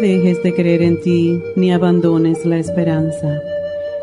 Dejes 0.00 0.42
de 0.42 0.54
creer 0.54 0.82
en 0.82 1.00
ti 1.00 1.40
ni 1.56 1.72
abandones 1.72 2.44
la 2.44 2.58
esperanza. 2.58 3.40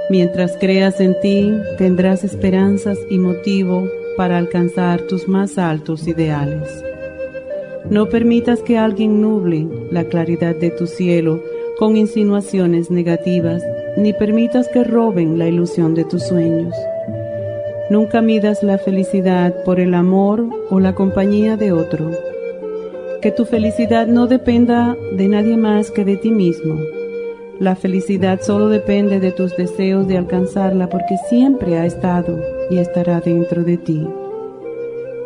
Mientras 0.09 0.55
creas 0.57 1.01
en 1.01 1.19
ti, 1.19 1.51
tendrás 1.77 2.23
esperanzas 2.23 2.97
y 3.09 3.17
motivo 3.17 3.89
para 4.15 4.37
alcanzar 4.37 5.01
tus 5.01 5.27
más 5.27 5.57
altos 5.57 6.07
ideales. 6.07 6.83
No 7.89 8.07
permitas 8.09 8.61
que 8.61 8.77
alguien 8.77 9.21
nuble 9.21 9.67
la 9.91 10.03
claridad 10.05 10.55
de 10.55 10.71
tu 10.71 10.87
cielo 10.87 11.41
con 11.77 11.97
insinuaciones 11.97 12.89
negativas, 12.89 13.63
ni 13.97 14.13
permitas 14.13 14.67
que 14.69 14.83
roben 14.83 15.37
la 15.37 15.47
ilusión 15.47 15.93
de 15.93 16.05
tus 16.05 16.23
sueños. 16.23 16.73
Nunca 17.89 18.21
midas 18.21 18.63
la 18.63 18.77
felicidad 18.77 19.63
por 19.63 19.79
el 19.79 19.93
amor 19.93 20.45
o 20.69 20.79
la 20.79 20.93
compañía 20.93 21.55
de 21.55 21.71
otro. 21.71 22.11
Que 23.21 23.31
tu 23.31 23.45
felicidad 23.45 24.05
no 24.05 24.27
dependa 24.27 24.95
de 25.13 25.27
nadie 25.27 25.57
más 25.57 25.89
que 25.89 26.05
de 26.05 26.17
ti 26.17 26.29
mismo. 26.29 26.79
La 27.59 27.75
felicidad 27.75 28.41
solo 28.41 28.69
depende 28.69 29.19
de 29.19 29.31
tus 29.31 29.57
deseos 29.57 30.07
de 30.07 30.17
alcanzarla 30.17 30.87
porque 30.89 31.17
siempre 31.27 31.79
ha 31.79 31.85
estado 31.87 32.39
y 32.69 32.77
estará 32.77 33.19
dentro 33.19 33.63
de 33.63 33.77
ti. 33.77 34.07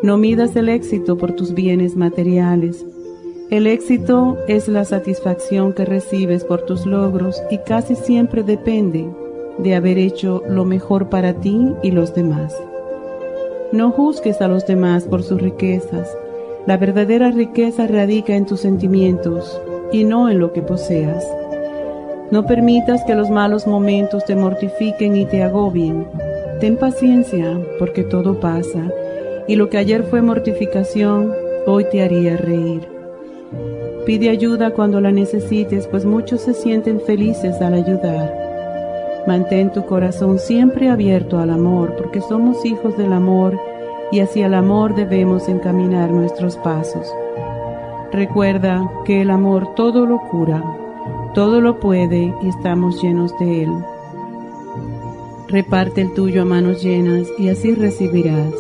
No 0.04 0.18
midas 0.18 0.56
el 0.56 0.70
éxito 0.70 1.18
por 1.18 1.34
tus 1.34 1.54
bienes 1.54 1.98
materiales. 1.98 2.86
El 3.50 3.68
éxito 3.68 4.38
es 4.48 4.70
la 4.70 4.86
satisfacción 4.86 5.74
que 5.74 5.84
recibes 5.84 6.46
por 6.46 6.62
tus 6.62 6.86
logros 6.86 7.44
y 7.52 7.58
casi 7.58 7.96
siempre 7.96 8.44
depende 8.44 9.06
de 9.58 9.76
haber 9.76 9.98
hecho 9.98 10.42
lo 10.48 10.64
mejor 10.64 11.10
para 11.10 11.34
ti 11.34 11.68
y 11.84 11.92
los 11.92 12.16
demás. 12.16 12.58
No 13.74 13.92
juzgues 13.92 14.42
a 14.42 14.48
los 14.48 14.66
demás 14.66 15.04
por 15.04 15.24
sus 15.24 15.42
riquezas. 15.42 16.16
La 16.72 16.78
verdadera 16.78 17.32
riqueza 17.32 17.86
radica 17.86 18.34
en 18.34 18.46
tus 18.46 18.62
sentimientos 18.62 19.62
y 19.92 20.06
no 20.06 20.30
en 20.30 20.40
lo 20.40 20.54
que 20.54 20.62
poseas. 20.62 21.28
No 22.32 22.46
permitas 22.46 23.04
que 23.04 23.14
los 23.14 23.30
malos 23.30 23.68
momentos 23.68 24.24
te 24.24 24.38
mortifiquen 24.38 25.18
y 25.18 25.26
te 25.26 25.44
agobien. 25.44 26.08
Ten 26.62 26.78
paciencia, 26.78 27.60
porque 27.78 28.04
todo 28.04 28.40
pasa, 28.40 28.90
y 29.50 29.58
lo 29.58 29.70
que 29.70 29.80
ayer 29.80 30.04
fue 30.04 30.22
mortificación, 30.22 31.34
hoy 31.68 31.84
te 31.92 32.04
haría 32.04 32.38
reír. 32.38 32.88
Pide 34.06 34.30
ayuda 34.30 34.72
cuando 34.72 35.02
la 35.02 35.12
necesites, 35.12 35.88
pues 35.88 36.06
muchos 36.06 36.40
se 36.40 36.54
sienten 36.54 37.02
felices 37.02 37.60
al 37.60 37.74
ayudar. 37.74 38.34
Mantén 39.28 39.74
tu 39.74 39.86
corazón 39.86 40.40
siempre 40.40 40.88
abierto 40.88 41.38
al 41.38 41.50
amor, 41.50 41.98
porque 41.98 42.22
somos 42.22 42.66
hijos 42.66 42.98
del 42.98 43.12
amor 43.12 43.60
y 44.12 44.20
hacia 44.20 44.48
el 44.48 44.54
amor 44.54 44.96
debemos 44.96 45.48
encaminar 45.48 46.12
nuestros 46.12 46.58
pasos. 46.58 47.08
Recuerda 48.12 48.92
que 49.06 49.22
el 49.22 49.30
amor 49.30 49.74
todo 49.76 50.06
lo 50.06 50.20
cura, 50.30 50.64
todo 51.34 51.62
lo 51.62 51.80
puede 51.80 52.34
y 52.42 52.50
estamos 52.50 53.02
llenos 53.02 53.38
de 53.40 53.64
él. 53.64 53.72
Reparte 55.48 56.02
el 56.02 56.14
tuyo 56.14 56.42
a 56.42 56.46
manos 56.46 56.84
llenas 56.84 57.28
y 57.38 57.50
así 57.50 57.74
recibirás. 57.74 58.54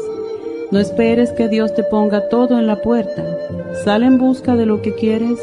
No 0.71 0.79
esperes 0.79 1.33
que 1.33 1.49
Dios 1.49 1.73
te 1.73 1.83
ponga 1.83 2.29
todo 2.29 2.57
en 2.57 2.65
la 2.65 2.81
puerta. 2.81 3.25
Sal 3.83 4.03
en 4.03 4.17
busca 4.17 4.55
de 4.55 4.65
lo 4.65 4.81
que 4.81 4.93
quieres 4.93 5.37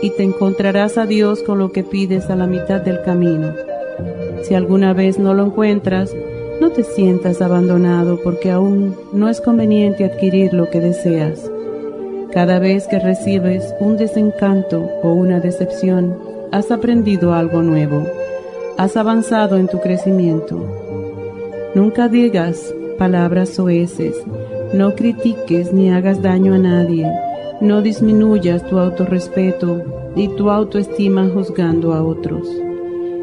y 0.00 0.10
te 0.10 0.22
encontrarás 0.22 0.96
a 0.96 1.06
Dios 1.06 1.42
con 1.42 1.58
lo 1.58 1.72
que 1.72 1.82
pides 1.82 2.30
a 2.30 2.36
la 2.36 2.46
mitad 2.46 2.80
del 2.80 3.02
camino. 3.02 3.52
Si 4.42 4.54
alguna 4.54 4.92
vez 4.92 5.18
no 5.18 5.34
lo 5.34 5.46
encuentras, 5.46 6.14
no 6.60 6.70
te 6.70 6.84
sientas 6.84 7.40
abandonado 7.42 8.20
porque 8.22 8.50
aún 8.50 8.96
no 9.12 9.28
es 9.28 9.40
conveniente 9.40 10.04
adquirir 10.04 10.52
lo 10.52 10.70
que 10.70 10.80
deseas. 10.80 11.50
Cada 12.32 12.58
vez 12.58 12.86
que 12.86 12.98
recibes 12.98 13.74
un 13.80 13.96
desencanto 13.96 14.88
o 15.02 15.12
una 15.12 15.40
decepción, 15.40 16.16
has 16.52 16.70
aprendido 16.70 17.32
algo 17.32 17.62
nuevo 17.62 18.04
has 18.80 18.96
avanzado 18.96 19.58
en 19.58 19.68
tu 19.68 19.78
crecimiento. 19.78 20.64
Nunca 21.74 22.08
digas 22.08 22.74
palabras 22.96 23.50
soeces, 23.50 24.16
no 24.72 24.94
critiques 24.94 25.70
ni 25.74 25.90
hagas 25.90 26.22
daño 26.22 26.54
a 26.54 26.58
nadie, 26.58 27.06
no 27.60 27.82
disminuyas 27.82 28.66
tu 28.66 28.78
autorrespeto 28.78 29.82
y 30.16 30.28
tu 30.28 30.48
autoestima 30.48 31.28
juzgando 31.28 31.92
a 31.92 32.02
otros. 32.02 32.48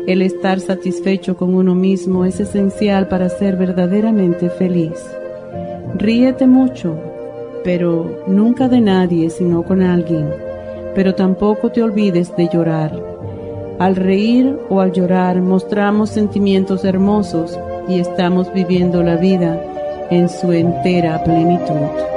El 0.07 0.23
estar 0.23 0.59
satisfecho 0.59 1.37
con 1.37 1.53
uno 1.53 1.75
mismo 1.75 2.25
es 2.25 2.39
esencial 2.39 3.07
para 3.07 3.29
ser 3.29 3.57
verdaderamente 3.57 4.49
feliz. 4.49 5.05
Ríete 5.95 6.47
mucho, 6.47 6.95
pero 7.63 8.23
nunca 8.25 8.67
de 8.67 8.81
nadie 8.81 9.29
sino 9.29 9.61
con 9.61 9.83
alguien, 9.83 10.27
pero 10.95 11.13
tampoco 11.13 11.71
te 11.71 11.83
olvides 11.83 12.35
de 12.35 12.49
llorar 12.51 13.17
al 13.79 13.95
reír 13.95 14.57
o 14.69 14.81
al 14.81 14.91
llorar 14.91 15.39
mostramos 15.41 16.09
sentimientos 16.09 16.83
hermosos 16.83 17.59
y 17.87 17.99
estamos 17.99 18.51
viviendo 18.51 19.03
la 19.03 19.17
vida 19.17 19.61
en 20.09 20.29
su 20.29 20.51
entera 20.51 21.23
plenitud. 21.23 22.16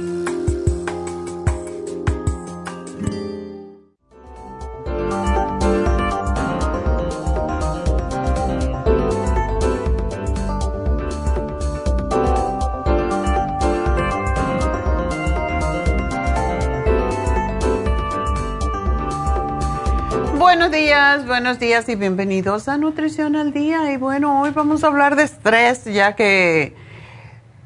Buenos 21.31 21.59
días 21.59 21.87
y 21.87 21.95
bienvenidos 21.95 22.67
a 22.67 22.77
Nutrición 22.77 23.37
al 23.37 23.53
Día. 23.53 23.89
Y 23.93 23.95
bueno, 23.95 24.41
hoy 24.41 24.49
vamos 24.49 24.83
a 24.83 24.87
hablar 24.87 25.15
de 25.15 25.23
estrés, 25.23 25.85
ya 25.85 26.13
que 26.13 26.75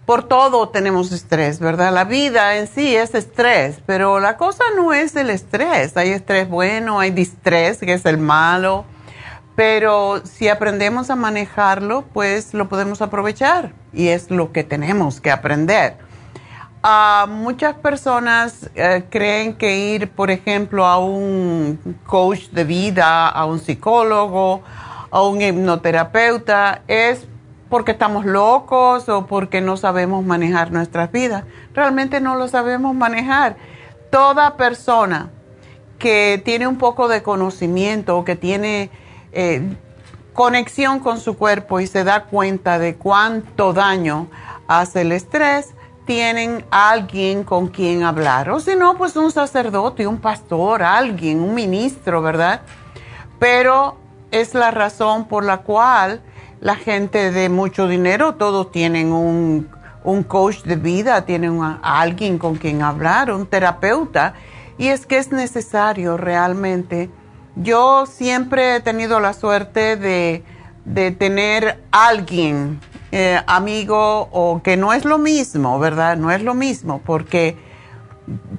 por 0.05 0.27
todo 0.27 0.69
tenemos 0.69 1.11
estrés, 1.11 1.59
¿verdad? 1.59 1.91
La 1.91 2.03
vida 2.03 2.57
en 2.57 2.67
sí 2.67 2.95
es 2.95 3.15
estrés, 3.15 3.81
pero 3.87 4.19
la 4.19 4.37
cosa 4.37 4.63
no 4.75 4.93
es 4.93 5.15
el 5.15 5.31
estrés. 5.31 5.97
Hay 5.97 6.11
estrés 6.11 6.47
bueno, 6.47 6.99
hay 6.99 7.09
distrés, 7.09 7.79
que 7.79 7.93
es 7.93 8.05
el 8.05 8.19
malo, 8.19 8.85
pero 9.55 10.21
si 10.23 10.47
aprendemos 10.47 11.09
a 11.09 11.15
manejarlo, 11.15 12.03
pues 12.13 12.53
lo 12.53 12.69
podemos 12.69 13.01
aprovechar 13.01 13.73
y 13.93 14.09
es 14.09 14.29
lo 14.29 14.51
que 14.51 14.63
tenemos 14.63 15.21
que 15.21 15.31
aprender 15.31 16.04
muchas 17.27 17.75
personas 17.75 18.69
eh, 18.75 19.03
creen 19.09 19.55
que 19.55 19.77
ir, 19.77 20.09
por 20.09 20.29
ejemplo, 20.29 20.85
a 20.85 20.99
un 20.99 21.79
coach 22.05 22.49
de 22.49 22.63
vida, 22.63 23.27
a 23.27 23.45
un 23.45 23.59
psicólogo, 23.59 24.61
a 25.09 25.21
un 25.23 25.41
hipnoterapeuta, 25.41 26.81
es 26.87 27.27
porque 27.69 27.91
estamos 27.91 28.25
locos 28.25 29.09
o 29.09 29.25
porque 29.25 29.61
no 29.61 29.77
sabemos 29.77 30.23
manejar 30.23 30.71
nuestras 30.71 31.11
vidas. 31.11 31.43
Realmente 31.73 32.21
no 32.21 32.35
lo 32.35 32.47
sabemos 32.47 32.93
manejar. 32.93 33.55
Toda 34.11 34.55
persona 34.55 35.31
que 35.97 36.41
tiene 36.45 36.67
un 36.67 36.77
poco 36.77 37.07
de 37.07 37.23
conocimiento 37.23 38.17
o 38.17 38.25
que 38.25 38.35
tiene 38.35 38.91
eh, 39.31 39.61
conexión 40.33 40.99
con 40.99 41.19
su 41.19 41.37
cuerpo 41.37 41.79
y 41.79 41.87
se 41.87 42.03
da 42.03 42.25
cuenta 42.25 42.77
de 42.77 42.95
cuánto 42.95 43.73
daño 43.73 44.27
hace 44.67 45.01
el 45.01 45.11
estrés, 45.11 45.73
tienen 46.05 46.65
alguien 46.69 47.43
con 47.43 47.67
quien 47.67 48.03
hablar. 48.03 48.49
O 48.51 48.59
si 48.59 48.75
no, 48.75 48.95
pues 48.95 49.15
un 49.15 49.31
sacerdote, 49.31 50.07
un 50.07 50.19
pastor, 50.19 50.83
alguien, 50.83 51.41
un 51.41 51.53
ministro, 51.53 52.21
¿verdad? 52.21 52.61
Pero 53.39 53.97
es 54.31 54.53
la 54.53 54.71
razón 54.71 55.27
por 55.27 55.43
la 55.43 55.59
cual 55.59 56.21
la 56.61 56.75
gente 56.75 57.31
de 57.31 57.49
mucho 57.49 57.87
dinero, 57.87 58.35
todos 58.35 58.71
tienen 58.71 59.11
un, 59.11 59.69
coach 60.27 60.61
de 60.63 60.75
vida, 60.75 61.25
tienen 61.25 61.59
alguien 61.81 62.37
con 62.37 62.55
quien 62.55 62.83
hablar, 62.83 63.31
un 63.31 63.47
terapeuta. 63.47 64.33
Y 64.77 64.87
es 64.89 65.05
que 65.05 65.17
es 65.17 65.31
necesario 65.31 66.17
realmente. 66.17 67.09
Yo 67.55 68.05
siempre 68.05 68.75
he 68.75 68.79
tenido 68.81 69.19
la 69.19 69.33
suerte 69.33 69.95
de, 69.95 70.43
de 70.83 71.11
tener 71.11 71.83
alguien 71.91 72.79
eh, 73.17 73.41
amigo 73.47 74.27
o 74.33 74.61
que 74.61 74.75
no 74.75 74.91
es 74.91 75.05
lo 75.05 75.17
mismo, 75.17 75.79
¿verdad? 75.79 76.17
No 76.17 76.31
es 76.31 76.43
lo 76.43 76.53
mismo 76.53 76.99
porque 77.05 77.57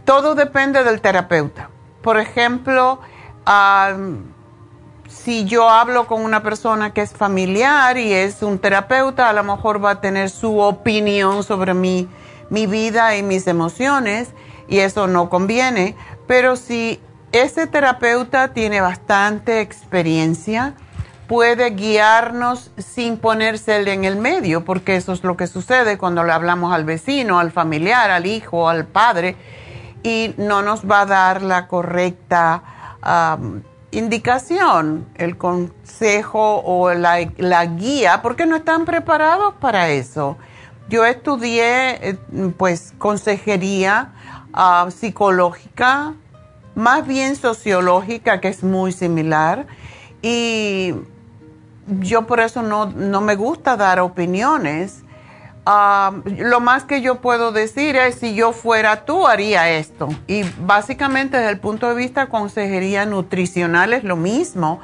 todo 0.06 0.34
depende 0.34 0.82
del 0.82 1.02
terapeuta. 1.02 1.68
Por 2.00 2.18
ejemplo, 2.18 2.98
si 5.08 5.44
yo 5.44 5.68
hablo 5.68 6.06
con 6.06 6.24
una 6.24 6.42
persona 6.42 6.94
que 6.94 7.02
es 7.02 7.10
familiar 7.10 7.98
y 7.98 8.14
es 8.14 8.42
un 8.42 8.58
terapeuta, 8.58 9.28
a 9.28 9.34
lo 9.34 9.44
mejor 9.44 9.84
va 9.84 9.90
a 9.90 10.00
tener 10.00 10.30
su 10.30 10.58
opinión 10.58 11.44
sobre 11.44 11.74
mi, 11.74 12.08
mi 12.48 12.66
vida 12.66 13.14
y 13.14 13.22
mis 13.22 13.46
emociones 13.48 14.30
y 14.68 14.78
eso 14.78 15.06
no 15.06 15.28
conviene. 15.28 15.96
Pero 16.26 16.56
si 16.56 16.98
ese 17.30 17.66
terapeuta 17.66 18.54
tiene 18.54 18.80
bastante 18.80 19.60
experiencia, 19.60 20.76
puede 21.26 21.70
guiarnos 21.70 22.70
sin 22.78 23.16
ponerse 23.16 23.76
en 23.92 24.04
el 24.04 24.16
medio, 24.16 24.64
porque 24.64 24.96
eso 24.96 25.12
es 25.12 25.24
lo 25.24 25.36
que 25.36 25.46
sucede 25.46 25.98
cuando 25.98 26.24
le 26.24 26.32
hablamos 26.32 26.72
al 26.72 26.84
vecino, 26.84 27.38
al 27.38 27.50
familiar, 27.50 28.10
al 28.10 28.26
hijo, 28.26 28.68
al 28.68 28.86
padre, 28.86 29.36
y 30.02 30.34
no 30.36 30.62
nos 30.62 30.88
va 30.88 31.00
a 31.00 31.06
dar 31.06 31.42
la 31.42 31.66
correcta 31.66 32.62
indicación, 33.90 35.06
el 35.14 35.36
consejo 35.36 36.62
o 36.64 36.92
la, 36.92 37.64
guía, 37.64 38.20
porque 38.22 38.46
no 38.46 38.56
están 38.56 38.84
preparados 38.84 39.54
para 39.54 39.88
eso. 39.90 40.36
Yo 40.88 41.04
estudié 41.04 42.10
eh, 42.10 42.18
pues 42.56 42.94
consejería 42.98 44.12
ah, 44.52 44.88
psicológica, 44.90 46.14
más 46.74 47.06
bien 47.06 47.36
sociológica, 47.36 48.40
que 48.40 48.48
es 48.48 48.62
muy 48.62 48.92
similar, 48.92 49.66
y 50.22 50.94
yo 51.86 52.26
por 52.26 52.40
eso 52.40 52.62
no, 52.62 52.86
me 53.20 53.36
gusta 53.36 53.76
dar 53.76 54.00
opiniones. 54.00 55.02
Ah, 55.64 56.12
lo 56.38 56.60
más 56.60 56.84
que 56.84 57.00
yo 57.00 57.20
puedo 57.20 57.52
decir 57.52 57.96
es, 57.96 58.16
si 58.16 58.34
yo 58.34 58.52
fuera 58.52 59.04
tú, 59.04 59.26
haría 59.26 59.70
esto. 59.70 60.08
Y 60.26 60.42
básicamente 60.60 61.36
desde 61.36 61.50
el 61.50 61.58
punto 61.58 61.88
de 61.88 61.94
vista 61.94 62.22
de 62.22 62.28
consejería 62.28 63.06
nutricional 63.06 63.92
es 63.92 64.04
lo 64.04 64.16
mismo. 64.16 64.80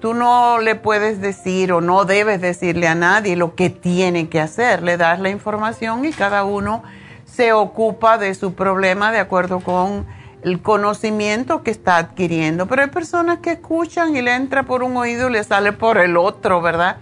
Tú 0.00 0.14
no 0.14 0.58
le 0.58 0.74
puedes 0.74 1.20
decir 1.20 1.72
o 1.72 1.80
no 1.80 2.04
debes 2.04 2.40
decirle 2.40 2.88
a 2.88 2.94
nadie 2.94 3.36
lo 3.36 3.54
que 3.54 3.70
tiene 3.70 4.28
que 4.28 4.40
hacer. 4.40 4.82
Le 4.82 4.96
das 4.96 5.20
la 5.20 5.28
información 5.28 6.04
y 6.04 6.12
cada 6.12 6.44
uno 6.44 6.82
se 7.24 7.52
ocupa 7.52 8.18
de 8.18 8.34
su 8.34 8.54
problema 8.54 9.12
de 9.12 9.18
acuerdo 9.18 9.60
con 9.60 10.06
el 10.42 10.60
conocimiento 10.60 11.62
que 11.62 11.70
está 11.70 11.96
adquiriendo. 11.96 12.66
Pero 12.66 12.82
hay 12.82 12.88
personas 12.88 13.38
que 13.38 13.52
escuchan 13.52 14.16
y 14.16 14.22
le 14.22 14.34
entra 14.34 14.64
por 14.64 14.82
un 14.82 14.96
oído 14.96 15.28
y 15.28 15.32
le 15.32 15.44
sale 15.44 15.72
por 15.72 15.98
el 15.98 16.16
otro, 16.16 16.60
¿verdad? 16.60 16.96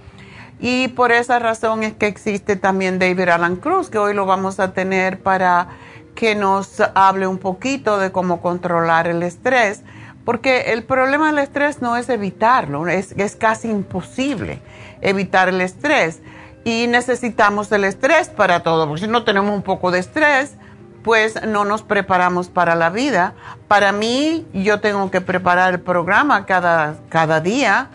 Y 0.61 0.89
por 0.89 1.11
esa 1.11 1.39
razón 1.39 1.83
es 1.83 1.95
que 1.95 2.07
existe 2.07 2.57
también 2.57 2.99
David 2.99 3.31
Alan 3.31 3.57
Cruz, 3.57 3.89
que 3.89 3.99
hoy 3.99 4.13
lo 4.13 4.27
vamos 4.27 4.61
a 4.61 4.75
tener 4.75 5.21
para 5.21 5.69
que 6.15 6.35
nos 6.35 6.81
hable 6.95 7.27
un 7.27 7.39
poquito 7.39 7.99
de 7.99 8.13
cómo 8.13 8.43
controlar 8.43 9.07
el 9.07 9.23
estrés, 9.23 9.83
porque 10.27 10.73
el 10.73 10.83
problema 10.83 11.29
del 11.29 11.39
estrés 11.39 11.81
no 11.81 11.97
es 11.97 12.11
evitarlo, 12.11 12.87
es, 12.89 13.13
es 13.13 13.37
casi 13.37 13.71
imposible 13.71 14.61
evitar 15.01 15.49
el 15.49 15.63
estrés. 15.63 16.21
Y 16.63 16.89
necesitamos 16.89 17.73
el 17.73 17.85
estrés 17.85 18.29
para 18.29 18.63
todo, 18.63 18.87
porque 18.87 19.07
si 19.07 19.09
no 19.09 19.25
tenemos 19.25 19.55
un 19.55 19.63
poco 19.63 19.91
de 19.91 20.01
estrés, 20.01 20.57
pues 21.03 21.43
no 21.47 21.65
nos 21.65 21.83
preparamos 21.83 22.49
para 22.49 22.75
la 22.75 22.91
vida. 22.91 23.35
Para 23.69 23.93
mí, 23.93 24.47
yo 24.53 24.81
tengo 24.81 25.11
que 25.11 25.21
preparar 25.21 25.75
el 25.75 25.81
programa 25.81 26.47
cada, 26.47 26.97
cada 27.09 27.41
día 27.41 27.89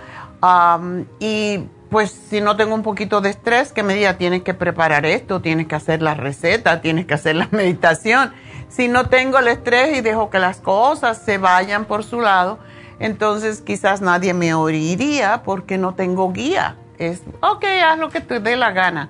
y 1.20 1.64
pues 1.90 2.12
si 2.12 2.42
no 2.42 2.56
tengo 2.56 2.76
un 2.76 2.84
poquito 2.84 3.22
de 3.22 3.30
estrés, 3.30 3.72
que 3.72 3.84
me 3.84 3.96
diga, 3.96 4.16
tienes 4.16 4.44
que 4.44 4.54
preparar 4.54 5.06
esto, 5.06 5.42
tienes 5.42 5.68
que 5.68 5.76
hacer 5.76 6.02
la 6.02 6.14
receta, 6.14 6.82
tienes 6.82 7.06
que 7.06 7.14
hacer 7.14 7.36
la 7.36 7.48
meditación. 7.52 8.34
Si 8.70 8.88
no 8.88 9.08
tengo 9.08 9.38
el 9.40 9.48
estrés 9.48 9.98
y 9.98 10.02
dejo 10.02 10.30
que 10.30 10.40
las 10.40 10.58
cosas 10.58 11.22
se 11.24 11.38
vayan 11.38 11.86
por 11.86 12.04
su 12.04 12.22
lado, 12.22 12.60
entonces 13.00 13.62
quizás 13.62 14.02
nadie 14.02 14.34
me 14.34 14.54
oiría 14.54 15.44
porque 15.44 15.78
no 15.78 15.94
tengo 15.94 16.32
guía. 16.32 16.76
Es, 16.98 17.22
ok, 17.42 17.64
haz 17.86 18.00
lo 18.00 18.10
que 18.10 18.22
te 18.22 18.40
dé 18.40 18.56
la 18.56 18.72
gana 18.72 19.10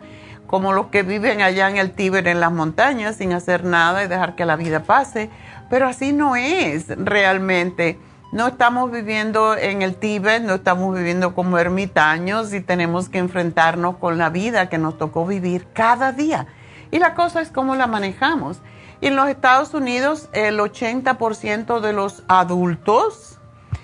como 0.55 0.71
los 0.71 0.85
que 0.85 1.03
viven 1.03 1.41
allá 1.41 1.69
en 1.69 1.75
el 1.75 1.91
Tíber 1.91 2.29
en 2.29 2.39
las 2.39 2.49
montañas 2.49 3.17
sin 3.17 3.33
hacer 3.33 3.65
nada 3.65 4.05
y 4.05 4.07
dejar 4.07 4.37
que 4.37 4.45
la 4.45 4.55
vida 4.55 4.83
pase. 4.83 5.29
Pero 5.69 5.85
así 5.85 6.13
no 6.13 6.37
es 6.37 6.87
realmente. 6.87 7.99
No 8.31 8.47
estamos 8.47 8.89
viviendo 8.89 9.57
en 9.57 9.81
el 9.81 9.95
Tíbet, 9.95 10.43
no 10.43 10.53
estamos 10.53 10.95
viviendo 10.95 11.35
como 11.35 11.57
ermitaños 11.57 12.53
y 12.53 12.61
tenemos 12.61 13.09
que 13.09 13.17
enfrentarnos 13.17 13.97
con 13.97 14.17
la 14.17 14.29
vida 14.29 14.69
que 14.69 14.77
nos 14.77 14.97
tocó 14.97 15.25
vivir 15.25 15.67
cada 15.73 16.13
día. 16.13 16.47
Y 16.89 16.99
la 16.99 17.15
cosa 17.15 17.41
es 17.41 17.49
cómo 17.49 17.75
la 17.75 17.87
manejamos. 17.87 18.61
Y 19.01 19.07
en 19.07 19.17
los 19.17 19.27
Estados 19.27 19.73
Unidos 19.73 20.29
el 20.31 20.57
80% 20.57 21.81
de 21.81 21.91
los 21.91 22.23
adultos 22.29 23.41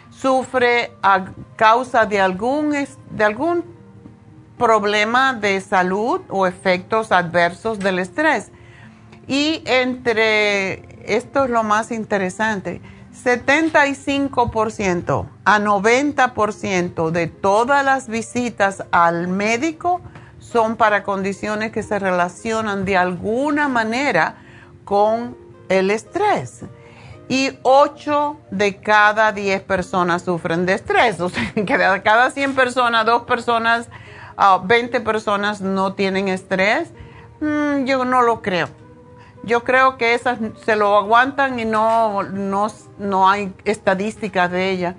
sufre 0.09 0.93
a 1.03 1.25
causa 1.57 2.05
de 2.05 2.21
algún, 2.21 2.71
de 3.09 3.23
algún 3.25 3.80
problema 4.62 5.34
de 5.34 5.60
salud 5.60 6.22
o 6.30 6.48
efectos 6.48 7.12
adversos 7.12 7.80
del 7.80 8.00
estrés. 8.00 8.51
Y 9.27 9.62
entre, 9.65 11.03
esto 11.06 11.46
es 11.46 11.50
lo 11.50 11.63
más 11.63 11.91
interesante, 11.91 12.82
75% 13.24 15.25
a 15.44 15.60
90% 15.60 17.12
de 17.12 17.27
todas 17.27 17.84
las 17.84 18.08
visitas 18.08 18.86
al 18.91 19.27
médico 19.27 20.01
son 20.39 20.77
para 20.77 21.03
condiciones 21.03 21.72
que 21.72 21.84
se 21.84 22.00
relacionan 22.00 22.86
de 22.86 22.98
alguna 22.98 23.68
manera 23.68 24.38
con 24.86 25.38
el 25.70 25.91
estrés. 25.91 26.62
Y 27.30 27.51
8 27.63 28.38
de 28.51 28.77
cada 28.77 29.32
10 29.32 29.62
personas 29.63 30.24
sufren 30.24 30.65
de 30.65 30.74
estrés. 30.74 31.20
O 31.22 31.30
sea, 31.30 31.53
que 31.53 31.77
de 31.77 32.01
cada 32.03 32.30
100 32.30 32.56
personas, 32.56 33.06
2 33.06 33.24
personas 33.24 33.88
20 34.63 35.01
personas 35.01 35.62
no 35.62 35.93
tienen 35.93 36.27
estrés, 36.27 36.91
mm, 37.39 37.86
yo 37.86 38.05
no 38.05 38.21
lo 38.21 38.41
creo. 38.41 38.67
Yo 39.43 39.63
creo 39.63 39.98
que 39.98 40.13
esas 40.13 40.39
se 40.63 40.75
lo 40.75 40.95
aguantan 40.98 41.60
y 41.60 41.65
no, 41.65 42.24
no, 42.24 42.67
no 43.00 43.29
hay 43.29 43.53
estadísticas 43.65 44.51
de 44.51 44.69
ellas. 44.69 44.95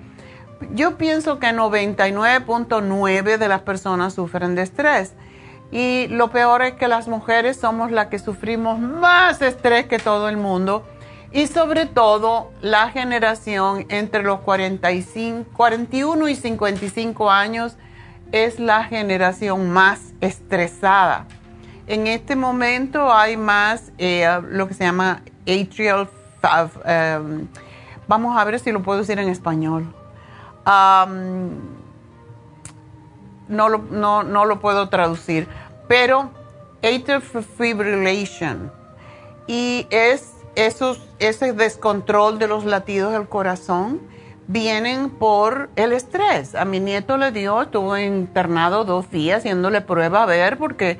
Yo 0.73 0.97
pienso 0.97 1.39
que 1.39 1.47
99.9 1.47 3.37
de 3.37 3.47
las 3.47 3.61
personas 3.61 4.13
sufren 4.13 4.55
de 4.55 4.63
estrés. 4.63 5.13
Y 5.71 6.07
lo 6.09 6.29
peor 6.29 6.61
es 6.61 6.73
que 6.73 6.87
las 6.87 7.07
mujeres 7.07 7.57
somos 7.57 7.91
las 7.91 8.07
que 8.07 8.19
sufrimos 8.19 8.79
más 8.79 9.41
estrés 9.41 9.87
que 9.87 9.97
todo 9.97 10.29
el 10.29 10.37
mundo. 10.37 10.85
Y 11.31 11.47
sobre 11.47 11.85
todo 11.87 12.51
la 12.61 12.89
generación 12.89 13.85
entre 13.89 14.21
los 14.23 14.41
45, 14.41 15.49
41 15.53 16.29
y 16.29 16.35
55 16.35 17.31
años 17.31 17.75
es 18.33 18.59
la 18.59 18.83
generación 18.83 19.69
más 19.69 20.13
estresada. 20.19 21.27
En 21.85 22.07
este 22.07 22.35
momento 22.35 23.13
hay 23.13 23.37
más 23.37 23.91
eh, 23.99 24.27
lo 24.49 24.67
que 24.67 24.73
se 24.73 24.83
llama 24.83 25.21
atrial, 25.43 26.09
um, 26.43 27.47
vamos 28.07 28.35
a 28.35 28.43
ver 28.43 28.59
si 28.59 28.71
lo 28.71 28.81
puedo 28.81 28.99
decir 28.99 29.19
en 29.19 29.29
español. 29.29 29.93
No, 33.47 33.69
lo, 33.69 33.77
no, 33.77 34.23
no, 34.23 34.45
lo 34.45 34.59
puedo 34.59 34.89
traducir, 34.89 35.47
pero 35.87 36.31
atrial 36.81 37.21
fibrillation 37.21 38.71
y 39.45 39.85
es 39.91 40.31
esos, 40.55 41.01
ese 41.19 41.53
descontrol 41.53 42.39
de 42.39 42.47
los 42.47 42.65
latidos 42.65 43.13
del 43.13 43.27
corazón 43.27 44.01
vienen 44.47 45.09
por 45.09 45.69
el 45.75 45.93
estrés. 45.93 46.55
A 46.55 46.65
mi 46.65 46.79
nieto 46.79 47.17
le 47.17 47.31
dio, 47.31 47.61
estuvo 47.61 47.97
internado 47.97 48.85
dos 48.85 49.09
días 49.09 49.39
haciéndole 49.39 49.81
prueba 49.81 50.23
a 50.23 50.25
ver 50.25 50.57
porque 50.57 50.97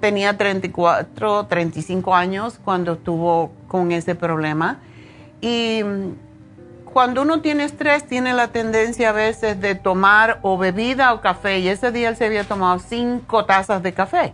tenía 0.00 0.36
34, 0.36 1.46
35 1.46 2.14
años 2.14 2.60
cuando 2.64 2.94
estuvo 2.94 3.52
con 3.66 3.92
ese 3.92 4.14
problema. 4.14 4.78
Y 5.40 5.82
cuando 6.84 7.22
uno 7.22 7.40
tiene 7.40 7.64
estrés 7.64 8.06
tiene 8.06 8.32
la 8.32 8.48
tendencia 8.48 9.10
a 9.10 9.12
veces 9.12 9.60
de 9.60 9.74
tomar 9.74 10.38
o 10.42 10.56
bebida 10.56 11.12
o 11.12 11.20
café. 11.20 11.58
Y 11.60 11.68
ese 11.68 11.92
día 11.92 12.08
él 12.08 12.16
se 12.16 12.26
había 12.26 12.44
tomado 12.44 12.78
cinco 12.78 13.44
tazas 13.44 13.82
de 13.82 13.92
café. 13.92 14.32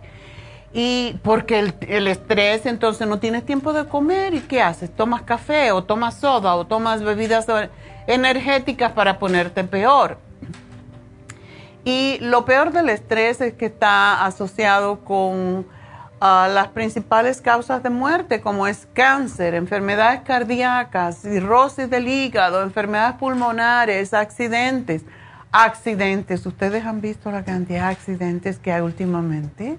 Y 0.73 1.17
porque 1.23 1.59
el, 1.59 1.73
el, 1.87 2.07
estrés, 2.07 2.65
entonces 2.65 3.07
no 3.07 3.19
tienes 3.19 3.45
tiempo 3.45 3.71
de 3.71 3.85
comer 3.85 4.33
y 4.33 4.41
¿qué 4.41 4.61
haces? 4.61 4.93
Tomas 4.93 5.21
café 5.21 5.71
o 5.71 5.85
tomas 5.85 6.15
soda 6.15 6.55
o 6.55 6.65
tomas 6.65 7.01
bebidas 7.01 7.47
energéticas 8.07 8.91
para 8.91 9.19
ponerte 9.19 9.63
peor. 9.63 10.17
Y 11.83 12.17
lo 12.19 12.45
peor 12.45 12.71
del 12.71 12.89
estrés 12.89 13.41
es 13.41 13.53
que 13.53 13.67
está 13.67 14.25
asociado 14.25 15.01
con 15.01 15.67
ah, 16.19 16.49
las 16.51 16.69
principales 16.69 17.41
causas 17.41 17.83
de 17.83 17.91
muerte, 17.91 18.41
como 18.41 18.65
es 18.65 18.87
cáncer, 18.93 19.53
enfermedades 19.53 20.21
cardíacas, 20.21 21.21
cirrosis 21.21 21.87
del 21.89 22.07
hígado, 22.07 22.63
enfermedades 22.63 23.17
pulmonares, 23.17 24.13
accidentes. 24.15 25.03
Accidentes, 25.51 26.45
¿ustedes 26.45 26.85
han 26.85 27.01
visto 27.01 27.31
la 27.31 27.45
cantidad 27.45 27.83
de 27.87 27.93
accidentes 27.93 28.57
que 28.57 28.73
hay 28.73 28.81
últimamente? 28.81 29.77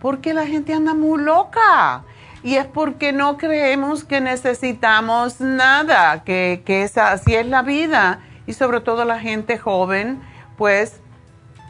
Porque 0.00 0.34
la 0.34 0.46
gente 0.46 0.74
anda 0.74 0.92
muy 0.92 1.22
loca 1.22 2.04
y 2.44 2.56
es 2.56 2.66
porque 2.66 3.12
no 3.14 3.38
creemos 3.38 4.04
que 4.04 4.20
necesitamos 4.20 5.40
nada, 5.40 6.24
que, 6.24 6.62
que 6.66 6.88
así 6.94 7.34
es 7.34 7.46
la 7.46 7.62
vida 7.62 8.20
y 8.46 8.52
sobre 8.52 8.80
todo 8.80 9.06
la 9.06 9.18
gente 9.18 9.56
joven 9.56 10.20
pues 10.58 11.00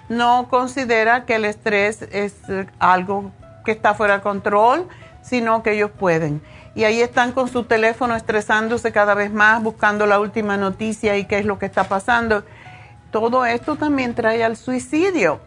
no 0.09 0.49
considera 0.51 1.27
que 1.27 1.37
el 1.37 1.45
estrés 1.45 2.03
es 2.11 2.35
algo 2.81 3.31
que 3.65 3.71
está 3.71 3.95
fuera 3.95 4.17
de 4.17 4.23
control, 4.23 4.89
sino 5.23 5.63
que 5.63 5.75
ellos 5.75 5.93
pueden. 5.93 6.43
Y 6.75 6.83
ahí 6.83 7.01
están 7.01 7.31
con 7.31 7.49
su 7.49 7.63
teléfono 7.63 8.17
estresándose 8.17 8.91
cada 8.91 9.15
vez 9.15 9.33
más, 9.33 9.63
buscando 9.63 10.07
la 10.07 10.19
última 10.19 10.57
noticia 10.57 11.17
y 11.17 11.25
qué 11.25 11.39
es 11.39 11.47
lo 11.47 11.61
que 11.61 11.67
está 11.67 11.85
pasando. 11.85 12.43
Todo 13.13 13.47
esto 13.47 13.77
también 13.77 14.17
trae 14.17 14.43
al 14.43 14.57
suicidio. 14.57 15.41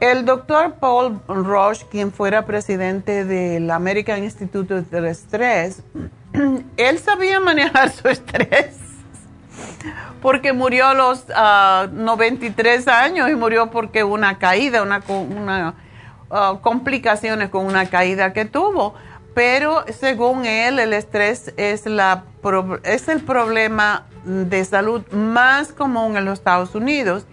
El 0.00 0.26
doctor 0.26 0.74
Paul 0.74 1.20
Roche, 1.26 1.86
quien 1.90 2.12
fuera 2.12 2.44
presidente 2.44 3.24
del 3.24 3.70
American 3.70 4.22
Institute 4.22 4.82
del 4.82 5.06
Estrés, 5.06 5.82
él 6.76 6.98
sabía 6.98 7.40
manejar 7.40 7.90
su 7.90 8.08
estrés 8.08 8.76
porque 10.20 10.52
murió 10.52 10.86
a 10.86 10.94
los 10.94 11.26
93 11.92 12.88
ah, 12.88 13.02
años 13.02 13.30
y 13.30 13.34
murió 13.34 13.70
porque 13.70 14.04
una 14.04 14.38
caída, 14.38 14.82
una, 14.82 15.02
una 15.08 15.74
ah, 16.30 16.58
complicaciones 16.60 17.48
con 17.48 17.64
una 17.64 17.86
caída 17.86 18.32
que 18.32 18.44
tuvo. 18.44 18.94
Pero 19.34 19.84
según 19.92 20.46
él, 20.46 20.78
el 20.78 20.94
estrés 20.94 21.52
es, 21.56 21.86
la, 21.86 22.24
es 22.84 23.08
el 23.08 23.20
problema 23.20 24.06
de 24.24 24.64
salud 24.64 25.06
más 25.12 25.72
común 25.72 26.16
en 26.16 26.24
los 26.24 26.38
Estados 26.38 26.74
Unidos 26.74 27.26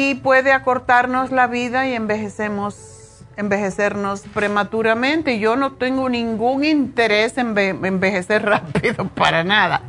y 0.00 0.14
puede 0.14 0.52
acortarnos 0.52 1.32
la 1.32 1.48
vida 1.48 1.88
y 1.88 1.94
envejecemos, 1.94 3.24
envejecernos 3.36 4.20
prematuramente. 4.32 5.40
Yo 5.40 5.56
no 5.56 5.72
tengo 5.72 6.08
ningún 6.08 6.62
interés 6.64 7.36
en 7.36 7.58
envejecer 7.58 8.42
rápido 8.44 9.08
para 9.08 9.42
nada. 9.42 9.82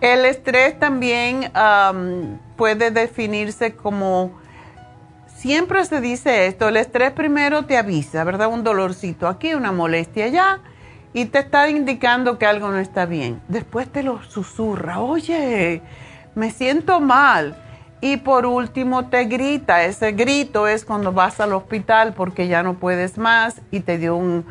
El 0.00 0.24
estrés 0.24 0.76
también 0.76 1.52
puede 2.56 2.90
definirse 2.90 3.74
como, 3.76 4.32
siempre 5.28 5.84
se 5.84 6.00
dice 6.00 6.46
esto, 6.48 6.68
el 6.68 6.76
estrés 6.76 7.12
primero 7.12 7.64
te 7.64 7.76
avisa, 7.78 8.24
¿verdad? 8.24 8.48
Un 8.48 8.64
dolorcito 8.64 9.28
aquí, 9.28 9.54
una 9.54 9.70
molestia 9.70 10.24
allá, 10.24 10.58
y 11.12 11.26
te 11.26 11.38
está 11.38 11.70
indicando 11.70 12.38
que 12.38 12.46
algo 12.46 12.72
no 12.72 12.78
está 12.78 13.06
bien. 13.06 13.40
Después 13.46 13.86
te 13.92 14.02
lo 14.02 14.20
susurra, 14.24 14.98
oye, 14.98 15.80
me 16.34 16.50
siento 16.50 16.98
mal 16.98 17.56
y 18.02 18.16
por 18.18 18.44
último 18.44 19.06
te 19.06 19.24
grita. 19.24 19.84
Ese 19.84 20.12
grito 20.12 20.66
es 20.66 20.84
cuando 20.84 21.12
vas 21.12 21.40
al 21.40 21.54
hospital 21.54 22.12
porque 22.12 22.48
ya 22.48 22.62
no 22.62 22.74
puedes 22.74 23.16
más 23.16 23.62
y 23.70 23.80
te 23.80 23.96
dio 23.96 24.16
un, 24.16 24.44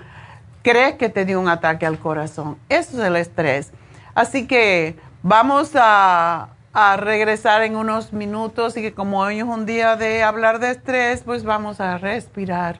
crees 0.63 0.95
que 0.95 1.09
te 1.09 1.25
dio 1.25 1.39
un 1.39 1.49
ataque 1.49 1.85
al 1.85 1.99
corazón. 1.99 2.57
Eso 2.69 2.97
es 2.97 3.07
el 3.07 3.17
estrés. 3.17 3.71
Así 4.15 4.47
que 4.47 4.95
vamos 5.21 5.73
a, 5.75 6.51
a 6.71 6.97
regresar 6.97 7.61
en 7.63 7.75
unos 7.75 8.13
minutos 8.13 8.77
y 8.77 8.81
que 8.81 8.93
como 8.93 9.19
hoy 9.19 9.39
es 9.39 9.43
un 9.43 9.65
día 9.65 9.97
de 9.97 10.23
hablar 10.23 10.59
de 10.59 10.71
estrés, 10.71 11.21
pues 11.23 11.43
vamos 11.43 11.81
a 11.81 11.97
respirar. 11.97 12.79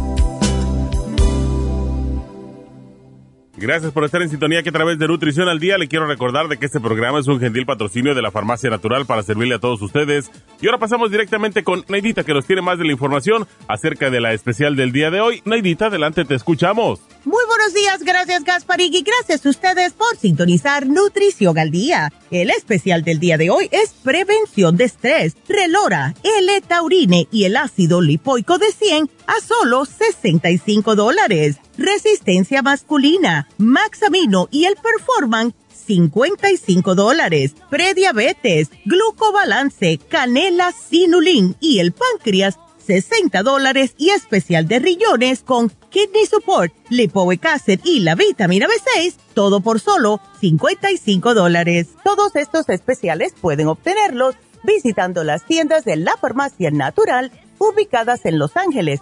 Gracias 3.61 3.91
por 3.91 4.03
estar 4.03 4.23
en 4.23 4.29
sintonía 4.29 4.63
que 4.63 4.69
a 4.69 4.71
través 4.71 4.97
de 4.97 5.07
Nutrición 5.07 5.47
al 5.47 5.59
Día 5.59 5.77
le 5.77 5.87
quiero 5.87 6.07
recordar 6.07 6.47
de 6.47 6.57
que 6.57 6.65
este 6.65 6.79
programa 6.79 7.19
es 7.19 7.27
un 7.27 7.39
gentil 7.39 7.67
patrocinio 7.67 8.15
de 8.15 8.21
la 8.23 8.31
Farmacia 8.31 8.71
Natural 8.71 9.05
para 9.05 9.21
servirle 9.21 9.53
a 9.53 9.59
todos 9.59 9.83
ustedes. 9.83 10.31
Y 10.61 10.65
ahora 10.65 10.79
pasamos 10.79 11.11
directamente 11.11 11.63
con 11.63 11.85
Neidita 11.87 12.23
que 12.23 12.33
nos 12.33 12.47
tiene 12.47 12.63
más 12.63 12.79
de 12.79 12.85
la 12.85 12.91
información 12.91 13.47
acerca 13.67 14.09
de 14.09 14.19
la 14.19 14.33
especial 14.33 14.75
del 14.75 14.91
día 14.91 15.11
de 15.11 15.21
hoy. 15.21 15.43
Neidita, 15.45 15.85
adelante, 15.85 16.25
te 16.25 16.33
escuchamos. 16.33 17.01
Muy 17.23 17.43
buenos 17.45 17.75
días, 17.75 18.03
gracias 18.03 18.43
Gasparig 18.43 18.95
y 18.95 19.03
gracias 19.03 19.45
a 19.45 19.49
ustedes 19.49 19.93
por 19.93 20.17
sintonizar 20.17 20.87
Nutrición 20.87 21.59
al 21.59 21.69
Día. 21.69 22.11
El 22.31 22.49
especial 22.49 23.03
del 23.03 23.19
día 23.19 23.37
de 23.37 23.51
hoy 23.51 23.69
es 23.71 23.93
prevención 24.03 24.75
de 24.75 24.85
estrés, 24.85 25.35
relora, 25.47 26.15
L-taurine 26.23 27.27
y 27.31 27.43
el 27.43 27.57
ácido 27.57 28.01
lipoico 28.01 28.57
de 28.57 28.71
100 28.71 29.07
a 29.27 29.39
solo 29.39 29.85
65 29.85 30.95
dólares. 30.95 31.57
Resistencia 31.77 32.61
masculina, 32.61 33.47
Maxamino 33.57 34.47
y 34.51 34.65
el 34.65 34.75
Performan 34.75 35.53
55 35.85 36.95
dólares. 36.95 37.53
Prediabetes, 37.69 38.69
glucobalance, 38.85 39.99
canela, 40.09 40.71
sinulin 40.71 41.55
y 41.59 41.79
el 41.79 41.93
páncreas 41.93 42.57
60 42.85 43.43
dólares 43.43 43.93
y 43.97 44.09
especial 44.09 44.67
de 44.67 44.79
riñones 44.79 45.43
con 45.43 45.69
Kidney 45.89 46.25
Support, 46.25 46.73
Lipoic 46.89 47.45
y 47.83 47.99
la 47.99 48.15
vitamina 48.15 48.67
B6, 48.67 49.15
todo 49.33 49.61
por 49.61 49.79
solo 49.79 50.19
55 50.39 51.33
dólares. 51.33 51.87
Todos 52.03 52.35
estos 52.35 52.67
especiales 52.69 53.33
pueden 53.39 53.67
obtenerlos 53.67 54.35
visitando 54.63 55.23
las 55.23 55.45
tiendas 55.45 55.85
de 55.85 55.95
la 55.95 56.17
farmacia 56.17 56.71
natural 56.71 57.31
ubicadas 57.57 58.25
en 58.25 58.39
Los 58.39 58.57
Ángeles, 58.57 59.01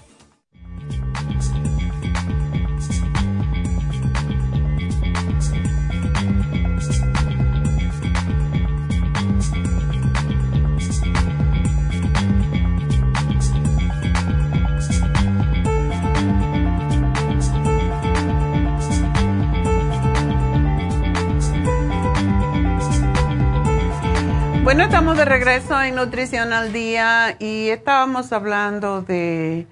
Estamos 25.01 25.17
de 25.17 25.25
regreso 25.25 25.81
en 25.81 25.95
Nutrición 25.95 26.53
al 26.53 26.71
Día 26.73 27.35
y 27.39 27.69
estábamos 27.69 28.31
hablando 28.31 29.01
de 29.01 29.65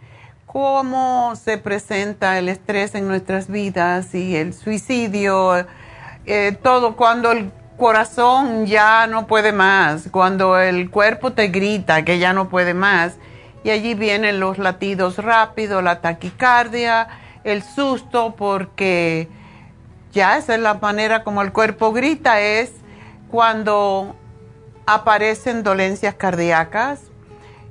cómo 0.48 1.36
se 1.36 1.60
presenta 1.60 2.40
el 2.40 2.50
estrés 2.50 2.96
en 2.96 3.08
nuestras 3.08 3.48
vidas 3.48 4.16
y 4.16 4.36
el 4.36 4.56
suicidio, 4.56 5.68
eh, 6.26 6.58
todo 6.64 6.96
cuando 6.96 7.32
el 7.32 7.52
corazón 7.78 8.66
ya 8.66 9.06
no 9.06 9.28
puede 9.28 9.52
más, 9.52 10.10
cuando 10.10 10.58
el 10.58 10.90
cuerpo 10.90 11.32
te 11.32 11.50
grita 11.50 12.04
que 12.04 12.18
ya 12.18 12.34
no 12.34 12.50
puede 12.50 12.74
más 12.74 13.18
y 13.64 13.70
allí 13.70 13.94
vienen 13.94 14.40
los 14.40 14.58
latidos 14.58 15.18
rápidos, 15.18 15.84
la 15.84 16.02
taquicardia, 16.02 17.08
el 17.44 17.62
susto 17.62 18.34
porque 18.36 19.28
ya 20.12 20.40
esa 20.40 20.56
es 20.56 20.60
la 20.60 20.74
manera 20.74 21.24
como 21.24 21.44
el 21.44 21.52
cuerpo 21.52 21.94
grita 21.94 22.42
es 22.42 22.72
cuando 23.30 24.16
aparecen 24.92 25.62
dolencias 25.62 26.16
cardíacas 26.16 27.02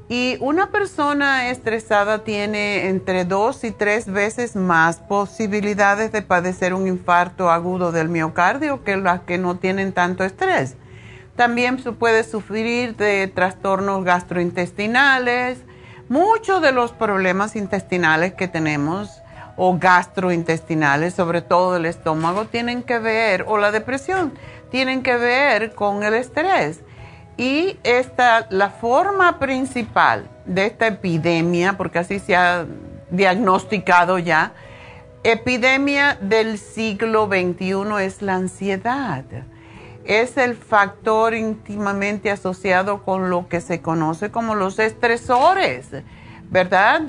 y 0.09 0.37
una 0.39 0.71
persona 0.71 1.51
estresada 1.51 2.23
tiene 2.23 2.87
entre 2.87 3.25
dos 3.25 3.65
y 3.65 3.73
tres 3.73 4.07
veces 4.07 4.55
más 4.55 5.01
posibilidades 5.01 6.13
de 6.13 6.23
padecer 6.23 6.75
un 6.75 6.87
infarto 6.87 7.51
agudo 7.51 7.91
del 7.91 8.09
miocardio 8.09 8.85
que 8.85 8.97
las 8.97 9.23
que 9.23 9.37
no 9.37 9.57
tienen 9.57 9.93
tanto 9.93 10.23
estrés. 10.23 10.77
También 11.35 11.83
se 11.83 11.91
puede 11.91 12.23
sufrir 12.23 12.95
de 12.95 13.27
trastornos 13.27 14.05
gastrointestinales. 14.05 15.59
Muchos 16.09 16.63
de 16.63 16.71
los 16.71 16.93
problemas 16.93 17.57
intestinales 17.57 18.33
que 18.33 18.47
tenemos 18.47 19.23
o 19.57 19.77
gastrointestinales, 19.77 21.15
sobre 21.15 21.43
todo 21.43 21.77
el 21.77 21.87
estómago, 21.87 22.45
tienen 22.45 22.85
que 22.85 23.01
ver, 23.01 23.45
o 23.49 23.59
la 23.59 23.73
depresión, 23.73 24.35
tienen 24.71 25.03
que 25.03 25.17
ver 25.17 25.75
con 25.75 26.05
el 26.05 26.15
estrés. 26.15 26.81
Y 27.39 27.79
esta, 27.85 28.49
la 28.51 28.69
forma 28.69 29.39
principal 29.39 30.29
de 30.45 30.67
esta 30.67 30.89
epidemia, 30.89 31.75
porque 31.75 32.01
así 32.01 32.19
se 32.19 32.35
ha 32.35 32.67
diagnosticado 33.11 34.19
ya, 34.19 34.53
epidemia 35.23 36.19
del 36.21 36.59
siglo 36.59 37.29
XXI 37.29 38.05
es 38.05 38.23
la 38.23 38.35
ansiedad. 38.35 39.25
Es 40.05 40.37
el 40.37 40.57
factor 40.57 41.33
íntimamente 41.33 42.33
asociado 42.33 43.05
con 43.05 43.31
lo 43.31 43.47
que 43.47 43.61
se 43.61 43.81
conoce 43.81 44.33
como 44.33 44.57
los 44.57 44.81
estresores, 44.81 45.91
¿verdad? 46.51 47.03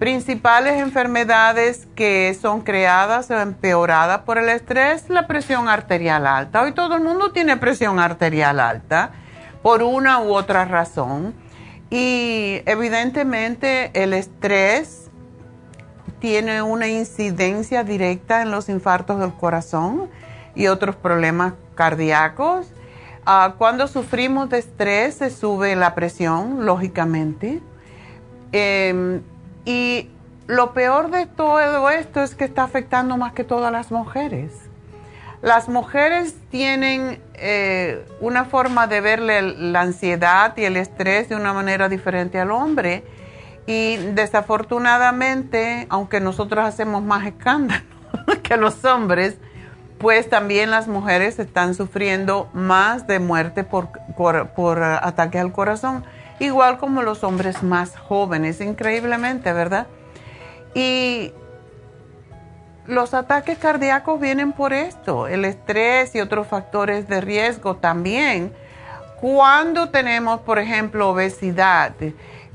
Principales 0.00 0.82
enfermedades 0.82 1.86
que 1.94 2.36
son 2.40 2.62
creadas 2.62 3.30
o 3.30 3.38
empeoradas 3.38 4.22
por 4.22 4.38
el 4.38 4.48
estrés, 4.48 5.08
la 5.08 5.28
presión 5.28 5.68
arterial 5.68 6.26
alta. 6.26 6.62
Hoy 6.62 6.72
todo 6.72 6.96
el 6.96 7.02
mundo 7.02 7.30
tiene 7.30 7.56
presión 7.58 8.00
arterial 8.00 8.58
alta 8.58 9.12
por 9.68 9.82
una 9.82 10.22
u 10.22 10.32
otra 10.32 10.64
razón. 10.64 11.34
Y 11.90 12.62
evidentemente 12.64 13.90
el 13.92 14.14
estrés 14.14 15.10
tiene 16.20 16.62
una 16.62 16.88
incidencia 16.88 17.84
directa 17.84 18.40
en 18.40 18.50
los 18.50 18.70
infartos 18.70 19.20
del 19.20 19.34
corazón 19.34 20.08
y 20.54 20.68
otros 20.68 20.96
problemas 20.96 21.52
cardíacos. 21.74 22.72
Ah, 23.26 23.56
cuando 23.58 23.88
sufrimos 23.88 24.48
de 24.48 24.60
estrés 24.60 25.16
se 25.16 25.28
sube 25.28 25.76
la 25.76 25.94
presión, 25.94 26.64
lógicamente. 26.64 27.60
Em, 28.52 29.20
y 29.66 30.08
lo 30.46 30.72
peor 30.72 31.10
de 31.10 31.26
todo 31.26 31.90
esto 31.90 32.22
es 32.22 32.34
que 32.34 32.46
está 32.46 32.62
afectando 32.62 33.18
más 33.18 33.34
que 33.34 33.44
todas 33.44 33.70
las 33.70 33.92
mujeres. 33.92 34.67
Las 35.42 35.68
mujeres 35.68 36.34
tienen 36.50 37.20
eh, 37.34 38.04
una 38.20 38.44
forma 38.44 38.88
de 38.88 39.00
verle 39.00 39.42
la 39.42 39.82
ansiedad 39.82 40.56
y 40.56 40.64
el 40.64 40.76
estrés 40.76 41.28
de 41.28 41.36
una 41.36 41.52
manera 41.52 41.88
diferente 41.88 42.40
al 42.40 42.50
hombre. 42.50 43.04
Y 43.66 43.96
desafortunadamente, 44.14 45.86
aunque 45.90 46.20
nosotros 46.20 46.64
hacemos 46.64 47.02
más 47.02 47.26
escándalo 47.26 47.84
que 48.42 48.56
los 48.56 48.84
hombres, 48.84 49.36
pues 49.98 50.28
también 50.28 50.70
las 50.70 50.88
mujeres 50.88 51.38
están 51.38 51.74
sufriendo 51.74 52.48
más 52.52 53.06
de 53.06 53.18
muerte 53.18 53.64
por, 53.64 53.90
por, 54.16 54.82
ataque 54.82 55.38
al 55.38 55.52
corazón, 55.52 56.04
igual 56.40 56.78
como 56.78 57.02
los 57.02 57.24
hombres 57.24 57.62
más 57.62 57.96
jóvenes, 57.96 58.60
increíblemente, 58.60 59.52
¿verdad? 59.52 59.86
Y 60.74 61.32
los 62.88 63.12
ataques 63.12 63.58
cardíacos 63.58 64.18
vienen 64.18 64.52
por 64.52 64.72
esto, 64.72 65.28
el 65.28 65.44
estrés 65.44 66.14
y 66.14 66.20
otros 66.20 66.46
factores 66.46 67.06
de 67.06 67.20
riesgo 67.20 67.76
también. 67.76 68.52
Cuando 69.20 69.90
tenemos, 69.90 70.40
por 70.40 70.58
ejemplo, 70.58 71.10
obesidad, 71.10 71.92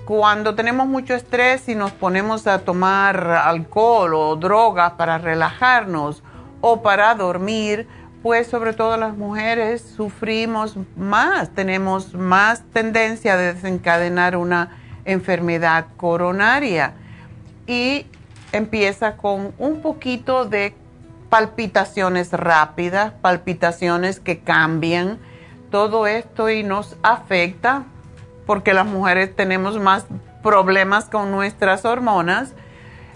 cuando 0.05 0.55
tenemos 0.55 0.87
mucho 0.87 1.13
estrés 1.13 1.69
y 1.69 1.75
nos 1.75 1.91
ponemos 1.91 2.47
a 2.47 2.59
tomar 2.59 3.29
alcohol 3.29 4.15
o 4.15 4.35
drogas 4.35 4.93
para 4.93 5.19
relajarnos 5.19 6.23
o 6.61 6.81
para 6.81 7.13
dormir, 7.13 7.87
pues 8.23 8.47
sobre 8.47 8.73
todo 8.73 8.97
las 8.97 9.15
mujeres 9.15 9.83
sufrimos 9.95 10.77
más, 10.95 11.49
tenemos 11.53 12.15
más 12.15 12.63
tendencia 12.73 13.33
a 13.33 13.37
desencadenar 13.37 14.35
una 14.35 14.79
enfermedad 15.05 15.85
coronaria 15.95 16.93
y 17.67 18.07
empieza 18.53 19.17
con 19.17 19.53
un 19.57 19.81
poquito 19.81 20.45
de 20.45 20.73
palpitaciones 21.29 22.31
rápidas, 22.31 23.11
palpitaciones 23.21 24.19
que 24.19 24.39
cambian, 24.39 25.19
todo 25.69 26.07
esto 26.07 26.49
y 26.49 26.63
nos 26.63 26.95
afecta 27.03 27.83
porque 28.45 28.73
las 28.73 28.85
mujeres 28.85 29.35
tenemos 29.35 29.79
más 29.79 30.05
problemas 30.41 31.05
con 31.05 31.31
nuestras 31.31 31.85
hormonas 31.85 32.53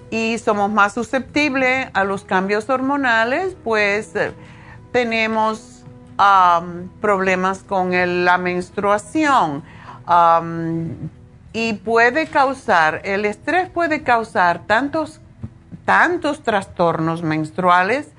y 0.10 0.38
somos 0.40 0.72
más 0.72 0.94
susceptibles 0.94 1.90
a 1.94 2.04
los 2.04 2.24
cambios 2.24 2.70
hormonales, 2.70 3.56
pues 3.64 4.16
eh, 4.16 4.32
tenemos 4.92 5.84
problemas 7.00 7.60
con 7.60 7.92
la 8.26 8.40
menstruación 8.40 9.64
y 11.54 11.74
puede 11.74 12.26
causar, 12.26 13.02
el 13.04 13.26
estrés 13.26 13.70
puede 13.70 14.02
causar 14.02 14.66
tantos, 14.66 15.22
tantos 15.88 16.44
trastornos 16.44 17.24
menstruales 17.24 18.10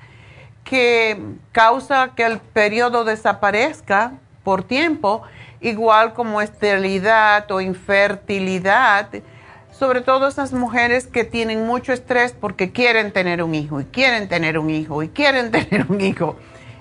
que 0.63 1.21
causa 1.51 2.13
que 2.15 2.23
el 2.23 2.39
periodo 2.39 3.03
desaparezca 3.03 4.13
por 4.43 4.63
tiempo, 4.63 5.21
igual 5.61 6.15
como 6.15 6.41
esterilidad 6.41 7.51
o 7.51 7.61
infertilidad, 7.61 9.09
sobre 9.71 10.01
todo 10.01 10.27
esas 10.27 10.51
mujeres 10.51 11.05
que 11.05 11.23
tienen 11.23 11.67
mucho 11.67 11.93
estrés 11.93 12.33
porque 12.33 12.71
quieren 12.71 13.11
tener 13.11 13.43
un 13.43 13.53
hijo 13.53 13.81
y 13.81 13.85
quieren 13.85 14.27
tener 14.27 14.57
un 14.57 14.71
hijo 14.71 15.03
y 15.03 15.09
quieren 15.09 15.51
tener 15.51 15.85
un 15.89 16.01
hijo. 16.01 16.37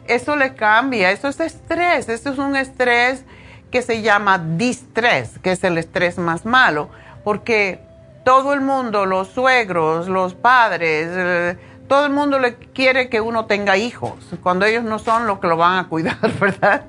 Eso 0.07 0.37
le 0.37 0.55
cambia, 0.55 1.11
eso 1.11 1.29
es 1.29 1.39
estrés, 1.41 2.09
eso 2.09 2.31
es 2.31 2.39
un 2.39 2.57
estrés 2.57 3.25
que 3.71 3.83
se 3.83 4.01
llama 4.01 4.39
distrés, 4.39 5.39
que 5.41 5.53
es 5.53 5.63
el 5.65 5.77
estrés 5.77 6.17
más 6.17 6.47
malo, 6.47 6.89
porque 7.25 7.87
todo 8.25 8.53
el 8.53 8.61
mundo, 8.61 9.07
los 9.07 9.29
suegros, 9.29 10.09
los 10.09 10.35
padres, 10.35 11.09
eh, 11.11 11.57
todo 11.89 12.07
el 12.07 12.13
mundo 12.13 12.39
le 12.39 12.57
quiere 12.57 13.09
que 13.09 13.21
uno 13.21 13.47
tenga 13.47 13.77
hijos, 13.77 14.17
cuando 14.43 14.67
ellos 14.67 14.85
no 14.85 14.99
son 14.99 15.27
los 15.27 15.39
que 15.39 15.47
lo 15.47 15.57
van 15.57 15.79
a 15.79 15.89
cuidar, 15.89 16.19
¿verdad? 16.41 16.85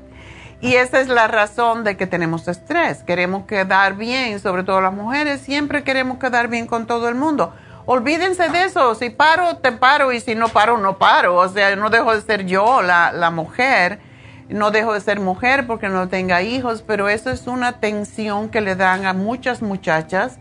Y 0.62 0.76
esa 0.76 1.00
es 1.00 1.08
la 1.08 1.28
razón 1.28 1.86
de 1.86 1.96
que 1.96 2.06
tenemos 2.06 2.50
estrés. 2.50 3.04
Queremos 3.04 3.46
quedar 3.46 3.96
bien, 3.96 4.42
sobre 4.42 4.64
todo 4.64 4.82
las 4.82 4.94
mujeres, 4.94 5.40
siempre 5.40 5.86
queremos 5.86 6.18
quedar 6.18 6.50
bien 6.50 6.68
con 6.68 6.86
todo 6.86 7.08
el 7.08 7.16
mundo 7.16 7.54
olvídense 7.92 8.50
de 8.50 8.66
eso, 8.66 8.94
si 8.94 9.10
paro, 9.10 9.58
te 9.58 9.72
paro 9.72 10.12
y 10.12 10.20
si 10.20 10.36
no 10.36 10.50
paro, 10.50 10.78
no 10.78 11.00
paro. 11.00 11.36
O 11.38 11.50
sea, 11.50 11.76
no 11.76 11.90
dejo 11.90 12.14
de 12.14 12.22
ser 12.22 12.46
yo 12.46 12.84
la, 12.84 13.32
mujer, 13.32 14.00
no 14.48 14.70
dejo 14.70 14.94
de 14.94 15.02
ser 15.02 15.20
mujer 15.20 15.66
porque 15.66 15.90
no 15.90 16.08
tenga 16.08 16.44
hijos, 16.44 16.84
pero 16.86 17.10
eso 17.10 17.32
es 17.32 17.48
una 17.48 17.80
tensión 17.80 18.50
que 18.50 18.62
le 18.62 18.76
dan 18.76 19.08
a 19.08 19.14
muchas 19.14 19.64
muchachas. 19.64 20.38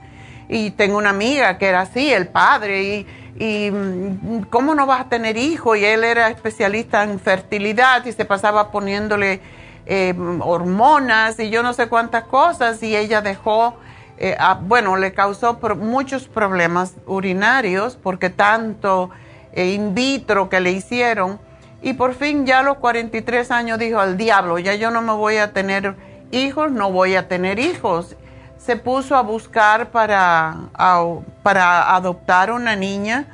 Y 0.49 0.71
tengo 0.71 0.97
una 0.97 1.11
amiga 1.11 1.59
que 1.59 1.67
era 1.67 1.83
así, 1.83 2.13
el 2.13 2.29
padre, 2.29 3.07
y, 3.39 3.71
mm, 3.71 4.43
¿cómo 4.51 4.75
no 4.75 4.87
vas 4.87 5.03
a 5.03 5.09
tener 5.09 5.37
hijos? 5.37 5.79
Y 5.79 5.85
él 5.85 6.05
era 6.05 6.29
especialista 6.29 7.05
en 7.05 7.21
fertilidad 7.21 8.05
y 8.07 8.13
se 8.13 8.25
pasaba 8.25 8.71
poniéndole 8.71 9.41
eh, 9.87 10.15
hormonas 10.41 11.39
y 11.39 11.51
yo 11.51 11.63
no 11.63 11.73
sé 11.73 11.89
cuántas 11.89 12.25
cosas 12.25 12.83
y 12.83 12.95
ella 12.95 13.23
dejó 13.23 13.75
eh, 14.21 14.37
ah, 14.39 14.59
bueno, 14.61 14.97
le 14.97 15.13
causó 15.13 15.59
muchos 15.77 16.27
problemas 16.27 16.95
urinarios 17.07 17.97
porque 17.97 18.31
tanto 18.31 19.11
eh, 19.53 19.73
in 19.73 19.95
vitro 19.95 20.49
que 20.49 20.61
le 20.61 20.73
hicieron. 20.73 21.39
Y 21.83 21.93
por 21.93 22.15
fin 22.15 22.45
ya 22.45 22.61
a 22.61 22.63
los 22.65 22.79
43 22.79 23.51
años 23.53 23.79
dijo, 23.79 24.01
al 24.01 24.17
diablo, 24.17 24.59
ya 24.59 24.75
yo 24.75 24.91
no 24.91 25.03
me 25.03 25.13
voy 25.13 25.37
a 25.37 25.53
tener 25.53 25.95
hijos, 26.33 26.73
no 26.73 26.91
voy 26.91 27.15
a 27.15 27.29
tener 27.29 27.61
hijos. 27.61 28.17
Se 28.59 28.77
puso 28.77 29.17
a 29.17 29.23
buscar 29.23 29.91
para, 29.91 30.57
para 31.43 31.95
adoptar 31.95 32.51
una 32.51 32.77
niña 32.77 33.27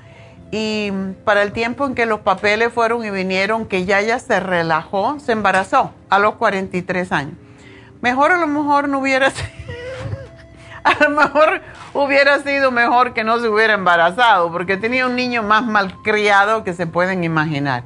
y 0.51 0.93
para 1.25 1.43
el 1.43 1.53
tiempo 1.53 1.85
en 1.85 1.97
que 1.97 2.07
los 2.07 2.21
papeles 2.21 2.73
fueron 2.73 3.05
y 3.05 3.11
vinieron, 3.11 3.67
que 3.67 3.85
ya 3.85 3.99
ella 3.99 4.21
se 4.21 4.39
relajó, 4.39 5.19
se 5.19 5.33
embarazó 5.33 5.93
a 6.09 6.21
los 6.21 6.35
43 6.37 7.11
años. 7.11 7.35
Mejor 8.01 8.31
a 8.31 8.37
lo 8.37 8.47
mejor 8.47 8.89
no 8.89 9.01
hubiera 9.01 9.33
a 10.85 10.95
lo 11.03 11.11
mejor 11.11 11.63
hubiera 11.95 12.39
sido 12.41 12.71
mejor 12.71 13.15
que 13.15 13.25
no 13.25 13.41
se 13.41 13.49
hubiera 13.49 13.75
embarazado, 13.75 14.53
porque 14.53 14.77
tenía 14.77 15.07
un 15.07 15.17
niño 15.17 15.43
más 15.43 15.65
malcriado 15.65 16.63
que 16.63 16.75
se 16.75 16.87
pueden 16.87 17.25
imaginar. 17.25 17.83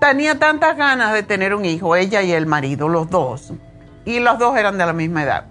Tenía 0.00 0.38
tantas 0.38 0.76
ganas 0.76 1.12
de 1.12 1.22
tener 1.22 1.54
un 1.54 1.64
hijo, 1.64 1.94
ella 1.94 2.22
y 2.22 2.32
el 2.32 2.46
marido, 2.46 2.88
los 2.88 3.10
dos, 3.10 3.52
y 4.04 4.20
los 4.20 4.38
dos 4.38 4.56
eran 4.56 4.78
de 4.78 4.86
la 4.86 4.92
misma 4.92 5.22
edad. 5.22 5.44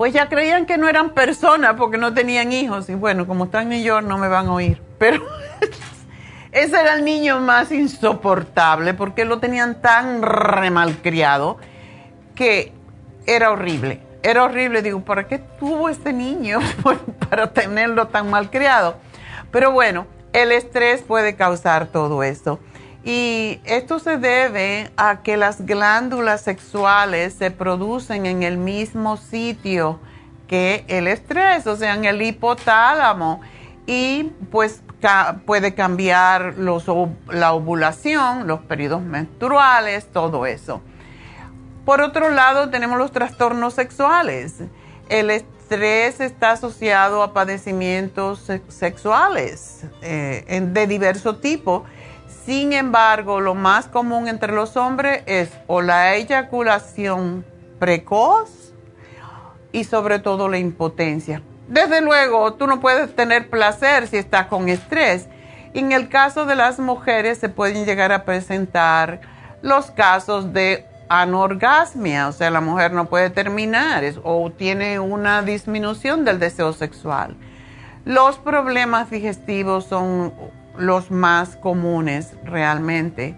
Pues 0.00 0.14
ya 0.14 0.30
creían 0.30 0.64
que 0.64 0.78
no 0.78 0.88
eran 0.88 1.10
personas 1.10 1.74
porque 1.76 1.98
no 1.98 2.14
tenían 2.14 2.54
hijos, 2.54 2.88
y 2.88 2.94
bueno, 2.94 3.26
como 3.26 3.44
están 3.44 3.64
en 3.64 3.68
New 3.68 3.82
York 3.82 4.06
no 4.06 4.16
me 4.16 4.28
van 4.28 4.46
a 4.46 4.54
oír, 4.54 4.80
pero 4.98 5.22
ese 6.52 6.80
era 6.80 6.94
el 6.94 7.04
niño 7.04 7.38
más 7.40 7.70
insoportable 7.70 8.94
porque 8.94 9.26
lo 9.26 9.40
tenían 9.40 9.82
tan 9.82 10.22
remalcriado 10.22 11.58
que 12.34 12.72
era 13.26 13.50
horrible 13.50 14.00
era 14.22 14.44
horrible. 14.44 14.80
Digo, 14.80 15.00
¿para 15.04 15.26
qué 15.26 15.38
tuvo 15.38 15.90
este 15.90 16.14
niño 16.14 16.60
para 17.30 17.52
tenerlo 17.52 18.08
tan 18.08 18.30
mal 18.30 18.48
criado? 18.50 18.96
Pero 19.50 19.70
bueno, 19.70 20.06
el 20.32 20.50
estrés 20.52 21.02
puede 21.02 21.36
causar 21.36 21.88
todo 21.88 22.22
esto. 22.22 22.58
Y 23.04 23.60
esto 23.64 23.98
se 23.98 24.18
debe 24.18 24.90
a 24.96 25.22
que 25.22 25.36
las 25.36 25.64
glándulas 25.64 26.42
sexuales 26.42 27.34
se 27.34 27.50
producen 27.50 28.26
en 28.26 28.42
el 28.42 28.58
mismo 28.58 29.16
sitio 29.16 29.98
que 30.46 30.84
el 30.88 31.06
estrés, 31.06 31.66
o 31.66 31.76
sea, 31.76 31.94
en 31.94 32.04
el 32.04 32.20
hipotálamo. 32.20 33.40
Y 33.86 34.32
pues 34.50 34.82
puede 35.46 35.74
cambiar 35.74 36.54
la 36.58 37.52
ovulación, 37.52 38.46
los 38.46 38.60
periodos 38.60 39.02
menstruales, 39.02 40.06
todo 40.12 40.46
eso. 40.46 40.82
Por 41.84 42.02
otro 42.02 42.28
lado, 42.28 42.68
tenemos 42.68 42.98
los 42.98 43.10
trastornos 43.10 43.74
sexuales. 43.74 44.56
El 45.08 45.30
estrés 45.30 46.20
está 46.20 46.52
asociado 46.52 47.22
a 47.22 47.32
padecimientos 47.32 48.50
sexuales 48.68 49.84
eh, 50.02 50.60
de 50.62 50.86
diverso 50.86 51.36
tipo. 51.36 51.84
Sin 52.50 52.72
embargo, 52.72 53.40
lo 53.40 53.54
más 53.54 53.86
común 53.86 54.26
entre 54.26 54.52
los 54.52 54.76
hombres 54.76 55.22
es 55.26 55.50
o 55.68 55.82
la 55.82 56.16
eyaculación 56.16 57.44
precoz 57.78 58.72
y 59.70 59.84
sobre 59.84 60.18
todo 60.18 60.48
la 60.48 60.58
impotencia. 60.58 61.42
Desde 61.68 62.00
luego, 62.00 62.54
tú 62.54 62.66
no 62.66 62.80
puedes 62.80 63.14
tener 63.14 63.48
placer 63.50 64.08
si 64.08 64.16
estás 64.16 64.46
con 64.46 64.68
estrés. 64.68 65.28
En 65.74 65.92
el 65.92 66.08
caso 66.08 66.44
de 66.44 66.56
las 66.56 66.80
mujeres 66.80 67.38
se 67.38 67.50
pueden 67.50 67.84
llegar 67.84 68.10
a 68.10 68.24
presentar 68.24 69.20
los 69.62 69.92
casos 69.92 70.52
de 70.52 70.88
anorgasmia, 71.08 72.26
o 72.26 72.32
sea, 72.32 72.50
la 72.50 72.60
mujer 72.60 72.92
no 72.92 73.04
puede 73.04 73.30
terminar 73.30 74.02
o 74.24 74.50
tiene 74.50 74.98
una 74.98 75.42
disminución 75.42 76.24
del 76.24 76.40
deseo 76.40 76.72
sexual. 76.72 77.36
Los 78.04 78.38
problemas 78.38 79.08
digestivos 79.08 79.84
son 79.84 80.32
los 80.76 81.10
más 81.10 81.56
comunes 81.56 82.34
realmente. 82.44 83.36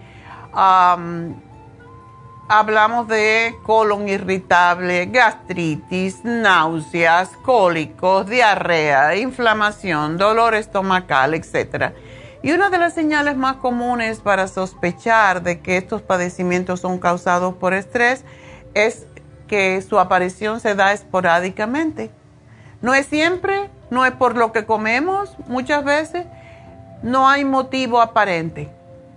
hablamos 2.48 3.08
de 3.08 3.54
colon 3.62 4.08
irritable, 4.08 5.06
gastritis, 5.06 6.24
náuseas, 6.24 7.30
cólicos, 7.42 8.26
diarrea, 8.26 9.16
inflamación, 9.16 10.18
dolor 10.18 10.54
estomacal, 10.54 11.34
etcétera 11.34 11.94
y 12.42 12.50
una 12.50 12.70
de 12.70 12.78
las 12.78 12.92
señales 12.92 13.36
más 13.36 13.56
comunes 13.56 14.18
para 14.20 14.48
sospechar 14.48 15.42
de 15.42 15.60
que 15.60 15.76
estos 15.76 16.02
padecimientos 16.02 16.80
son 16.80 16.98
causados 16.98 17.54
por 17.54 17.72
estrés 17.72 18.24
es 18.74 19.06
que 19.46 19.80
su 19.82 20.00
aparición 20.00 20.58
se 20.58 20.74
da 20.74 20.92
esporádicamente. 20.92 22.10
No 22.80 22.94
es 22.94 23.06
siempre, 23.06 23.70
no 23.90 24.04
es 24.04 24.12
por 24.12 24.36
lo 24.36 24.50
que 24.50 24.66
comemos 24.66 25.36
muchas 25.46 25.84
veces, 25.84 26.26
no 27.02 27.28
hay 27.28 27.44
motivo 27.44 28.00
aparente. 28.00 28.70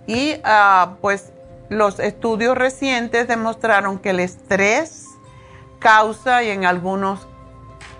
Y 0.06 0.34
ah, 0.44 0.94
pues 1.00 1.32
los 1.68 1.98
estudios 1.98 2.56
recientes 2.56 3.26
demostraron 3.28 3.98
que 3.98 4.10
el 4.10 4.20
estrés 4.20 5.06
causa 5.78 6.42
y 6.42 6.50
en 6.50 6.64
algunos 6.64 7.26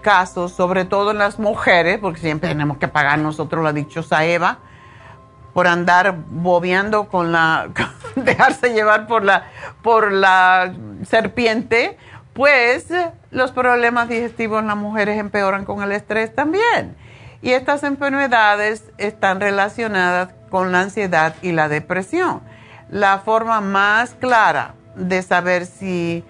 casos, 0.03 0.53
sobre 0.53 0.85
todo 0.85 1.11
en 1.11 1.19
las 1.19 1.39
mujeres, 1.39 1.99
porque 1.99 2.21
siempre 2.21 2.49
tenemos 2.49 2.79
que 2.79 2.89
pagar 2.89 3.19
nosotros 3.19 3.65
la 3.65 3.73
dichosa 3.73 4.25
Eva, 4.25 4.59
por 5.53 5.67
andar 5.67 6.15
bobeando 6.29 7.09
con 7.09 7.33
la, 7.33 7.69
dejarse 8.15 8.73
llevar 8.73 9.07
por 9.07 9.25
la, 9.25 9.51
por 9.83 10.13
la 10.13 10.73
serpiente, 11.05 11.97
pues 12.35 12.87
los 13.31 13.51
problemas 13.51 14.09
digestivos 14.09 14.61
en 14.61 14.69
las 14.69 14.77
mujeres 14.77 15.19
empeoran 15.19 15.65
con 15.65 15.83
el 15.83 15.93
estrés 15.93 16.35
también. 16.35 16.95
Y 17.47 17.53
estas 17.53 17.85
enfermedades 17.85 18.83
están 18.99 19.39
relacionadas 19.39 20.31
con 20.51 20.73
la 20.73 20.81
ansiedad 20.81 21.37
y 21.43 21.53
la 21.53 21.69
depresión. 21.69 22.41
La 22.91 23.21
forma 23.21 23.61
más 23.61 24.15
clara 24.15 24.75
de 24.97 25.23
saber 25.23 25.67
si 25.67 26.25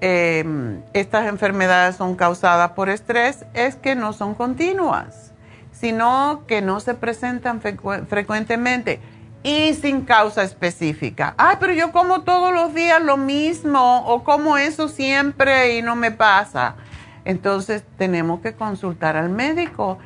em, 0.00 0.80
estas 0.92 1.26
enfermedades 1.26 1.96
son 1.96 2.14
causadas 2.14 2.70
por 2.70 2.88
estrés 2.88 3.44
es 3.52 3.74
que 3.74 3.96
no 3.96 4.12
son 4.12 4.34
continuas 4.36 5.30
sino 5.72 6.44
que 6.46 6.60
no 6.60 6.78
se 6.78 6.94
presentan 6.94 7.60
frecuentemente 7.60 9.00
y 9.42 9.72
sin 9.72 10.02
causa 10.02 10.42
específica. 10.42 11.34
Ay, 11.38 11.56
pero 11.58 11.72
yo 11.72 11.90
como 11.90 12.20
todos 12.20 12.52
los 12.52 12.74
días 12.74 13.02
lo 13.02 13.16
mismo 13.16 14.04
o 14.06 14.22
como 14.22 14.58
eso 14.58 14.88
siempre 14.88 15.78
y 15.78 15.82
no 15.82 15.96
me 15.96 16.10
pasa. 16.10 16.76
Entonces 17.24 17.82
tenemos 17.96 18.40
que 18.40 18.52
consultar 18.52 19.16
al 19.16 19.30
médico. 19.30 19.98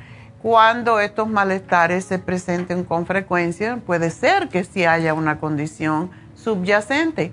Cuando 0.44 1.00
estos 1.00 1.26
malestares 1.26 2.04
se 2.04 2.18
presenten 2.18 2.84
con 2.84 3.06
frecuencia, 3.06 3.78
puede 3.86 4.10
ser 4.10 4.50
que 4.50 4.62
sí 4.62 4.84
haya 4.84 5.14
una 5.14 5.40
condición 5.40 6.10
subyacente, 6.34 7.32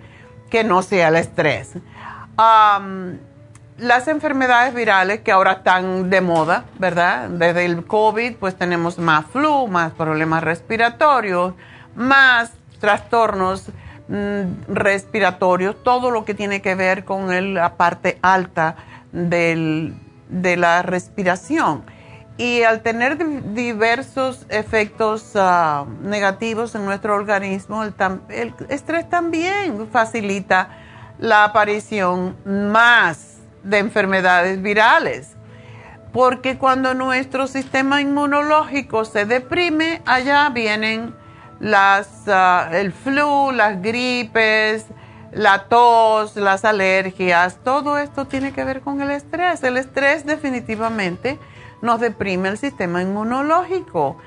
que 0.50 0.63
no 0.63 0.82
sea 0.82 1.10
el 1.10 1.17
estrés 1.17 1.74
las 3.78 4.08
enfermedades 4.08 4.74
virales 4.74 5.19
que 5.19 5.34
ahora 5.34 5.54
están 5.54 6.10
de 6.10 6.21
moda, 6.21 6.63
¿verdad? 6.80 7.28
Desde 7.28 7.65
el 7.65 7.86
COVID, 7.86 8.36
pues 8.36 8.56
tenemos 8.56 8.97
más 8.97 9.26
flu, 9.26 9.67
más 9.67 9.91
problemas 9.91 10.41
respiratorios, 10.41 11.56
más 11.95 12.54
trastornos 12.80 13.69
mm, 14.08 14.71
respiratorios, 14.74 15.76
todo 15.84 16.12
lo 16.12 16.24
que 16.24 16.34
tiene 16.34 16.62
que 16.62 16.76
ver 16.76 17.04
con 17.04 17.54
la 17.54 17.76
parte 17.76 18.19
alta 18.21 18.76
de 19.12 19.93
la 20.30 20.82
respiración. 20.82 21.84
Y 22.41 22.63
al 22.63 22.82
tener 22.82 23.19
diversos 23.54 24.47
efectos 24.49 25.34
ah, 25.36 25.86
negativos 26.01 26.73
en 26.73 26.86
nuestro 26.86 27.13
organismo, 27.13 27.84
el 27.84 28.56
estrés 28.67 29.08
también 29.08 29.88
facilita 29.91 30.69
la 31.19 31.43
aparición 31.43 32.36
más 32.43 33.38
de 33.62 33.77
enfermedades 33.77 34.60
virales. 34.60 35.36
Porque 36.12 36.58
cuando 36.58 36.95
nuestro 36.95 37.45
sistema 37.45 38.01
inmunológico 38.01 39.06
se 39.06 39.27
deprime, 39.27 40.01
allá 40.08 40.49
vienen 40.49 41.13
las, 41.60 42.23
ah, 42.25 42.69
el 42.71 42.91
flu, 42.91 43.51
las 43.51 43.84
gripes, 43.84 44.88
la 45.32 45.65
tos, 45.65 46.36
las 46.38 46.65
alergias, 46.65 47.60
todo 47.63 47.99
esto 47.99 48.25
tiene 48.25 48.51
que 48.51 48.63
ver 48.63 48.82
con 48.82 48.99
el 48.99 49.12
estrés. 49.12 49.62
El 49.62 49.77
estrés 49.77 50.25
definitivamente 50.25 51.38
nos 51.82 52.00
deprime 52.00 52.50
el 52.50 52.58
sistema 52.58 53.02
inmunológico. 53.02 54.17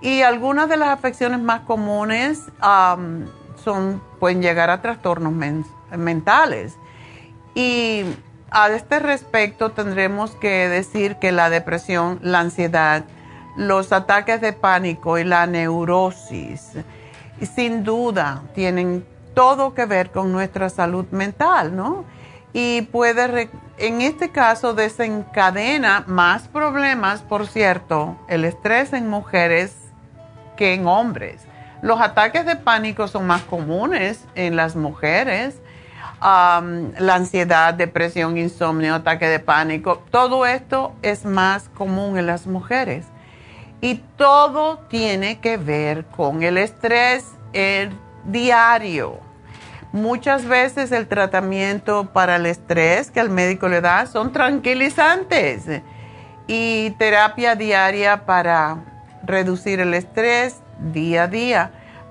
Y 0.00 0.22
algunas 0.22 0.68
de 0.68 0.76
las 0.76 0.88
afecciones 0.88 1.40
más 1.40 1.60
comunes 1.62 2.46
son, 3.62 4.02
pueden 4.18 4.40
llegar 4.42 4.70
a 4.70 4.80
trastornos 4.80 5.32
mentales. 5.96 6.76
Y 7.54 8.04
a 8.50 8.68
este 8.70 8.98
respecto 8.98 9.70
tendremos 9.70 10.32
que 10.36 10.68
decir 10.68 11.16
que 11.16 11.32
la 11.32 11.50
depresión, 11.50 12.18
la 12.22 12.40
ansiedad, 12.40 13.04
los 13.56 13.92
ataques 13.92 14.40
de 14.40 14.52
pánico 14.52 15.18
y 15.18 15.24
la 15.24 15.46
neurosis 15.46 16.72
sin 17.46 17.84
duda 17.84 18.42
tienen 18.54 19.04
todo 19.34 19.74
que 19.74 19.86
ver 19.86 20.10
con 20.10 20.32
nuestra 20.32 20.68
salud 20.68 21.06
mental, 21.10 21.74
¿no? 21.74 22.04
Y 22.52 22.82
puede, 22.82 23.50
en 23.78 24.00
este 24.02 24.30
caso, 24.30 24.74
desencadena 24.74 26.04
más 26.06 26.48
problemas, 26.48 27.22
por 27.22 27.46
cierto, 27.46 28.16
el 28.28 28.44
estrés 28.44 28.92
en 28.92 29.08
mujeres 29.08 29.76
que 30.56 30.74
en 30.74 30.86
hombres. 30.86 31.42
Los 31.82 32.00
ataques 32.00 32.44
de 32.44 32.56
pánico 32.56 33.08
son 33.08 33.26
más 33.26 33.42
comunes 33.42 34.24
en 34.34 34.56
las 34.56 34.76
mujeres 34.76 35.60
la 36.20 37.14
ansiedad, 37.14 37.74
depresión, 37.74 38.36
insomnio, 38.36 38.94
ataque 38.94 39.26
de 39.26 39.38
pánico, 39.38 40.02
todo 40.10 40.44
esto 40.46 40.92
es 41.02 41.24
más 41.24 41.68
común 41.70 42.18
en 42.18 42.26
las 42.26 42.46
mujeres. 42.46 43.06
Y 43.80 43.96
todo 44.16 44.78
tiene 44.88 45.40
que 45.40 45.56
ver 45.56 46.04
con 46.04 46.42
el 46.42 46.58
estrés 46.58 47.24
diario. 48.24 49.29
Muchas 49.92 50.46
veces 50.46 50.92
el 50.92 51.08
tratamiento 51.08 52.12
para 52.12 52.36
el 52.36 52.46
estrés 52.46 53.10
que 53.10 53.18
el 53.18 53.28
médico 53.28 53.68
le 53.68 53.80
da 53.80 54.06
son 54.06 54.32
tranquilizantes 54.32 55.82
y 56.46 56.90
terapia 56.90 57.56
diaria 57.56 58.24
para 58.24 58.84
reducir 59.24 59.80
el 59.80 59.94
estrés 59.94 60.60
día 60.92 61.24
a 61.24 61.28
día. 61.28 61.70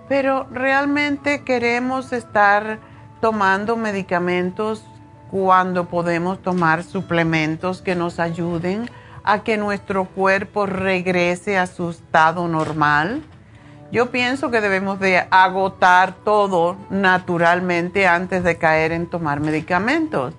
Pero 0.10 0.46
realmente 0.52 1.44
queremos 1.46 2.12
estar 2.12 2.80
tomando 3.22 3.78
medicamentos 3.78 4.84
cuando 5.32 5.86
podemos 5.86 6.42
tomar 6.42 6.84
suplementos 6.84 7.82
que 7.82 7.96
nos 7.96 8.20
ayuden 8.20 8.90
a 9.24 9.44
que 9.44 9.58
nuestro 9.58 10.06
cuerpo 10.06 10.66
regrese 10.66 11.58
a 11.58 11.68
su 11.68 11.92
estado 11.92 12.48
normal. 12.48 13.22
Yo 13.92 14.12
pienso 14.12 14.52
que 14.52 14.62
debemos 14.62 15.00
de 15.00 15.26
agotar 15.32 16.14
todo 16.24 16.78
naturalmente 16.92 18.08
antes 18.08 18.44
de 18.44 18.58
caer 18.58 18.92
en 18.92 19.08
tomar 19.08 19.40
medicamentos. 19.40 20.36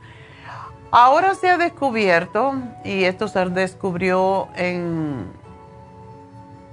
Ahora 0.92 1.34
se 1.34 1.48
ha 1.50 1.58
descubierto, 1.58 2.54
y 2.84 3.04
esto 3.04 3.26
se 3.26 3.44
descubrió 3.46 4.48
en, 4.56 5.26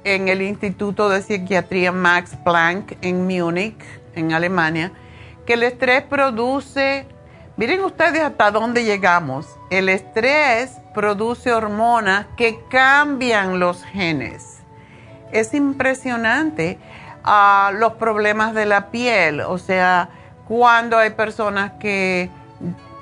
en 0.03 0.27
el 0.27 0.41
Instituto 0.43 1.09
de 1.09 1.21
Psiquiatría 1.21 1.91
Max 1.91 2.35
Planck 2.43 2.97
en 3.01 3.25
Múnich, 3.25 3.83
en 4.15 4.33
Alemania, 4.33 4.91
que 5.47 5.53
el 5.53 5.63
estrés 5.63 6.03
produce, 6.03 7.07
miren 7.57 7.83
ustedes 7.83 8.21
hasta 8.21 8.51
dónde 8.51 8.83
llegamos, 8.83 9.47
el 9.71 9.89
estrés 9.89 10.77
produce 10.93 11.53
hormonas 11.53 12.27
que 12.35 12.59
cambian 12.69 13.59
los 13.59 13.83
genes. 13.83 14.57
Es 15.31 15.53
impresionante 15.53 16.79
ah, 17.23 17.71
los 17.73 17.93
problemas 17.93 18.53
de 18.53 18.65
la 18.65 18.89
piel, 18.91 19.41
o 19.41 19.57
sea, 19.57 20.09
cuando 20.47 20.97
hay 20.97 21.09
personas 21.11 21.73
que 21.79 22.29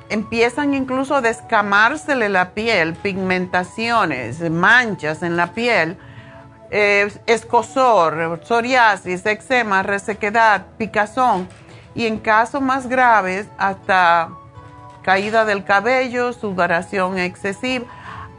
empiezan 0.10 0.74
incluso 0.74 1.16
a 1.16 1.22
descamársele 1.22 2.30
la 2.30 2.52
piel, 2.52 2.94
pigmentaciones, 2.96 4.40
manchas 4.50 5.24
en 5.24 5.38
la 5.38 5.48
piel, 5.48 5.98
eh, 6.72 7.12
escosor, 7.28 8.42
psoriasis, 8.44 9.26
eczema, 9.26 9.84
resequedad, 9.84 10.66
picazón 10.78 11.48
y 11.94 12.08
en 12.08 12.18
casos 12.20 12.62
más 12.62 12.88
graves 12.88 13.48
hasta 13.58 14.30
caída 15.04 15.46
del 15.46 15.64
cabello, 15.64 16.34
sudoración 16.34 17.20
excesiva, 17.20 17.86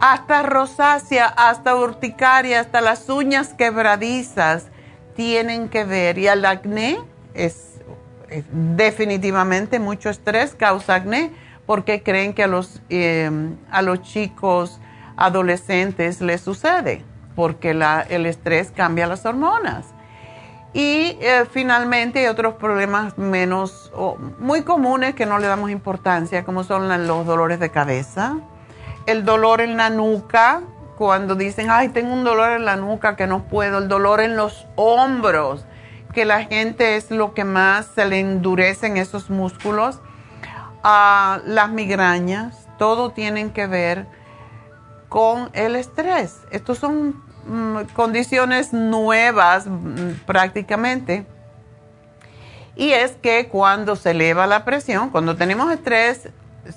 hasta 0.00 0.42
rosácea, 0.42 1.26
hasta 1.26 1.74
urticaria, 1.76 2.60
hasta 2.60 2.80
las 2.80 3.08
uñas 3.08 3.54
quebradizas 3.54 4.66
tienen 5.14 5.68
que 5.68 5.84
ver. 5.84 6.18
Y 6.18 6.28
el 6.28 6.44
acné 6.44 6.98
es, 7.34 7.80
definitivamente 8.52 9.78
mucho 9.78 10.10
estrés 10.10 10.54
causa 10.54 10.96
acné 10.96 11.30
porque 11.64 12.02
creen 12.02 12.34
que 12.34 12.42
a 12.42 12.46
los, 12.46 12.80
eh, 12.90 13.30
a 13.70 13.82
los 13.82 14.02
chicos 14.02 14.80
adolescentes 15.16 16.20
les 16.20 16.40
sucede 16.40 17.04
porque 17.36 17.70
el 17.70 18.26
estrés 18.26 18.72
cambia 18.74 19.06
las 19.06 19.24
hormonas. 19.26 19.86
Y 20.72 21.16
eh, 21.20 21.44
finalmente 21.50 22.20
hay 22.20 22.26
otros 22.26 22.54
problemas 22.54 23.16
menos, 23.16 23.92
muy 24.38 24.62
comunes 24.62 25.14
que 25.14 25.24
no 25.24 25.38
le 25.38 25.46
damos 25.46 25.70
importancia, 25.70 26.44
como 26.44 26.64
son 26.64 27.06
los 27.06 27.26
dolores 27.26 27.60
de 27.60 27.70
cabeza, 27.70 28.38
el 29.06 29.24
dolor 29.24 29.60
en 29.60 29.76
la 29.76 29.90
nuca, 29.90 30.62
cuando 30.96 31.34
dicen, 31.34 31.68
ay, 31.70 31.90
tengo 31.90 32.12
un 32.12 32.24
dolor 32.24 32.52
en 32.52 32.64
la 32.64 32.76
nuca 32.76 33.16
que 33.16 33.26
no 33.26 33.44
puedo, 33.44 33.78
el 33.78 33.88
dolor 33.88 34.20
en 34.20 34.36
los 34.36 34.66
hombros, 34.76 35.64
que 36.12 36.24
la 36.24 36.44
gente 36.44 36.96
es 36.96 37.10
lo 37.10 37.34
que 37.34 37.44
más 37.44 37.86
se 37.94 38.06
le 38.06 38.20
endurecen 38.20 38.96
esos 38.96 39.28
músculos, 39.30 40.00
ah, 40.82 41.40
las 41.44 41.70
migrañas, 41.70 42.66
todo 42.78 43.10
tienen 43.10 43.50
que 43.50 43.66
ver 43.66 44.06
con 45.08 45.50
el 45.52 45.76
estrés. 45.76 46.40
Estos 46.50 46.78
son 46.78 47.26
Mm, 47.46 47.82
condiciones 47.94 48.72
nuevas 48.72 49.66
mm, 49.66 50.24
prácticamente. 50.26 51.26
Y 52.74 52.90
es 52.90 53.12
que 53.12 53.48
cuando 53.48 53.94
se 53.94 54.10
eleva 54.10 54.46
la 54.46 54.64
presión, 54.64 55.10
cuando 55.10 55.36
tenemos 55.36 55.72
estrés, 55.72 56.28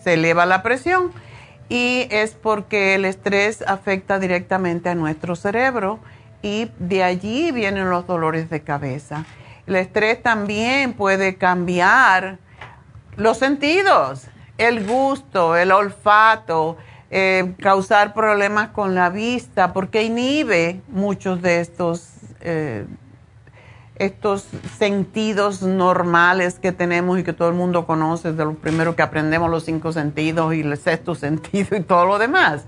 se 0.02 0.14
eleva 0.14 0.46
la 0.46 0.62
presión 0.62 1.12
y 1.70 2.08
es 2.10 2.32
porque 2.32 2.96
el 2.96 3.06
estrés 3.06 3.64
afecta 3.66 4.20
directamente 4.20 4.90
a 4.90 4.96
nuestro 4.96 5.36
cerebro 5.36 6.00
y 6.42 6.72
de 6.80 7.04
allí 7.04 7.52
vienen 7.52 7.90
los 7.90 8.08
dolores 8.08 8.50
de 8.50 8.62
cabeza. 8.62 9.26
El 9.68 9.76
estrés 9.76 10.22
también 10.22 10.94
puede 10.94 11.36
cambiar 11.36 12.40
los 13.16 13.38
sentidos, 13.38 14.26
el 14.58 14.86
gusto, 14.86 15.56
el 15.56 15.72
olfato, 15.72 16.78
eh, 17.12 17.54
causar 17.62 18.14
problemas 18.14 18.70
con 18.70 18.96
la 18.96 19.10
vista, 19.10 19.74
porque 19.74 20.04
inhibe 20.04 20.82
muchos 20.88 21.42
de 21.42 21.60
estos, 21.60 22.08
eh, 22.42 22.86
estos 24.00 24.48
sentidos 24.78 25.62
normales 25.62 26.58
que 26.58 26.72
tenemos 26.72 27.20
y 27.20 27.24
que 27.24 27.34
todo 27.34 27.50
el 27.50 27.56
mundo 27.56 27.86
conoce, 27.86 28.32
de 28.32 28.46
los 28.46 28.56
primeros 28.56 28.96
que 28.96 29.02
aprendemos 29.02 29.50
los 29.50 29.66
cinco 29.66 29.92
sentidos 29.92 30.54
y 30.56 30.62
el 30.62 30.78
sexto 30.78 31.16
sentido 31.16 31.78
y 31.78 31.82
todo 31.82 32.06
lo 32.06 32.18
demás. 32.18 32.66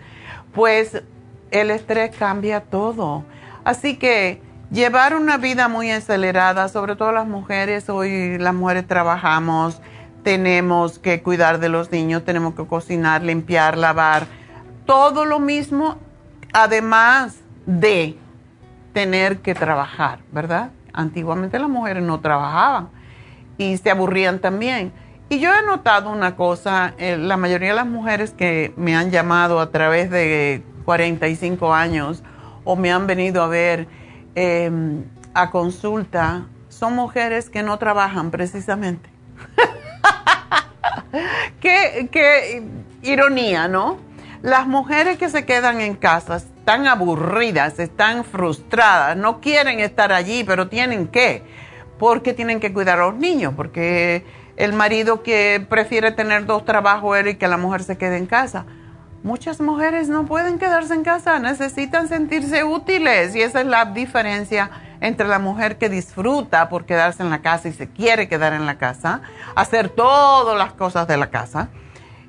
Pues 0.53 1.01
el 1.49 1.71
estrés 1.71 2.15
cambia 2.15 2.61
todo. 2.61 3.23
Así 3.63 3.97
que 3.97 4.41
llevar 4.71 5.15
una 5.15 5.37
vida 5.37 5.69
muy 5.69 5.89
acelerada, 5.89 6.67
sobre 6.67 6.95
todo 6.95 7.11
las 7.13 7.27
mujeres, 7.27 7.89
hoy 7.89 8.37
las 8.37 8.53
mujeres 8.53 8.85
trabajamos, 8.85 9.81
tenemos 10.23 10.99
que 10.99 11.23
cuidar 11.23 11.59
de 11.59 11.69
los 11.69 11.91
niños, 11.91 12.25
tenemos 12.25 12.55
que 12.55 12.65
cocinar, 12.65 13.23
limpiar, 13.23 13.77
lavar, 13.77 14.27
todo 14.85 15.25
lo 15.25 15.39
mismo, 15.39 15.97
además 16.53 17.37
de 17.65 18.17
tener 18.93 19.39
que 19.39 19.55
trabajar, 19.55 20.19
¿verdad? 20.31 20.71
Antiguamente 20.93 21.59
las 21.59 21.69
mujeres 21.69 22.03
no 22.03 22.19
trabajaban 22.19 22.89
y 23.57 23.77
se 23.77 23.91
aburrían 23.91 24.39
también. 24.39 24.91
Y 25.29 25.39
yo 25.39 25.51
he 25.53 25.65
notado 25.65 26.09
una 26.09 26.35
cosa, 26.35 26.93
eh, 26.97 27.17
la 27.17 27.37
mayoría 27.37 27.69
de 27.69 27.75
las 27.75 27.87
mujeres 27.87 28.31
que 28.31 28.73
me 28.75 28.95
han 28.95 29.11
llamado 29.11 29.61
a 29.61 29.71
través 29.71 30.09
de 30.09 30.63
45 30.83 31.73
años 31.73 32.23
o 32.65 32.75
me 32.75 32.91
han 32.91 33.07
venido 33.07 33.41
a 33.41 33.47
ver 33.47 33.87
em, 34.35 35.05
a 35.33 35.49
consulta, 35.49 36.47
son 36.67 36.95
mujeres 36.95 37.49
que 37.49 37.63
no 37.63 37.77
trabajan 37.77 38.31
precisamente. 38.31 39.09
qué, 41.61 42.09
qué 42.11 42.63
ironía, 43.03 43.67
¿no? 43.67 43.97
Las 44.41 44.67
mujeres 44.67 45.17
que 45.17 45.29
se 45.29 45.45
quedan 45.45 45.81
en 45.81 45.95
casa 45.95 46.41
están 46.61 46.85
aburridas, 46.85 47.79
están 47.79 48.23
frustradas, 48.23 49.17
no 49.17 49.41
quieren 49.41 49.79
estar 49.79 50.13
allí, 50.13 50.43
pero 50.43 50.67
tienen 50.67 51.07
que, 51.07 51.41
porque 51.97 52.35
tienen 52.35 52.59
que 52.59 52.71
cuidar 52.71 52.99
a 52.99 53.05
los 53.07 53.15
niños, 53.15 53.55
porque 53.57 54.23
el 54.57 54.71
marido 54.73 55.23
que 55.23 55.65
prefiere 55.67 56.11
tener 56.11 56.45
dos 56.45 56.63
trabajos 56.63 57.17
y 57.25 57.33
que 57.33 57.47
la 57.47 57.57
mujer 57.57 57.83
se 57.83 57.97
quede 57.97 58.17
en 58.17 58.27
casa. 58.27 58.65
Muchas 59.23 59.59
mujeres 59.59 60.07
no 60.07 60.27
pueden 60.27 60.59
quedarse 60.59 60.93
en 60.93 61.03
casa, 61.03 61.39
necesitan 61.39 62.07
sentirse 62.07 62.63
útiles 62.63 63.35
y 63.35 63.41
esa 63.41 63.61
es 63.61 63.65
la 63.65 63.85
diferencia 63.85 64.69
entre 64.99 65.27
la 65.27 65.39
mujer 65.39 65.79
que 65.79 65.89
disfruta 65.89 66.69
por 66.69 66.85
quedarse 66.85 67.23
en 67.23 67.31
la 67.31 67.41
casa 67.41 67.69
y 67.69 67.73
se 67.73 67.89
quiere 67.89 68.27
quedar 68.27 68.53
en 68.53 68.67
la 68.67 68.77
casa, 68.77 69.21
hacer 69.55 69.89
todas 69.89 70.55
las 70.55 70.73
cosas 70.73 71.07
de 71.07 71.17
la 71.17 71.31
casa, 71.31 71.69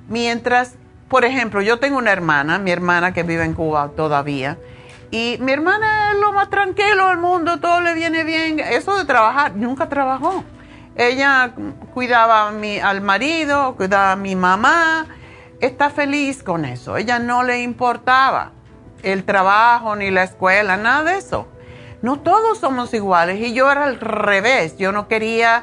mientras 0.08 0.78
por 1.12 1.26
ejemplo, 1.26 1.60
yo 1.60 1.78
tengo 1.78 1.98
una 1.98 2.10
hermana, 2.10 2.58
mi 2.58 2.70
hermana 2.70 3.12
que 3.12 3.22
vive 3.22 3.44
en 3.44 3.52
Cuba 3.52 3.90
todavía, 3.94 4.56
y 5.10 5.36
mi 5.40 5.52
hermana 5.52 6.12
es 6.12 6.18
lo 6.18 6.32
más 6.32 6.48
tranquilo 6.48 7.08
del 7.08 7.18
mundo, 7.18 7.60
todo 7.60 7.82
le 7.82 7.92
viene 7.92 8.24
bien. 8.24 8.58
Eso 8.58 8.96
de 8.96 9.04
trabajar, 9.04 9.54
nunca 9.54 9.90
trabajó. 9.90 10.42
Ella 10.96 11.52
cuidaba 11.92 12.48
al 12.48 13.00
marido, 13.02 13.74
cuidaba 13.76 14.12
a 14.12 14.16
mi 14.16 14.34
mamá, 14.36 15.04
está 15.60 15.90
feliz 15.90 16.42
con 16.42 16.64
eso. 16.64 16.96
Ella 16.96 17.18
no 17.18 17.42
le 17.42 17.60
importaba 17.60 18.52
el 19.02 19.24
trabajo 19.24 19.94
ni 19.96 20.10
la 20.10 20.22
escuela, 20.22 20.78
nada 20.78 21.04
de 21.04 21.18
eso. 21.18 21.46
No 22.00 22.20
todos 22.20 22.56
somos 22.56 22.94
iguales 22.94 23.38
y 23.38 23.52
yo 23.52 23.70
era 23.70 23.84
al 23.84 24.00
revés, 24.00 24.78
yo 24.78 24.92
no 24.92 25.08
quería 25.08 25.62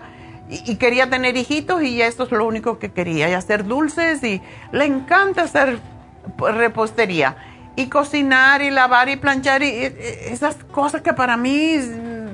y, 0.50 0.76
quería 0.78 1.10
tener 1.10 1.38
hijitos 1.38 1.84
y 1.84 2.02
eso 2.02 2.24
es 2.24 2.32
lo 2.32 2.46
único 2.46 2.80
que 2.80 2.92
quería, 2.92 3.30
y 3.30 3.34
hacer 3.34 3.66
dulces 3.66 4.24
y 4.24 4.42
le 4.72 4.86
encanta 4.86 5.44
hacer 5.44 5.80
repostería 6.38 7.38
y 7.76 7.88
cocinar 7.88 8.62
y 8.62 8.72
lavar 8.72 9.10
y 9.10 9.16
planchar 9.16 9.64
y, 9.64 9.70
esas 10.26 10.56
cosas 10.72 11.02
que 11.02 11.14
para 11.14 11.38
mí 11.38 11.76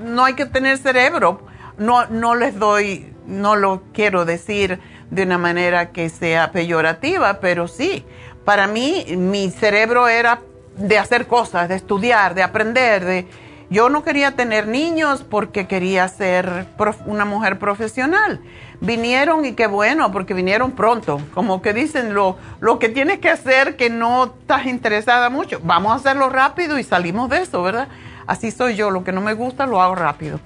no 0.06 0.24
hay 0.26 0.34
que 0.34 0.46
tener 0.46 0.78
cerebro. 0.78 1.42
No, 1.78 2.06
no 2.08 2.36
les 2.36 2.58
doy, 2.58 3.14
no 3.28 3.58
lo 3.58 3.84
quiero 3.94 4.24
decir 4.24 4.80
de 5.12 5.24
una 5.24 5.38
manera 5.38 5.92
que 5.92 6.10
sea 6.10 6.52
peyorativa, 6.52 7.42
pero 7.42 7.68
sí, 7.68 8.06
para 8.46 8.68
mí 8.68 9.06
mi 9.18 9.52
cerebro 9.52 10.08
era 10.08 10.40
de 10.78 10.98
hacer 10.98 11.28
cosas, 11.28 11.68
de 11.68 11.76
estudiar, 11.76 12.34
de 12.34 12.44
aprender, 12.44 13.04
de 13.04 13.28
yo 13.76 13.90
no 13.90 14.06
quería 14.06 14.32
tener 14.38 14.70
niños 14.70 15.26
porque 15.30 15.68
quería 15.68 16.08
ser 16.08 16.66
una 17.08 17.26
mujer 17.26 17.60
profesional. 17.60 18.40
Vinieron 18.80 19.44
y 19.44 19.52
qué 19.52 19.68
bueno, 19.68 20.14
porque 20.14 20.34
vinieron 20.34 20.72
pronto. 20.72 21.20
Como 21.34 21.62
que 21.62 21.74
dicen, 21.74 22.14
lo, 22.14 22.38
lo 22.62 22.80
que 22.80 22.88
tienes 22.88 23.20
que 23.20 23.30
hacer 23.30 23.76
que 23.76 23.90
no 23.90 24.34
estás 24.40 24.66
interesada 24.66 25.30
mucho, 25.30 25.60
vamos 25.62 25.92
a 25.92 25.96
hacerlo 25.96 26.30
rápido 26.30 26.80
y 26.80 26.86
salimos 26.86 27.30
de 27.30 27.42
eso, 27.42 27.64
¿verdad? 27.64 27.90
Así 28.28 28.50
soy 28.50 28.78
yo, 28.78 28.92
lo 28.92 29.04
que 29.04 29.12
no 29.12 29.20
me 29.20 29.34
gusta 29.34 29.66
lo 29.66 29.82
hago 29.82 29.96
rápido. 29.96 30.40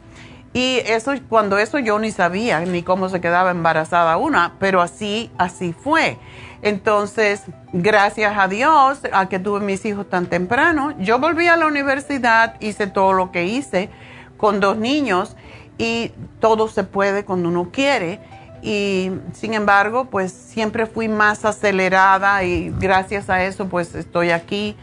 Y 0.52 0.82
eso, 0.88 1.14
cuando 1.30 1.60
eso 1.60 1.78
yo 1.78 2.00
ni 2.00 2.10
sabía 2.12 2.62
ni 2.62 2.82
cómo 2.82 3.10
se 3.10 3.22
quedaba 3.22 3.52
embarazada 3.52 4.18
una, 4.18 4.54
pero 4.60 4.82
así, 4.82 5.30
así 5.38 5.72
fue. 5.72 6.18
Entonces, 6.62 7.44
gracias 7.72 8.38
a 8.38 8.48
Dios, 8.48 9.00
a 9.14 9.30
que 9.30 9.40
tuve 9.40 9.62
mis 9.62 9.86
hijos 9.86 10.10
tan 10.10 10.26
temprano, 10.26 10.94
yo 11.00 11.20
volví 11.20 11.48
a 11.48 11.56
la 11.56 11.68
universidad, 11.68 12.56
hice 12.60 12.88
todo 12.88 13.14
lo 13.14 13.32
que 13.32 13.46
hice 13.46 13.90
con 14.38 14.60
dos 14.60 14.78
niños 14.78 15.36
y 15.78 16.12
todo 16.40 16.68
se 16.68 16.84
puede 16.84 17.24
cuando 17.24 17.50
uno 17.50 17.70
quiere. 17.72 18.20
Y 18.62 19.12
sin 19.34 19.54
embargo, 19.54 20.06
pues 20.06 20.34
siempre 20.34 20.86
fui 20.86 21.08
más 21.08 21.46
acelerada 21.46 22.44
y 22.44 22.74
gracias 22.78 23.30
a 23.30 23.44
eso, 23.44 23.68
pues 23.68 23.96
estoy 23.96 24.32
aquí. 24.32 24.76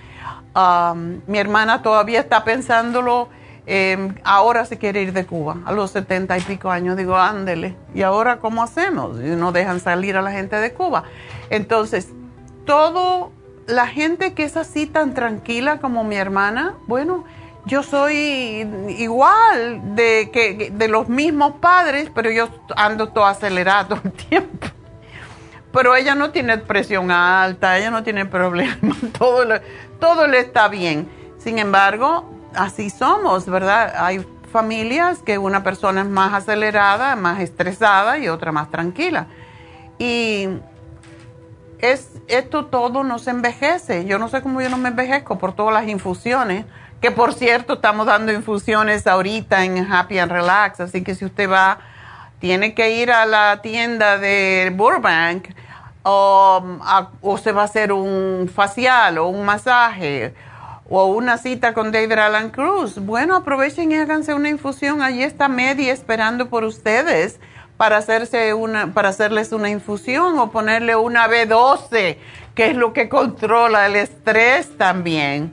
Um, 0.55 1.21
mi 1.27 1.39
hermana 1.39 1.83
todavía 1.83 2.21
está 2.21 2.43
pensándolo. 2.43 3.29
Em, 3.69 4.15
ahora 4.23 4.65
se 4.65 4.79
quiere 4.79 5.03
ir 5.03 5.13
de 5.13 5.27
Cuba 5.27 5.57
a 5.67 5.73
los 5.73 5.91
setenta 5.91 6.39
y 6.39 6.41
pico 6.41 6.71
años. 6.71 6.97
Digo, 6.97 7.17
ándele. 7.17 7.77
¿Y 7.95 8.03
ahora 8.03 8.39
cómo 8.39 8.63
hacemos? 8.63 9.17
No 9.17 9.53
dejan 9.53 9.81
salir 9.81 10.17
a 10.17 10.23
la 10.23 10.31
gente 10.31 10.57
de 10.57 10.73
Cuba. 10.73 11.05
Entonces, 11.51 12.09
todo, 12.65 13.33
la 13.67 13.87
gente 13.87 14.35
que 14.35 14.45
es 14.45 14.57
así 14.57 14.87
tan 14.87 15.15
tranquila 15.15 15.79
como 15.79 16.05
mi 16.05 16.17
hermana, 16.17 16.75
bueno, 16.87 17.25
yo 17.67 17.83
soy 17.83 18.67
igual 18.99 19.97
de, 19.97 20.31
que, 20.33 20.71
de 20.73 20.89
los 20.89 21.09
mismos 21.09 21.55
padres, 21.61 22.11
pero 22.15 22.31
yo 22.31 22.49
ando 22.77 23.09
todo 23.09 23.27
acelerado 23.27 23.99
el 24.05 24.13
tiempo. 24.13 24.69
Pero 25.73 25.95
ella 25.95 26.15
no 26.15 26.31
tiene 26.31 26.59
presión 26.59 27.11
alta, 27.11 27.77
ella 27.77 27.91
no 27.91 28.03
tiene 28.03 28.25
problemas, 28.25 28.97
todo, 29.19 29.61
todo 30.01 30.27
le 30.27 30.39
está 30.39 30.69
bien. 30.69 31.09
Sin 31.39 31.59
embargo, 31.59 32.31
así 32.55 32.89
somos, 32.89 33.47
¿verdad? 33.47 33.95
Hay 33.99 34.25
familias 34.53 35.19
que 35.19 35.37
una 35.37 35.63
persona 35.63 36.03
es 36.03 36.09
más 36.09 36.33
acelerada, 36.33 37.17
más 37.17 37.41
estresada 37.41 38.19
y 38.19 38.29
otra 38.29 38.53
más 38.53 38.71
tranquila. 38.71 39.27
Y 39.99 40.49
es, 41.81 42.11
esto 42.29 42.67
todo 42.67 43.05
no 43.05 43.19
se 43.19 43.31
envejece. 43.31 44.05
Yo 44.05 44.19
no 44.19 44.29
sé 44.29 44.43
cómo 44.43 44.61
yo 44.61 44.69
no 44.69 44.79
me 44.79 44.89
envejezco 44.89 45.39
por 45.39 45.55
todas 45.55 45.75
las 45.75 45.89
infusiones, 45.89 46.65
que 47.01 47.11
por 47.11 47.35
cierto 47.35 47.75
estamos 47.75 48.07
dando 48.07 48.33
infusiones 48.33 49.07
ahorita 49.07 49.65
en 49.65 49.91
Happy 49.93 50.19
and 50.19 50.33
Relax, 50.33 50.81
así 50.81 51.03
que 51.03 51.15
si 51.15 51.25
usted 51.25 51.51
va, 51.51 51.79
tiene 52.39 52.75
que 52.75 52.91
ir 52.91 53.11
a 53.11 53.27
la 53.27 53.61
tienda 53.63 54.19
de 54.19 54.73
Burbank 54.75 55.49
o, 56.03 56.63
o 57.21 57.39
se 57.39 57.53
va 57.53 57.63
a 57.63 57.65
hacer 57.67 57.93
un 57.93 58.51
facial 58.53 59.19
o 59.19 59.29
un 59.29 59.45
masaje 59.45 60.35
o 60.89 61.07
una 61.07 61.37
cita 61.37 61.75
con 61.75 61.91
David 61.91 62.13
Alan 62.13 62.51
Cruz. 62.51 62.99
Bueno, 62.99 63.35
aprovechen 63.35 63.91
y 63.91 63.97
háganse 63.97 64.35
una 64.35 64.49
infusión. 64.49 65.03
Allí 65.03 65.23
está 65.23 65.49
Medi 65.49 65.91
esperando 65.91 66.49
por 66.49 66.65
ustedes 66.65 67.41
para, 67.77 67.99
hacerse 67.99 68.55
una, 68.55 68.93
para 68.93 69.11
hacerles 69.11 69.53
una 69.53 69.71
infusión 69.71 70.39
o 70.39 70.51
ponerle 70.51 70.97
una 70.97 71.29
B12, 71.29 72.17
que 72.55 72.71
es 72.71 72.77
lo 72.77 72.93
que 72.93 73.09
controla 73.09 73.87
el 73.87 73.97
estrés 73.97 74.77
también. 74.79 75.53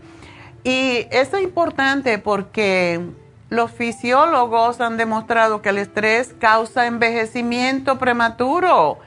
Y 0.64 1.08
eso 1.12 1.38
es 1.38 1.44
importante 1.44 2.18
porque 2.20 3.02
los 3.50 3.72
fisiólogos 3.72 4.80
han 4.80 4.98
demostrado 4.98 5.62
que 5.62 5.70
el 5.70 5.78
estrés 5.78 6.34
causa 6.40 6.88
envejecimiento 6.88 8.00
prematuro. 8.00 9.00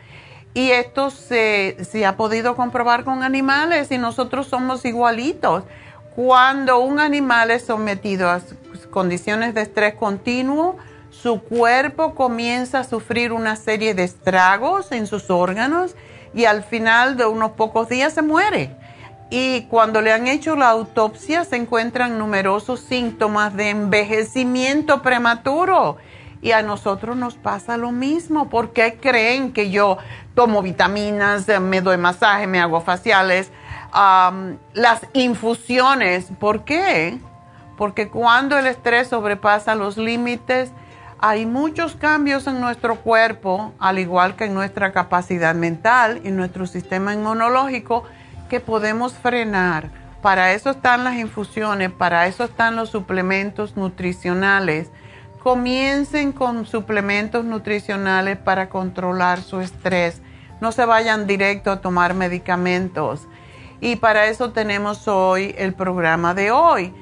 Y 0.53 0.71
esto 0.71 1.11
se, 1.11 1.77
se 1.85 2.07
ha 2.07 2.17
podido 2.17 2.57
comprobar 2.57 3.05
con 3.05 3.23
animales 3.23 3.91
y 3.91 3.99
nosotros 3.99 4.47
somos 4.47 4.85
igualitos. 4.85 5.65
Cuando 6.15 6.79
un 6.79 7.01
animal 7.01 7.51
es 7.51 7.65
sometido 7.65 8.31
a 8.31 8.41
condiciones 8.91 9.53
de 9.53 9.63
estrés 9.63 9.95
continuo, 9.95 10.77
su 11.23 11.41
cuerpo 11.41 12.15
comienza 12.15 12.81
a 12.81 12.85
sufrir 12.85 13.33
una 13.33 13.57
serie 13.57 13.95
de 13.95 14.05
estragos 14.05 14.93
en 14.93 15.07
sus 15.07 15.31
órganos 15.31 15.97
y 16.35 16.45
al 16.45 16.63
final 16.63 17.17
de 17.17 17.27
unos 17.27 17.53
pocos 17.53 17.89
días 17.89 18.13
se 18.13 18.23
muere. 18.23 18.77
y 19.29 19.63
cuando 19.63 20.03
le 20.03 20.13
han 20.13 20.29
hecho 20.29 20.55
la 20.55 20.69
autopsia 20.69 21.45
se 21.45 21.57
encuentran 21.57 22.17
numerosos 22.17 22.79
síntomas 22.79 23.57
de 23.57 23.71
envejecimiento 23.71 25.03
prematuro. 25.03 25.97
Y 26.43 26.53
a 26.53 26.63
nosotros 26.63 27.17
nos 27.17 27.35
pasa 27.35 27.77
lo 27.77 27.91
mismo. 27.91 28.49
¿Por 28.49 28.73
qué 28.73 28.99
creen 29.01 29.53
que 29.53 29.71
yo 29.71 29.99
tomo 30.37 30.63
vitaminas, 30.63 31.49
me 31.61 31.81
doy 31.81 31.97
masaje, 31.97 32.47
me 32.47 32.61
hago 32.61 32.81
faciales? 32.83 33.51
las 34.75 35.07
infusiones, 35.15 36.29
¿por 36.39 36.65
qué? 36.65 37.19
Porque 37.77 38.09
cuando 38.09 38.59
el 38.59 38.67
estrés 38.67 39.09
sobrepasa 39.09 39.75
los 39.75 39.97
límites, 39.97 40.71
hay 41.19 41.47
muchos 41.47 41.97
cambios 41.97 42.47
en 42.47 42.61
nuestro 42.61 42.97
cuerpo, 42.97 43.73
al 43.79 43.99
igual 43.99 44.37
que 44.37 44.45
en 44.45 44.55
nuestra 44.55 44.93
capacidad 44.93 45.55
mental 45.55 46.21
y 46.25 46.31
nuestro 46.31 46.67
sistema 46.67 47.15
inmunológico, 47.15 48.05
que 48.49 48.61
podemos 48.61 49.15
frenar. 49.15 49.91
Para 50.21 50.53
eso 50.53 50.71
están 50.71 51.05
las 51.05 51.17
infusiones, 51.17 51.91
para 51.91 52.27
eso 52.27 52.45
están 52.45 52.77
los 52.77 52.91
suplementos 52.91 53.77
nutricionales. 53.77 54.91
Comiencen 55.43 56.33
con 56.33 56.67
suplementos 56.67 57.45
nutricionales 57.45 58.37
para 58.37 58.69
controlar 58.69 59.41
su 59.41 59.61
estrés. 59.61 60.21
No 60.61 60.73
se 60.73 60.85
vayan 60.85 61.27
directo 61.27 61.71
a 61.71 61.81
tomar 61.81 62.15
medicamentos. 62.15 63.27
Y 63.81 63.97
para 63.97 64.27
eso 64.27 64.51
tenemos 64.51 65.07
hoy 65.07 65.55
el 65.59 65.75
programa 65.75 66.35
de 66.35 66.51
hoy. 66.51 66.93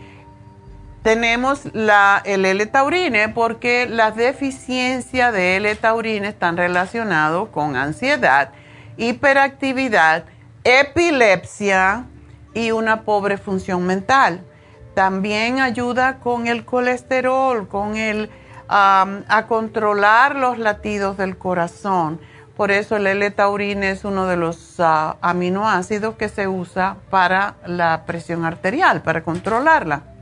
Tenemos 1.04 1.66
la, 1.74 2.22
el 2.24 2.46
L-taurine 2.46 3.28
porque 3.28 3.86
las 3.86 4.16
deficiencias 4.16 5.34
de 5.34 5.58
L-taurine 5.58 6.26
están 6.26 6.56
relacionadas 6.56 7.46
con 7.50 7.76
ansiedad, 7.76 8.52
hiperactividad, 8.96 10.24
epilepsia 10.64 12.06
y 12.54 12.70
una 12.70 13.02
pobre 13.02 13.36
función 13.36 13.86
mental. 13.86 14.46
También 14.94 15.60
ayuda 15.60 16.20
con 16.20 16.46
el 16.46 16.64
colesterol, 16.64 17.68
con 17.68 17.98
el, 17.98 18.30
a 18.66 19.44
controlar 19.46 20.36
los 20.36 20.58
latidos 20.58 21.18
del 21.18 21.36
corazón. 21.36 22.18
Por 22.56 22.70
eso 22.70 22.96
el 22.96 23.06
L-taurine 23.06 23.90
es 23.90 24.06
uno 24.06 24.26
de 24.26 24.38
los 24.38 24.76
ah, 24.78 25.18
aminoácidos 25.20 26.14
que 26.14 26.30
se 26.30 26.48
usa 26.48 26.96
para 27.10 27.56
la 27.66 28.06
presión 28.06 28.46
arterial, 28.46 29.02
para 29.02 29.22
controlarla. 29.22 30.13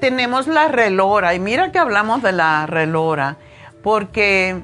Tenemos 0.00 0.46
la 0.46 0.68
relora, 0.68 1.34
y 1.34 1.40
mira 1.40 1.72
que 1.72 1.78
hablamos 1.78 2.22
de 2.22 2.32
la 2.32 2.66
relora, 2.66 3.36
porque 3.82 4.60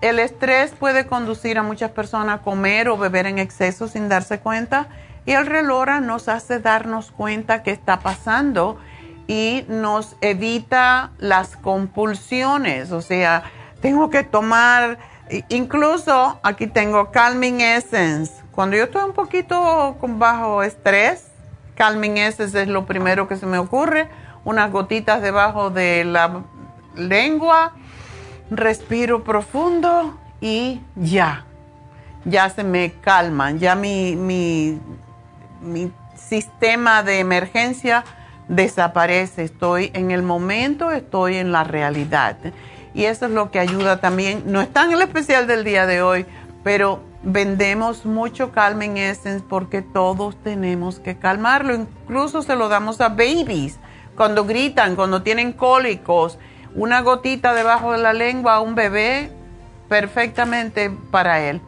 el 0.00 0.18
estrés 0.18 0.72
puede 0.72 1.06
conducir 1.06 1.58
a 1.58 1.62
muchas 1.62 1.90
personas 1.90 2.40
a 2.40 2.42
comer 2.42 2.88
o 2.88 2.96
beber 2.96 3.26
en 3.26 3.38
exceso 3.38 3.88
sin 3.88 4.08
darse 4.08 4.38
cuenta 4.38 4.88
y 5.28 5.32
el 5.32 5.44
relora 5.44 6.00
nos 6.00 6.28
hace 6.28 6.58
darnos 6.58 7.10
cuenta 7.10 7.62
qué 7.62 7.70
está 7.70 8.00
pasando 8.00 8.78
y 9.26 9.66
nos 9.68 10.16
evita 10.22 11.10
las 11.18 11.54
compulsiones. 11.54 12.92
O 12.92 13.02
sea, 13.02 13.42
tengo 13.82 14.08
que 14.08 14.22
tomar, 14.22 14.96
incluso 15.50 16.40
aquí 16.42 16.66
tengo 16.66 17.10
Calming 17.10 17.60
Essence. 17.60 18.32
Cuando 18.52 18.78
yo 18.78 18.84
estoy 18.84 19.02
un 19.02 19.12
poquito 19.12 19.98
con 20.00 20.18
bajo 20.18 20.62
estrés, 20.62 21.26
Calming 21.74 22.16
Essence 22.16 22.62
es 22.62 22.68
lo 22.68 22.86
primero 22.86 23.28
que 23.28 23.36
se 23.36 23.44
me 23.44 23.58
ocurre. 23.58 24.08
Unas 24.48 24.72
gotitas 24.72 25.20
debajo 25.20 25.68
de 25.68 26.06
la 26.06 26.42
lengua 26.96 27.74
respiro 28.50 29.22
profundo 29.22 30.18
y 30.40 30.80
ya, 30.96 31.44
ya 32.24 32.48
se 32.48 32.64
me 32.64 32.92
calman, 32.92 33.58
ya 33.58 33.74
mi, 33.74 34.16
mi, 34.16 34.80
sistema 36.14 37.02
de 37.02 37.18
emergencia 37.18 38.06
desaparece, 38.48 39.44
estoy 39.44 39.90
en 39.92 40.12
el 40.12 40.22
momento, 40.22 40.92
estoy 40.92 41.36
en 41.36 41.52
la 41.52 41.64
realidad. 41.64 42.38
Y 42.94 43.04
eso 43.04 43.26
es 43.26 43.32
lo 43.32 43.50
que 43.50 43.58
ayuda 43.58 44.00
también, 44.00 44.44
no 44.46 44.62
está 44.62 44.84
en 44.84 44.92
el 44.92 45.02
especial 45.02 45.46
del 45.46 45.62
día 45.62 45.84
de 45.84 46.00
hoy, 46.00 46.24
pero 46.64 47.00
vendemos 47.22 48.06
mucho 48.06 48.50
Calming 48.52 48.96
Essence 48.96 49.44
porque 49.46 49.82
todos 49.82 50.42
tenemos 50.42 51.00
que 51.00 51.18
calmarlo, 51.18 51.74
incluso 51.74 52.40
se 52.40 52.56
lo 52.56 52.70
damos 52.70 53.02
a 53.02 53.10
babies 53.10 53.78
cuando 54.18 54.44
gritan, 54.44 54.96
cuando 54.96 55.22
tienen 55.22 55.52
cólicos 55.52 56.38
una 56.74 57.00
gotita 57.00 57.54
debajo 57.54 57.92
de 57.92 57.98
la 57.98 58.12
lengua 58.12 58.56
a 58.56 58.60
un 58.60 58.74
bebé 58.74 59.32
perfectamente 59.88 60.90
para 61.10 61.40
él. 61.40 61.62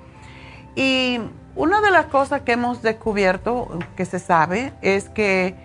Y 0.77 1.21
una 1.55 1.81
de 1.81 1.91
las 1.91 2.07
cosas 2.07 2.43
que 2.43 2.53
hemos 2.53 2.83
descubierto, 2.83 3.79
que 3.97 4.05
se 4.05 4.19
sabe, 4.19 4.73
es 4.83 5.09
que 5.09 5.57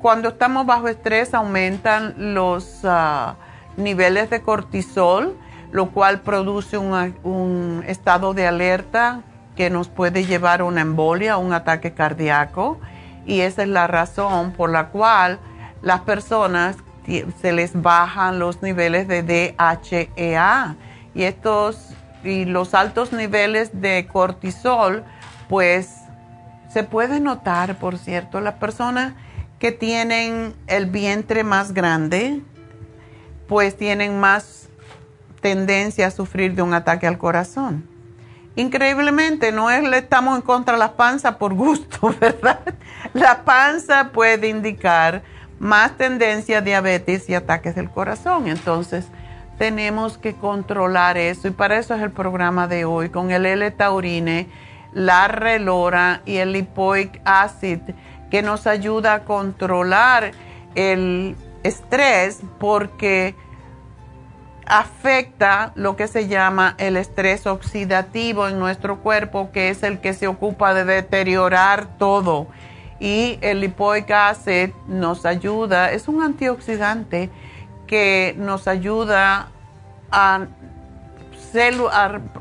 cuando 0.00 0.30
estamos 0.30 0.66
bajo 0.66 0.88
estrés 0.88 1.34
aumentan 1.34 2.34
los 2.34 2.80
ah, 2.84 3.36
niveles 3.76 4.28
de 4.30 4.42
cortisol, 4.42 5.36
lo 5.72 5.90
cual 5.90 6.20
produce 6.20 6.78
un 6.78 7.84
estado 7.86 8.34
de 8.34 8.46
alerta 8.46 9.22
que 9.56 9.70
nos 9.70 9.88
puede 9.88 10.24
llevar 10.24 10.60
a 10.60 10.64
una 10.64 10.80
embolia, 10.80 11.34
a 11.34 11.38
un 11.38 11.52
ataque 11.52 11.92
cardíaco. 11.92 12.78
Y 13.26 13.40
esa 13.40 13.62
es 13.62 13.68
la 13.68 13.86
razón 13.86 14.52
por 14.52 14.70
la 14.70 14.88
cual 14.88 15.38
las 15.86 16.00
personas 16.00 16.76
se 17.40 17.52
les 17.52 17.80
bajan 17.80 18.40
los 18.40 18.60
niveles 18.60 19.06
de 19.06 19.22
DHEA 19.22 20.74
y 21.14 21.22
estos 21.22 21.90
y 22.24 22.44
los 22.44 22.74
altos 22.74 23.12
niveles 23.12 23.70
de 23.80 24.08
cortisol 24.12 25.04
pues 25.48 25.94
se 26.72 26.82
puede 26.82 27.20
notar 27.20 27.78
por 27.78 27.98
cierto 27.98 28.40
las 28.40 28.54
personas 28.54 29.14
que 29.60 29.70
tienen 29.70 30.56
el 30.66 30.86
vientre 30.86 31.44
más 31.44 31.72
grande 31.72 32.42
pues 33.46 33.76
tienen 33.76 34.18
más 34.18 34.68
tendencia 35.40 36.08
a 36.08 36.10
sufrir 36.10 36.56
de 36.56 36.62
un 36.62 36.74
ataque 36.74 37.06
al 37.06 37.16
corazón. 37.16 37.88
Increíblemente 38.56 39.52
no 39.52 39.70
es 39.70 39.88
le 39.88 39.98
estamos 39.98 40.34
en 40.34 40.42
contra 40.42 40.74
de 40.74 40.80
la 40.80 40.96
panza 40.96 41.38
por 41.38 41.54
gusto 41.54 42.12
verdad 42.20 42.58
la 43.14 43.44
panza 43.44 44.10
puede 44.12 44.48
indicar 44.48 45.22
más 45.58 45.96
tendencia 45.96 46.58
a 46.58 46.60
diabetes 46.60 47.28
y 47.28 47.34
ataques 47.34 47.74
del 47.74 47.90
corazón. 47.90 48.48
Entonces, 48.48 49.06
tenemos 49.58 50.18
que 50.18 50.34
controlar 50.34 51.16
eso 51.16 51.48
y 51.48 51.50
para 51.50 51.78
eso 51.78 51.94
es 51.94 52.02
el 52.02 52.10
programa 52.10 52.68
de 52.68 52.84
hoy 52.84 53.08
con 53.08 53.30
el 53.30 53.46
L-taurine, 53.46 54.48
la 54.92 55.28
relora 55.28 56.22
y 56.24 56.36
el 56.36 56.52
lipoic 56.52 57.20
acid 57.24 57.80
que 58.30 58.42
nos 58.42 58.66
ayuda 58.66 59.14
a 59.14 59.24
controlar 59.24 60.32
el 60.74 61.36
estrés 61.62 62.40
porque 62.58 63.34
afecta 64.66 65.72
lo 65.74 65.96
que 65.96 66.08
se 66.08 66.28
llama 66.28 66.74
el 66.78 66.96
estrés 66.96 67.46
oxidativo 67.46 68.48
en 68.48 68.58
nuestro 68.58 68.98
cuerpo, 68.98 69.50
que 69.52 69.70
es 69.70 69.82
el 69.82 70.00
que 70.00 70.12
se 70.12 70.26
ocupa 70.26 70.74
de 70.74 70.84
deteriorar 70.84 71.98
todo 71.98 72.48
y 72.98 73.38
el 73.42 73.60
lipoic 73.60 74.10
acid 74.10 74.70
nos 74.86 75.26
ayuda, 75.26 75.92
es 75.92 76.08
un 76.08 76.22
antioxidante 76.22 77.30
que 77.86 78.34
nos 78.38 78.68
ayuda 78.68 79.48
a, 80.10 80.46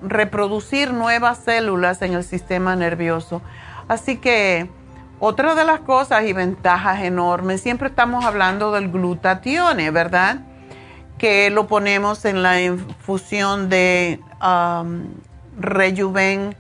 reproducir 0.02 0.92
nuevas 0.92 1.38
células 1.38 2.02
en 2.02 2.16
el 2.16 2.24
sistema 2.26 2.76
nervioso. 2.76 3.42
Así 3.88 4.18
que 4.18 4.70
otra 5.22 5.56
de 5.56 5.64
las 5.64 5.80
cosas 5.80 6.26
y 6.26 6.34
ventajas 6.34 7.02
enormes, 7.02 7.62
siempre 7.62 7.88
estamos 7.88 8.26
hablando 8.26 8.74
del 8.74 8.92
glutatión, 8.92 9.78
¿verdad? 9.94 10.42
Que 11.18 11.50
lo 11.50 11.68
ponemos 11.68 12.26
en 12.26 12.44
la 12.44 12.62
infusión 12.62 13.70
de 13.70 14.20
um, 14.42 15.06
Rejuven 15.58 16.54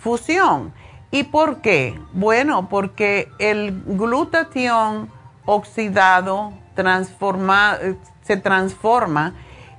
Fusión 0.00 0.72
¿Y 1.10 1.24
por 1.24 1.60
qué? 1.60 1.98
Bueno, 2.12 2.68
porque 2.68 3.30
el 3.38 3.82
glutatión 3.86 5.10
oxidado 5.46 6.52
transforma, 6.74 7.78
se 8.22 8.36
transforma 8.36 9.32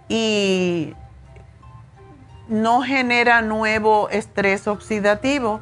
y 0.08 0.96
no 2.48 2.82
genera 2.82 3.44
nuevo 3.44 4.10
estrés 4.10 4.68
oxidativo 4.68 5.62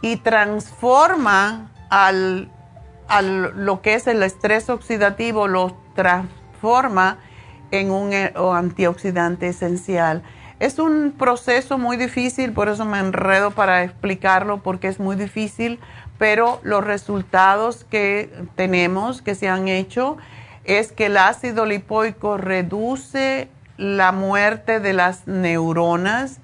y 0.00 0.16
transforma 0.16 1.70
al, 1.90 2.50
al, 3.06 3.64
lo 3.64 3.82
que 3.82 3.94
es 3.94 4.06
el 4.06 4.22
estrés 4.22 4.70
oxidativo, 4.70 5.46
lo 5.46 5.76
transforma 5.94 7.18
en 7.70 7.90
un 7.90 8.12
eh, 8.12 8.32
antioxidante 8.36 9.48
esencial. 9.48 10.22
Es 10.62 10.78
un 10.78 11.12
proceso 11.18 11.76
muy 11.76 11.96
difícil, 11.96 12.52
por 12.52 12.68
eso 12.68 12.84
me 12.84 13.00
enredo 13.00 13.50
para 13.50 13.82
explicarlo, 13.82 14.62
porque 14.62 14.86
es 14.86 15.00
muy 15.00 15.16
difícil, 15.16 15.80
pero 16.18 16.60
los 16.62 16.84
resultados 16.84 17.82
que 17.82 18.32
tenemos, 18.54 19.22
que 19.22 19.34
se 19.34 19.48
han 19.48 19.66
hecho, 19.66 20.18
es 20.62 20.92
que 20.92 21.06
el 21.06 21.16
ácido 21.16 21.66
lipoico 21.66 22.36
reduce 22.36 23.48
la 23.76 24.12
muerte 24.12 24.78
de 24.78 24.92
las 24.92 25.26
neuronas 25.26 26.38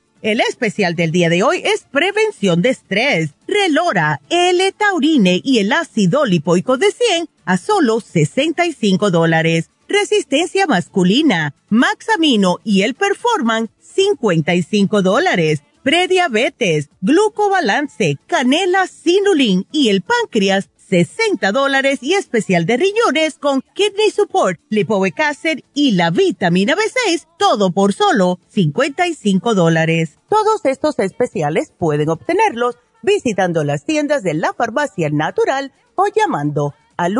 El 0.21 0.39
especial 0.39 0.95
del 0.95 1.11
día 1.11 1.29
de 1.29 1.41
hoy 1.41 1.63
es 1.65 1.85
prevención 1.91 2.61
de 2.61 2.69
estrés, 2.69 3.31
relora, 3.47 4.21
L-taurine 4.29 5.41
y 5.43 5.57
el 5.57 5.71
ácido 5.71 6.25
lipoico 6.25 6.77
de 6.77 6.91
100 6.91 7.27
a 7.45 7.57
solo 7.57 7.99
65 8.01 9.09
dólares. 9.09 9.71
Resistencia 9.87 10.67
masculina, 10.67 11.55
Maxamino 11.69 12.59
y 12.63 12.83
el 12.83 12.93
Performan 12.93 13.71
55 13.79 15.01
dólares. 15.01 15.63
Prediabetes, 15.81 16.89
glucobalance, 17.01 18.19
canela, 18.27 18.85
sinulin 18.85 19.65
y 19.71 19.89
el 19.89 20.03
páncreas 20.03 20.69
60 20.91 21.51
dólares 21.53 21.99
y 22.01 22.15
especial 22.15 22.65
de 22.65 22.75
riñones 22.75 23.37
con 23.39 23.61
Kidney 23.73 24.11
Support, 24.11 24.59
Lipoic 24.67 25.17
Acid 25.21 25.61
y 25.73 25.91
la 25.91 26.09
vitamina 26.09 26.75
B6, 26.75 27.27
todo 27.39 27.71
por 27.71 27.93
solo 27.93 28.39
55 28.49 29.55
dólares. 29.55 30.19
Todos 30.27 30.65
estos 30.65 30.99
especiales 30.99 31.71
pueden 31.79 32.09
obtenerlos 32.09 32.75
visitando 33.03 33.63
las 33.63 33.85
tiendas 33.85 34.21
de 34.21 34.33
la 34.33 34.51
farmacia 34.51 35.09
natural 35.09 35.71
o 35.95 36.07
llamando 36.13 36.73
al 36.97 37.15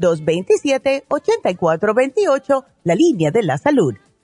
1-800-227-8428, 0.00 2.64
la 2.84 2.94
línea 2.94 3.30
de 3.30 3.42
la 3.42 3.58
salud. 3.58 3.92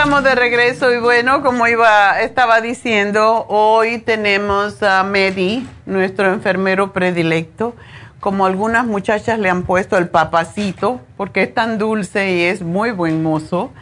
Estamos 0.00 0.24
de 0.24 0.34
regreso 0.34 0.90
y 0.94 0.98
bueno, 0.98 1.42
como 1.42 1.66
iba, 1.66 2.22
estaba 2.22 2.62
diciendo, 2.62 3.44
hoy 3.50 3.98
tenemos 3.98 4.82
a 4.82 5.04
Medi, 5.04 5.68
nuestro 5.84 6.32
enfermero 6.32 6.94
predilecto. 6.94 7.76
Como 8.18 8.46
algunas 8.46 8.86
muchachas 8.86 9.38
le 9.38 9.50
han 9.50 9.64
puesto 9.64 9.98
el 9.98 10.08
papacito, 10.08 11.02
porque 11.18 11.42
es 11.42 11.52
tan 11.52 11.76
dulce 11.76 12.32
y 12.32 12.40
es 12.44 12.62
muy 12.62 12.92
buen 12.92 13.22
mozo. 13.22 13.72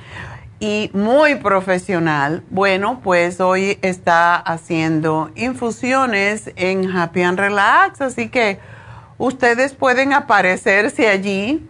y 0.59 0.91
muy 0.93 1.37
profesional. 1.37 2.43
Bueno, 2.51 3.01
pues 3.01 3.41
hoy 3.41 3.79
está 3.81 4.35
haciendo 4.35 5.31
infusiones 5.37 6.51
en 6.57 6.91
Happy 6.91 7.23
and 7.23 7.39
Relax, 7.39 8.01
así 8.01 8.29
que 8.29 8.59
ustedes 9.19 9.73
pueden 9.73 10.13
aparecerse 10.13 11.07
allí. 11.07 11.65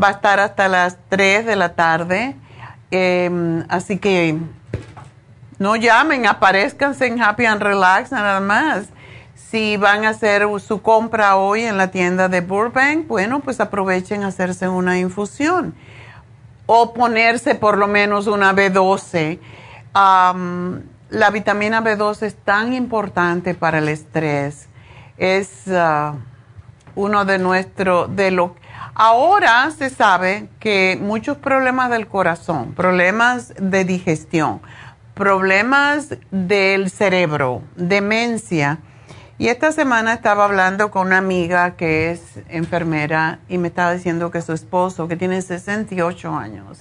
Va 0.00 0.08
a 0.08 0.10
estar 0.10 0.40
hasta 0.40 0.68
las 0.68 0.98
3 1.08 1.46
de 1.46 1.56
la 1.56 1.74
tarde. 1.74 2.36
Em, 2.90 3.64
así 3.68 3.98
que 3.98 4.38
no 5.58 5.76
llamen, 5.76 6.26
aparezcanse 6.26 7.06
en 7.06 7.22
Happy 7.22 7.46
and 7.46 7.62
Relax 7.62 8.12
nada 8.12 8.40
más. 8.40 8.86
Si 9.34 9.76
van 9.76 10.04
a 10.04 10.10
hacer 10.10 10.46
su 10.60 10.82
compra 10.82 11.36
hoy 11.36 11.62
en 11.62 11.76
la 11.76 11.90
tienda 11.90 12.28
de 12.28 12.40
Burbank, 12.40 13.06
bueno, 13.06 13.40
pues 13.40 13.60
aprovechen 13.60 14.22
a 14.24 14.28
hacerse 14.28 14.68
una 14.68 14.98
infusión 14.98 15.74
o 16.66 16.94
ponerse 16.94 17.54
por 17.54 17.78
lo 17.78 17.86
menos 17.86 18.26
una 18.26 18.54
B12. 18.54 19.38
la 19.94 21.30
vitamina 21.30 21.82
B12 21.82 22.22
es 22.22 22.34
tan 22.34 22.72
importante 22.72 23.54
para 23.54 23.78
el 23.78 23.88
estrés. 23.88 24.68
Es 25.16 25.66
uh, 25.66 26.16
uno 26.96 27.24
de 27.24 27.38
nuestros, 27.38 28.14
de 28.16 28.30
lo 28.30 28.56
Ahora 28.96 29.68
se 29.76 29.90
sabe 29.90 30.48
que 30.60 30.96
muchos 31.00 31.36
problemas 31.36 31.90
del 31.90 32.06
corazón, 32.06 32.74
problemas 32.74 33.52
de 33.58 33.84
digestión, 33.84 34.60
problemas 35.14 36.14
del 36.30 36.90
cerebro, 36.90 37.62
demencia. 37.74 38.78
Y 39.36 39.48
esta 39.48 39.72
semana 39.72 40.12
estaba 40.12 40.44
hablando 40.44 40.92
con 40.92 41.08
una 41.08 41.18
amiga 41.18 41.74
que 41.74 42.12
es 42.12 42.38
enfermera 42.48 43.40
y 43.48 43.58
me 43.58 43.66
estaba 43.66 43.92
diciendo 43.92 44.30
que 44.30 44.40
su 44.42 44.52
esposo, 44.52 45.08
que 45.08 45.16
tiene 45.16 45.42
68 45.42 46.32
años, 46.32 46.78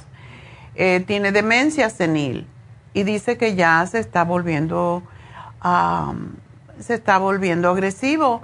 eh, 0.75 1.03
tiene 1.07 1.31
demencia 1.31 1.89
senil 1.89 2.45
y 2.93 3.01
dice 3.01 3.39
que 3.39 3.55
ya 3.55 3.83
se 3.87 3.97
está 3.97 4.23
volviendo, 4.23 5.01
se 6.79 6.93
está 6.93 7.17
volviendo 7.17 7.71
agresivo 7.71 8.43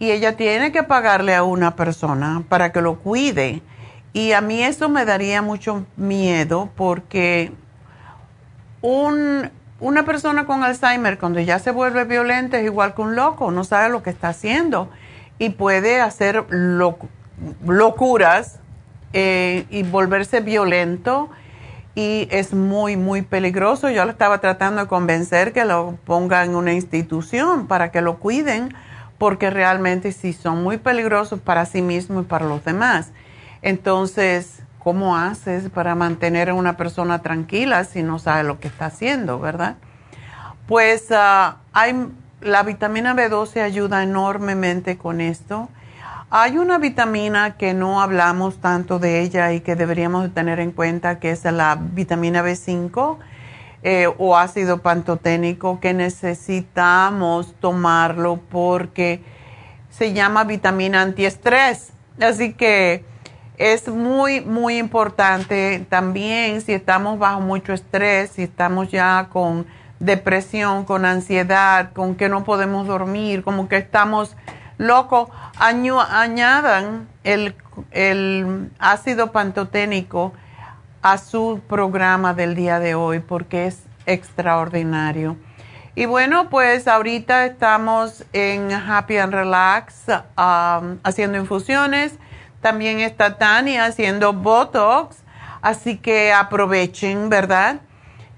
y 0.00 0.10
ella 0.10 0.34
tiene 0.34 0.72
que 0.72 0.82
pagarle 0.82 1.34
a 1.34 1.44
una 1.44 1.76
persona 1.76 2.42
para 2.48 2.72
que 2.72 2.80
lo 2.80 2.96
cuide. 2.96 3.62
Y 4.14 4.32
a 4.32 4.40
mí 4.40 4.62
eso 4.62 4.88
me 4.88 5.04
daría 5.04 5.42
mucho 5.42 5.84
miedo 5.96 6.70
porque 6.74 7.52
un, 8.80 9.50
una 9.78 10.04
persona 10.04 10.46
con 10.46 10.64
Alzheimer 10.64 11.18
cuando 11.18 11.38
ya 11.38 11.58
se 11.58 11.70
vuelve 11.70 12.04
violenta 12.04 12.58
es 12.58 12.64
igual 12.64 12.94
que 12.94 13.02
un 13.02 13.14
loco, 13.14 13.50
no 13.50 13.62
sabe 13.62 13.90
lo 13.90 14.02
que 14.02 14.08
está 14.08 14.30
haciendo 14.30 14.88
y 15.38 15.50
puede 15.50 16.00
hacer 16.00 16.46
locuras 17.66 18.58
eh, 19.12 19.66
y 19.68 19.82
volverse 19.82 20.40
violento 20.40 21.28
y 21.94 22.26
es 22.30 22.54
muy, 22.54 22.96
muy 22.96 23.20
peligroso. 23.20 23.90
Yo 23.90 24.06
le 24.06 24.12
estaba 24.12 24.38
tratando 24.38 24.80
de 24.80 24.88
convencer 24.88 25.52
que 25.52 25.66
lo 25.66 25.98
ponga 26.06 26.42
en 26.42 26.54
una 26.54 26.72
institución 26.72 27.66
para 27.66 27.90
que 27.90 28.00
lo 28.00 28.18
cuiden 28.18 28.74
porque 29.20 29.50
realmente 29.50 30.12
sí 30.12 30.32
son 30.32 30.62
muy 30.62 30.78
peligrosos 30.78 31.40
para 31.40 31.66
sí 31.66 31.82
mismo 31.82 32.22
y 32.22 32.24
para 32.24 32.46
los 32.46 32.64
demás. 32.64 33.10
Entonces, 33.60 34.62
¿cómo 34.78 35.14
haces 35.14 35.68
para 35.68 35.94
mantener 35.94 36.48
a 36.48 36.54
una 36.54 36.78
persona 36.78 37.20
tranquila 37.20 37.84
si 37.84 38.02
no 38.02 38.18
sabe 38.18 38.44
lo 38.44 38.60
que 38.60 38.68
está 38.68 38.86
haciendo, 38.86 39.38
verdad? 39.38 39.76
Pues 40.66 41.08
ah, 41.10 41.58
hay, 41.74 42.06
la 42.40 42.62
vitamina 42.62 43.14
B12 43.14 43.60
ayuda 43.60 44.02
enormemente 44.02 44.96
con 44.96 45.20
esto. 45.20 45.68
Hay 46.30 46.56
una 46.56 46.78
vitamina 46.78 47.58
que 47.58 47.74
no 47.74 48.00
hablamos 48.00 48.56
tanto 48.56 48.98
de 48.98 49.20
ella 49.20 49.52
y 49.52 49.60
que 49.60 49.76
deberíamos 49.76 50.32
tener 50.32 50.60
en 50.60 50.72
cuenta, 50.72 51.18
que 51.18 51.32
es 51.32 51.44
la 51.44 51.76
vitamina 51.78 52.42
B5 52.42 53.18
eh, 53.82 54.08
o 54.18 54.36
ácido 54.36 54.78
pantoténico, 54.78 55.80
que 55.80 55.94
necesitamos 55.94 57.54
tomarlo 57.60 58.38
porque 58.50 59.22
se 59.90 60.12
llama 60.12 60.44
vitamina 60.44 61.02
antiestrés. 61.02 61.92
Así 62.20 62.52
que 62.52 63.04
es 63.56 63.88
muy, 63.88 64.40
muy 64.40 64.78
importante 64.78 65.86
también 65.88 66.60
si 66.60 66.72
estamos 66.72 67.18
bajo 67.18 67.40
mucho 67.40 67.72
estrés, 67.72 68.30
si 68.30 68.42
estamos 68.42 68.90
ya 68.90 69.28
con 69.30 69.66
depresión, 69.98 70.84
con 70.84 71.04
ansiedad, 71.04 71.92
con 71.92 72.14
que 72.14 72.28
no 72.28 72.44
podemos 72.44 72.86
dormir, 72.86 73.42
como 73.42 73.68
que 73.68 73.76
estamos 73.76 74.36
locos, 74.78 75.28
añadan 75.58 77.06
el, 77.22 77.54
el 77.90 78.70
ácido 78.78 79.30
pantoténico 79.30 80.32
a 81.02 81.18
su 81.18 81.60
programa 81.68 82.34
del 82.34 82.54
día 82.54 82.78
de 82.78 82.94
hoy 82.94 83.20
porque 83.20 83.66
es 83.66 83.82
extraordinario. 84.06 85.36
Y 85.94 86.06
bueno, 86.06 86.48
pues 86.50 86.88
ahorita 86.88 87.46
estamos 87.46 88.24
en 88.32 88.72
Happy 88.72 89.16
and 89.16 89.34
Relax 89.34 90.08
um, 90.08 90.98
haciendo 91.02 91.38
infusiones 91.38 92.18
también 92.60 93.00
está 93.00 93.38
Tania 93.38 93.86
haciendo 93.86 94.32
Botox, 94.32 95.16
así 95.62 95.96
que 95.96 96.32
aprovechen, 96.32 97.28
¿verdad? 97.30 97.80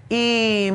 Y 0.09 0.71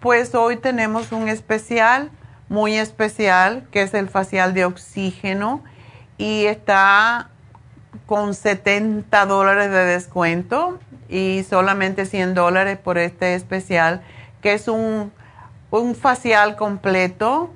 pues 0.00 0.34
hoy 0.34 0.56
tenemos 0.56 1.12
un 1.12 1.28
especial, 1.28 2.10
muy 2.48 2.76
especial, 2.76 3.66
que 3.70 3.82
es 3.82 3.94
el 3.94 4.08
facial 4.08 4.52
de 4.52 4.64
oxígeno 4.64 5.62
y 6.18 6.46
está 6.46 7.30
con 8.06 8.34
70 8.34 9.26
dólares 9.26 9.70
de 9.70 9.84
descuento 9.84 10.78
y 11.08 11.44
solamente 11.48 12.06
100 12.06 12.34
dólares 12.34 12.78
por 12.78 12.98
este 12.98 13.34
especial, 13.34 14.02
que 14.42 14.54
es 14.54 14.68
un, 14.68 15.12
un 15.70 15.94
facial 15.94 16.56
completo 16.56 17.50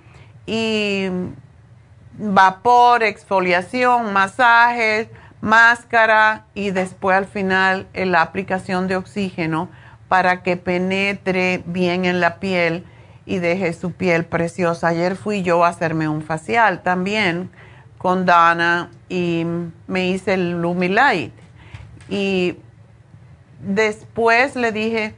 y 0.46 1.08
vapor, 2.18 3.02
exfoliación, 3.02 4.12
masajes, 4.12 5.08
máscara 5.40 6.46
y 6.54 6.70
después 6.70 7.16
al 7.16 7.26
final 7.26 7.86
la 7.94 8.22
aplicación 8.22 8.88
de 8.88 8.96
oxígeno 8.96 9.68
para 10.08 10.42
que 10.42 10.56
penetre 10.56 11.62
bien 11.66 12.04
en 12.06 12.20
la 12.20 12.40
piel 12.40 12.84
y 13.26 13.38
deje 13.38 13.72
su 13.74 13.92
piel 13.92 14.24
preciosa. 14.24 14.88
Ayer 14.88 15.14
fui 15.16 15.42
yo 15.42 15.64
a 15.64 15.68
hacerme 15.68 16.08
un 16.08 16.22
facial 16.22 16.82
también 16.82 17.50
con 17.98 18.24
Dana 18.24 18.90
y 19.08 19.44
me 19.86 20.08
hice 20.08 20.34
el 20.34 20.62
Lumilight. 20.62 21.32
Y 22.08 22.56
después 23.60 24.56
le 24.56 24.72
dije, 24.72 25.14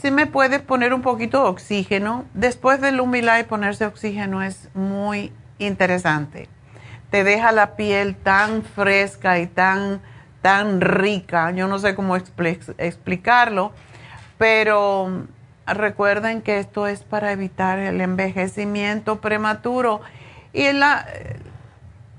si 0.00 0.10
me 0.10 0.26
puedes 0.26 0.60
poner 0.60 0.94
un 0.94 1.02
poquito 1.02 1.42
de 1.42 1.48
oxígeno. 1.48 2.24
Después 2.34 2.80
del 2.80 2.96
Lumilight 2.96 3.46
ponerse 3.46 3.86
oxígeno 3.86 4.42
es 4.42 4.68
muy 4.74 5.32
interesante. 5.58 6.48
Te 7.10 7.24
deja 7.24 7.52
la 7.52 7.74
piel 7.74 8.14
tan 8.14 8.62
fresca 8.62 9.38
y 9.38 9.46
tan, 9.46 10.00
tan 10.42 10.80
rica. 10.80 11.50
Yo 11.50 11.66
no 11.66 11.78
sé 11.78 11.94
cómo 11.94 12.16
explicarlo, 12.16 13.72
pero 14.36 15.26
recuerden 15.66 16.42
que 16.42 16.58
esto 16.58 16.86
es 16.86 17.02
para 17.02 17.32
evitar 17.32 17.78
el 17.78 18.00
envejecimiento 18.00 19.20
prematuro. 19.20 20.00
Y 20.52 20.70
la, 20.72 21.06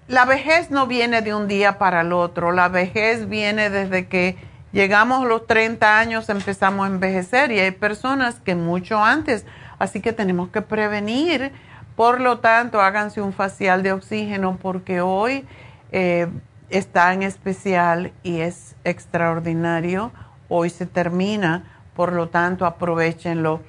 la 0.09 0.25
vejez 0.25 0.71
no 0.71 0.85
viene 0.87 1.21
de 1.21 1.33
un 1.33 1.47
día 1.47 1.77
para 1.77 2.01
el 2.01 2.11
otro. 2.11 2.51
La 2.51 2.67
vejez 2.67 3.29
viene 3.29 3.69
desde 3.69 4.07
que 4.07 4.35
llegamos 4.73 5.23
a 5.23 5.27
los 5.27 5.47
30 5.47 5.97
años, 5.97 6.27
empezamos 6.27 6.85
a 6.85 6.89
envejecer 6.89 7.53
y 7.53 7.59
hay 7.59 7.71
personas 7.71 8.41
que 8.41 8.55
mucho 8.55 9.01
antes. 9.01 9.45
Así 9.77 10.01
que 10.01 10.11
tenemos 10.11 10.49
que 10.49 10.61
prevenir 10.61 11.53
por 11.99 12.21
lo 12.21 12.39
tanto, 12.39 12.79
háganse 12.79 13.19
un 13.19 13.33
facial 13.33 13.83
de 13.83 13.91
oxígeno 13.91 14.57
porque 14.61 15.01
hoy 15.01 15.45
eh, 15.91 16.29
está 16.69 17.13
en 17.13 17.23
especial 17.23 18.13
y 18.23 18.39
es 18.39 18.77
extraordinario. 18.85 20.13
Hoy 20.47 20.69
se 20.69 20.85
termina, 20.85 21.65
por 21.97 22.13
lo 22.13 22.29
tanto, 22.29 22.65
aprovechenlo. 22.65 23.59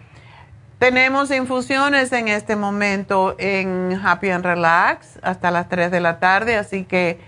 Tenemos 0.80 1.30
infusiones 1.30 2.10
en 2.10 2.28
este 2.28 2.56
momento 2.56 3.34
en 3.36 4.00
Happy 4.02 4.30
and 4.30 4.42
Relax 4.42 5.18
hasta 5.20 5.50
las 5.50 5.68
3 5.68 5.90
de 5.90 6.00
la 6.00 6.20
tarde, 6.20 6.56
así 6.56 6.84
que 6.84 7.20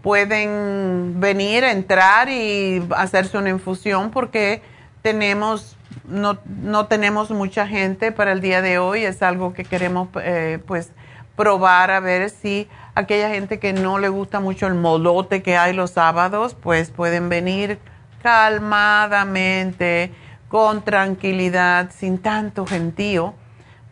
pueden 0.00 1.16
venir, 1.18 1.64
entrar 1.64 2.28
y 2.28 2.86
hacerse 2.96 3.36
una 3.36 3.50
infusión 3.50 4.12
porque 4.12 4.62
tenemos 5.02 5.76
no, 6.04 6.38
no 6.62 6.86
tenemos 6.86 7.32
mucha 7.32 7.66
gente 7.66 8.12
para 8.12 8.30
el 8.30 8.40
día 8.40 8.62
de 8.62 8.78
hoy, 8.78 9.02
es 9.02 9.24
algo 9.24 9.54
que 9.54 9.64
queremos 9.64 10.08
eh, 10.22 10.60
pues 10.64 10.92
probar 11.34 11.90
a 11.90 11.98
ver 11.98 12.30
si 12.30 12.68
aquella 12.94 13.28
gente 13.30 13.58
que 13.58 13.72
no 13.72 13.98
le 13.98 14.08
gusta 14.08 14.38
mucho 14.38 14.68
el 14.68 14.74
molote 14.74 15.42
que 15.42 15.56
hay 15.56 15.72
los 15.72 15.90
sábados, 15.90 16.54
pues 16.54 16.92
pueden 16.92 17.28
venir 17.28 17.80
calmadamente, 18.22 20.12
con 20.50 20.82
tranquilidad, 20.82 21.90
sin 21.96 22.18
tanto 22.18 22.66
gentío. 22.66 23.34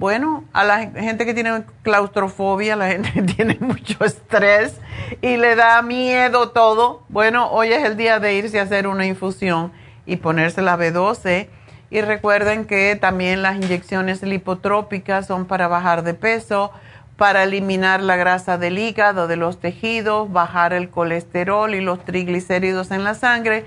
Bueno, 0.01 0.45
a 0.53 0.65
la 0.65 0.91
gente 0.91 1.25
que 1.25 1.33
tiene 1.33 1.63
claustrofobia, 1.83 2.75
la 2.75 2.89
gente 2.89 3.13
que 3.13 3.23
tiene 3.35 3.57
mucho 3.61 4.05
estrés 4.05 4.77
y 5.23 5.37
le 5.37 5.55
da 5.55 5.81
miedo 5.83 6.51
todo, 6.51 7.05
bueno, 7.09 7.49
hoy 7.53 7.73
es 7.73 7.85
el 7.85 7.97
día 7.97 8.19
de 8.19 8.35
irse 8.35 8.59
a 8.59 8.65
hacer 8.65 8.89
una 8.89 9.07
infusión 9.07 9.73
y 10.05 10.17
ponerse 10.17 10.61
la 10.61 10.77
B12. 10.77 11.49
Y 11.91 12.01
recuerden 12.01 12.65
que 12.65 12.97
también 12.97 13.41
las 13.41 13.57
inyecciones 13.57 14.23
lipotrópicas 14.23 15.29
son 15.29 15.47
para 15.47 15.69
bajar 15.69 16.03
de 16.03 16.15
peso, 16.15 16.73
para 17.17 17.45
eliminar 17.45 18.03
la 18.03 18.17
grasa 18.17 18.59
del 18.59 18.79
hígado, 18.79 19.29
de 19.29 19.37
los 19.37 19.61
tejidos, 19.61 20.31
bajar 20.33 20.73
el 20.73 20.91
colesterol 20.91 21.73
y 21.75 21.81
los 21.81 22.05
triglicéridos 22.05 22.91
en 22.91 23.05
la 23.05 23.15
sangre. 23.15 23.65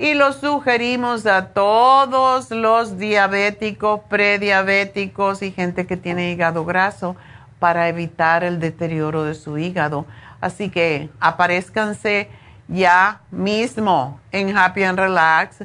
Y 0.00 0.14
los 0.14 0.36
sugerimos 0.36 1.26
a 1.26 1.48
todos 1.48 2.50
los 2.50 2.96
diabéticos, 2.96 4.00
prediabéticos 4.08 5.42
y 5.42 5.52
gente 5.52 5.86
que 5.86 5.98
tiene 5.98 6.30
hígado 6.30 6.64
graso 6.64 7.16
para 7.58 7.86
evitar 7.86 8.42
el 8.42 8.60
deterioro 8.60 9.24
de 9.24 9.34
su 9.34 9.58
hígado. 9.58 10.06
Así 10.40 10.70
que 10.70 11.10
aparezcanse 11.20 12.30
ya 12.66 13.20
mismo 13.30 14.18
en 14.32 14.56
Happy 14.56 14.84
and 14.84 14.98
Relax 14.98 15.64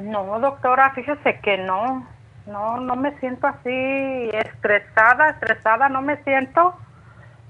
No, 0.01 0.39
doctora, 0.41 0.91
fíjese 0.95 1.39
que 1.41 1.59
no. 1.59 2.07
No, 2.47 2.79
no 2.81 2.95
me 2.97 3.19
siento 3.19 3.47
así 3.47 4.31
estresada, 4.33 5.31
estresada, 5.31 5.89
no 5.89 6.01
me 6.01 6.23
siento 6.23 6.75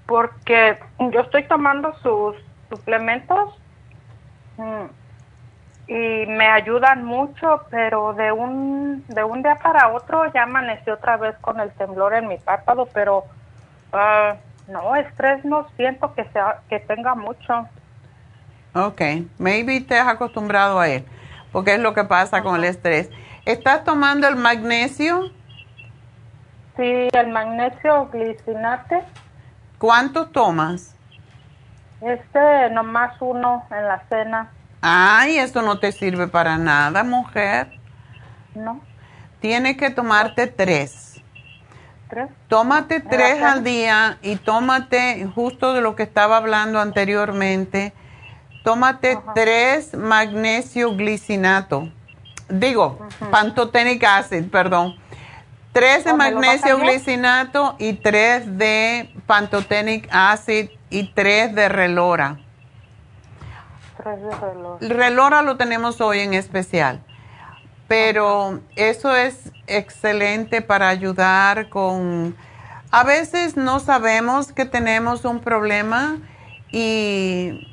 porque 0.07 0.79
yo 0.99 1.21
estoy 1.21 1.45
tomando 1.45 1.93
sus 2.03 2.37
suplementos 2.71 3.55
mm, 4.57 4.87
y 5.89 6.27
me 6.27 6.47
ayudan 6.47 7.05
mucho, 7.05 7.63
pero 7.71 8.15
de 8.15 8.33
un 8.33 9.05
de 9.09 9.23
un 9.23 9.43
día 9.43 9.57
para 9.57 9.89
otro 9.89 10.33
ya 10.33 10.45
amanecí 10.45 10.91
otra 10.91 11.17
vez 11.17 11.37
con 11.41 11.61
el 11.61 11.71
temblor 11.73 12.15
en 12.15 12.29
mi 12.29 12.39
párpado, 12.39 12.89
pero 12.93 13.25
uh, 13.93 14.73
no, 14.73 14.97
estrés 14.97 15.45
no 15.45 15.69
siento 15.77 16.15
que, 16.15 16.25
sea, 16.33 16.61
que 16.69 16.81
tenga 16.81 17.15
mucho. 17.15 17.69
Ok, 18.75 19.01
maybe 19.39 19.81
te 19.81 19.99
has 19.99 20.09
acostumbrado 20.09 20.81
a 20.81 20.89
él, 20.89 21.05
porque 21.53 21.75
es 21.75 21.81
lo 21.81 21.95
que 21.95 22.05
pasa 22.05 22.43
con 22.43 22.57
el 22.57 22.65
estrés. 22.65 23.11
¿Estás 23.47 23.85
tomando 23.85 24.27
el 24.27 24.35
magnesio? 24.35 25.31
Sí, 26.77 27.09
el 27.13 27.29
magnesio 27.29 28.11
glicinate. 28.13 29.05
¿Cuánto 29.79 30.27
tomas? 30.27 30.97
Este, 32.01 32.71
nomás 32.73 33.15
uno 33.21 33.65
en 33.71 33.87
la 33.87 34.03
cena. 34.09 34.51
Ay, 34.81 35.39
eso 35.39 35.63
no 35.63 35.79
te 35.79 35.93
sirve 35.93 36.27
para 36.27 36.59
nada, 36.59 37.05
mujer. 37.05 37.71
No. 38.57 38.81
Tienes 39.39 39.77
que 39.77 39.91
tomarte 39.91 40.49
tres. 40.49 41.23
Tómate 42.49 42.99
tres 42.99 43.41
al 43.43 43.63
día 43.63 44.19
y 44.23 44.37
tómate, 44.37 45.25
justo 45.37 45.73
de 45.73 45.83
lo 45.83 45.95
que 45.95 46.03
estaba 46.03 46.37
hablando 46.37 46.81
anteriormente, 46.81 47.93
tómate 48.65 49.19
tres 49.35 49.95
magnesio 49.95 50.97
glicinato. 50.97 51.93
Digo, 52.49 52.99
pantotenic 53.31 54.05
acid, 54.05 54.51
perdón. 54.51 54.97
Tres 55.73 56.05
de 56.05 56.15
magnesio 56.15 56.79
glicinato 56.79 57.77
y 57.79 57.95
tres 57.95 58.57
de 58.59 59.13
pantotenic 59.27 60.09
acid 60.11 60.71
y 60.91 61.13
tres 61.13 61.55
de 61.55 61.69
relora. 61.69 62.39
Tres 63.97 64.23
de 64.23 64.31
relora. 64.31 64.79
Relora 64.81 65.43
lo 65.43 65.57
tenemos 65.57 66.01
hoy 66.01 66.21
en 66.21 66.35
especial 66.35 67.03
pero 67.89 68.61
eso 68.75 69.15
es 69.15 69.53
excelente 69.67 70.63
para 70.63 70.89
ayudar 70.89 71.69
con... 71.69 72.37
A 72.91 73.05
veces 73.05 73.57
no 73.57 73.81
sabemos 73.81 74.53
que 74.53 74.65
tenemos 74.65 75.25
un 75.25 75.41
problema 75.41 76.19
y, 76.71 77.67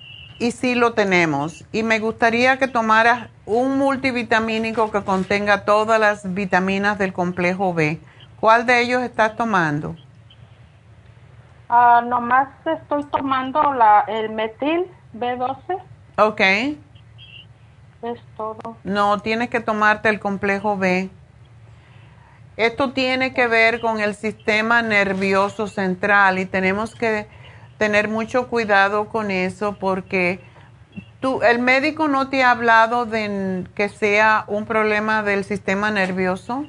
y 0.43 0.51
sí 0.51 0.75
lo 0.75 0.91
tenemos. 0.91 1.63
Y 1.71 1.83
me 1.83 1.99
gustaría 1.99 2.57
que 2.57 2.67
tomaras 2.67 3.29
un 3.45 3.77
multivitamínico 3.77 4.91
que 4.91 5.01
contenga 5.01 5.63
todas 5.63 6.01
las 6.01 6.33
vitaminas 6.33 6.97
del 6.97 7.13
complejo 7.13 7.73
B. 7.73 8.01
¿Cuál 8.41 8.65
de 8.65 8.81
ellos 8.81 9.01
estás 9.03 9.37
tomando? 9.37 9.95
Ah, 11.69 12.01
nomás 12.05 12.49
estoy 12.65 13.05
tomando 13.05 13.73
la, 13.73 14.01
el 14.01 14.31
metil 14.31 14.85
B12. 15.17 15.81
Ok. 16.17 16.41
Es 18.01 18.19
todo. 18.35 18.75
No, 18.83 19.19
tienes 19.19 19.49
que 19.49 19.61
tomarte 19.61 20.09
el 20.09 20.19
complejo 20.19 20.75
B. 20.77 21.09
Esto 22.57 22.91
tiene 22.91 23.33
que 23.33 23.47
ver 23.47 23.79
con 23.79 24.01
el 24.01 24.13
sistema 24.13 24.81
nervioso 24.81 25.67
central 25.67 26.37
y 26.37 26.45
tenemos 26.45 26.95
que 26.95 27.27
tener 27.77 28.07
mucho 28.07 28.47
cuidado 28.47 29.09
con 29.09 29.31
eso 29.31 29.77
porque 29.79 30.39
tú, 31.19 31.41
el 31.41 31.59
médico 31.59 32.07
no 32.07 32.29
te 32.29 32.43
ha 32.43 32.51
hablado 32.51 33.05
de 33.05 33.65
que 33.75 33.89
sea 33.89 34.45
un 34.47 34.65
problema 34.65 35.23
del 35.23 35.43
sistema 35.43 35.91
nervioso. 35.91 36.65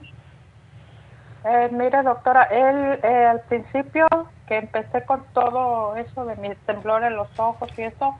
Eh, 1.45 1.69
mire, 1.73 2.03
doctora, 2.03 2.45
él 2.45 2.99
eh, 3.03 3.27
al 3.27 3.41
principio 3.41 4.07
que 4.47 4.57
empecé 4.57 5.05
con 5.05 5.25
todo 5.33 5.97
eso 5.97 6.25
de 6.25 6.37
mi 6.37 6.55
temblor 6.67 7.05
en 7.05 7.17
los 7.17 7.29
ojos 7.39 7.71
y 7.77 7.83
eso, 7.83 8.17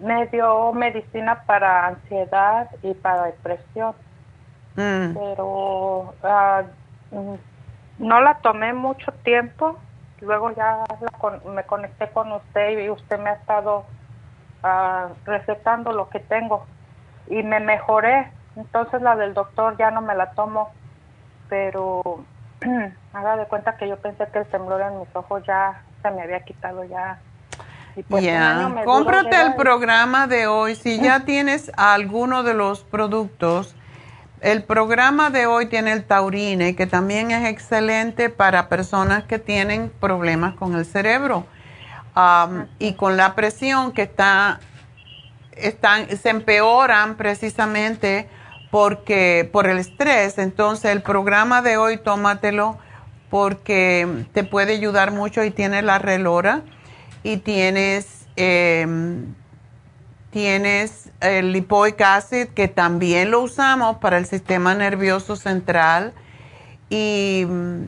me 0.00 0.26
dio 0.26 0.72
medicina 0.72 1.42
para 1.46 1.86
ansiedad 1.86 2.68
y 2.82 2.94
para 2.94 3.24
depresión. 3.24 3.94
Mm. 4.76 5.14
Pero 5.14 6.14
ah, 6.22 6.62
mm, 7.10 7.34
no 7.98 8.20
la 8.20 8.38
tomé 8.38 8.72
mucho 8.72 9.12
tiempo. 9.24 9.78
Luego 10.20 10.50
ya 10.52 10.84
me 11.46 11.62
conecté 11.64 12.08
con 12.10 12.32
usted 12.32 12.78
y 12.78 12.90
usted 12.90 13.18
me 13.18 13.30
ha 13.30 13.34
estado 13.34 13.84
uh, 14.64 15.14
recetando 15.24 15.92
lo 15.92 16.08
que 16.08 16.20
tengo. 16.20 16.66
Y 17.28 17.42
me 17.42 17.60
mejoré. 17.60 18.30
Entonces 18.56 19.00
la 19.02 19.16
del 19.16 19.34
doctor 19.34 19.76
ya 19.76 19.90
no 19.90 20.00
me 20.00 20.14
la 20.14 20.32
tomo. 20.32 20.70
Pero 21.48 22.02
haga 23.12 23.36
de 23.36 23.46
cuenta 23.46 23.76
que 23.76 23.88
yo 23.88 23.96
pensé 23.98 24.26
que 24.32 24.40
el 24.40 24.46
temblor 24.46 24.80
en 24.82 25.00
mis 25.00 25.14
ojos 25.14 25.42
ya 25.46 25.82
se 26.02 26.10
me 26.10 26.22
había 26.22 26.40
quitado 26.40 26.84
ya 26.84 27.18
pues 28.08 28.24
ya, 28.24 28.82
cómprate 28.84 29.40
el 29.40 29.54
programa 29.54 30.26
de 30.26 30.46
hoy. 30.46 30.74
Si 30.74 31.00
ya 31.00 31.20
tienes 31.24 31.72
alguno 31.76 32.42
de 32.42 32.54
los 32.54 32.84
productos, 32.84 33.74
el 34.40 34.62
programa 34.62 35.30
de 35.30 35.46
hoy 35.46 35.66
tiene 35.66 35.92
el 35.92 36.04
taurine, 36.04 36.76
que 36.76 36.86
también 36.86 37.30
es 37.30 37.48
excelente 37.48 38.30
para 38.30 38.68
personas 38.68 39.24
que 39.24 39.38
tienen 39.38 39.90
problemas 40.00 40.54
con 40.54 40.74
el 40.74 40.84
cerebro. 40.84 41.46
y 42.80 42.94
con 42.94 43.16
la 43.16 43.36
presión 43.36 43.92
que 43.92 44.02
está, 44.02 44.58
están, 45.52 46.08
se 46.16 46.30
empeoran 46.30 47.16
precisamente 47.16 48.28
porque 48.72 49.48
por 49.52 49.68
el 49.68 49.78
estrés. 49.78 50.38
Entonces 50.38 50.90
el 50.90 51.02
programa 51.02 51.62
de 51.62 51.76
hoy 51.76 51.96
tómatelo 51.98 52.78
porque 53.30 54.26
te 54.32 54.42
puede 54.42 54.74
ayudar 54.74 55.12
mucho 55.12 55.44
y 55.44 55.52
tiene 55.52 55.82
la 55.82 55.98
relora 55.98 56.62
y 57.22 57.36
tienes 57.36 58.26
em, 58.34 59.34
tienes 60.30 61.07
el 61.20 61.52
lipoic 61.52 62.00
acid 62.00 62.48
que 62.48 62.68
también 62.68 63.30
lo 63.30 63.40
usamos 63.40 63.98
para 63.98 64.18
el 64.18 64.26
sistema 64.26 64.74
nervioso 64.74 65.36
central 65.36 66.12
y 66.90 67.44
mm, 67.46 67.84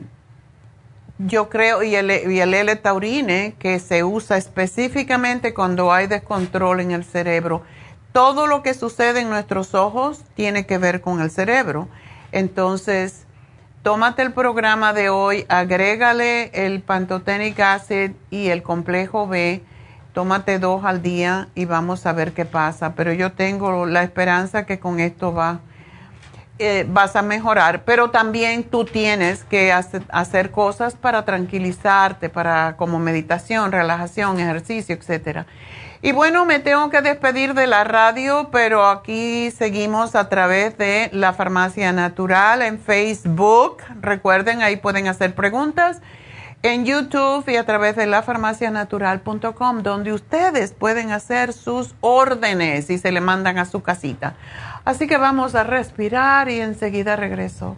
yo 1.27 1.49
creo, 1.49 1.83
y 1.83 1.95
el, 1.95 2.09
y 2.09 2.39
el 2.39 2.53
L-taurine 2.53 3.55
que 3.59 3.79
se 3.79 4.03
usa 4.03 4.37
específicamente 4.37 5.53
cuando 5.53 5.93
hay 5.93 6.07
descontrol 6.07 6.79
en 6.79 6.91
el 6.91 7.03
cerebro. 7.03 7.63
Todo 8.11 8.47
lo 8.47 8.63
que 8.63 8.73
sucede 8.73 9.21
en 9.21 9.29
nuestros 9.29 9.73
ojos 9.73 10.23
tiene 10.35 10.65
que 10.65 10.77
ver 10.77 11.01
con 11.01 11.21
el 11.21 11.29
cerebro. 11.29 11.87
Entonces, 12.31 13.25
tómate 13.83 14.21
el 14.21 14.33
programa 14.33 14.93
de 14.93 15.09
hoy, 15.09 15.45
agrégale 15.47 16.49
el 16.53 16.81
pantotenic 16.81 17.59
acid 17.59 18.11
y 18.29 18.47
el 18.47 18.63
complejo 18.63 19.27
B, 19.27 19.63
tómate 20.13 20.59
dos 20.59 20.83
al 20.85 21.01
día 21.01 21.49
y 21.55 21.65
vamos 21.65 22.05
a 22.05 22.13
ver 22.13 22.33
qué 22.33 22.45
pasa. 22.45 22.95
Pero 22.95 23.13
yo 23.13 23.31
tengo 23.31 23.85
la 23.85 24.03
esperanza 24.03 24.65
que 24.65 24.79
con 24.79 24.99
esto 24.99 25.33
va 25.33 25.61
eh, 26.63 26.85
vas 26.87 27.15
a 27.15 27.23
mejorar, 27.23 27.85
pero 27.85 28.11
también 28.11 28.63
tú 28.63 28.85
tienes 28.85 29.43
que 29.43 29.73
hacer, 29.73 30.51
cosas 30.51 30.93
para 30.93 31.25
tranquilizarte, 31.25 32.29
para 32.29 32.75
como 32.77 32.99
meditación, 32.99 33.71
relajación, 33.71 34.39
ejercicio, 34.39 34.93
etcétera. 34.93 35.47
Y 36.03 36.11
bueno, 36.11 36.45
me 36.45 36.59
tengo 36.59 36.91
que 36.91 37.01
despedir 37.01 37.55
de 37.55 37.65
la 37.65 37.83
radio, 37.83 38.49
pero 38.51 38.87
aquí 38.87 39.49
seguimos 39.49 40.13
a 40.13 40.29
través 40.29 40.77
de 40.77 41.09
la 41.13 41.33
Farmacia 41.33 41.93
Natural 41.93 42.61
en 42.61 42.77
Facebook. 42.77 43.77
Recuerden, 43.99 44.61
ahí 44.61 44.75
pueden 44.75 45.07
hacer 45.07 45.33
preguntas 45.33 45.99
en 46.63 46.85
YouTube 46.85 47.49
y 47.49 47.55
a 47.55 47.65
través 47.65 47.95
de 47.95 48.05
lafarmacianatural.com, 48.05 49.83
donde 49.83 50.13
ustedes 50.13 50.73
pueden 50.73 51.11
hacer 51.11 51.53
sus 51.53 51.95
órdenes 52.01 52.89
y 52.89 52.97
se 52.97 53.11
le 53.11 53.21
mandan 53.21 53.57
a 53.57 53.65
su 53.65 53.81
casita. 53.81 54.35
Así 54.85 55.07
que 55.07 55.17
vamos 55.17 55.55
a 55.55 55.63
respirar 55.63 56.49
y 56.49 56.61
enseguida 56.61 57.15
regreso. 57.15 57.77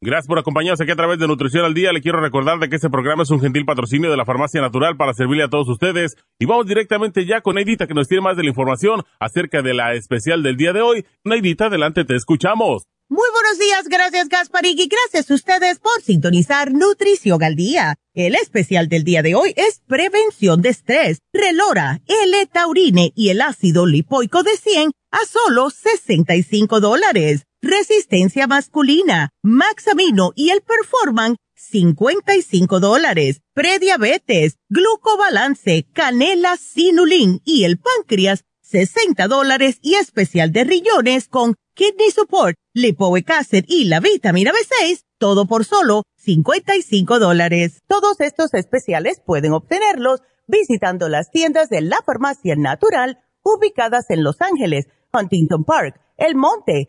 Gracias 0.04 0.26
por 0.26 0.38
acompañarnos 0.38 0.82
aquí 0.82 0.90
a 0.90 0.96
través 0.96 1.18
de 1.18 1.26
Nutrición 1.26 1.64
al 1.64 1.72
Día. 1.72 1.90
Le 1.90 2.02
quiero 2.02 2.20
recordar 2.20 2.58
de 2.58 2.68
que 2.68 2.76
este 2.76 2.90
programa 2.90 3.22
es 3.22 3.30
un 3.30 3.40
gentil 3.40 3.64
patrocinio 3.64 4.10
de 4.10 4.18
la 4.18 4.26
Farmacia 4.26 4.60
Natural 4.60 4.98
para 4.98 5.14
servirle 5.14 5.44
a 5.44 5.48
todos 5.48 5.66
ustedes. 5.66 6.18
Y 6.38 6.44
vamos 6.44 6.66
directamente 6.66 7.24
ya 7.24 7.40
con 7.40 7.54
Neidita 7.54 7.86
que 7.86 7.94
nos 7.94 8.06
tiene 8.06 8.20
más 8.20 8.36
de 8.36 8.42
la 8.42 8.50
información 8.50 9.02
acerca 9.18 9.62
de 9.62 9.72
la 9.72 9.94
especial 9.94 10.42
del 10.42 10.58
día 10.58 10.74
de 10.74 10.82
hoy. 10.82 11.06
Neidita, 11.24 11.68
adelante, 11.68 12.04
te 12.04 12.16
escuchamos. 12.16 12.82
Muy 13.08 13.28
buenos 13.32 13.58
días, 13.58 13.88
gracias 13.88 14.28
Gasparín 14.28 14.78
y 14.78 14.88
gracias 14.88 15.30
a 15.30 15.34
ustedes 15.34 15.78
por 15.78 16.02
sintonizar 16.02 16.72
Nutrición 16.72 17.42
al 17.42 17.54
Día. 17.54 17.96
El 18.12 18.34
especial 18.34 18.90
del 18.90 19.04
día 19.04 19.22
de 19.22 19.34
hoy 19.34 19.54
es 19.56 19.80
Prevención 19.86 20.60
de 20.60 20.68
Estrés, 20.68 21.20
Relora, 21.32 22.00
L-Taurine 22.06 23.12
y 23.14 23.30
el 23.30 23.40
ácido 23.40 23.86
lipoico 23.86 24.42
de 24.42 24.56
100 24.56 24.90
a 25.12 25.18
solo 25.26 25.70
65 25.70 26.80
dólares 26.80 27.46
resistencia 27.64 28.46
masculina, 28.46 29.30
Maxamino 29.42 30.32
y 30.36 30.50
el 30.50 30.60
Performan, 30.62 31.36
55 31.56 32.78
dólares. 32.78 33.40
Prediabetes, 33.54 34.58
glucobalance, 34.68 35.86
canela, 35.92 36.56
sinulin 36.56 37.40
y 37.44 37.64
el 37.64 37.78
páncreas, 37.78 38.44
60 38.62 39.28
dólares 39.28 39.78
y 39.82 39.94
especial 39.94 40.52
de 40.52 40.64
riñones 40.64 41.28
con 41.28 41.54
Kidney 41.74 42.10
Support, 42.10 42.56
Lipoic 42.74 43.30
Acid 43.30 43.64
y 43.66 43.84
la 43.84 44.00
vitamina 44.00 44.52
B6, 44.52 45.02
todo 45.18 45.46
por 45.46 45.64
solo 45.64 46.02
55 46.18 47.18
dólares. 47.18 47.82
Todos 47.86 48.20
estos 48.20 48.52
especiales 48.54 49.20
pueden 49.24 49.52
obtenerlos 49.52 50.20
visitando 50.46 51.08
las 51.08 51.30
tiendas 51.30 51.68
de 51.70 51.80
la 51.80 52.02
farmacia 52.04 52.56
natural 52.56 53.18
ubicadas 53.42 54.10
en 54.10 54.22
Los 54.22 54.40
Ángeles, 54.40 54.86
Huntington 55.12 55.64
Park, 55.64 56.00
El 56.16 56.34
Monte, 56.34 56.88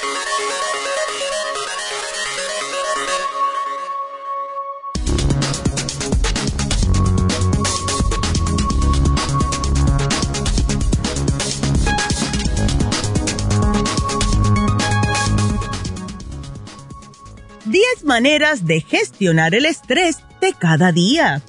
10 17.71 18.03
maneras 18.03 18.65
de 18.65 18.81
gestionar 18.81 19.55
el 19.55 19.65
estrés 19.65 20.17
de 20.41 20.51
cada 20.51 20.91
día. 20.91 21.41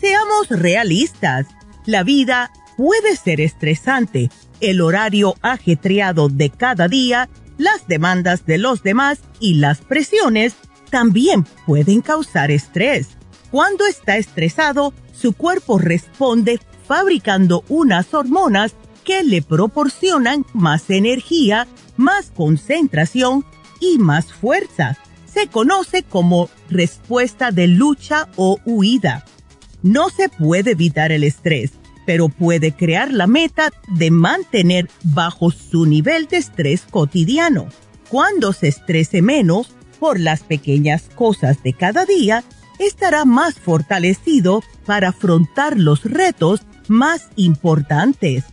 Seamos 0.00 0.48
realistas, 0.48 1.46
la 1.86 2.02
vida 2.02 2.50
puede 2.76 3.14
ser 3.14 3.40
estresante, 3.40 4.28
el 4.60 4.80
horario 4.80 5.36
ajetreado 5.40 6.28
de 6.28 6.50
cada 6.50 6.88
día, 6.88 7.28
las 7.58 7.86
demandas 7.86 8.44
de 8.44 8.58
los 8.58 8.82
demás 8.82 9.20
y 9.38 9.54
las 9.54 9.82
presiones 9.82 10.54
también 10.90 11.46
pueden 11.64 12.00
causar 12.00 12.50
estrés. 12.50 13.10
Cuando 13.52 13.86
está 13.86 14.16
estresado, 14.16 14.92
su 15.12 15.32
cuerpo 15.32 15.78
responde 15.78 16.58
fabricando 16.88 17.62
unas 17.68 18.12
hormonas 18.14 18.74
que 19.04 19.22
le 19.22 19.42
proporcionan 19.42 20.44
más 20.54 20.90
energía, 20.90 21.68
más 21.96 22.32
concentración 22.34 23.44
y 23.78 23.98
más 23.98 24.32
fuerza. 24.32 24.98
Se 25.32 25.46
conoce 25.46 26.02
como 26.02 26.50
respuesta 26.68 27.50
de 27.50 27.66
lucha 27.66 28.28
o 28.36 28.58
huida. 28.64 29.24
No 29.82 30.10
se 30.10 30.28
puede 30.28 30.72
evitar 30.72 31.10
el 31.12 31.24
estrés, 31.24 31.72
pero 32.06 32.28
puede 32.28 32.72
crear 32.72 33.12
la 33.12 33.26
meta 33.26 33.70
de 33.88 34.10
mantener 34.10 34.88
bajo 35.02 35.50
su 35.50 35.86
nivel 35.86 36.26
de 36.26 36.38
estrés 36.38 36.82
cotidiano. 36.82 37.68
Cuando 38.08 38.52
se 38.52 38.68
estrese 38.68 39.22
menos 39.22 39.74
por 39.98 40.20
las 40.20 40.42
pequeñas 40.42 41.04
cosas 41.14 41.62
de 41.62 41.72
cada 41.72 42.04
día, 42.04 42.44
estará 42.78 43.24
más 43.24 43.54
fortalecido 43.54 44.62
para 44.84 45.10
afrontar 45.10 45.78
los 45.78 46.04
retos 46.04 46.62
más 46.88 47.28
importantes. 47.36 48.44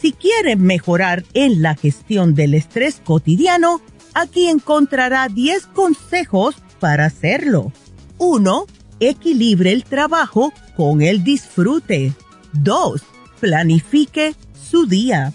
Si 0.00 0.12
quiere 0.12 0.56
mejorar 0.56 1.24
en 1.34 1.62
la 1.62 1.74
gestión 1.74 2.34
del 2.34 2.54
estrés 2.54 3.00
cotidiano, 3.04 3.80
aquí 4.16 4.48
encontrará 4.48 5.28
10 5.28 5.66
consejos 5.66 6.56
para 6.80 7.04
hacerlo. 7.04 7.72
1. 8.18 8.66
Equilibre 8.98 9.72
el 9.72 9.84
trabajo 9.84 10.52
con 10.74 11.02
el 11.02 11.22
disfrute. 11.22 12.14
2. 12.54 13.02
Planifique 13.40 14.34
su 14.70 14.86
día. 14.86 15.32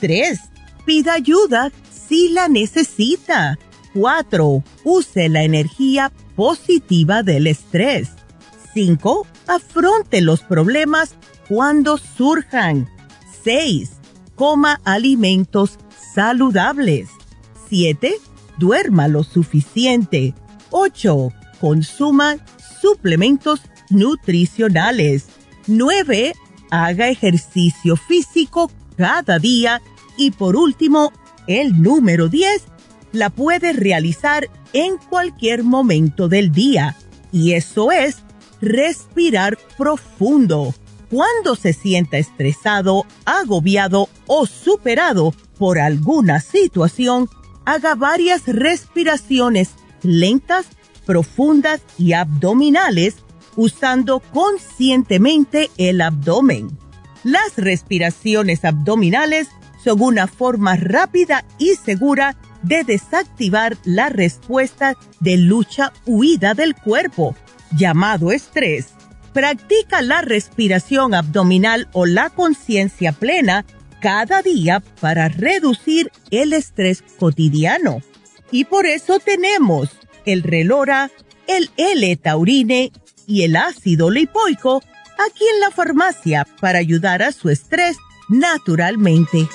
3. 0.00 0.38
Pida 0.86 1.14
ayuda 1.14 1.72
si 1.90 2.28
la 2.28 2.48
necesita. 2.48 3.58
4. 3.94 4.62
Use 4.84 5.28
la 5.28 5.42
energía 5.42 6.12
positiva 6.36 7.24
del 7.24 7.48
estrés. 7.48 8.10
5. 8.74 9.26
Afronte 9.48 10.20
los 10.20 10.42
problemas 10.42 11.16
cuando 11.48 11.98
surjan. 11.98 12.88
6. 13.42 13.90
Coma 14.36 14.80
alimentos 14.84 15.78
saludables. 16.14 17.08
7. 17.70 18.16
Duerma 18.58 19.08
lo 19.08 19.22
suficiente. 19.22 20.34
8. 20.70 21.32
Consuma 21.60 22.36
suplementos 22.80 23.60
nutricionales. 23.88 25.26
9. 25.68 26.34
Haga 26.70 27.08
ejercicio 27.08 27.96
físico 27.96 28.70
cada 28.96 29.38
día. 29.38 29.80
Y 30.18 30.32
por 30.32 30.56
último, 30.56 31.12
el 31.46 31.80
número 31.80 32.28
10. 32.28 32.64
La 33.12 33.30
puede 33.30 33.72
realizar 33.72 34.48
en 34.72 34.98
cualquier 34.98 35.62
momento 35.62 36.28
del 36.28 36.52
día. 36.52 36.96
Y 37.32 37.52
eso 37.52 37.92
es 37.92 38.18
respirar 38.60 39.58
profundo 39.78 40.74
cuando 41.10 41.56
se 41.56 41.72
sienta 41.72 42.18
estresado, 42.18 43.04
agobiado 43.24 44.08
o 44.26 44.46
superado 44.46 45.34
por 45.58 45.78
alguna 45.78 46.40
situación, 46.40 47.28
haga 47.64 47.94
varias 47.94 48.46
respiraciones 48.46 49.70
lentas, 50.02 50.66
profundas 51.06 51.80
y 51.98 52.12
abdominales 52.12 53.16
usando 53.56 54.20
conscientemente 54.20 55.70
el 55.76 56.00
abdomen. 56.00 56.78
Las 57.24 57.56
respiraciones 57.56 58.64
abdominales 58.64 59.48
son 59.84 60.00
una 60.02 60.26
forma 60.26 60.76
rápida 60.76 61.44
y 61.58 61.74
segura 61.74 62.36
de 62.62 62.84
desactivar 62.84 63.76
la 63.84 64.08
respuesta 64.08 64.96
de 65.20 65.36
lucha-huida 65.36 66.54
del 66.54 66.74
cuerpo, 66.74 67.34
llamado 67.72 68.32
estrés 68.32 68.94
Practica 69.32 70.02
la 70.02 70.22
respiración 70.22 71.14
abdominal 71.14 71.88
o 71.92 72.04
la 72.04 72.30
conciencia 72.30 73.12
plena 73.12 73.64
cada 74.00 74.42
día 74.42 74.82
para 75.00 75.28
reducir 75.28 76.10
el 76.30 76.52
estrés 76.52 77.02
cotidiano. 77.18 78.02
Y 78.50 78.64
por 78.64 78.86
eso 78.86 79.18
tenemos 79.20 79.90
el 80.24 80.42
relora, 80.42 81.10
el 81.46 81.70
L-taurine 81.76 82.92
y 83.26 83.42
el 83.42 83.56
ácido 83.56 84.10
lipoico 84.10 84.82
aquí 85.18 85.44
en 85.54 85.60
la 85.60 85.70
farmacia 85.70 86.46
para 86.60 86.78
ayudar 86.78 87.22
a 87.22 87.32
su 87.32 87.50
estrés 87.50 87.96
naturalmente. 88.28 89.48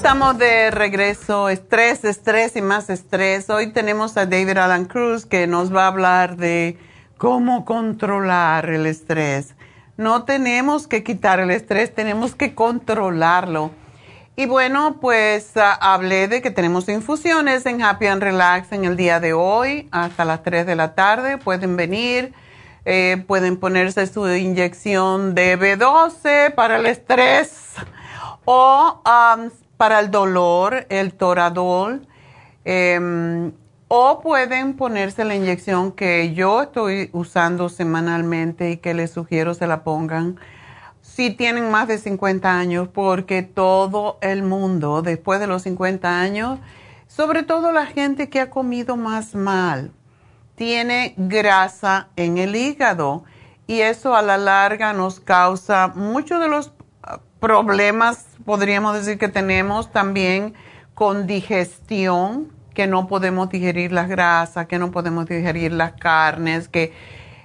Estamos 0.00 0.38
de 0.38 0.70
regreso, 0.70 1.50
estrés, 1.50 2.06
estrés 2.06 2.56
y 2.56 2.62
más 2.62 2.88
estrés. 2.88 3.50
Hoy 3.50 3.70
tenemos 3.70 4.16
a 4.16 4.24
David 4.24 4.56
Alan 4.56 4.86
Cruz 4.86 5.26
que 5.26 5.46
nos 5.46 5.76
va 5.76 5.84
a 5.84 5.88
hablar 5.88 6.38
de 6.38 6.78
cómo 7.18 7.66
controlar 7.66 8.70
el 8.70 8.86
estrés. 8.86 9.54
No 9.98 10.24
tenemos 10.24 10.86
que 10.86 11.04
quitar 11.04 11.38
el 11.38 11.50
estrés, 11.50 11.94
tenemos 11.94 12.34
que 12.34 12.54
controlarlo. 12.54 13.72
Y 14.36 14.46
bueno, 14.46 14.96
pues 15.02 15.54
ah, 15.58 15.74
hablé 15.74 16.28
de 16.28 16.40
que 16.40 16.50
tenemos 16.50 16.88
infusiones 16.88 17.66
en 17.66 17.82
Happy 17.82 18.06
and 18.06 18.22
Relax 18.22 18.72
en 18.72 18.86
el 18.86 18.96
día 18.96 19.20
de 19.20 19.34
hoy 19.34 19.86
hasta 19.90 20.24
las 20.24 20.42
3 20.42 20.64
de 20.64 20.76
la 20.76 20.94
tarde. 20.94 21.36
Pueden 21.36 21.76
venir, 21.76 22.32
eh, 22.86 23.22
pueden 23.26 23.58
ponerse 23.58 24.06
su 24.06 24.26
inyección 24.26 25.34
de 25.34 25.58
B12 25.58 26.54
para 26.54 26.78
el 26.78 26.86
estrés 26.86 27.74
o 28.46 29.02
para 29.80 29.98
el 30.00 30.10
dolor, 30.10 30.84
el 30.90 31.14
toradol, 31.14 32.06
em, 32.66 33.50
o 33.88 34.20
pueden 34.20 34.76
ponerse 34.76 35.24
la 35.24 35.34
inyección 35.34 35.92
que 35.92 36.34
yo 36.34 36.60
estoy 36.60 37.08
usando 37.14 37.70
semanalmente 37.70 38.72
y 38.72 38.76
que 38.76 38.92
les 38.92 39.10
sugiero 39.10 39.54
se 39.54 39.66
la 39.66 39.82
pongan 39.82 40.38
si 41.00 41.30
tienen 41.30 41.70
más 41.70 41.88
de 41.88 41.96
50 41.96 42.58
años, 42.58 42.88
porque 42.88 43.42
todo 43.42 44.18
el 44.20 44.42
mundo 44.42 45.00
después 45.00 45.40
de 45.40 45.46
los 45.46 45.62
50 45.62 46.20
años, 46.20 46.58
sobre 47.06 47.42
todo 47.42 47.72
la 47.72 47.86
gente 47.86 48.28
que 48.28 48.40
ha 48.40 48.50
comido 48.50 48.98
más 48.98 49.34
mal, 49.34 49.92
tiene 50.56 51.14
grasa 51.16 52.08
en 52.16 52.36
el 52.36 52.54
hígado 52.54 53.24
y 53.66 53.80
eso 53.80 54.14
a 54.14 54.20
la 54.20 54.36
larga 54.36 54.92
nos 54.92 55.20
causa 55.20 55.88
muchos 55.94 56.38
de 56.38 56.48
los 56.48 56.70
problemas, 57.40 58.26
podríamos 58.50 58.96
decir 58.96 59.16
que 59.16 59.28
tenemos 59.28 59.92
también 59.92 60.54
con 60.94 61.28
digestión, 61.28 62.48
que 62.74 62.88
no 62.88 63.06
podemos 63.06 63.48
digerir 63.48 63.92
las 63.92 64.08
grasas, 64.08 64.66
que 64.66 64.76
no 64.76 64.90
podemos 64.90 65.26
digerir 65.26 65.70
las 65.70 65.92
carnes, 65.92 66.66
que 66.66 66.92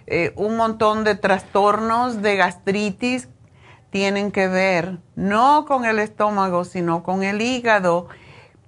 eh, 0.08 0.34
un 0.36 0.58
montón 0.58 1.04
de 1.04 1.14
trastornos 1.14 2.24
de 2.24 2.38
gastritis 2.38 3.28
tienen 3.92 4.32
que 4.32 4.48
ver 4.48 4.98
no 5.16 5.66
con 5.66 5.86
el 5.86 6.00
estómago, 6.00 6.66
sino 6.66 7.04
con 7.04 7.22
el 7.22 7.40
hígado, 7.40 8.08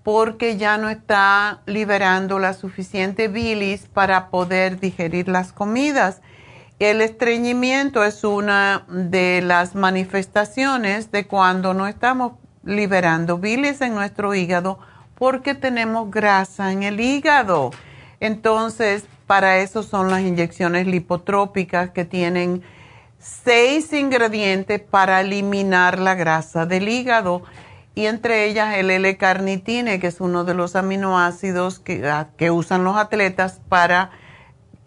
porque 0.04 0.58
ya 0.58 0.78
no 0.78 0.90
está 0.90 1.64
liberando 1.66 2.38
la 2.38 2.54
suficiente 2.54 3.30
bilis 3.30 3.88
para 3.88 4.30
poder 4.30 4.80
digerir 4.80 5.28
las 5.28 5.54
comidas. 5.54 6.22
El 6.80 7.02
estreñimiento 7.02 8.04
es 8.04 8.24
una 8.24 8.86
de 8.88 9.42
las 9.42 9.74
manifestaciones 9.74 11.12
de 11.12 11.26
cuando 11.26 11.74
no 11.74 11.88
estamos 11.88 12.34
liberando 12.64 13.40
bilis 13.40 13.82
en 13.82 13.96
nuestro 13.96 14.36
hígado 14.36 14.78
porque 15.16 15.56
tenemos 15.56 16.12
grasa 16.12 16.72
en 16.72 16.84
el 16.84 17.00
hígado. 17.00 17.72
Entonces, 18.20 19.06
para 19.26 19.58
eso 19.58 19.82
son 19.82 20.12
las 20.12 20.22
inyecciones 20.22 20.86
lipotrópicas 20.86 21.90
que 21.90 22.06
tienen 22.06 22.62
seis 23.18 23.92
ingredientes 23.92 24.80
para 24.80 25.22
eliminar 25.22 25.98
la 25.98 26.14
grasa 26.14 26.68
del 26.68 26.90
hígado 26.90 27.42
y 27.96 28.06
entre 28.06 28.46
ellas 28.46 28.76
el 28.76 28.92
L-carnitine, 28.92 30.00
que 30.00 30.06
es 30.06 30.22
uno 30.22 30.44
de 30.44 30.54
los 30.54 30.76
aminoácidos 30.76 31.80
que, 31.80 32.08
ah, 32.08 32.28
que 32.38 32.52
usan 32.52 32.84
los 32.84 32.98
atletas 32.98 33.60
para 33.68 34.12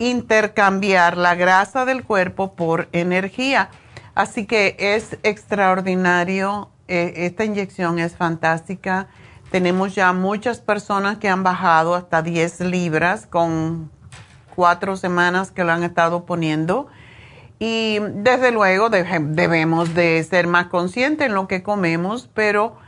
intercambiar 0.01 1.19
la 1.19 1.37
grasa 1.37 1.85
del 1.85 2.03
cuerpo 2.05 2.55
por 2.55 2.89
energía. 2.93 3.69
Así 4.15 4.47
que 4.47 4.75
es 4.79 5.19
extraordinario, 5.23 6.71
eh, 6.89 7.13
esta 7.17 7.45
inyección 7.45 7.99
es 7.99 8.17
fantástica. 8.17 9.09
Tenemos 9.51 9.95
ya 9.95 10.13
muchas 10.13 10.61
personas 10.61 11.19
que 11.19 11.29
han 11.29 11.43
bajado 11.43 11.95
hasta 11.95 12.23
10 12.23 12.61
libras 12.61 13.27
con 13.27 13.91
cuatro 14.57 14.97
semanas 14.97 15.51
que 15.51 15.65
lo 15.65 15.73
han 15.73 15.83
estado 15.83 16.25
poniendo. 16.25 16.89
Y 17.59 17.99
desde 18.15 18.53
luego 18.53 18.89
debemos 18.89 19.95
de 19.95 20.25
ser 20.25 20.47
más 20.47 20.69
conscientes 20.69 21.27
en 21.27 21.35
lo 21.35 21.47
que 21.47 21.63
comemos, 21.63 22.31
pero 22.33 22.79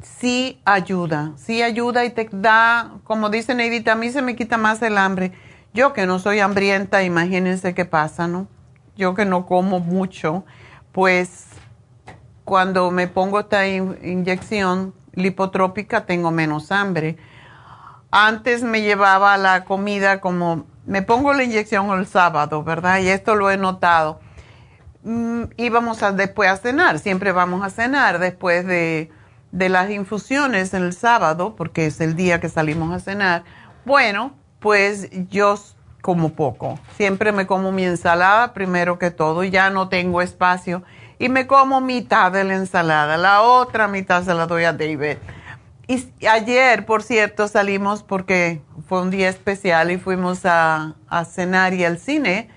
sí 0.00 0.62
ayuda, 0.64 1.32
sí 1.36 1.62
ayuda 1.62 2.06
y 2.06 2.10
te 2.10 2.26
da, 2.32 2.94
como 3.04 3.28
dice 3.28 3.54
Neidita, 3.54 3.92
a 3.92 3.96
mí 3.96 4.10
se 4.10 4.22
me 4.22 4.34
quita 4.34 4.56
más 4.56 4.80
el 4.80 4.96
hambre 4.96 5.32
yo 5.76 5.92
que 5.92 6.06
no 6.06 6.18
soy 6.18 6.40
hambrienta, 6.40 7.02
imagínense 7.04 7.74
qué 7.74 7.84
pasa, 7.84 8.26
¿no? 8.26 8.48
Yo 8.96 9.14
que 9.14 9.26
no 9.26 9.44
como 9.44 9.78
mucho, 9.78 10.44
pues 10.90 11.48
cuando 12.44 12.90
me 12.90 13.08
pongo 13.08 13.40
esta 13.40 13.68
inyección 13.68 14.94
lipotrópica 15.12 16.06
tengo 16.06 16.30
menos 16.30 16.72
hambre. 16.72 17.18
Antes 18.10 18.62
me 18.62 18.80
llevaba 18.80 19.36
la 19.36 19.64
comida 19.64 20.20
como, 20.20 20.64
me 20.86 21.02
pongo 21.02 21.34
la 21.34 21.44
inyección 21.44 21.90
el 21.90 22.06
sábado, 22.06 22.64
¿verdad? 22.64 23.00
Y 23.00 23.08
esto 23.08 23.34
lo 23.34 23.50
he 23.50 23.58
notado. 23.58 24.20
Mm, 25.04 25.42
íbamos 25.58 26.02
a, 26.02 26.12
después 26.12 26.48
a 26.50 26.56
cenar, 26.56 27.00
siempre 27.00 27.32
vamos 27.32 27.62
a 27.62 27.68
cenar 27.68 28.18
después 28.18 28.66
de, 28.66 29.10
de 29.52 29.68
las 29.68 29.90
infusiones 29.90 30.72
el 30.72 30.94
sábado, 30.94 31.54
porque 31.54 31.84
es 31.84 32.00
el 32.00 32.16
día 32.16 32.40
que 32.40 32.48
salimos 32.48 32.94
a 32.94 33.00
cenar. 33.00 33.44
Bueno, 33.84 34.32
pues 34.66 35.08
yo 35.30 35.54
como 36.02 36.30
poco. 36.30 36.76
Siempre 36.96 37.30
me 37.30 37.46
como 37.46 37.70
mi 37.70 37.84
ensalada 37.84 38.52
primero 38.52 38.98
que 38.98 39.12
todo 39.12 39.44
ya 39.44 39.70
no 39.70 39.88
tengo 39.88 40.22
espacio. 40.22 40.82
Y 41.20 41.28
me 41.28 41.46
como 41.46 41.80
mitad 41.80 42.32
de 42.32 42.42
la 42.42 42.56
ensalada, 42.56 43.16
la 43.16 43.42
otra 43.42 43.86
mitad 43.86 44.24
se 44.24 44.34
la 44.34 44.48
doy 44.48 44.64
a 44.64 44.72
David. 44.72 45.18
Y 45.86 46.26
ayer, 46.26 46.84
por 46.84 47.04
cierto, 47.04 47.46
salimos 47.46 48.02
porque 48.02 48.60
fue 48.88 49.02
un 49.02 49.10
día 49.10 49.28
especial 49.28 49.92
y 49.92 49.98
fuimos 49.98 50.44
a, 50.46 50.96
a 51.06 51.24
cenar 51.24 51.72
y 51.72 51.84
al 51.84 52.00
cine. 52.00 52.50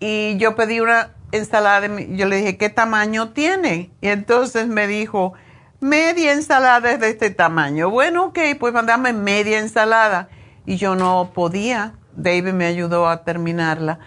Y 0.00 0.36
yo 0.36 0.54
pedí 0.54 0.80
una 0.80 1.14
ensalada, 1.32 1.88
yo 2.10 2.26
le 2.26 2.36
dije, 2.36 2.58
¿qué 2.58 2.68
tamaño 2.68 3.30
tiene? 3.30 3.90
Y 4.02 4.08
entonces 4.08 4.68
me 4.68 4.86
dijo, 4.86 5.32
media 5.80 6.34
ensalada 6.34 6.90
es 6.90 7.00
de 7.00 7.08
este 7.08 7.30
tamaño. 7.30 7.88
Bueno, 7.88 8.26
ok, 8.26 8.38
pues 8.60 8.74
mandame 8.74 9.14
media 9.14 9.60
ensalada 9.60 10.28
y 10.68 10.76
yo 10.76 10.94
no 10.94 11.30
podía. 11.32 11.94
David 12.14 12.52
me 12.52 12.66
ayudó 12.66 13.08
a 13.08 13.24
terminarla. 13.24 14.00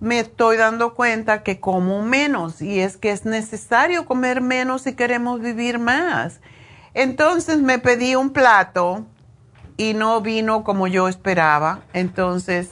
Me 0.00 0.18
estoy 0.18 0.56
dando 0.56 0.94
cuenta 0.94 1.42
que 1.42 1.60
como 1.60 2.02
menos 2.02 2.62
y 2.62 2.80
es 2.80 2.96
que 2.96 3.10
es 3.10 3.26
necesario 3.26 4.06
comer 4.06 4.40
menos 4.40 4.82
si 4.82 4.94
queremos 4.94 5.42
vivir 5.42 5.78
más. 5.78 6.40
Entonces 6.94 7.58
me 7.58 7.78
pedí 7.78 8.14
un 8.14 8.30
plato 8.30 9.04
y 9.76 9.92
no 9.92 10.22
vino 10.22 10.64
como 10.64 10.86
yo 10.86 11.06
esperaba. 11.06 11.80
Entonces 11.92 12.70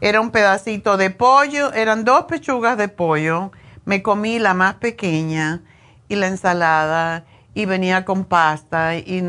era 0.00 0.20
un 0.20 0.30
pedacito 0.30 0.96
de 0.96 1.10
pollo, 1.10 1.72
eran 1.72 2.04
dos 2.04 2.26
pechugas 2.26 2.78
de 2.78 2.86
pollo. 2.86 3.50
Me 3.86 4.04
comí 4.04 4.38
la 4.38 4.54
más 4.54 4.74
pequeña 4.74 5.62
y 6.08 6.14
la 6.14 6.28
ensalada 6.28 7.24
y 7.54 7.64
venía 7.64 8.04
con 8.04 8.24
pasta 8.24 8.94
y 8.94 9.24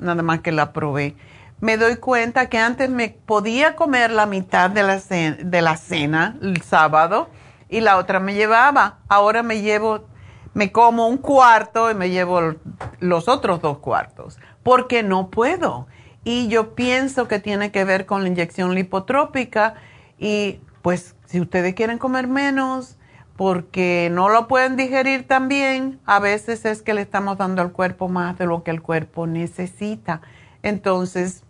nada 0.00 0.24
más 0.24 0.40
que 0.40 0.50
la 0.50 0.72
probé 0.72 1.14
me 1.60 1.76
doy 1.76 1.96
cuenta 1.96 2.48
que 2.48 2.58
antes 2.58 2.88
me 2.88 3.08
podía 3.08 3.74
comer 3.74 4.10
la 4.10 4.26
mitad 4.26 4.70
de 4.70 4.82
la, 4.82 5.00
cena, 5.00 5.36
de 5.42 5.62
la 5.62 5.76
cena 5.76 6.36
el 6.40 6.62
sábado 6.62 7.28
y 7.68 7.80
la 7.80 7.96
otra 7.96 8.20
me 8.20 8.34
llevaba. 8.34 8.98
Ahora 9.08 9.42
me 9.42 9.60
llevo, 9.60 10.06
me 10.54 10.70
como 10.70 11.08
un 11.08 11.18
cuarto 11.18 11.90
y 11.90 11.94
me 11.94 12.10
llevo 12.10 12.54
los 13.00 13.28
otros 13.28 13.60
dos 13.60 13.78
cuartos 13.78 14.38
porque 14.62 15.02
no 15.02 15.30
puedo. 15.30 15.86
Y 16.24 16.48
yo 16.48 16.74
pienso 16.74 17.26
que 17.26 17.40
tiene 17.40 17.72
que 17.72 17.84
ver 17.84 18.06
con 18.06 18.22
la 18.22 18.28
inyección 18.28 18.74
lipotrópica 18.74 19.74
y 20.18 20.60
pues 20.82 21.16
si 21.26 21.40
ustedes 21.40 21.74
quieren 21.74 21.98
comer 21.98 22.28
menos 22.28 22.96
porque 23.36 24.10
no 24.12 24.28
lo 24.28 24.48
pueden 24.48 24.76
digerir 24.76 25.26
tan 25.26 25.48
bien, 25.48 26.00
a 26.06 26.18
veces 26.18 26.64
es 26.64 26.82
que 26.82 26.92
le 26.92 27.02
estamos 27.02 27.38
dando 27.38 27.62
al 27.62 27.72
cuerpo 27.72 28.08
más 28.08 28.36
de 28.36 28.46
lo 28.46 28.64
que 28.64 28.70
el 28.72 28.82
cuerpo 28.82 29.26
necesita. 29.26 30.22
Entonces, 30.62 31.44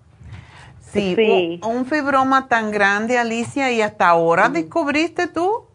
Un, 1.62 1.86
fibroma 1.86 2.48
tan 2.48 2.70
grande, 2.70 3.18
Alicia, 3.18 3.70
y 3.70 3.82
hasta 3.82 4.08
ahora 4.08 4.48
descubriste 4.48 5.28
tú. 5.28 5.66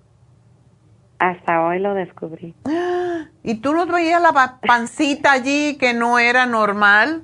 Hasta 1.20 1.66
hoy 1.66 1.80
lo 1.80 1.94
descubrí. 1.94 2.54
¿Y 3.44 3.56
tú 3.56 3.74
no 3.74 3.86
veías 3.86 4.22
la 4.22 4.60
pancita 4.66 5.32
allí 5.32 5.78
que 5.78 5.94
no 5.94 6.20
era 6.20 6.46
normal? 6.46 7.24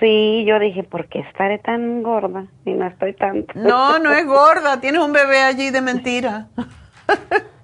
Sí, 0.00 0.44
yo 0.46 0.58
dije, 0.58 0.82
¿por 0.82 1.08
qué 1.08 1.20
estaré 1.20 1.58
tan 1.58 2.02
gorda 2.02 2.46
y 2.64 2.72
no 2.72 2.86
estoy 2.86 3.12
tanto? 3.12 3.52
No, 3.54 3.98
no 3.98 4.12
es 4.12 4.26
gorda, 4.26 4.80
tienes 4.80 5.02
un 5.02 5.12
bebé 5.12 5.38
allí 5.42 5.70
de 5.70 5.82
mentira. 5.82 6.48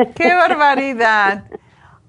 ¡Qué 0.16 0.34
barbaridad! 0.34 1.44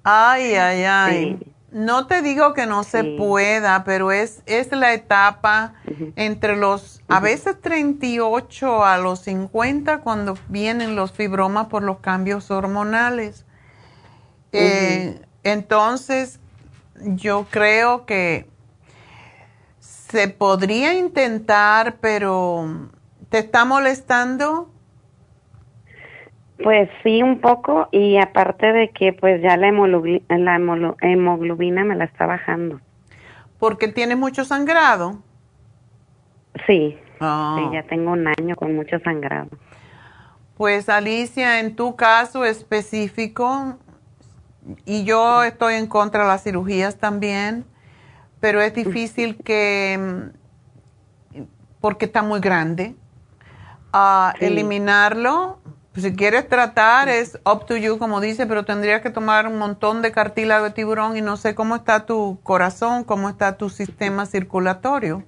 Ay, 0.02 0.54
ay, 0.54 0.84
ay. 0.84 1.51
No 1.72 2.06
te 2.06 2.20
digo 2.20 2.52
que 2.52 2.66
no 2.66 2.84
se 2.84 3.02
pueda, 3.02 3.82
pero 3.84 4.12
es, 4.12 4.42
es 4.44 4.70
la 4.72 4.92
etapa 4.92 5.74
entre 6.16 6.56
los, 6.56 7.00
a 7.08 7.18
veces 7.18 7.60
38 7.60 8.84
a 8.84 8.98
los 8.98 9.20
50 9.20 10.00
cuando 10.00 10.36
vienen 10.48 10.96
los 10.96 11.12
fibromas 11.12 11.68
por 11.68 11.82
los 11.82 12.00
cambios 12.00 12.50
hormonales. 12.50 13.46
Eh, 14.52 15.22
entonces, 15.44 16.40
yo 17.00 17.46
creo 17.50 18.04
que 18.04 18.50
se 19.80 20.28
podría 20.28 20.92
intentar, 20.92 21.96
pero 22.00 22.90
¿te 23.30 23.38
está 23.38 23.64
molestando? 23.64 24.71
Pues 26.62 26.88
sí, 27.02 27.22
un 27.22 27.40
poco, 27.40 27.88
y 27.90 28.18
aparte 28.18 28.72
de 28.72 28.90
que 28.90 29.12
pues 29.12 29.42
ya 29.42 29.56
la, 29.56 29.68
hemoglobina, 29.68 31.84
me 31.84 31.96
la 31.96 32.04
está 32.04 32.26
bajando. 32.26 32.80
¿Porque 33.58 33.88
tiene 33.88 34.16
mucho 34.16 34.44
sangrado? 34.44 35.22
Sí, 36.66 36.98
ah. 37.20 37.56
sí, 37.58 37.74
ya 37.74 37.82
tengo 37.84 38.12
un 38.12 38.28
año 38.28 38.56
con 38.56 38.74
mucho 38.74 38.98
sangrado. 39.00 39.48
Pues 40.56 40.88
Alicia, 40.88 41.60
en 41.60 41.74
tu 41.74 41.96
caso 41.96 42.44
específico, 42.44 43.78
y 44.84 45.04
yo 45.04 45.42
estoy 45.42 45.74
en 45.74 45.86
contra 45.86 46.22
de 46.22 46.28
las 46.28 46.44
cirugías 46.44 46.98
también, 46.98 47.64
pero 48.40 48.60
es 48.60 48.74
difícil 48.74 49.36
que, 49.42 50.30
porque 51.80 52.04
está 52.04 52.22
muy 52.22 52.40
grande, 52.40 52.94
a 53.92 54.34
eliminarlo 54.40 55.61
pues, 55.92 56.06
si 56.06 56.14
quieres 56.14 56.48
tratar, 56.48 57.10
es 57.10 57.38
up 57.44 57.66
to 57.66 57.76
you, 57.76 57.98
como 57.98 58.20
dice, 58.20 58.46
pero 58.46 58.64
tendrías 58.64 59.02
que 59.02 59.10
tomar 59.10 59.46
un 59.46 59.58
montón 59.58 60.00
de 60.00 60.10
cartílago 60.10 60.64
de 60.64 60.70
tiburón 60.70 61.16
y 61.18 61.20
no 61.20 61.36
sé 61.36 61.54
cómo 61.54 61.76
está 61.76 62.06
tu 62.06 62.38
corazón, 62.42 63.04
cómo 63.04 63.28
está 63.28 63.58
tu 63.58 63.68
sistema 63.68 64.24
circulatorio. 64.24 65.22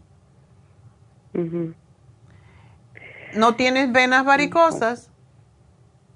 ¿No 3.34 3.56
tienes 3.56 3.92
venas 3.92 4.24
varicosas? 4.24 5.10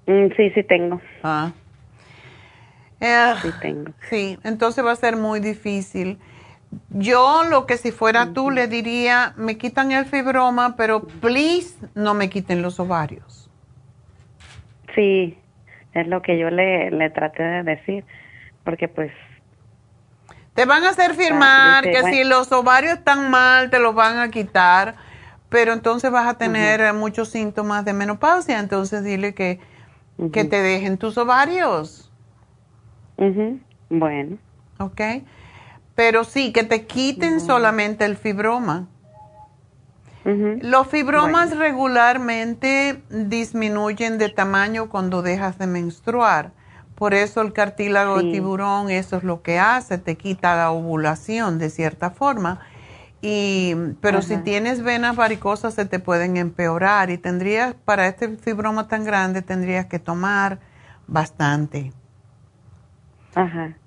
Mm, 0.07 0.27
sí, 0.35 0.49
sí 0.51 0.63
tengo. 0.63 0.99
Ah. 1.21 1.51
sí 3.41 3.51
tengo. 3.61 3.91
Sí, 4.09 4.39
entonces 4.43 4.83
va 4.83 4.93
a 4.93 4.95
ser 4.95 5.15
muy 5.15 5.39
difícil. 5.39 6.17
Yo 6.89 7.43
lo 7.43 7.67
que 7.67 7.77
si 7.77 7.91
fuera 7.91 8.33
tú 8.33 8.49
le 8.49 8.67
diría, 8.67 9.33
me 9.37 9.57
quitan 9.57 9.91
el 9.91 10.05
fibroma, 10.05 10.75
pero 10.75 11.01
please 11.01 11.75
no 11.93 12.15
me 12.15 12.29
quiten 12.29 12.63
los 12.63 12.79
ovarios. 12.79 13.38
Sí, 14.99 15.37
es 15.93 16.07
lo 16.07 16.21
que 16.21 16.37
yo 16.37 16.49
le, 16.49 16.91
le 16.91 17.09
traté 17.09 17.41
de 17.41 17.63
decir, 17.63 18.03
porque 18.65 18.89
pues... 18.89 19.13
Te 20.55 20.65
van 20.65 20.83
a 20.83 20.89
hacer 20.89 21.13
firmar 21.13 21.85
que 21.85 22.03
si 22.03 22.25
los 22.25 22.51
ovarios 22.51 22.95
están 22.97 23.31
mal, 23.31 23.69
te 23.69 23.79
los 23.79 23.95
van 23.95 24.17
a 24.17 24.29
quitar, 24.29 24.95
pero 25.47 25.71
entonces 25.71 26.11
vas 26.11 26.27
a 26.27 26.37
tener 26.37 26.93
muchos 26.93 27.29
síntomas 27.29 27.85
de 27.85 27.93
menopausia, 27.93 28.59
entonces 28.59 29.05
dile 29.05 29.33
que, 29.33 29.61
que 30.33 30.43
te 30.43 30.61
dejen 30.61 30.97
tus 30.97 31.17
ovarios. 31.17 32.11
Bueno. 33.89 34.37
Ok. 34.79 35.01
Pero 35.95 36.25
sí, 36.25 36.51
que 36.51 36.65
te 36.65 36.87
quiten 36.87 37.39
solamente 37.39 38.03
el 38.03 38.17
fibroma. 38.17 38.89
Los 40.25 40.87
fibromas 40.87 41.57
regularmente 41.57 43.01
disminuyen 43.09 44.17
de 44.17 44.29
tamaño 44.29 44.89
cuando 44.89 45.21
dejas 45.21 45.57
de 45.57 45.67
menstruar. 45.67 46.51
Por 46.95 47.13
eso 47.13 47.41
el 47.41 47.53
cartílago 47.53 48.17
de 48.17 48.31
tiburón, 48.31 48.89
eso 48.89 49.15
es 49.15 49.23
lo 49.23 49.41
que 49.41 49.57
hace, 49.57 49.97
te 49.97 50.17
quita 50.17 50.55
la 50.57 50.71
ovulación 50.71 51.57
de 51.57 51.69
cierta 51.69 52.11
forma. 52.11 52.59
Y, 53.21 53.73
pero 54.01 54.21
si 54.21 54.37
tienes 54.37 54.81
venas 54.81 55.15
varicosas 55.15 55.73
se 55.73 55.85
te 55.85 55.99
pueden 55.99 56.37
empeorar 56.37 57.09
y 57.09 57.17
tendrías, 57.17 57.73
para 57.85 58.07
este 58.07 58.37
fibroma 58.37 58.87
tan 58.87 59.03
grande, 59.05 59.41
tendrías 59.41 59.85
que 59.85 59.99
tomar 59.99 60.59
bastante. 61.07 61.91
Ajá. 63.35 63.78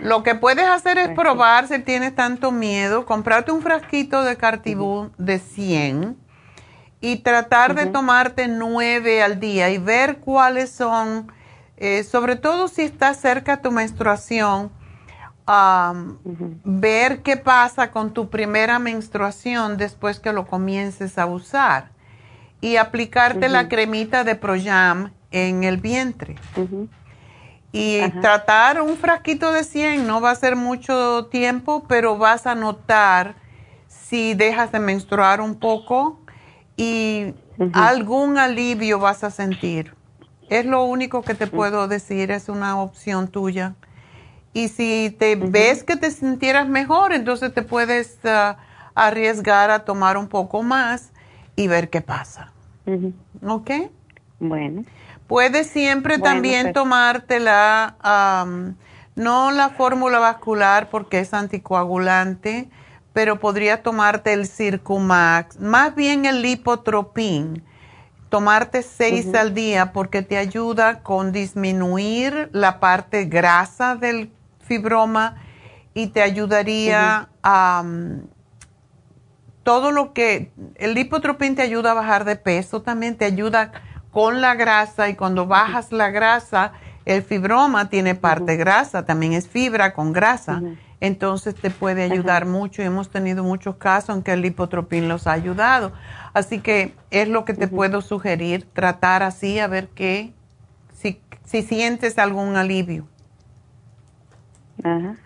Lo 0.00 0.22
que 0.22 0.34
puedes 0.34 0.66
hacer 0.66 0.98
es 0.98 1.10
probar 1.10 1.68
si 1.68 1.78
tienes 1.78 2.14
tanto 2.14 2.50
miedo, 2.50 3.06
comprarte 3.06 3.52
un 3.52 3.62
frasquito 3.62 4.22
de 4.22 4.36
Cartibú 4.36 5.10
de 5.18 5.38
100 5.38 6.16
y 7.00 7.16
tratar 7.16 7.74
de 7.74 7.86
tomarte 7.86 8.48
nueve 8.48 9.22
al 9.22 9.38
día 9.38 9.70
y 9.70 9.78
ver 9.78 10.18
cuáles 10.18 10.70
son, 10.70 11.30
eh, 11.76 12.02
sobre 12.02 12.36
todo 12.36 12.66
si 12.68 12.82
está 12.82 13.12
cerca 13.14 13.60
tu 13.60 13.70
menstruación, 13.70 14.72
ver 16.64 17.22
qué 17.22 17.36
pasa 17.36 17.90
con 17.90 18.14
tu 18.14 18.30
primera 18.30 18.78
menstruación 18.78 19.76
después 19.76 20.18
que 20.18 20.32
lo 20.32 20.46
comiences 20.46 21.18
a 21.18 21.26
usar 21.26 21.90
y 22.62 22.76
aplicarte 22.76 23.50
la 23.50 23.68
cremita 23.68 24.24
de 24.24 24.36
Projam 24.36 25.12
en 25.30 25.64
el 25.64 25.76
vientre. 25.76 26.36
Y 27.76 28.08
tratar 28.20 28.80
un 28.80 28.96
frasquito 28.96 29.50
de 29.50 29.64
100 29.64 30.06
no 30.06 30.20
va 30.20 30.30
a 30.30 30.34
ser 30.36 30.54
mucho 30.54 31.26
tiempo, 31.26 31.84
pero 31.88 32.16
vas 32.16 32.46
a 32.46 32.54
notar 32.54 33.34
si 33.88 34.34
dejas 34.34 34.70
de 34.70 34.78
menstruar 34.78 35.40
un 35.40 35.56
poco 35.56 36.20
y 36.76 37.34
algún 37.72 38.38
alivio 38.38 39.00
vas 39.00 39.24
a 39.24 39.30
sentir. 39.30 39.92
Es 40.48 40.64
lo 40.66 40.84
único 40.84 41.22
que 41.22 41.34
te 41.34 41.48
puedo 41.48 41.88
decir, 41.88 42.30
es 42.30 42.48
una 42.48 42.80
opción 42.80 43.26
tuya. 43.26 43.74
Y 44.52 44.68
si 44.68 45.12
te 45.18 45.34
ves 45.34 45.82
que 45.82 45.96
te 45.96 46.12
sintieras 46.12 46.68
mejor, 46.68 47.12
entonces 47.12 47.52
te 47.52 47.62
puedes 47.62 48.20
ah, 48.24 48.56
arriesgar 48.94 49.72
a 49.72 49.84
tomar 49.84 50.16
un 50.16 50.28
poco 50.28 50.62
más 50.62 51.10
y 51.56 51.66
ver 51.66 51.90
qué 51.90 52.02
pasa. 52.02 52.52
¿Ok? 53.44 53.70
Bueno. 54.38 54.84
Puedes 55.26 55.68
siempre 55.68 56.18
también 56.18 56.64
pues. 56.64 56.74
tomarte 56.74 57.40
la, 57.40 58.44
no 59.16 59.50
la 59.50 59.70
fórmula 59.70 60.18
vascular 60.18 60.90
porque 60.90 61.20
es 61.20 61.32
anticoagulante, 61.32 62.68
pero 63.12 63.38
podría 63.38 63.82
tomarte 63.82 64.32
el 64.32 64.46
Circumax, 64.46 65.58
más 65.60 65.94
bien 65.94 66.26
el 66.26 66.42
lipotropin. 66.42 67.62
Tomarte 68.28 68.82
seis 68.82 69.32
al 69.32 69.54
día 69.54 69.92
porque 69.92 70.22
te 70.22 70.36
ayuda 70.36 71.04
con 71.04 71.30
disminuir 71.30 72.50
la 72.52 72.80
parte 72.80 73.26
grasa 73.26 73.94
del 73.94 74.32
fibroma 74.58 75.36
y 75.94 76.08
te 76.08 76.20
ayudaría 76.20 77.28
a 77.44 77.84
todo 79.62 79.92
lo 79.92 80.12
que 80.12 80.52
el 80.74 80.94
lipotropin 80.94 81.54
te 81.54 81.62
ayuda 81.62 81.92
a 81.92 81.94
bajar 81.94 82.24
de 82.24 82.34
peso, 82.36 82.82
también 82.82 83.16
te 83.16 83.24
ayuda 83.24 83.72
con 84.14 84.40
la 84.40 84.54
grasa 84.54 85.08
y 85.08 85.16
cuando 85.16 85.46
bajas 85.46 85.90
la 85.90 86.10
grasa, 86.10 86.72
el 87.04 87.24
fibroma 87.24 87.88
tiene 87.90 88.14
parte 88.14 88.56
grasa, 88.56 89.04
también 89.04 89.32
es 89.32 89.48
fibra 89.48 89.92
con 89.92 90.12
grasa. 90.12 90.62
Entonces 91.00 91.56
te 91.56 91.68
puede 91.68 92.04
ayudar 92.04 92.46
mucho 92.46 92.80
y 92.80 92.84
hemos 92.84 93.10
tenido 93.10 93.42
muchos 93.42 93.74
casos 93.74 94.16
en 94.16 94.22
que 94.22 94.32
el 94.32 94.40
lipotropín 94.40 95.08
los 95.08 95.26
ha 95.26 95.32
ayudado. 95.32 95.92
Así 96.32 96.60
que 96.60 96.94
es 97.10 97.28
lo 97.28 97.44
que 97.44 97.54
te 97.54 97.66
puedo 97.66 98.00
sugerir, 98.02 98.64
tratar 98.72 99.24
así 99.24 99.58
a 99.58 99.66
ver 99.66 99.88
qué, 99.88 100.32
si, 100.92 101.20
si 101.44 101.62
sientes 101.62 102.16
algún 102.16 102.54
alivio. 102.54 103.08
Ajá. 104.84 105.16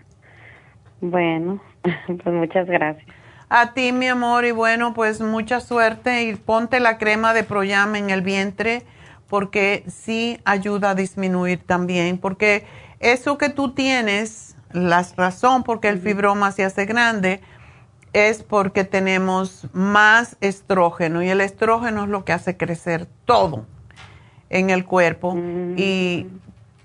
Bueno, 0.99 1.61
pues 2.07 2.35
muchas 2.35 2.65
gracias. 2.65 3.18
A 3.51 3.73
ti, 3.73 3.91
mi 3.91 4.07
amor, 4.07 4.45
y 4.45 4.51
bueno, 4.51 4.93
pues 4.93 5.21
mucha 5.21 5.59
suerte 5.59 6.23
y 6.23 6.35
ponte 6.35 6.79
la 6.79 6.99
crema 6.99 7.33
de 7.33 7.43
Proyam 7.43 7.95
en 7.95 8.11
el 8.11 8.21
vientre 8.21 8.85
porque 9.27 9.83
sí 9.87 10.39
ayuda 10.45 10.91
a 10.91 10.95
disminuir 10.95 11.59
también, 11.65 12.19
porque 12.19 12.67
eso 12.99 13.39
que 13.39 13.49
tú 13.49 13.73
tienes, 13.73 14.55
la 14.71 15.03
razón 15.17 15.63
por 15.63 15.79
qué 15.79 15.89
el 15.89 15.99
fibroma 15.99 16.51
se 16.51 16.63
hace 16.63 16.85
grande 16.85 17.41
es 18.13 18.43
porque 18.43 18.83
tenemos 18.83 19.67
más 19.73 20.37
estrógeno 20.41 21.23
y 21.23 21.29
el 21.29 21.41
estrógeno 21.41 22.03
es 22.03 22.09
lo 22.09 22.25
que 22.25 22.33
hace 22.33 22.55
crecer 22.55 23.07
todo 23.25 23.65
en 24.51 24.69
el 24.69 24.85
cuerpo. 24.85 25.35
Y 25.75 26.27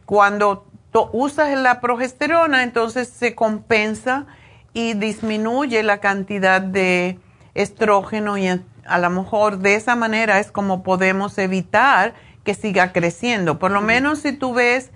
cuando 0.07 0.67
usas 1.13 1.59
la 1.59 1.81
progesterona 1.81 2.63
entonces 2.63 3.09
se 3.09 3.35
compensa 3.35 4.27
y 4.75 4.95
disminuye 4.95 5.83
la 5.83 5.99
cantidad 5.99 6.61
de 6.61 7.19
estrógeno 7.55 8.37
y 8.37 8.49
a 8.49 8.99
lo 8.99 9.11
mejor 9.11 9.59
de 9.59 9.77
esa 9.77 9.97
manera 9.97 10.41
es 10.41 10.51
como 10.51 10.83
podemos 10.83 11.39
evitar 11.39 12.15
que 12.43 12.55
siga 12.55 12.93
creciendo. 12.93 13.59
Por 13.59 13.71
lo 13.71 13.81
menos 13.81 14.19
si 14.19 14.33
tú 14.33 14.53
ves 14.53 14.91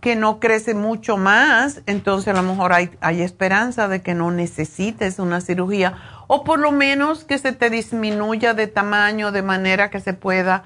que 0.00 0.16
no 0.16 0.38
crece 0.38 0.74
mucho 0.74 1.16
más, 1.16 1.82
entonces 1.86 2.28
a 2.28 2.36
lo 2.36 2.42
mejor 2.42 2.72
hay, 2.72 2.90
hay 3.00 3.22
esperanza 3.22 3.88
de 3.88 4.02
que 4.02 4.14
no 4.14 4.30
necesites 4.30 5.18
una 5.18 5.40
cirugía 5.40 5.94
o 6.26 6.44
por 6.44 6.58
lo 6.58 6.72
menos 6.72 7.24
que 7.24 7.38
se 7.38 7.52
te 7.52 7.70
disminuya 7.70 8.54
de 8.54 8.66
tamaño 8.66 9.32
de 9.32 9.42
manera 9.42 9.90
que 9.90 10.00
se 10.00 10.14
pueda 10.14 10.64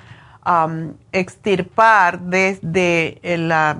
extirpar 1.12 2.20
desde 2.20 3.20
la, 3.38 3.78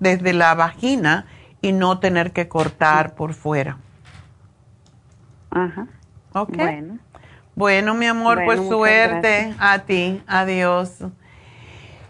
desde 0.00 0.32
la 0.32 0.54
vagina 0.54 1.26
y 1.62 1.72
no 1.72 1.98
tener 1.98 2.32
que 2.32 2.46
cortar 2.46 3.14
por 3.14 3.32
fuera. 3.32 3.78
Ajá. 5.54 5.86
Ok. 6.32 6.56
Bueno. 6.56 6.98
Bueno, 7.54 7.94
mi 7.94 8.06
amor, 8.06 8.42
pues 8.44 8.60
suerte 8.66 9.54
a 9.58 9.78
ti. 9.80 10.20
Adiós. 10.26 10.98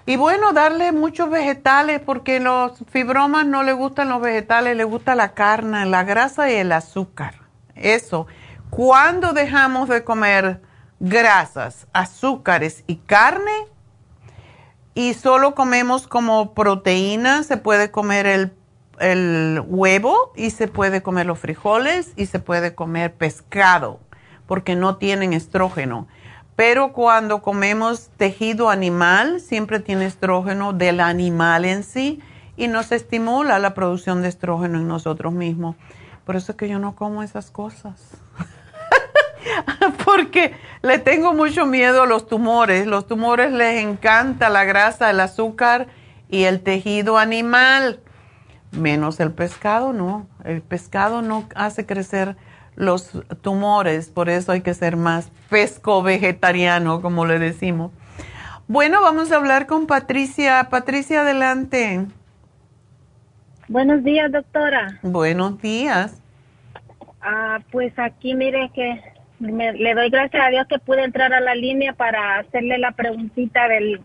Y 0.07 0.17
bueno, 0.17 0.53
darle 0.53 0.93
muchos 0.93 1.31
vegetales 1.31 2.01
porque 2.01 2.41
los 2.41 2.83
fibromas 2.91 3.47
no 3.47 3.63
le 3.63 3.73
gustan 3.73 4.09
los 4.09 4.21
vegetales, 4.21 4.77
le 4.77 4.85
gusta 4.85 5.15
la 5.15 5.33
carne, 5.33 5.87
la 5.87 6.05
grasa 6.05 6.51
y 6.51 6.55
el 6.55 6.73
azúcar. 6.73 7.35
Eso. 7.75 8.27
Cuando 8.71 9.33
dejamos 9.33 9.89
de 9.89 10.05
comer 10.05 10.61
grasas, 11.01 11.87
azúcares 11.93 12.85
y 12.87 12.97
carne 12.97 13.53
y 14.95 15.15
solo 15.15 15.55
comemos 15.55 16.07
como 16.07 16.55
proteína, 16.55 17.43
se 17.43 17.57
puede 17.57 17.91
comer 17.91 18.27
el, 18.27 18.53
el 19.01 19.63
huevo 19.67 20.33
y 20.37 20.51
se 20.51 20.69
puede 20.69 21.03
comer 21.03 21.27
los 21.27 21.39
frijoles 21.39 22.13
y 22.17 22.27
se 22.27 22.39
puede 22.39 22.75
comer 22.75 23.15
pescado 23.15 24.01
porque 24.47 24.77
no 24.77 24.97
tienen 24.97 25.33
estrógeno 25.33 26.07
pero 26.57 26.93
cuando 26.93 27.43
comemos 27.43 28.11
tejido 28.17 28.71
animal, 28.71 29.41
siempre 29.41 29.81
tiene 29.81 30.07
estrógeno 30.07 30.73
del 30.73 31.01
animal 31.01 31.65
en 31.65 31.83
sí 31.83 32.21
y 32.57 32.69
nos 32.69 32.93
estimula 32.93 33.59
la 33.59 33.75
producción 33.75 34.23
de 34.23 34.29
estrógeno 34.29 34.79
en 34.79 34.87
nosotros 34.87 35.33
mismos. 35.33 35.75
Por 36.25 36.37
eso 36.37 36.53
es 36.53 36.59
que 36.59 36.69
yo 36.69 36.79
no 36.79 36.95
como 36.95 37.25
esas 37.25 37.51
cosas. 37.51 38.01
Porque 40.05 40.55
le 40.83 40.99
tengo 40.99 41.35
mucho 41.35 41.67
miedo 41.67 42.03
a 42.05 42.07
los 42.07 42.29
tumores. 42.29 42.87
Los 42.87 43.09
tumores 43.09 43.51
les 43.51 43.83
encanta 43.83 44.49
la 44.49 44.63
grasa, 44.65 45.11
el 45.11 45.19
azúcar 45.19 45.89
y 46.31 46.45
el 46.45 46.61
tejido 46.61 47.19
animal. 47.19 47.99
Menos 48.77 49.21
el 49.21 49.33
pescado, 49.33 49.93
no. 49.93 50.27
El 50.45 50.63
pescado 50.63 51.23
no 51.23 51.49
hace 51.55 51.87
crecer 51.87 52.37
los 52.77 53.11
tumores, 53.41 54.09
por 54.09 54.29
eso 54.29 54.53
hay 54.53 54.61
que 54.61 54.75
ser 54.75 54.97
más 54.97 55.31
pesco 55.49 56.03
vegetariano, 56.03 57.01
como 57.01 57.25
le 57.27 57.39
decimos. 57.39 57.93
Bueno, 58.67 59.03
vamos 59.03 59.31
a 59.31 59.37
hablar 59.37 59.67
con 59.67 59.87
Patricia. 59.87 60.69
Patricia, 60.71 61.21
adelante. 61.21 62.07
Buenos 63.69 64.03
días, 64.03 64.33
doctora. 64.33 64.99
Buenos 65.03 65.61
días. 65.61 66.21
Ah, 67.21 67.61
pues 67.71 67.99
aquí 67.99 68.35
mire 68.35 68.71
que 68.75 69.01
le 69.41 69.95
doy 69.95 70.11
gracias 70.11 70.43
a 70.43 70.49
Dios 70.49 70.67
que 70.69 70.79
pude 70.79 71.05
entrar 71.05 71.33
a 71.33 71.41
la 71.41 71.55
línea 71.55 71.93
para 71.93 72.39
hacerle 72.39 72.79
la 72.79 72.93
preguntita 72.93 73.69
del 73.69 74.01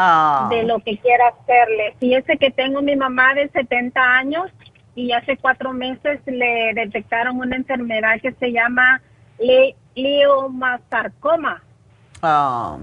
ah. 0.00 0.48
de 0.50 0.62
lo 0.64 0.78
que 0.80 0.98
quiera 0.98 1.28
hacerle. 1.28 1.94
Fíjese 2.00 2.36
que 2.38 2.50
tengo 2.50 2.82
mi 2.82 2.96
mamá 2.96 3.34
de 3.34 3.48
70 3.48 4.00
años 4.00 4.50
y 4.94 5.12
hace 5.12 5.36
cuatro 5.36 5.72
meses 5.72 6.20
le 6.26 6.72
detectaron 6.74 7.38
una 7.38 7.56
enfermedad 7.56 8.20
que 8.20 8.32
se 8.32 8.52
llama 8.52 9.00
le 9.38 9.76
leomasarcoma. 9.94 11.62
Ah. 12.22 12.78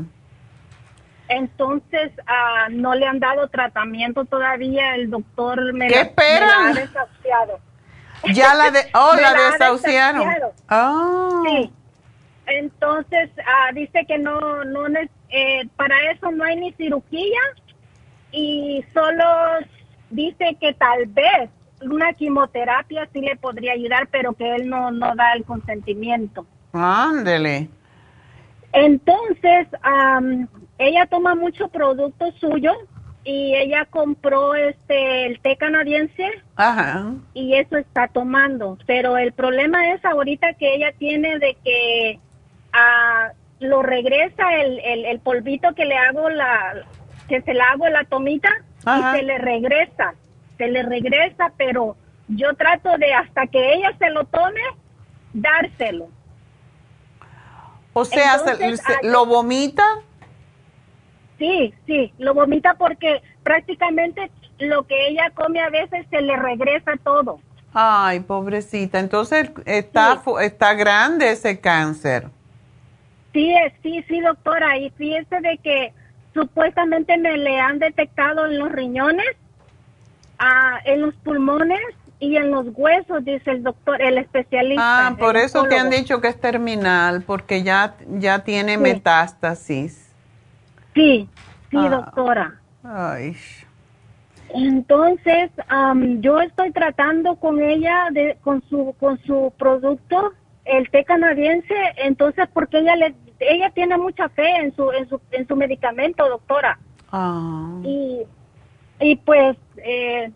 Entonces, 1.29 2.11
ah, 2.25 2.67
no 2.69 2.95
le 2.95 3.05
han 3.05 3.19
dado 3.19 3.47
tratamiento 3.49 4.25
todavía. 4.25 4.95
El 4.95 5.09
doctor 5.09 5.73
me, 5.73 5.87
¿Qué 5.87 6.11
la, 6.15 6.69
ha 6.69 6.73
desahuciado. 6.73 7.59
Ya 8.33 8.55
la 8.55 8.71
de, 8.71 8.79
oh, 8.93 9.13
la, 9.21 9.33
desahuciaron. 9.33 10.29
Oh. 10.69 11.43
Sí. 11.45 11.71
Entonces, 12.47 13.29
dice 13.73 14.05
que 14.07 14.17
no, 14.17 14.63
no, 14.63 14.87
eh, 15.29 15.67
para 15.75 16.11
eso 16.11 16.31
no 16.31 16.43
hay 16.43 16.55
ni 16.55 16.71
cirugía 16.73 17.39
y 18.31 18.83
solo 18.93 19.23
dice 20.09 20.57
que 20.59 20.73
tal 20.73 21.05
vez 21.07 21.49
una 21.81 22.13
quimioterapia 22.13 23.07
sí 23.13 23.21
le 23.21 23.35
podría 23.35 23.73
ayudar, 23.73 24.07
pero 24.11 24.33
que 24.33 24.55
él 24.55 24.69
no, 24.69 24.91
no 24.91 25.15
da 25.15 25.33
el 25.33 25.43
consentimiento. 25.43 26.45
Ándele. 26.73 27.69
Entonces, 28.73 29.67
ella 30.77 31.05
toma 31.07 31.35
mucho 31.35 31.67
producto 31.69 32.31
suyo 32.39 32.73
y 33.23 33.55
ella 33.55 33.85
compró 33.85 34.55
este 34.55 35.25
el 35.25 35.39
té 35.41 35.57
canadiense 35.57 36.23
Ajá. 36.55 37.13
y 37.33 37.55
eso 37.55 37.77
está 37.77 38.07
tomando. 38.07 38.77
Pero 38.85 39.17
el 39.17 39.33
problema 39.33 39.93
es 39.93 40.03
ahorita 40.05 40.53
que 40.53 40.75
ella 40.75 40.93
tiene 40.97 41.39
de 41.39 41.57
que 41.63 42.19
ah, 42.73 43.31
lo 43.59 43.81
regresa 43.81 44.55
el, 44.55 44.79
el, 44.79 45.05
el, 45.05 45.19
polvito 45.19 45.73
que 45.73 45.85
le 45.85 45.97
hago 45.97 46.29
la 46.29 46.85
que 47.27 47.41
se 47.41 47.53
la 47.53 47.71
hago 47.71 47.87
la 47.89 48.03
tomita 48.05 48.49
y 48.81 49.17
se 49.17 49.23
le 49.23 49.37
regresa 49.37 50.13
se 50.57 50.67
le 50.67 50.83
regresa, 50.83 51.51
pero 51.57 51.95
yo 52.27 52.53
trato 52.55 52.97
de 52.97 53.13
hasta 53.13 53.47
que 53.47 53.73
ella 53.73 53.95
se 53.97 54.09
lo 54.09 54.25
tome, 54.25 54.61
dárselo. 55.33 56.09
O 57.93 58.05
sea, 58.05 58.37
¿lo 59.03 59.25
vomita? 59.25 59.83
Sí, 61.37 61.73
sí, 61.85 62.13
lo 62.17 62.33
vomita 62.33 62.75
porque 62.75 63.21
prácticamente 63.43 64.31
lo 64.59 64.85
que 64.85 65.07
ella 65.07 65.31
come 65.35 65.61
a 65.61 65.69
veces 65.69 66.05
se 66.09 66.21
le 66.21 66.35
regresa 66.35 66.93
todo. 67.03 67.39
Ay, 67.73 68.21
pobrecita. 68.21 68.99
Entonces 68.99 69.51
está, 69.65 70.21
está 70.41 70.73
grande 70.73 71.31
ese 71.31 71.59
cáncer. 71.59 72.29
Sí, 73.37 73.53
sí, 73.83 74.03
sí, 74.07 74.19
doctora. 74.21 74.77
Y 74.77 74.89
fíjese 74.91 75.41
de 75.41 75.59
que 75.59 75.93
supuestamente 76.33 77.17
me 77.17 77.37
le 77.37 77.59
han 77.59 77.77
detectado 77.77 78.45
en 78.47 78.57
los 78.57 78.71
riñones 78.71 79.35
Ah, 80.39 80.79
en 80.85 81.01
los 81.01 81.15
pulmones 81.15 81.79
y 82.19 82.35
en 82.35 82.51
los 82.51 82.67
huesos, 82.73 83.25
dice 83.25 83.51
el 83.51 83.63
doctor, 83.63 84.01
el 84.01 84.19
especialista. 84.19 85.07
Ah, 85.07 85.15
por 85.17 85.35
eso 85.35 85.63
te 85.63 85.77
han 85.77 85.89
dicho 85.89 86.21
que 86.21 86.27
es 86.27 86.39
terminal, 86.39 87.23
porque 87.23 87.63
ya, 87.63 87.95
ya 88.07 88.43
tiene 88.43 88.77
metástasis. 88.77 90.13
Sí, 90.93 91.27
sí, 91.71 91.77
ah. 91.77 91.89
doctora. 91.89 92.59
Ay. 92.83 93.35
Entonces, 94.53 95.51
yo 96.19 96.39
estoy 96.39 96.71
tratando 96.71 97.35
con 97.35 97.61
ella, 97.61 98.07
de, 98.11 98.37
con, 98.43 98.63
su, 98.69 98.95
con 98.99 99.19
su 99.23 99.51
producto, 99.57 100.33
el 100.65 100.89
té 100.89 101.03
canadiense, 101.03 101.73
entonces, 101.97 102.47
porque 102.53 102.79
ella 102.79 102.95
le, 102.95 103.15
ella 103.39 103.69
tiene 103.71 103.97
mucha 103.97 104.29
fe 104.29 104.57
en 104.57 104.75
su, 104.75 104.91
en 104.91 105.07
su, 105.09 105.19
en 105.31 105.47
su 105.47 105.55
medicamento, 105.55 106.27
doctora. 106.27 106.79
Ah. 107.11 107.79
Y 107.83 108.25
y 108.99 109.15
pues 109.17 109.57
eh, 109.77 110.31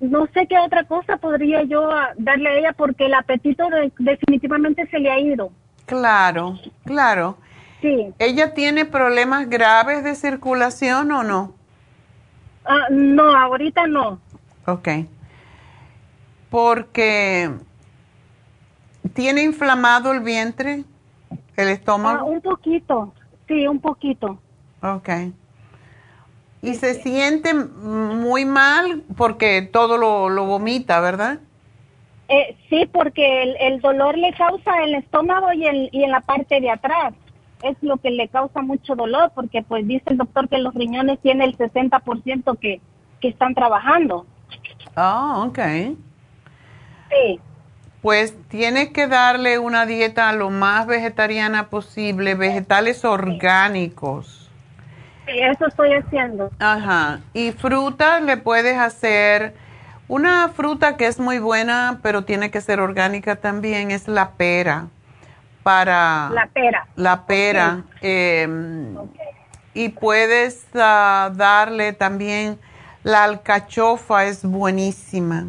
no 0.00 0.26
sé 0.34 0.46
qué 0.46 0.58
otra 0.58 0.84
cosa 0.84 1.16
podría 1.18 1.62
yo 1.62 1.88
darle 2.16 2.48
a 2.48 2.54
ella 2.54 2.72
porque 2.72 3.06
el 3.06 3.14
apetito 3.14 3.64
definitivamente 3.98 4.86
se 4.88 4.98
le 4.98 5.10
ha 5.10 5.18
ido. 5.18 5.52
Claro, 5.86 6.58
claro. 6.84 7.38
Sí. 7.80 8.12
¿Ella 8.18 8.54
tiene 8.54 8.84
problemas 8.84 9.48
graves 9.48 10.04
de 10.04 10.14
circulación 10.14 11.10
o 11.12 11.22
no? 11.22 11.54
Ah, 12.64 12.86
no, 12.90 13.36
ahorita 13.36 13.86
no. 13.86 14.20
Ok. 14.66 14.88
Porque 16.48 17.50
tiene 19.14 19.42
inflamado 19.42 20.12
el 20.12 20.20
vientre, 20.20 20.84
el 21.56 21.68
estómago. 21.68 22.18
Ah, 22.20 22.24
un 22.24 22.40
poquito, 22.40 23.12
sí, 23.48 23.66
un 23.66 23.80
poquito. 23.80 24.38
Ok. 24.82 25.08
Y 26.62 26.74
se 26.74 26.94
siente 26.94 27.54
muy 27.54 28.44
mal 28.44 29.02
porque 29.16 29.62
todo 29.62 29.98
lo, 29.98 30.46
vomita, 30.46 31.00
¿verdad? 31.00 31.40
Eh, 32.28 32.56
sí, 32.70 32.88
porque 32.90 33.56
el, 33.60 33.80
dolor 33.80 34.16
le 34.16 34.32
causa 34.32 34.82
el 34.84 34.94
estómago 34.94 35.52
y, 35.52 35.66
el, 35.66 35.88
y 35.92 36.04
en 36.04 36.10
la 36.12 36.20
parte 36.20 36.60
de 36.60 36.70
atrás. 36.70 37.14
Es 37.62 37.76
lo 37.80 37.96
que 37.96 38.10
le 38.10 38.28
causa 38.28 38.60
mucho 38.60 38.96
dolor 38.96 39.32
porque 39.34 39.62
pues 39.62 39.86
dice 39.86 40.04
el 40.06 40.18
doctor 40.18 40.48
que 40.48 40.58
los 40.58 40.74
riñones 40.74 41.20
tienen 41.20 41.48
el 41.48 41.56
60% 41.56 42.58
que, 42.58 42.80
que 43.20 43.28
están 43.28 43.54
trabajando. 43.54 44.26
Ah, 44.96 45.44
ok. 45.46 45.58
Sí. 47.10 47.40
Pues 48.02 48.34
tiene 48.48 48.92
que 48.92 49.06
darle 49.06 49.58
una 49.58 49.86
dieta 49.86 50.32
lo 50.32 50.50
más 50.50 50.86
vegetariana 50.86 51.68
posible, 51.70 52.34
vegetales 52.34 53.04
orgánicos 53.04 54.42
eso 55.26 55.66
estoy 55.66 55.92
haciendo. 55.94 56.50
Ajá. 56.58 57.20
Y 57.32 57.52
fruta 57.52 58.20
le 58.20 58.36
puedes 58.36 58.76
hacer 58.76 59.54
una 60.08 60.48
fruta 60.48 60.96
que 60.96 61.06
es 61.06 61.18
muy 61.18 61.38
buena, 61.38 62.00
pero 62.02 62.24
tiene 62.24 62.50
que 62.50 62.60
ser 62.60 62.80
orgánica 62.80 63.36
también, 63.36 63.90
es 63.90 64.08
la 64.08 64.32
pera. 64.32 64.86
Para 65.62 66.28
la 66.30 66.46
pera. 66.52 66.86
La 66.96 67.24
pera. 67.24 67.84
Em, 68.00 68.96
y 69.74 69.90
puedes 69.90 70.66
ah, 70.74 71.30
darle 71.34 71.92
también 71.92 72.58
la 73.04 73.24
alcachofa, 73.24 74.24
es 74.24 74.44
buenísima. 74.44 75.46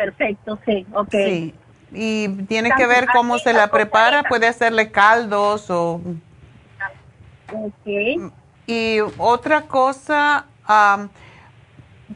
Perfecto, 0.00 0.58
sí, 0.64 0.86
ok. 0.94 1.10
Sí. 1.10 1.54
Y 1.92 2.28
tiene 2.44 2.70
que 2.74 2.86
ver 2.86 3.06
cómo 3.12 3.38
se 3.38 3.52
la 3.52 3.70
prepara, 3.70 4.22
puede 4.22 4.46
hacerle 4.46 4.90
caldos 4.90 5.68
o... 5.68 6.00
Ok. 7.52 8.32
Y 8.66 9.00
otra 9.18 9.62
cosa, 9.62 10.46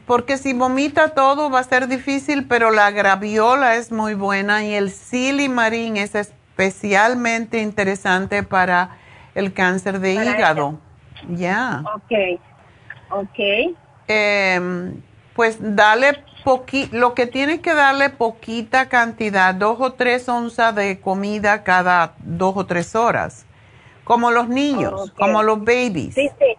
porque 0.07 0.39
si 0.39 0.53
vomita 0.53 1.09
todo 1.09 1.51
va 1.51 1.59
a 1.59 1.63
ser 1.63 1.87
difícil, 1.87 2.47
pero 2.47 2.71
la 2.71 2.89
graviola 2.89 3.75
es 3.75 3.91
muy 3.91 4.15
buena 4.15 4.63
y 4.63 4.73
el 4.73 4.89
silimarín 4.89 5.97
es 5.97 6.15
especialmente 6.15 7.61
interesante 7.61 8.41
para 8.41 8.97
el 9.35 9.53
cáncer 9.53 9.99
de 9.99 10.13
hígado. 10.13 10.79
Ya. 11.29 11.83
Ok. 11.93 12.41
Ok. 13.11 13.75
Em, 14.07 15.03
pues 15.35 15.57
dale 15.59 16.23
poqui 16.45 16.89
lo 16.93 17.15
que 17.15 17.27
tienes 17.27 17.61
que 17.61 17.75
darle 17.75 18.11
poquita 18.11 18.89
cantidad, 18.89 19.55
dos 19.55 19.81
o 19.81 19.93
tres 19.95 20.29
onzas 20.29 20.75
de 20.75 21.01
comida 21.01 21.63
cada 21.65 22.15
dos 22.19 22.55
o 22.57 22.67
tres 22.67 22.95
horas, 22.95 23.47
como 24.05 24.31
los 24.31 24.49
niños, 24.49 25.11
como 25.17 25.43
los 25.43 25.59
babies. 25.65 26.15
Sí, 26.15 26.29
sí. 26.39 26.57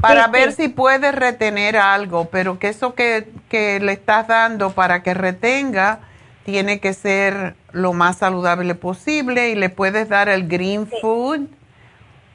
Para 0.00 0.28
Sí, 0.28 0.28
ver 0.28 0.52
si 0.52 0.68
puedes 0.68 1.14
retener 1.14 1.76
algo, 1.76 2.26
pero 2.30 2.58
que 2.60 2.68
eso 2.68 2.94
que, 2.94 3.32
que 3.48 3.80
le 3.80 3.92
estás 3.92 4.28
dando 4.28 4.74
para 4.74 5.02
que 5.02 5.14
retenga 5.14 6.00
tiene 6.44 6.80
que 6.80 6.94
ser 6.94 7.56
lo 7.72 7.92
más 7.94 8.18
saludable 8.18 8.74
posible 8.76 9.50
y 9.50 9.56
le 9.56 9.70
puedes 9.70 10.08
dar 10.08 10.28
el 10.28 10.48
green 10.48 10.86
food, 10.88 11.48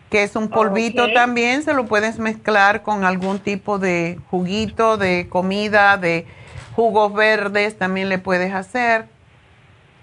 que 0.09 0.23
es 0.23 0.35
un 0.35 0.49
polvito 0.51 1.11
también, 1.11 1.63
se 1.63 1.73
lo 1.73 1.87
puedes 1.87 2.19
mezclar 2.19 2.83
con 2.83 3.05
algún 3.05 3.39
tipo 3.39 3.79
de 3.79 4.19
juguito, 4.29 4.97
de 4.97 5.27
comida, 5.29 5.97
de 5.97 6.27
jugos 6.75 7.13
verdes, 7.13 7.77
también 7.77 8.09
le 8.09 8.17
puedes 8.17 8.53
hacer. 8.53 9.05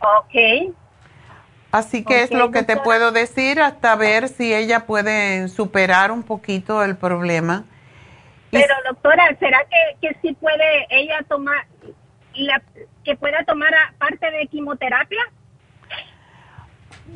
Ok. 0.00 0.74
Así 1.72 2.04
que 2.04 2.22
es 2.22 2.32
lo 2.32 2.50
que 2.50 2.64
te 2.64 2.76
puedo 2.76 3.12
decir 3.12 3.60
hasta 3.60 3.94
ver 3.94 4.28
si 4.28 4.52
ella 4.52 4.86
puede 4.86 5.48
superar 5.48 6.10
un 6.10 6.22
poquito 6.24 6.82
el 6.82 6.96
problema. 6.96 7.64
Y- 8.50 8.56
Pero 8.56 8.74
doctora, 8.88 9.24
¿será 9.38 9.58
que, 9.70 10.08
que 10.08 10.16
sí 10.20 10.32
puede 10.34 10.86
ella 10.90 11.22
tomar, 11.28 11.66
la, 12.34 12.60
que 13.04 13.14
pueda 13.14 13.44
tomar 13.44 13.72
parte 13.98 14.30
de 14.32 14.48
quimioterapia? 14.48 15.20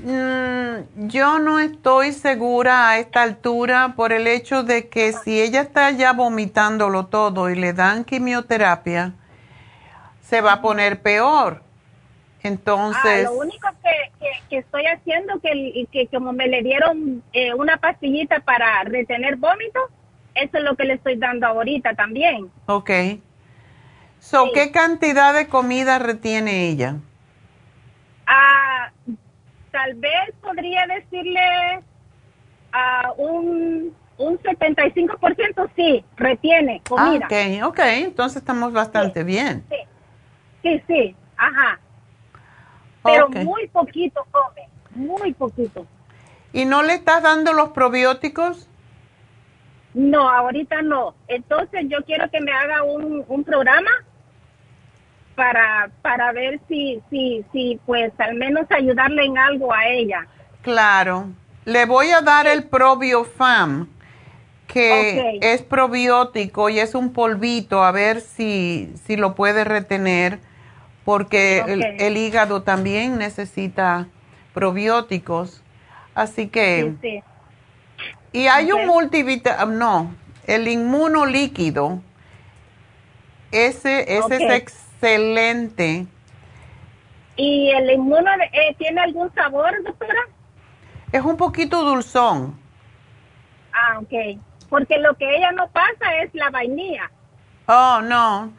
Mm, 0.05 1.09
yo 1.09 1.39
no 1.41 1.59
estoy 1.59 2.13
segura 2.13 2.89
a 2.91 2.99
esta 2.99 3.23
altura 3.23 3.95
por 3.97 4.13
el 4.13 4.27
hecho 4.27 4.63
de 4.63 4.89
que 4.89 5.13
si 5.13 5.41
ella 5.41 5.63
está 5.63 5.91
ya 5.91 6.13
vomitándolo 6.13 7.07
todo 7.07 7.51
y 7.51 7.57
le 7.57 7.73
dan 7.73 8.05
quimioterapia, 8.05 9.15
se 10.25 10.41
va 10.41 10.55
a 10.55 10.63
poner 10.63 11.01
peor. 11.03 11.63
Entonces, 12.43 13.27
Ah, 13.27 13.31
lo 13.31 13.33
único 13.41 13.69
que, 13.83 14.13
que, 14.21 14.31
que 14.51 14.59
estoy 14.59 14.85
haciendo, 14.87 15.41
que, 15.41 15.87
que 15.91 16.07
como 16.09 16.33
me 16.33 16.47
le 16.47 16.63
dieron 16.63 17.23
eh, 17.33 17.55
una 17.55 17.79
pastillita 17.79 18.41
para 18.41 18.83
retener 18.85 19.37
vómito, 19.37 19.81
eso 20.35 20.59
es 20.59 20.65
lo 20.65 20.77
que 20.77 20.85
le 20.85 20.95
estoy 20.95 21.17
dando 21.17 21.47
ahorita 21.47 21.95
también. 21.95 22.51
ok. 22.67 22.91
So, 24.19 24.45
Sí. 24.47 24.53
¿Qué 24.55 24.73
cantidad 24.73 25.35
de 25.35 25.49
comida 25.49 25.99
retiene 25.99 26.69
ella? 26.69 26.97
Ah, 28.27 28.91
tal 29.71 29.95
vez 29.95 30.33
podría 30.43 30.87
decirle 30.87 31.41
a 32.73 33.13
un, 33.19 33.95
un 34.19 34.39
75% 34.39 35.71
sí, 35.77 36.05
retiene 36.17 36.81
comida. 36.89 37.27
Ah, 37.31 37.67
ok, 37.67 37.69
ok, 37.69 37.79
entonces 37.81 38.39
estamos 38.39 38.73
bastante 38.73 39.25
bien. 39.25 39.65
Sí, 39.69 39.77
sí, 40.65 40.83
sí, 40.89 41.17
ajá. 41.37 41.79
Pero 43.05 43.29
muy 43.29 43.69
poquito 43.69 44.27
come, 44.33 44.69
muy 44.95 45.33
poquito. 45.35 45.87
¿Y 46.53 46.65
no 46.65 46.83
le 46.83 46.95
estás 46.95 47.23
dando 47.23 47.53
los 47.53 47.69
probióticos? 47.71 48.69
No, 49.93 50.29
ahorita 50.29 50.83
no. 50.83 51.15
Entonces 51.29 51.85
yo 51.89 51.99
quiero 52.05 52.29
que 52.31 52.41
me 52.41 52.53
haga 52.53 52.83
un, 52.83 53.25
un 53.29 53.45
programa 53.45 53.91
para, 55.35 55.91
para 56.03 56.33
ver 56.33 56.61
si, 56.69 57.03
si, 57.11 57.45
si, 57.53 57.81
pues 57.87 58.13
al 58.19 58.35
menos 58.37 58.67
ayudarle 58.71 59.25
en 59.25 59.39
algo 59.39 59.73
a 59.73 59.87
ella. 59.87 60.27
Claro. 60.63 61.29
Le 61.65 61.87
voy 61.87 62.11
a 62.11 62.21
dar 62.21 62.47
el 62.47 62.65
probiofam, 62.65 63.89
que 64.67 65.39
es 65.41 65.63
probiótico 65.63 66.69
y 66.69 66.79
es 66.79 66.95
un 66.95 67.13
polvito, 67.13 67.83
a 67.83 67.93
ver 67.93 68.21
si, 68.21 68.93
si 69.05 69.17
lo 69.17 69.35
puede 69.35 69.65
retener, 69.65 70.41
porque 71.05 71.61
el, 71.99 72.17
hígado 72.17 72.63
también 72.63 73.19
necesita 73.19 74.09
probióticos. 74.53 75.63
Así 76.15 76.49
que, 76.49 76.95
Sí, 77.01 77.21
sí. 77.21 77.23
y 78.33 78.47
hay 78.47 78.73
un 78.73 78.87
multivitamínico, 78.87 79.79
no, 79.79 80.15
el 80.47 80.69
inmuno 80.69 81.27
líquido, 81.27 82.01
ese, 83.51 84.17
ese 84.17 84.37
es 84.37 84.53
excelente. 84.53 86.07
¿Y 87.37 87.71
el 87.71 87.91
inmuno 87.91 88.31
eh, 88.53 88.75
tiene 88.79 89.01
algún 89.01 89.33
sabor, 89.35 89.71
doctora? 89.83 90.21
Es 91.13 91.23
un 91.23 91.37
poquito 91.37 91.83
dulzón. 91.83 92.59
Ah, 93.73 93.99
ok. 93.99 94.39
Porque 94.69 94.99
lo 94.99 95.15
que 95.15 95.37
ella 95.37 95.53
no 95.53 95.69
pasa 95.69 96.17
es 96.23 96.33
la 96.35 96.51
vainilla. 96.51 97.11
Oh, 97.67 98.01
no. 98.03 98.53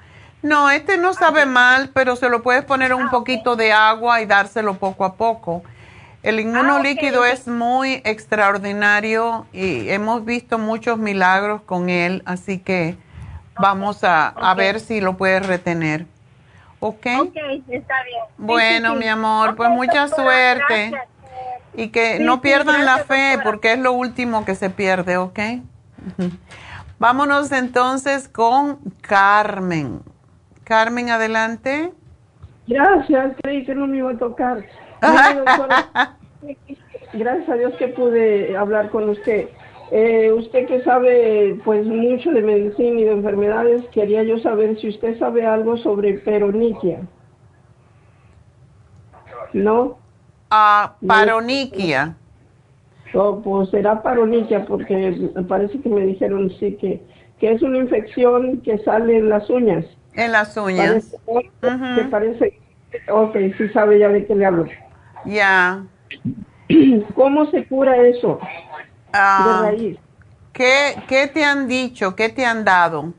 No, 0.46 0.70
este 0.70 0.98
no 1.00 1.14
sabe 1.16 1.48
mal, 1.48 1.90
pero 1.92 2.16
se 2.16 2.30
lo 2.30 2.44
puedes 2.44 2.64
poner 2.64 2.94
un 2.94 3.08
Ah, 3.08 3.10
poquito 3.10 3.56
de 3.56 3.74
agua 3.74 4.22
y 4.22 4.28
dárselo 4.28 4.76
poco 4.76 5.04
a 5.04 5.16
poco. 5.16 5.64
El 6.22 6.38
Ah, 6.38 6.42
inmunolíquido 6.42 7.22
ok. 7.22 7.28
es 7.34 7.48
muy 7.48 8.00
extraordinario 8.06 9.48
y 9.54 9.90
hemos 9.90 10.24
visto 10.24 10.60
muchos 10.60 11.00
milagros 11.00 11.62
con 11.64 11.90
él, 11.90 12.22
así 12.28 12.60
que 12.60 12.96
vamos 13.60 14.04
a, 14.04 14.36
ver 14.56 14.80
si 14.82 15.02
lo 15.02 15.18
puedes 15.18 15.44
retener. 15.48 16.06
¿Ok? 16.80 17.08
Ok, 17.22 17.36
está 17.70 18.04
bien. 18.04 18.24
Bueno, 18.38 18.90
sí, 18.90 18.98
sí. 18.98 19.04
mi 19.04 19.08
amor, 19.10 19.56
pues 19.56 19.72
mucha 19.72 20.06
doctora, 20.06 20.24
suerte. 20.24 20.90
gracias. 20.92 21.10
Y 21.74 21.88
que 21.88 22.20
no 22.20 22.42
pierdan 22.42 22.86
la 22.86 23.00
fe 23.00 23.32
doctora. 23.32 23.44
porque 23.44 23.74
es 23.74 23.80
lo 23.80 23.94
último 23.94 24.46
que 24.46 24.54
se 24.54 24.70
pierde, 24.70 25.18
¿ok? 25.18 25.40
Vámonos 27.00 27.52
entonces 27.52 28.28
con 28.30 28.78
Carmen. 29.02 30.02
Carmen, 30.66 31.10
adelante. 31.10 31.94
Gracias, 32.68 33.36
creí 33.42 33.64
que 33.66 33.76
no 33.76 33.88
me 33.88 33.98
iba 33.98 34.12
a 34.12 34.18
tocar. 34.18 34.66
Gracias 37.14 37.50
a 37.50 37.54
Dios 37.54 37.74
que 37.76 37.88
pude 37.90 38.58
hablar 38.58 38.90
con 38.90 39.10
usted. 39.10 39.48
Eh, 39.92 40.32
usted 40.32 40.66
que 40.66 40.82
sabe 40.82 41.60
pues 41.64 41.86
mucho 41.86 42.32
de 42.32 42.42
medicina 42.42 43.00
y 43.00 43.04
de 43.04 43.12
enfermedades, 43.12 43.84
quería 43.92 44.24
yo 44.24 44.40
saber 44.40 44.80
si 44.80 44.90
usted 44.90 45.20
sabe 45.20 45.46
algo 45.46 45.78
sobre 45.78 46.16
peroniquia. 46.16 47.02
¿No? 49.54 50.00
Ah, 50.50 50.96
paroniquia. 51.06 52.18
O 53.14 53.40
pues 53.42 53.70
será 53.70 54.02
paroniquia 54.02 54.66
porque 54.66 55.30
parece 55.48 55.80
que 55.80 55.90
me 55.90 56.02
dijeron 56.02 56.50
sí 56.60 56.76
que, 56.82 57.02
que 57.40 57.52
es 57.52 57.62
una 57.62 57.78
infección 57.78 58.62
que 58.62 58.80
sale 58.80 59.20
en 59.20 59.30
las 59.30 59.48
uñas. 59.52 59.86
En 60.16 60.32
las 60.32 60.56
uñas. 60.58 61.16
Parece, 61.26 61.52
que 61.96 62.04
parece, 62.10 62.60
ok, 63.10 63.36
sí 63.58 63.70
sabe 63.70 64.00
ya 64.00 64.10
de 64.10 64.26
qué 64.26 64.36
le 64.36 64.46
hablo. 64.46 64.66
Ya. 65.26 65.84
¿Cómo 67.16 67.46
se 67.52 67.66
cura 67.68 67.96
eso 67.98 68.40
Ah, 69.14 69.62
de 69.64 69.72
raíz? 69.72 69.98
¿qué, 70.54 70.96
¿Qué 71.08 71.28
te 71.28 71.44
han 71.44 71.68
dicho? 71.68 72.16
¿Qué 72.16 72.30
te 72.30 72.46
han 72.46 72.64
dado? 72.66 73.14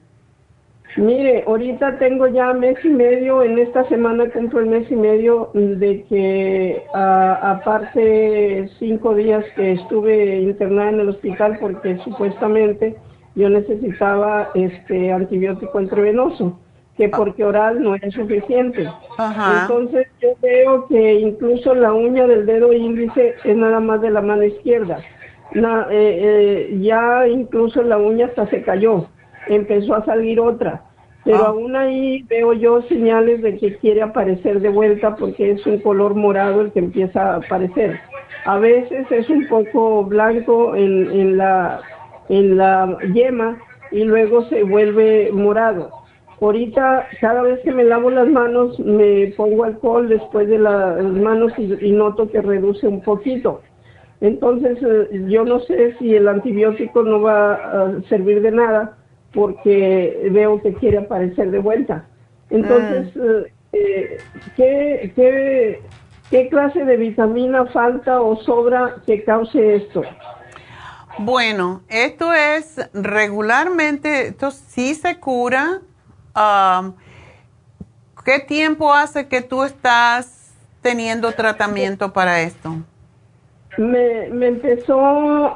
Mire, 0.97 1.45
ahorita 1.47 1.99
tengo 1.99 2.27
ya 2.27 2.55
mes 2.55 2.79
y 2.83 2.89
medio, 2.89 3.43
en 3.43 3.59
esta 3.59 3.87
semana 3.89 4.31
cumplo 4.31 4.61
el 4.61 4.67
mes 4.67 4.91
y 4.91 4.97
medio 4.97 5.51
de 5.53 6.05
que 6.09 6.83
ah, 6.95 7.39
aparte 7.61 8.71
cinco 8.79 9.15
días 9.15 9.45
que 9.57 9.73
estuve 9.73 10.41
internada 10.41 10.89
en 10.91 11.01
el 11.01 11.11
hospital 11.11 11.59
porque 11.61 11.99
supuestamente 11.99 12.97
yo 13.35 13.51
necesitaba 13.51 14.51
este 14.55 15.13
antibiótico 15.13 15.79
intravenoso, 15.83 16.59
que 16.97 17.09
porque 17.09 17.45
oral 17.45 17.83
no 17.83 17.95
era 17.95 18.11
suficiente. 18.11 18.89
Ajá. 19.19 19.63
Entonces 19.63 20.07
yo 20.23 20.31
veo 20.41 20.87
que 20.87 21.15
incluso 21.15 21.75
la 21.75 21.93
uña 21.93 22.27
del 22.27 22.47
dedo 22.47 22.73
índice 22.73 23.35
es 23.45 23.57
nada 23.57 23.81
más 23.81 24.01
de 24.01 24.11
la 24.11 24.23
mano 24.23 24.45
izquierda. 24.45 24.99
Na- 25.53 25.87
eh, 25.91 26.19
eh, 26.71 26.79
ya 26.81 27.27
incluso 27.29 27.83
la 27.83 27.99
uña 27.99 28.27
hasta 28.27 28.47
se 28.49 28.63
cayó, 28.63 29.07
empezó 29.47 29.95
a 29.95 30.05
salir 30.05 30.41
otra. 30.41 30.83
Pero 31.25 31.39
Ah. 31.39 31.47
aún 31.49 31.75
ahí 31.77 32.23
veo 32.29 32.53
yo 32.53 32.83
señales 32.83 33.43
de 33.43 33.57
que 33.59 33.77
quiere 33.77 34.01
aparecer 34.03 34.61
de 34.61 34.69
vuelta 34.69 35.17
porque 35.17 35.51
es 35.53 35.67
un 35.67 35.79
color 35.81 36.15
morado 36.15 36.61
el 36.63 36.73
que 36.73 36.79
empieza 36.79 37.35
a 37.35 37.37
aparecer. 37.37 37.99
A 38.45 38.59
veces 38.59 39.11
es 39.11 39.29
un 39.29 39.47
poco 39.49 40.05
blanco 40.05 40.77
en, 40.77 41.11
en 41.11 41.37
la, 41.37 41.81
en 42.29 42.57
la 42.57 42.97
yema 43.13 43.59
y 43.91 44.05
luego 44.05 44.45
se 44.49 44.63
vuelve 44.63 45.31
morado. 45.33 45.91
Ahorita, 46.41 47.09
cada 47.21 47.43
vez 47.43 47.61
que 47.61 47.73
me 47.73 47.85
lavo 47.85 48.11
las 48.11 48.29
manos, 48.29 48.79
me 48.79 49.29
pongo 49.37 49.65
alcohol 49.65 50.09
después 50.09 50.49
de 50.49 50.59
la- 50.59 50.97
las 50.97 51.13
manos 51.13 51.53
y, 51.57 51.73
y 51.87 51.93
noto 51.93 52.31
que 52.31 52.43
reduce 52.43 52.87
un 52.87 53.01
poquito. 53.03 53.63
Entonces, 54.21 54.79
eh, 54.83 55.25
yo 55.29 55.45
no 55.45 55.61
sé 55.61 55.95
si 55.99 56.15
el 56.15 56.29
antibiótico 56.29 57.03
no 57.03 57.21
va 57.23 57.55
a 57.55 58.03
servir 58.09 58.43
de 58.43 58.51
nada 58.51 58.97
porque 59.33 60.29
veo 60.33 60.61
que 60.63 60.75
quiere 60.75 60.99
aparecer 60.99 61.51
de 61.51 61.59
vuelta. 61.59 62.07
Entonces, 62.51 63.09
eh, 63.17 63.53
eh, 63.73 64.19
¿qué, 64.57 65.13
qué, 65.15 65.81
qué 66.31 66.49
clase 66.49 66.85
de 66.85 66.97
vitamina 66.97 67.67
falta 67.67 68.21
o 68.21 68.37
sobra 68.37 68.97
que 69.07 69.25
cause 69.25 69.77
esto? 69.77 70.03
Bueno, 71.19 71.83
esto 71.89 72.33
es 72.33 72.79
regularmente, 72.93 74.29
esto 74.29 74.51
sí 74.51 74.95
se 74.95 75.19
cura. 75.19 75.81
Um, 76.37 76.93
¿Qué 78.25 78.41
tiempo 78.41 78.93
hace 78.93 79.29
que 79.29 79.41
tú 79.41 79.63
estás 79.63 80.53
teniendo 80.83 81.33
tratamiento 81.33 82.13
para 82.13 82.43
esto? 82.43 82.77
Me, 83.79 84.27
empezó 84.27 84.99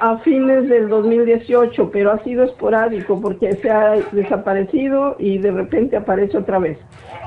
a 0.01 0.19
fines 0.19 0.69
del 0.69 0.89
2018, 0.89 1.91
pero 1.91 2.13
ha 2.13 2.23
sido 2.23 2.45
esporádico 2.45 3.21
porque 3.21 3.55
se 3.57 3.71
ha 3.71 3.97
desaparecido 4.13 5.17
y 5.19 5.39
de 5.39 5.51
repente 5.51 5.97
aparece 5.97 6.39
otra 6.39 6.59
vez. 6.59 6.79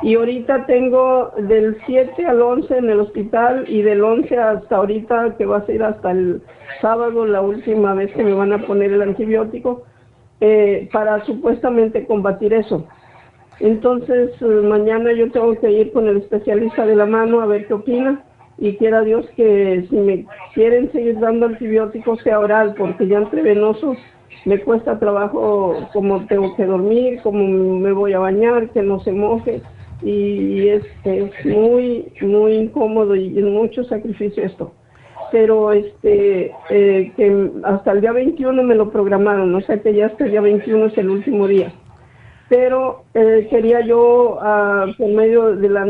Y 0.02 0.16
ahorita 0.16 0.66
tengo 0.66 1.32
del 1.38 1.78
7 1.86 2.26
al 2.26 2.42
11 2.42 2.78
en 2.78 2.90
el 2.90 3.00
hospital 3.00 3.66
y 3.68 3.82
del 3.82 4.04
11 4.04 4.38
hasta 4.38 4.76
ahorita, 4.78 5.36
que 5.38 5.46
va 5.46 5.58
a 5.58 5.66
ser 5.66 5.84
hasta 5.84 6.12
el 6.12 6.42
sábado, 6.80 7.26
la 7.26 7.42
última 7.42 7.94
vez 7.94 8.14
que 8.14 8.24
me 8.24 8.34
van 8.34 8.54
a 8.54 8.60
poner 8.60 8.94
el 8.94 9.02
antibiótico, 9.02 9.84
eh, 10.42 10.90
para 10.92 11.26
supuestamente 11.26 12.06
combatir 12.06 12.54
eso. 12.54 12.88
Entonces, 13.60 14.32
eh, 14.42 14.46
mañana 14.46 15.12
yo 15.14 15.32
tengo 15.32 15.58
que 15.60 15.72
ir 15.72 15.92
con 15.92 16.08
el 16.08 16.18
especialista 16.18 16.86
de 16.86 16.96
la 16.96 17.06
mano 17.06 17.42
a 17.42 17.46
ver 17.46 17.68
qué 17.68 17.74
opina. 17.74 18.24
Y 18.58 18.76
quiera 18.78 19.02
Dios 19.02 19.26
que 19.36 19.86
si 19.90 19.96
me 19.96 20.26
quieren 20.54 20.92
seguir 20.92 21.20
dando 21.20 21.48
antibióticos 21.48 22.22
sea 22.22 22.40
oral, 22.40 22.76
porque 22.78 23.08
ya 23.08 23.18
entre 23.18 23.42
venosos 23.42 23.98
me 24.46 24.60
cuesta 24.60 25.00
trabajo 25.00 25.88
como 25.92 26.26
tengo 26.28 26.56
que 26.56 26.66
dormir, 26.66 27.20
como 27.24 27.48
me 27.80 27.92
voy 27.92 28.14
a 28.14 28.20
bañar, 28.20 28.70
que 28.70 28.82
no 28.82 29.00
se 29.00 29.12
moje. 29.12 29.62
Y 30.04 30.68
es, 30.68 30.84
es 31.06 31.46
muy, 31.46 32.12
muy 32.22 32.54
incómodo 32.56 33.16
y 33.16 33.38
es 33.38 33.44
mucho 33.44 33.84
sacrificio 33.86 34.44
esto. 34.44 34.74
Pero 35.32 35.72
este, 35.72 36.52
eh, 36.70 37.12
que 37.16 37.52
hasta 37.64 37.92
el 37.94 38.02
día 38.02 38.12
21 38.12 38.62
me 38.64 38.76
lo 38.76 38.92
programaron, 38.92 39.56
o 39.56 39.62
sea 39.62 39.82
que 39.82 39.94
ya 39.94 40.08
hasta 40.08 40.26
el 40.26 40.32
día 40.32 40.42
21 40.42 40.86
es 40.88 40.98
el 40.98 41.10
último 41.10 41.48
día 41.48 41.74
pero 42.50 43.04
eh, 43.14 43.48
quería 43.50 43.82
yo, 43.82 44.38
ah, 44.42 44.86
por 44.98 45.10
medio 45.10 45.56
de 45.56 45.70
la, 45.70 45.86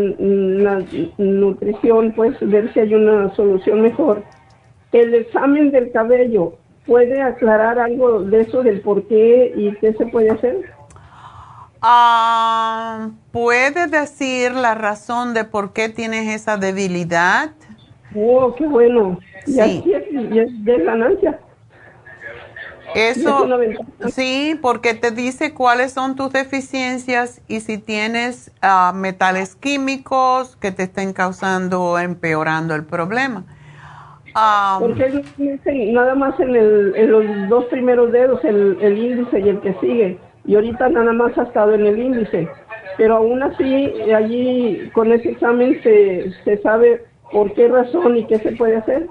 nutrición, 1.18 2.14
pues 2.16 2.36
ver 2.42 2.72
si 2.74 2.80
hay 2.80 2.94
una 2.94 3.34
solución 3.36 3.82
mejor. 3.82 4.24
El 4.92 5.14
examen 5.16 5.72
del 5.72 5.92
cabello, 5.92 6.54
¿puede 6.86 7.22
aclarar 7.22 7.80
algo 7.80 8.22
de 8.22 8.42
eso, 8.42 8.64
del 8.64 8.82
por 8.82 9.08
qué 9.08 9.54
y 9.56 9.74
qué 9.78 9.94
se 9.94 10.06
puede 10.06 10.30
hacer? 10.30 10.72
Ah, 11.82 13.10
¿Puede 13.32 13.88
decir 13.88 14.54
la 14.54 14.74
razón 14.74 15.34
de 15.34 15.44
por 15.44 15.74
qué 15.74 15.90
tienes 15.90 16.34
esa 16.34 16.56
debilidad? 16.56 17.52
Oh, 18.16 18.56
qué 18.56 18.66
bueno. 18.68 19.20
Sí. 19.46 19.84
Y 19.86 20.40
es, 20.40 20.64
de 20.64 20.78
ganancia. 20.78 21.40
Eso, 22.96 23.48
sí, 24.10 24.58
porque 24.62 24.94
te 24.94 25.12
dice 25.12 25.54
cuáles 25.54 25.94
son 25.94 26.16
tus 26.16 26.32
deficiencias 26.32 27.42
y 27.48 27.60
si 27.62 27.78
tienes 27.78 28.52
ah, 28.62 28.94
metales 28.96 29.56
químicos 29.56 30.56
que 30.58 30.72
te 30.72 30.84
estén 30.84 31.14
causando 31.14 31.82
o 31.82 32.00
empeorando 32.00 32.76
el 32.76 32.86
problema. 32.86 33.44
porque 34.80 35.24
nada 35.92 36.16
más 36.16 36.40
en, 36.40 36.56
el, 36.56 36.94
en, 36.96 37.12
los 37.12 37.50
dos 37.50 37.66
primeros 37.66 38.12
dedos, 38.12 38.44
el, 38.44 38.78
el, 38.82 38.98
índice 38.98 39.40
y 39.40 39.50
el 39.50 39.60
que 39.62 39.74
sigue, 39.82 40.18
y 40.46 40.56
ahorita 40.56 40.90
nada 40.90 41.14
más 41.14 41.38
ha 41.38 41.44
estado 41.44 41.74
en 41.74 41.86
el 41.86 42.00
índice, 42.00 42.48
pero 42.98 43.18
aún 43.18 43.42
así 43.42 43.92
allí 44.12 44.90
con 44.94 45.12
ese 45.12 45.32
examen 45.32 45.82
se, 45.82 46.32
se 46.44 46.58
sabe 46.62 47.04
por 47.32 47.54
qué 47.54 47.68
razón 47.68 48.18
y 48.18 48.26
qué 48.26 48.38
se 48.40 48.52
puede 48.54 48.78
hacer. 48.78 49.08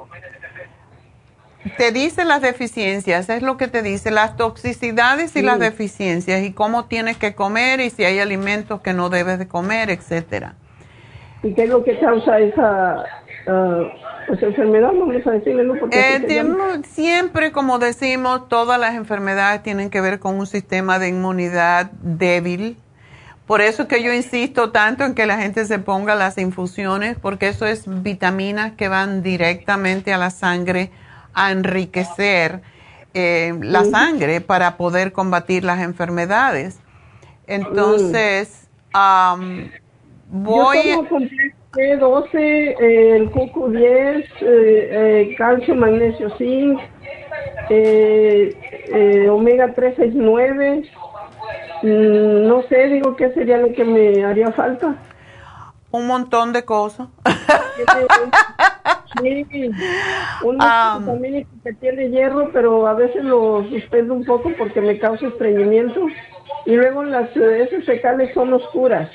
Te 1.76 1.92
dice 1.92 2.24
las 2.24 2.42
deficiencias, 2.42 3.28
es 3.28 3.42
lo 3.42 3.56
que 3.56 3.68
te 3.68 3.82
dice, 3.82 4.10
las 4.10 4.36
toxicidades 4.36 5.36
y 5.36 5.42
las 5.42 5.60
deficiencias 5.60 6.42
y 6.42 6.52
cómo 6.52 6.86
tienes 6.86 7.16
que 7.18 7.34
comer 7.34 7.80
y 7.80 7.90
si 7.90 8.04
hay 8.04 8.18
alimentos 8.18 8.80
que 8.80 8.92
no 8.92 9.10
debes 9.10 9.38
de 9.38 9.46
comer, 9.46 9.90
etcétera. 9.90 10.54
¿Y 11.44 11.54
qué 11.54 11.64
es 11.64 11.68
lo 11.68 11.84
que 11.84 11.98
causa 11.98 12.38
esa 12.40 13.04
uh, 13.46 14.34
enfermedad? 14.44 14.88
Vamos 14.88 15.26
a 15.26 15.30
decirle, 15.30 15.64
¿no? 15.64 15.74
Eh, 15.90 16.82
siempre, 16.84 17.52
como 17.52 17.78
decimos, 17.78 18.48
todas 18.48 18.78
las 18.78 18.94
enfermedades 18.94 19.62
tienen 19.62 19.90
que 19.90 20.00
ver 20.00 20.18
con 20.18 20.38
un 20.38 20.46
sistema 20.46 20.98
de 20.98 21.08
inmunidad 21.08 21.90
débil. 22.02 22.76
Por 23.46 23.60
eso 23.60 23.86
que 23.86 24.02
yo 24.02 24.12
insisto 24.12 24.70
tanto 24.70 25.04
en 25.04 25.14
que 25.14 25.26
la 25.26 25.38
gente 25.38 25.64
se 25.64 25.78
ponga 25.78 26.14
las 26.14 26.38
infusiones, 26.38 27.18
porque 27.20 27.48
eso 27.48 27.66
es 27.66 27.84
vitaminas 28.02 28.72
que 28.72 28.88
van 28.88 29.22
directamente 29.22 30.12
a 30.12 30.18
la 30.18 30.30
sangre 30.30 30.90
a 31.34 31.50
enriquecer 31.50 32.60
eh, 33.14 33.54
la 33.60 33.84
sangre 33.84 34.40
para 34.40 34.76
poder 34.76 35.12
combatir 35.12 35.64
las 35.64 35.80
enfermedades. 35.80 36.80
Entonces, 37.46 38.68
voy... 40.28 40.78
Yo 40.88 41.04
tomo 41.04 41.26
B12, 41.72 42.34
eh, 42.34 43.16
el 43.16 43.30
coco 43.30 43.68
10, 43.68 44.24
eh, 44.42 45.34
calcio, 45.38 45.74
magnesio, 45.74 46.30
zinc, 46.36 46.80
omega 49.30 49.72
369. 49.74 50.90
Mm, 51.82 52.46
no 52.46 52.62
sé, 52.68 52.88
digo, 52.88 53.16
¿qué 53.16 53.32
sería 53.32 53.58
lo 53.58 53.72
que 53.72 53.84
me 53.84 54.24
haría 54.24 54.52
falta? 54.52 54.96
Un 55.90 56.06
montón 56.06 56.52
de 56.52 56.64
cosas. 56.64 57.08
Sí, 59.20 59.46
un 60.44 60.58
um, 60.62 61.22
que 61.64 61.72
tiene 61.74 62.08
hierro, 62.08 62.50
pero 62.52 62.86
a 62.86 62.94
veces 62.94 63.24
lo 63.24 63.68
suspendo 63.68 64.14
un 64.14 64.24
poco 64.24 64.50
porque 64.56 64.80
me 64.80 64.98
causa 64.98 65.26
estreñimiento. 65.26 66.06
Y 66.64 66.76
luego 66.76 67.02
las 67.02 67.34
heces 67.36 67.84
fecales 67.84 68.32
son 68.34 68.52
oscuras, 68.52 69.10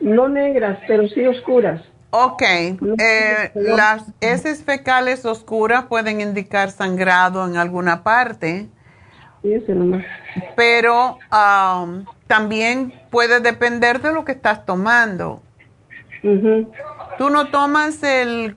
no 0.00 0.28
negras, 0.28 0.78
pero 0.86 1.08
sí 1.08 1.26
oscuras. 1.26 1.82
Ok, 2.10 2.42
eh, 2.42 3.50
las 3.54 4.12
heces 4.20 4.62
fecales 4.62 5.24
oscuras 5.24 5.86
pueden 5.86 6.20
indicar 6.20 6.70
sangrado 6.70 7.44
en 7.46 7.56
alguna 7.56 8.04
parte. 8.04 8.68
Pero 10.56 11.18
um, 11.32 12.04
también 12.28 12.94
puede 13.10 13.40
depender 13.40 14.00
de 14.00 14.12
lo 14.12 14.24
que 14.24 14.32
estás 14.32 14.64
tomando. 14.64 15.42
Tú 17.18 17.30
no 17.30 17.48
tomas 17.50 18.02
el 18.02 18.56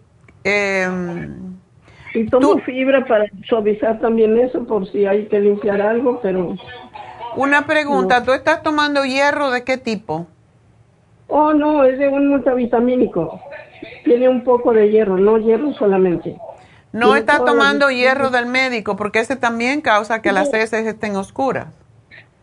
eh, 0.49 1.29
y 2.13 2.25
tomo 2.27 2.57
fibra 2.59 3.05
para 3.05 3.25
suavizar 3.47 3.99
también 3.99 4.37
eso 4.37 4.63
por 4.65 4.89
si 4.91 5.05
hay 5.05 5.25
que 5.27 5.39
limpiar 5.39 5.81
algo, 5.81 6.19
pero... 6.21 6.55
Una 7.35 7.67
pregunta, 7.67 8.23
¿tú 8.23 8.31
estás 8.31 8.63
tomando 8.63 9.05
hierro 9.05 9.51
de 9.51 9.63
qué 9.63 9.77
tipo? 9.77 10.25
Oh, 11.27 11.53
no, 11.53 11.83
es 11.83 11.99
de 11.99 12.07
un 12.07 12.29
multivitamínico. 12.29 13.39
Tiene 14.03 14.29
un 14.29 14.43
poco 14.43 14.73
de 14.73 14.89
hierro, 14.89 15.17
no 15.17 15.37
hierro 15.37 15.73
solamente. 15.73 16.37
No 16.93 17.15
estás 17.15 17.43
tomando 17.45 17.91
hierro 17.91 18.29
del 18.29 18.47
médico 18.47 18.95
porque 18.95 19.19
ese 19.19 19.35
también 19.35 19.81
causa 19.81 20.21
que 20.21 20.31
las 20.31 20.51
heces 20.53 20.87
estén 20.87 21.15
oscuras. 21.15 21.67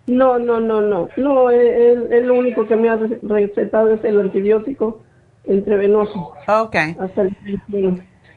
No, 0.06 0.38
no, 0.38 0.60
no, 0.60 0.82
no. 0.82 1.08
No, 1.16 1.50
es, 1.50 2.24
lo 2.24 2.34
único 2.34 2.66
que 2.66 2.76
me 2.76 2.90
ha 2.90 2.98
recetado 3.22 3.94
es 3.94 4.04
el 4.04 4.20
antibiótico 4.20 5.00
entrevenoso. 5.46 6.32
Ok. 6.48 6.76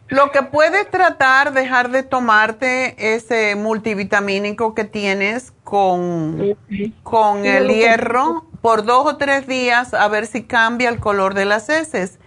Lo 0.10 0.32
que 0.32 0.42
puedes 0.42 0.90
tratar, 0.90 1.52
dejar 1.52 1.90
de 1.90 2.02
tomarte 2.04 3.16
ese 3.16 3.56
multivitamínico 3.56 4.74
que 4.74 4.86
tienes 4.86 5.52
con, 5.66 6.56
con 7.04 7.46
el 7.46 7.68
hierro 7.68 8.46
por 8.62 8.86
dos 8.86 9.06
o 9.06 9.18
tres 9.18 9.48
días 9.48 9.94
a 9.94 10.08
ver 10.08 10.26
si 10.26 10.44
cambia 10.44 10.90
el 10.90 11.00
color 11.00 11.34
de 11.34 11.46
las 11.46 11.70
heces. 11.70 12.20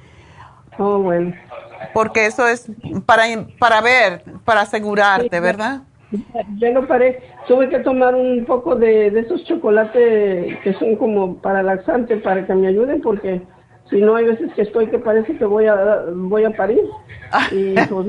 Oh, 0.78 0.98
bueno. 0.98 1.34
Porque 1.94 2.26
eso 2.26 2.46
es 2.46 2.70
para, 3.06 3.24
para 3.58 3.80
ver, 3.80 4.24
para 4.44 4.62
asegurarte, 4.62 5.40
¿verdad? 5.40 5.80
Ya 6.58 6.70
no 6.70 6.86
paré. 6.86 7.22
Tuve 7.48 7.70
que 7.70 7.78
tomar 7.78 8.14
un 8.14 8.44
poco 8.44 8.76
de, 8.76 9.10
de 9.10 9.20
esos 9.20 9.44
chocolates 9.44 10.58
que 10.58 10.74
son 10.78 10.96
como 10.96 11.36
para 11.36 11.62
laxante 11.62 12.16
para 12.18 12.46
que 12.46 12.54
me 12.54 12.68
ayuden 12.68 13.00
porque 13.00 13.40
si 13.90 14.00
no, 14.00 14.14
hay 14.14 14.24
veces 14.24 14.52
que 14.54 14.62
estoy 14.62 14.86
que 14.86 14.98
parece 14.98 15.36
que 15.36 15.44
voy 15.44 15.66
a 15.66 16.04
voy 16.14 16.44
a 16.44 16.50
parir. 16.50 16.84
Y, 17.50 17.74
pues, 17.88 18.06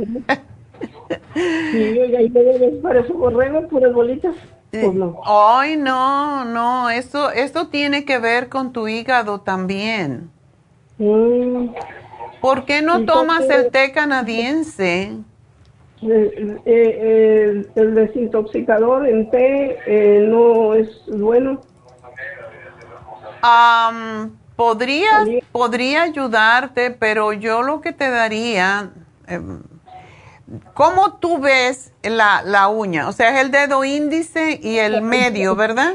y 1.74 2.00
oiga, 2.00 2.22
y 2.22 2.30
luego 2.30 2.82
parece 2.82 3.12
borrego, 3.14 3.68
puras 3.68 3.94
bolitas. 3.94 4.36
Pues 4.72 4.94
no. 4.94 5.20
Ay, 5.26 5.76
no, 5.76 6.46
no, 6.46 6.90
eso, 6.90 7.32
eso 7.32 7.68
tiene 7.68 8.06
que 8.06 8.20
ver 8.20 8.48
con 8.48 8.72
tu 8.72 8.88
hígado 8.88 9.42
también. 9.42 10.30
Mm. 10.98 11.70
¿Por 12.40 12.66
qué 12.66 12.82
no 12.82 13.06
tomas 13.06 13.50
el 13.50 13.70
té 13.70 13.92
canadiense? 13.92 15.14
El, 16.02 16.60
el, 16.66 17.70
el, 17.76 17.96
desintoxicador 17.96 19.08
en 19.08 19.30
té 19.30 19.78
eh, 19.86 20.26
no 20.28 20.74
es 20.74 20.90
bueno. 21.08 21.62
Um, 23.44 24.32
Podría, 24.62 25.26
podría 25.52 26.04
ayudarte, 26.04 26.92
pero 26.92 27.34
yo 27.34 27.64
lo 27.64 27.82
que 27.82 27.94
te 27.94 28.12
daría, 28.12 28.92
em, 29.28 29.64
¿cómo 30.76 31.18
tú 31.18 31.40
ves 31.40 31.92
la, 32.04 32.44
la 32.46 32.68
uña? 32.68 33.08
O 33.08 33.12
sea, 33.12 33.32
es 33.32 33.44
el 33.44 33.50
dedo 33.50 33.84
índice 33.84 34.60
y 34.62 34.78
el 34.78 35.02
medio, 35.02 35.56
¿verdad? 35.56 35.94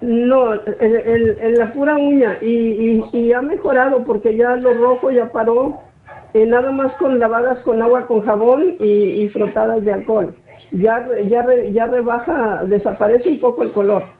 No, 0.00 0.54
el, 0.54 1.54
la 1.58 1.70
pura 1.74 1.96
uña 1.96 2.38
y, 2.40 3.04
y, 3.12 3.32
ha 3.34 3.42
mejorado 3.42 4.02
porque 4.02 4.34
ya 4.34 4.56
lo 4.56 4.72
rojo 4.72 5.10
ya 5.10 5.30
paró, 5.30 5.78
eh, 6.32 6.46
nada 6.46 6.72
más 6.72 6.94
con 6.94 7.18
lavadas 7.18 7.58
con 7.64 7.82
agua 7.82 8.06
con 8.06 8.24
jabón 8.24 8.76
y, 8.80 9.24
y 9.24 9.28
frotadas 9.28 9.84
de 9.84 9.92
alcohol. 9.92 10.34
Ya, 10.72 11.06
ya, 11.28 11.44
ya 11.70 11.86
rebaja, 11.86 12.62
desaparece 12.64 13.28
un 13.28 13.40
poco 13.40 13.62
el 13.62 13.72
color. 13.72 14.17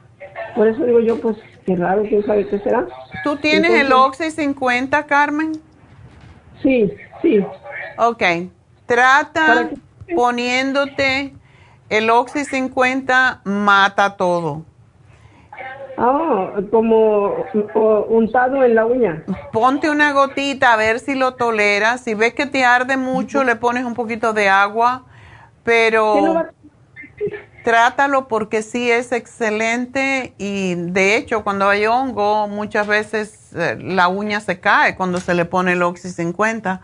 Por 0.55 0.67
eso 0.67 0.83
digo 0.85 0.99
yo, 0.99 1.19
pues, 1.19 1.37
qué 1.65 1.75
raro, 1.75 2.03
quién 2.03 2.25
sabe 2.25 2.47
qué 2.47 2.59
será. 2.59 2.87
¿Tú 3.23 3.37
tienes 3.37 3.71
el 3.71 3.91
Oxy 3.93 4.31
50, 4.31 5.05
Carmen? 5.05 5.53
Sí, 6.61 6.93
sí. 7.21 7.45
Ok. 7.97 8.23
Trata 8.85 9.69
poniéndote 10.15 11.33
el 11.89 12.09
Oxy 12.09 12.45
50, 12.45 13.41
mata 13.43 14.17
todo. 14.17 14.63
Ah, 16.01 16.53
como 16.71 17.45
untado 18.07 18.63
en 18.63 18.73
la 18.73 18.85
uña. 18.85 19.23
Ponte 19.51 19.89
una 19.89 20.13
gotita 20.13 20.73
a 20.73 20.77
ver 20.77 20.99
si 20.99 21.13
lo 21.13 21.35
toleras. 21.35 22.01
Si 22.01 22.13
ves 22.13 22.33
que 22.33 22.45
te 22.45 22.63
arde 22.63 22.95
mucho, 22.95 23.43
le 23.43 23.57
pones 23.57 23.83
un 23.83 23.95
poquito 23.95 24.31
de 24.31 24.47
agua, 24.47 25.03
pero 25.63 26.45
trátalo 27.63 28.27
porque 28.27 28.61
sí 28.61 28.89
es 28.89 29.11
excelente 29.11 30.33
y 30.37 30.75
de 30.75 31.17
hecho 31.17 31.43
cuando 31.43 31.67
hay 31.69 31.85
hongo 31.85 32.47
muchas 32.47 32.87
veces 32.87 33.51
eh, 33.55 33.77
la 33.79 34.07
uña 34.07 34.39
se 34.39 34.59
cae 34.59 34.95
cuando 34.95 35.19
se 35.19 35.33
le 35.33 35.45
pone 35.45 35.73
el 35.73 35.83
Oxy 35.83 36.09
50, 36.09 36.81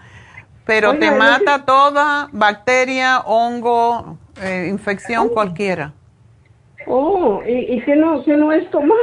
pero 0.65 0.97
te 0.97 1.11
mata 1.11 1.65
toda 1.65 2.29
bacteria, 2.31 3.19
hongo, 3.19 4.17
eh, 4.41 4.67
infección 4.69 5.29
cualquiera. 5.29 5.93
Oh, 6.87 7.41
¿y, 7.47 7.73
y 7.73 7.83
no, 7.95 8.23
qué 8.23 8.35
no 8.35 8.51
es 8.51 8.69
tomar? 8.71 8.97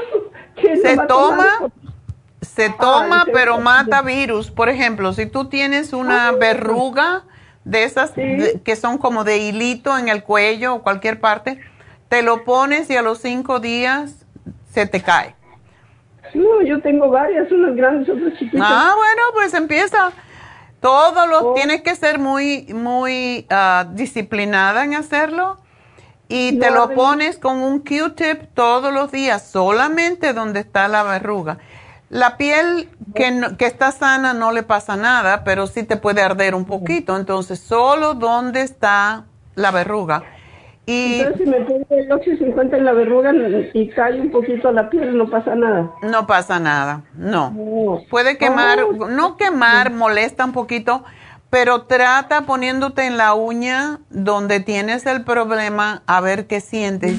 Se 0.83 0.97
toma, 1.07 1.47
se 2.41 2.71
toma, 2.71 3.27
pero 3.33 3.59
mata 3.59 4.03
virus. 4.03 4.51
Por 4.51 4.69
ejemplo, 4.69 5.13
si 5.13 5.27
tú 5.27 5.47
tienes 5.47 5.93
una 5.93 6.33
verruga 6.33 7.25
de 7.65 7.85
esas 7.85 8.13
que 8.13 8.77
son 8.77 8.99
como 8.99 9.25
de 9.25 9.39
hilito 9.39 9.97
en 9.97 10.09
el 10.09 10.23
cuello 10.23 10.75
o 10.75 10.83
cualquier 10.83 11.21
parte, 11.21 11.61
te 12.09 12.23
lo 12.23 12.45
pones 12.45 12.91
y 12.91 12.97
a 12.97 13.03
los 13.03 13.19
cinco 13.19 13.61
días 13.61 14.27
se 14.71 14.87
te 14.87 15.01
cae. 15.01 15.35
No, 16.35 16.63
yo 16.63 16.81
tengo 16.81 17.11
varias, 17.11 17.51
unas 17.53 17.77
grandes, 17.77 18.09
otras 18.09 18.39
chiquitas. 18.39 18.61
Ah, 18.63 18.95
bueno, 18.97 19.23
pues 19.35 19.53
empieza. 19.55 20.13
Todos 20.81 21.29
los, 21.29 21.43
oh. 21.43 21.55
tienes 21.55 21.83
que 21.83 21.95
ser 21.95 22.19
muy, 22.19 22.67
muy 22.73 23.47
ah, 23.51 23.87
disciplinada 23.93 24.85
en 24.85 24.95
hacerlo 24.95 25.59
y 26.29 26.59
te 26.59 26.71
lo 26.71 26.91
pones 26.95 27.39
con 27.39 27.59
un 27.59 27.81
Q-tip 27.81 28.55
todos 28.55 28.93
los 28.93 29.13
días, 29.13 29.47
solamente 29.47 30.33
donde 30.33 30.61
está 30.61 30.89
la 30.89 31.03
verruga. 31.03 31.59
La 32.13 32.37
piel 32.37 32.91
que, 33.15 33.41
que, 33.57 33.65
está 33.65 33.91
sana 33.91 34.35
no 34.35 34.53
le 34.53 34.63
pasa 34.63 34.97
nada, 34.97 35.45
pero 35.45 35.67
sí 35.67 35.83
te 35.83 35.97
puede 35.97 36.21
arder 36.21 36.55
un 36.55 36.67
poquito. 36.67 37.17
Entonces, 37.17 37.59
solo 37.59 38.13
donde 38.13 38.61
está 38.61 39.25
la 39.55 39.71
verruga. 39.71 40.23
Y 40.85 41.21
Entonces, 41.21 41.43
si 41.43 41.51
me 41.51 41.61
pongo 41.63 41.87
el 41.89 42.13
Oxy 42.13 42.37
50 42.37 42.77
en 42.77 42.85
la 42.85 42.93
verruga 42.93 43.33
y 43.73 43.89
cae 43.89 44.21
un 44.21 44.31
poquito 44.31 44.71
la 44.73 44.91
piel, 44.91 45.17
no 45.17 45.31
pasa 45.31 45.55
nada. 45.55 45.91
No 46.03 46.27
pasa 46.27 46.61
nada, 46.61 47.03
no. 47.15 48.03
Puede 48.11 48.37
quemar, 48.37 48.83
oh. 48.83 49.09
no 49.09 49.39
quemar, 49.39 49.91
molesta 49.91 50.45
un 50.45 50.53
poquito, 50.53 51.05
pero 51.49 51.85
trata 51.85 52.43
poniéndote 52.43 53.07
en 53.07 53.17
la 53.17 53.33
uña 53.33 54.01
donde 54.11 54.61
tienes 54.61 55.07
el 55.07 55.25
problema 55.25 56.03
a 56.07 56.21
ver 56.21 56.47
qué 56.47 56.61
sientes. 56.61 57.17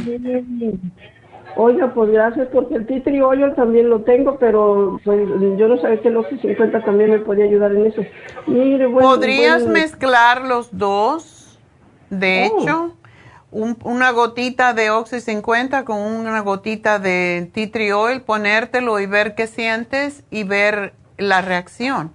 Oiga, 1.56 1.94
pues 1.94 2.10
gracias 2.10 2.48
porque 2.52 2.76
el 2.76 2.88
titri 2.88 3.22
oil 3.22 3.54
también 3.56 3.90
lo 3.90 4.02
tengo, 4.02 4.38
pero 4.38 5.00
pues, 5.04 5.28
yo 5.58 5.68
no 5.68 5.78
sabía 5.78 6.02
que 6.02 6.08
el 6.08 6.18
Oxy 6.18 6.38
50 6.40 6.84
también 6.84 7.12
me 7.12 7.20
podía 7.20 7.46
ayudar 7.46 7.72
en 7.74 7.86
eso. 7.86 8.02
Mire, 8.48 8.90
¿Podrías 8.90 9.68
mezclar 9.68 10.42
los 10.42 10.78
dos? 10.78 11.60
De 12.10 12.50
oh. 12.52 12.62
hecho, 12.62 12.94
una 13.52 14.12
gotita 14.12 14.74
de 14.74 14.90
Oxy 14.90 15.20
50 15.20 15.86
con 15.86 15.98
una 15.98 16.40
gotita 16.42 17.00
de 17.00 17.50
titri 17.54 17.92
oil, 17.92 18.22
ponértelo 18.22 19.00
y 19.00 19.06
ver 19.06 19.36
qué 19.36 19.48
sientes 19.48 20.24
y 20.32 20.44
ver 20.44 20.94
la 21.18 21.42
reacción 21.42 22.12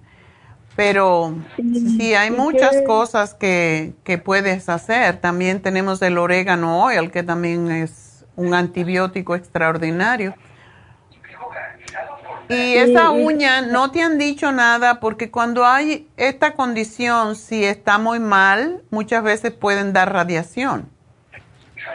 pero 0.79 1.35
sí, 1.57 2.13
hay 2.13 2.31
muchas 2.31 2.73
cosas 2.87 3.33
que, 3.33 3.95
que, 4.05 4.17
puedes 4.17 4.69
hacer. 4.69 5.17
También 5.17 5.61
tenemos 5.61 6.01
el 6.01 6.17
orégano 6.17 6.85
oil, 6.85 7.11
que 7.11 7.21
también 7.21 7.69
es 7.69 7.98
un 8.39 8.53
antibiótico 8.53 9.35
extraordinario. 9.35 10.33
Y 12.47 12.77
esa 12.77 13.11
uña, 13.11 13.61
no 13.61 13.91
te 13.91 14.01
han 14.01 14.17
dicho 14.17 14.51
nada 14.51 14.99
porque 14.99 15.29
cuando 15.29 15.65
hay 15.65 16.07
esta 16.17 16.53
condición, 16.53 17.35
si 17.35 17.63
está 17.63 17.99
muy 17.99 18.19
mal, 18.19 18.81
muchas 18.89 19.23
veces 19.23 19.51
pueden 19.51 19.93
dar 19.93 20.11
radiación. 20.11 20.89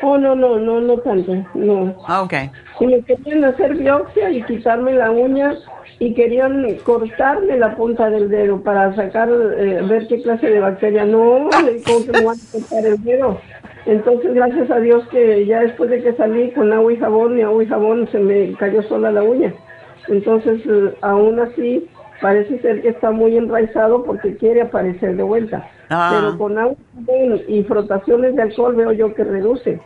Oh, 0.03 0.17
no, 0.17 0.37
no, 0.37 0.59
no, 0.59 0.81
no 0.81 0.99
tanto, 0.99 1.35
no. 1.55 1.97
Ah, 2.07 2.23
ok. 2.23 2.35
Si 2.79 2.87
me 2.87 3.03
querían 3.03 3.45
hacer 3.45 3.75
biopsia 3.75 4.31
y 4.31 4.43
quitarme 4.45 4.93
la 4.93 5.11
uña, 5.11 5.57
y 5.99 6.15
querían 6.15 6.67
cortarme 6.85 7.57
la 7.57 7.77
punta 7.77 8.11
del 8.11 8.29
dedo 8.29 8.61
para 8.63 8.95
sacar, 8.95 9.29
eh, 9.31 9.81
ver 9.89 10.07
qué 10.09 10.23
clase 10.23 10.49
de 10.49 10.61
bacteria. 10.61 11.05
No, 11.05 11.49
¿cómo 11.87 12.05
que 12.05 12.13
me 12.13 12.25
van 12.25 12.37
a 12.37 12.53
cortar 12.53 12.87
el 12.87 13.03
dedo? 13.03 13.41
Entonces, 13.87 14.35
gracias 14.35 14.71
a 14.71 14.79
Dios 14.81 15.07
que 15.09 15.45
ya 15.47 15.61
después 15.61 15.91
de 15.91 16.03
que 16.03 16.15
salí 16.15 16.51
con 16.53 16.73
agua 16.73 16.93
y 16.93 16.97
jabón, 16.97 17.39
y 17.39 17.43
agua 17.43 17.63
y 17.63 17.67
jabón 17.67 18.09
se 18.11 18.19
me 18.19 18.55
cayó 18.55 18.83
sola 18.85 19.11
la 19.11 19.23
uña. 19.23 19.55
Entonces, 20.09 20.61
eh, 20.67 20.97
aún 21.03 21.39
así, 21.41 21.89
parece 22.21 22.59
ser 22.61 22.83
que 22.83 22.89
está 22.89 23.11
muy 23.11 23.37
enraizado 23.37 24.05
porque 24.05 24.37
quiere 24.37 24.63
aparecer 24.63 25.17
de 25.17 25.23
vuelta. 25.23 25.69
Ah. 25.91 26.13
Pero 26.15 26.39
con 26.39 26.59
agua 26.59 26.77
y 27.47 27.63
frotaciones 27.65 28.35
de 28.37 28.43
alcohol 28.43 28.75
veo 28.75 28.93
yo 28.93 29.15
que 29.15 29.25
reduce. 29.25 29.81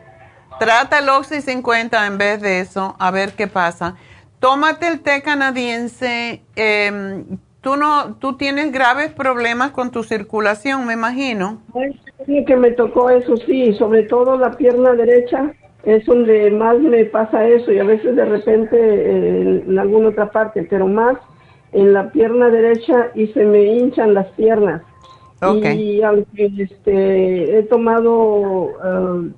Trata 0.61 1.01
el 1.01 1.09
Oxy 1.09 1.41
50 1.41 2.07
en 2.07 2.19
vez 2.19 2.41
de 2.41 2.61
eso, 2.61 2.97
a 2.99 3.11
ver 3.11 3.33
qué 3.33 3.47
pasa. 3.47 3.97
Tómate 4.41 4.87
el 4.87 5.01
té 5.01 5.23
canadiense. 5.23 6.43
Em, 6.55 7.39
tú 7.61 7.77
no, 7.77 8.17
tú 8.17 8.37
tienes 8.37 8.73
graves 8.73 9.13
problemas 9.13 9.71
con 9.73 9.91
tu 9.91 10.03
circulación, 10.03 10.87
me 10.87 10.95
imagino. 10.95 11.61
Sí, 12.27 12.45
que 12.45 12.57
me 12.57 12.73
tocó 12.73 13.11
eso, 13.11 13.37
sí, 13.39 13.75
sobre 13.75 14.05
todo 14.05 14.37
la 14.37 14.53
pierna 14.53 14.93
derecha 14.93 15.53
es 15.85 16.05
donde 16.05 16.51
más 16.51 16.79
me 16.79 17.05
pasa 17.05 17.47
eso 17.47 17.73
y 17.73 17.79
a 17.79 17.85
veces 17.85 18.17
de 18.17 18.25
repente 18.25 19.61
en 19.67 19.79
alguna 19.79 20.09
otra 20.09 20.31
parte, 20.31 20.67
pero 20.69 20.87
más 20.87 21.17
en 21.73 21.93
la 21.93 22.11
pierna 22.11 22.49
derecha 22.49 23.11
y 23.15 23.29
se 23.29 23.45
me 23.45 23.65
hinchan 23.65 24.15
las 24.15 24.27
piernas. 24.33 24.83
Y 25.41 26.03
aunque 26.03 26.51
este, 26.59 27.59
he 27.59 27.63
tomado 27.65 28.73
uh, 28.73 29.33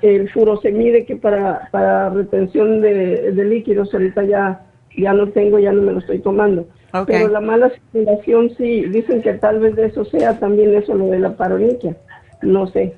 el 0.00 0.30
furosemide 0.30 1.04
que 1.04 1.16
para, 1.16 1.68
para 1.70 2.08
retención 2.10 2.80
de, 2.80 3.32
líquidos 3.44 3.92
ahorita 3.92 4.24
ya, 4.24 4.66
ya 4.96 5.12
no 5.12 5.28
tengo, 5.28 5.58
ya 5.58 5.72
no 5.72 5.82
me 5.82 5.92
lo 5.92 5.98
estoy 5.98 6.20
tomando. 6.20 6.66
Pero 7.06 7.28
la 7.28 7.40
mala 7.40 7.70
circulación 7.70 8.50
sí, 8.56 8.84
dicen 8.84 9.22
que 9.22 9.32
tal 9.34 9.60
vez 9.60 9.74
de 9.76 9.86
eso 9.86 10.04
sea 10.04 10.38
también 10.38 10.74
eso 10.74 10.94
lo 10.94 11.06
de 11.06 11.18
la 11.18 11.36
paroniquia, 11.36 11.96
no 12.42 12.66
sé. 12.66 12.94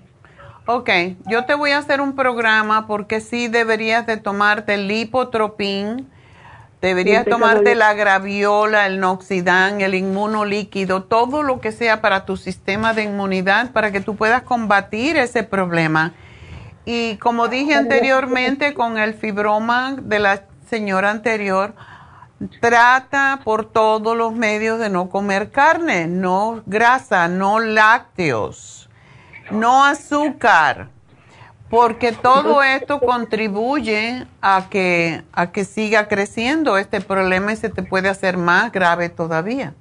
Ok, 0.66 0.91
yo 1.27 1.45
te 1.45 1.55
voy 1.55 1.71
a 1.71 1.79
hacer 1.79 2.01
un 2.01 2.16
programa 2.16 2.87
porque 2.87 3.21
sí 3.21 3.49
deberías 3.49 4.07
de 4.07 4.16
tomarte 4.16 4.75
el 4.75 4.89
lipotropín, 4.89 6.09
deberías 6.81 7.25
tomarte 7.25 7.75
la 7.75 7.95
graviola, 7.95 8.87
el 8.87 8.99
noxidán, 8.99 9.81
el 9.81 9.95
inmunolíquido, 9.95 11.05
todo 11.05 11.43
lo 11.43 11.61
que 11.61 11.71
sea 11.71 12.01
para 12.01 12.25
tu 12.25 12.37
sistema 12.37 12.95
de 12.95 13.05
inmunidad 13.05 13.73
para 13.73 13.93
que 13.93 14.01
tú 14.01 14.16
puedas 14.16 14.43
combatir 14.43 15.16
ese 15.19 15.45
problema. 15.45 16.15
Y 16.87 17.16
como 17.19 17.49
dije 17.49 17.75
anteriormente 17.75 18.75
con 18.75 18.99
el 18.99 19.15
fibroma 19.15 19.97
de 20.01 20.19
la 20.19 20.43
señora 20.66 21.11
anterior, 21.11 21.75
trata 22.61 23.41
por 23.45 23.65
todos 23.71 24.16
los 24.16 24.35
medios 24.35 24.79
de 24.79 24.91
no 24.91 25.09
comer 25.09 25.51
carne, 25.51 26.07
no 26.07 26.62
grasa, 26.66 27.29
no 27.29 27.61
lácteos, 27.61 28.89
no 29.51 29.85
azúcar, 29.85 30.89
porque 31.71 32.12
todo 32.12 32.62
esto 32.62 33.01
contribuye 33.01 34.27
a 34.41 34.66
que, 34.71 35.23
a 35.33 35.51
que 35.53 35.65
siga 35.65 36.09
creciendo 36.09 36.79
este 36.79 37.01
problema 37.01 37.53
y 37.53 37.57
se 37.57 37.69
te 37.69 37.83
puede 37.83 38.09
hacer 38.09 38.37
más 38.37 38.73
grave 38.73 39.09
todavía. 39.09 39.75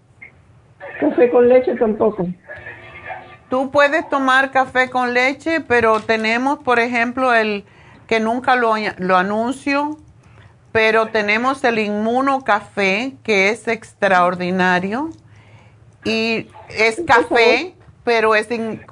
Café 0.99 1.29
con 1.29 1.49
leche 1.49 1.75
tampoco. 1.75 2.27
Tú 3.49 3.69
puedes 3.69 4.09
tomar 4.09 4.51
café 4.51 4.89
con 4.89 5.13
leche, 5.13 5.61
pero 5.61 5.99
tenemos, 5.99 6.59
por 6.59 6.79
ejemplo, 6.79 7.33
el 7.33 7.65
que 8.07 8.19
nunca 8.19 8.55
lo, 8.55 8.73
lo 8.97 9.17
anuncio, 9.17 9.97
pero 10.73 11.07
tenemos 11.07 11.63
el 11.63 11.79
inmuno 11.79 12.43
café, 12.43 13.13
que 13.23 13.49
es 13.49 13.69
extraordinario. 13.69 15.11
Y 16.03 16.49
es 16.67 17.01
café, 17.07 17.75
pero 18.03 18.35
es 18.35 18.49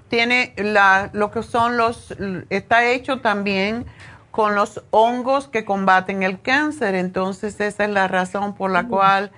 tiene 0.08 0.54
la, 0.56 1.10
lo 1.12 1.32
que 1.32 1.44
son 1.44 1.76
los, 1.76 2.16
está 2.50 2.86
hecho 2.86 3.20
también 3.20 3.86
con 4.30 4.56
los 4.56 4.84
hongos 4.92 5.48
que 5.48 5.66
combaten 5.66 6.24
el 6.24 6.40
cáncer. 6.40 6.96
Entonces 6.96 7.60
esa 7.60 7.84
es 7.84 7.90
la 7.90 8.08
razón 8.08 8.54
por 8.56 8.72
la 8.72 8.88
cual 8.88 9.32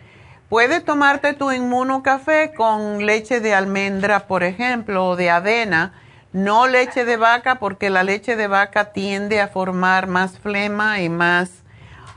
puedes 0.49 0.83
tomarte 0.83 1.33
tu 1.33 1.51
inmunocafé 1.51 2.53
con 2.53 3.05
leche 3.05 3.39
de 3.39 3.55
almendra, 3.55 4.27
por 4.27 4.43
ejemplo, 4.43 5.07
o 5.07 5.15
de 5.15 5.31
avena, 5.31 5.93
no 6.33 6.67
leche 6.67 7.05
de 7.05 7.17
vaca, 7.17 7.55
porque 7.55 7.89
la 7.89 8.03
leche 8.03 8.35
de 8.35 8.47
vaca 8.47 8.91
tiende 8.91 9.39
a 9.39 9.47
formar 9.47 10.07
más 10.07 10.37
flema 10.37 10.99
y 10.99 11.09
más, 11.09 11.62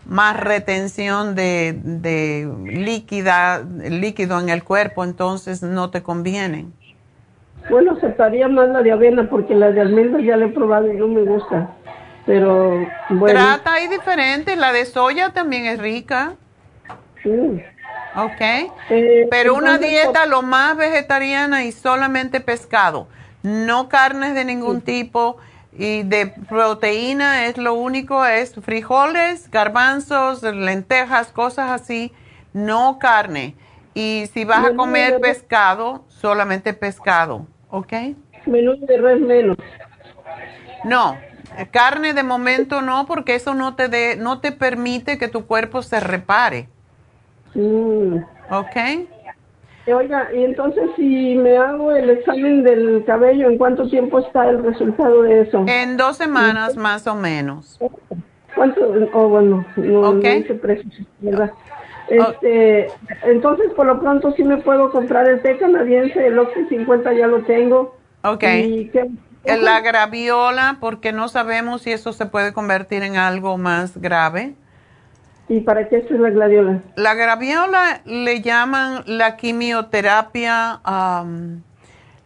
más 0.07 0.39
retención 0.39 1.35
de, 1.35 1.79
de 1.83 2.49
líquida, 2.65 3.63
líquido 3.63 4.41
en 4.41 4.49
el 4.49 4.63
cuerpo, 4.63 5.05
entonces 5.05 5.63
no 5.63 5.91
te 5.91 6.03
conviene. 6.03 6.67
Bueno, 7.69 7.93
aceptaría 7.93 8.49
más 8.49 8.69
la 8.69 8.83
de 8.83 8.93
avena 8.93 9.29
porque 9.29 9.55
la 9.55 9.71
de 9.73 9.81
almendra 9.81 10.21
ya 10.21 10.37
la 10.37 10.47
he 10.47 10.49
probado 10.49 10.93
y 10.93 10.97
no 10.97 11.09
me 11.09 11.23
gusta. 11.23 11.71
Pero 12.25 12.87
bueno. 13.09 13.41
Trata 13.41 13.75
ahí 13.75 13.89
diferente. 13.89 14.57
La 14.57 14.73
de 14.73 14.85
soya 14.85 15.31
también 15.31 15.67
es 15.67 15.79
rica. 15.79 16.35
Sí. 17.23 17.63
Ok. 18.17 18.41
Eh, 18.91 19.27
Pero 19.31 19.55
una 19.55 19.79
dieta 19.79 20.27
lo 20.27 20.43
más 20.43 20.77
vegetariana 20.77 21.65
y 21.65 21.73
solamente 21.73 22.41
pescado. 22.41 23.09
No 23.43 23.89
carnes 23.89 24.35
de 24.35 24.45
ningún 24.45 24.81
tipo. 24.81 25.37
Y 25.79 26.03
de 26.05 26.29
proteína 26.49 27.47
es 27.47 27.59
lo 27.59 27.75
único, 27.75 28.25
es 28.25 28.55
frijoles, 28.55 29.51
garbanzos, 29.51 30.43
lentejas, 30.43 31.33
cosas 31.33 31.71
así. 31.71 32.13
No 32.53 32.99
carne. 32.99 33.55
Y 33.95 34.27
si 34.33 34.45
vas 34.45 34.65
a 34.65 34.75
comer 34.75 35.21
pescado, 35.21 36.05
solamente 36.09 36.73
pescado. 36.73 37.47
¿Ok? 37.71 37.93
Menú 38.47 38.77
de 38.87 38.97
res 38.99 39.21
menos. 39.21 39.57
No, 40.85 41.19
carne 41.71 42.15
de 42.15 42.23
momento 42.23 42.81
no, 42.81 43.07
porque 43.07 43.35
eso 43.35 43.55
no 43.55 43.75
te, 43.75 43.89
de, 43.89 44.17
no 44.17 44.41
te 44.41 44.53
permite 44.53 45.19
que 45.19 45.29
tu 45.29 45.47
cuerpo 45.47 45.83
se 45.83 46.01
repare. 46.01 46.69
Mm. 47.55 48.19
¿Ok? 48.51 48.77
Oiga, 49.87 50.29
y 50.35 50.43
entonces 50.45 50.91
si 50.97 51.37
me 51.37 51.57
hago 51.57 51.93
el 51.93 52.11
examen 52.11 52.65
del 52.65 53.05
cabello, 53.07 53.49
¿en 53.49 53.57
cuánto 53.57 53.89
tiempo 53.89 54.19
está 54.19 54.49
el 54.49 54.63
resultado 54.65 55.23
de 55.23 55.43
eso? 55.43 55.65
En 55.69 55.97
dos 55.97 56.17
semanas 56.17 56.77
más 56.77 57.07
o 57.07 57.15
menos. 57.15 57.79
¿Cuánto? 58.55 58.81
Oh, 59.13 59.29
bueno, 59.29 59.65
no, 59.77 60.01
okay. 60.11 60.45
¿verdad? 61.21 61.53
Este, 62.09 62.89
entonces, 63.25 63.73
por 63.75 63.87
lo 63.87 64.01
pronto 64.01 64.33
sí 64.33 64.45
me 64.45 64.59
puedo 64.59 64.91
comprar 64.91 65.29
el 65.29 65.43
té 65.43 65.57
canadiense, 65.59 66.27
el 66.27 66.39
Oxy 66.39 66.65
50 66.69 67.13
ya 67.13 67.27
lo 67.27 67.43
tengo. 67.43 67.97
Ok. 68.23 68.45
¿Y 68.45 68.91
La 69.45 69.81
graviola, 69.81 70.79
porque 70.81 71.13
no 71.13 71.29
sabemos 71.29 71.83
si 71.83 71.93
eso 71.93 72.13
se 72.13 72.27
puede 72.27 72.53
convertir 72.53 73.03
en 73.03 73.17
algo 73.17 73.59
más 73.59 74.01
grave. 74.01 74.55
¿Y 75.49 75.61
para 75.61 75.89
qué 75.89 75.99
es 75.99 76.11
la 76.11 76.31
graviola? 76.31 76.81
La 76.97 77.15
graviola 77.15 78.01
le 78.05 78.41
llaman 78.41 79.05
la 79.07 79.37
quimioterapia, 79.37 80.81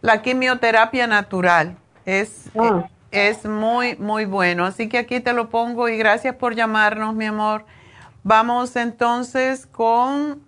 la 0.01 0.21
quimioterapia 0.23 1.05
natural. 1.05 1.77
Es, 2.05 2.49
ah. 2.57 2.87
es 3.11 3.45
muy, 3.45 3.95
muy 3.97 4.25
bueno. 4.25 4.65
Así 4.65 4.89
que 4.89 4.97
aquí 4.97 5.19
te 5.19 5.33
lo 5.33 5.49
pongo 5.49 5.87
y 5.87 5.97
gracias 5.97 6.35
por 6.35 6.55
llamarnos, 6.55 7.13
mi 7.13 7.25
amor. 7.25 7.65
Vamos 8.23 8.75
entonces 8.75 9.67
con 9.67 10.41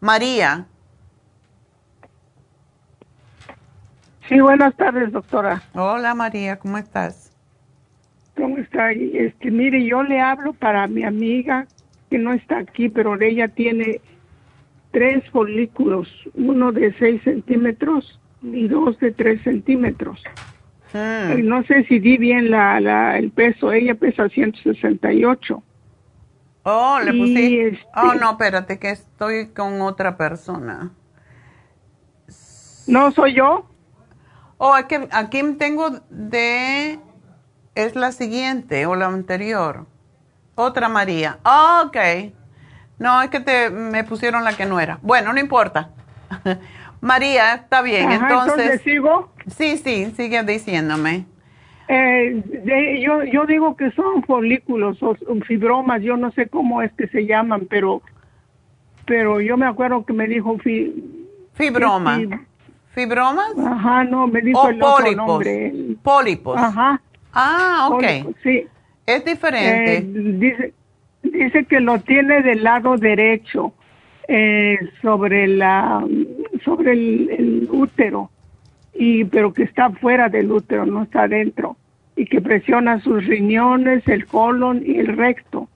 María. 0.00 0.66
Sí, 4.28 4.40
buenas 4.40 4.74
tardes, 4.76 5.12
doctora. 5.12 5.62
Hola, 5.74 6.14
María, 6.14 6.58
¿cómo 6.58 6.76
estás? 6.76 7.27
¿Cómo 8.38 8.56
está? 8.58 8.92
Este, 8.92 9.50
mire, 9.50 9.84
yo 9.84 10.04
le 10.04 10.20
hablo 10.20 10.52
para 10.52 10.86
mi 10.86 11.02
amiga 11.02 11.66
que 12.08 12.18
no 12.18 12.32
está 12.32 12.58
aquí, 12.58 12.88
pero 12.88 13.20
ella 13.20 13.48
tiene 13.48 14.00
tres 14.92 15.28
folículos, 15.30 16.08
uno 16.34 16.70
de 16.70 16.94
seis 17.00 17.20
centímetros 17.24 18.20
y 18.42 18.68
dos 18.68 18.96
de 19.00 19.10
tres 19.10 19.42
centímetros. 19.42 20.22
Hmm. 20.92 21.46
No 21.46 21.64
sé 21.64 21.84
si 21.84 21.98
di 21.98 22.16
bien 22.16 22.50
la, 22.50 22.80
la, 22.80 23.18
el 23.18 23.32
peso. 23.32 23.72
Ella 23.72 23.96
pesa 23.96 24.28
168. 24.28 25.62
Oh, 26.62 26.98
le 27.04 27.12
puse. 27.12 27.68
Este 27.68 27.86
oh, 27.96 28.14
no, 28.14 28.30
espérate, 28.30 28.78
que 28.78 28.90
estoy 28.90 29.48
con 29.48 29.80
otra 29.82 30.16
persona. 30.16 30.92
¿No 32.86 33.10
soy 33.10 33.34
yo? 33.34 33.66
Oh, 34.58 34.72
aquí, 34.72 34.94
aquí 35.10 35.42
tengo 35.58 35.90
de. 36.08 37.00
Es 37.78 37.94
la 37.94 38.10
siguiente 38.10 38.86
o 38.86 38.96
la 38.96 39.06
anterior. 39.06 39.86
Otra 40.56 40.88
María. 40.88 41.38
Oh, 41.44 41.84
ok. 41.86 41.96
No, 42.98 43.22
es 43.22 43.30
que 43.30 43.38
te, 43.38 43.70
me 43.70 44.02
pusieron 44.02 44.42
la 44.42 44.56
que 44.56 44.66
no 44.66 44.80
era. 44.80 44.98
Bueno, 45.00 45.32
no 45.32 45.38
importa. 45.38 45.90
María, 47.00 47.54
está 47.54 47.80
bien. 47.82 48.10
entonces, 48.10 48.82
sigo? 48.82 49.32
Sí, 49.46 49.76
sí, 49.76 50.12
sigue 50.16 50.42
diciéndome. 50.42 51.26
Eh, 51.86 53.00
yo, 53.00 53.22
yo 53.22 53.46
digo 53.46 53.76
que 53.76 53.92
son 53.92 54.24
folículos 54.24 55.00
o 55.00 55.14
fibromas, 55.46 56.02
yo 56.02 56.16
no 56.16 56.32
sé 56.32 56.48
cómo 56.48 56.82
es 56.82 56.92
que 56.94 57.06
se 57.06 57.26
llaman, 57.26 57.68
pero 57.70 58.02
pero 59.06 59.40
yo 59.40 59.56
me 59.56 59.66
acuerdo 59.66 60.04
que 60.04 60.12
me 60.12 60.26
dijo 60.26 60.58
fibroma. 61.54 62.20
¿Fibromas? 62.90 63.56
Ajá, 63.56 64.02
no, 64.02 64.26
me 64.26 64.40
dijo 64.40 64.68
el 64.68 64.80
pólipos. 64.80 65.00
otro 65.00 65.26
nombre. 65.26 65.72
Pólipos. 66.02 66.56
Ajá. 66.58 67.00
Ah, 67.32 67.88
ok. 67.90 68.04
sí. 68.42 68.66
Es 69.06 69.24
diferente. 69.24 69.96
Eh, 69.96 70.04
dice, 70.04 70.74
dice 71.22 71.64
que 71.64 71.80
lo 71.80 71.98
tiene 72.00 72.42
del 72.42 72.62
lado 72.62 72.96
derecho 72.96 73.72
eh, 74.28 74.78
sobre 75.00 75.48
la 75.48 76.04
sobre 76.62 76.92
el, 76.92 77.68
útero 77.70 78.30
y 78.92 79.24
pero 79.24 79.54
que 79.54 79.62
está 79.62 79.88
fuera 79.90 80.28
del 80.28 80.52
útero 80.52 80.84
no 80.84 81.04
está 81.04 81.26
dentro 81.26 81.78
y 82.16 82.26
que 82.26 82.42
presiona 82.42 83.00
sus 83.00 83.24
riñones 83.24 84.06
el 84.06 84.26
colon 84.26 84.82
y 84.84 84.98
el 84.98 85.16
recto 85.16 85.68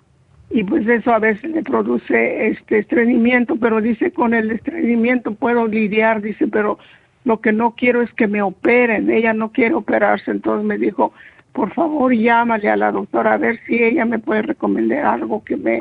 y 0.50 0.64
pues 0.64 0.86
eso 0.86 1.14
a 1.14 1.18
veces 1.18 1.50
le 1.50 1.62
produce 1.62 2.48
este 2.48 2.80
estreñimiento 2.80 3.56
pero 3.56 3.80
dice 3.80 4.12
con 4.12 4.34
el 4.34 4.50
estreñimiento 4.50 5.32
puedo 5.32 5.66
lidiar 5.66 6.20
dice 6.20 6.48
pero 6.48 6.78
lo 7.24 7.40
que 7.40 7.52
no 7.52 7.74
quiero 7.74 8.02
es 8.02 8.12
que 8.12 8.26
me 8.26 8.42
operen 8.42 9.08
ella 9.10 9.32
no 9.32 9.52
quiere 9.52 9.74
operarse 9.74 10.30
entonces 10.30 10.66
me 10.66 10.76
dijo 10.76 11.14
por 11.52 11.72
favor 11.74 12.12
llámale 12.14 12.70
a 12.70 12.76
la 12.76 12.92
doctora 12.92 13.34
a 13.34 13.36
ver 13.36 13.60
si 13.66 13.82
ella 13.82 14.04
me 14.04 14.18
puede 14.18 14.42
recomendar 14.42 15.04
algo 15.04 15.44
que 15.44 15.56
me 15.56 15.78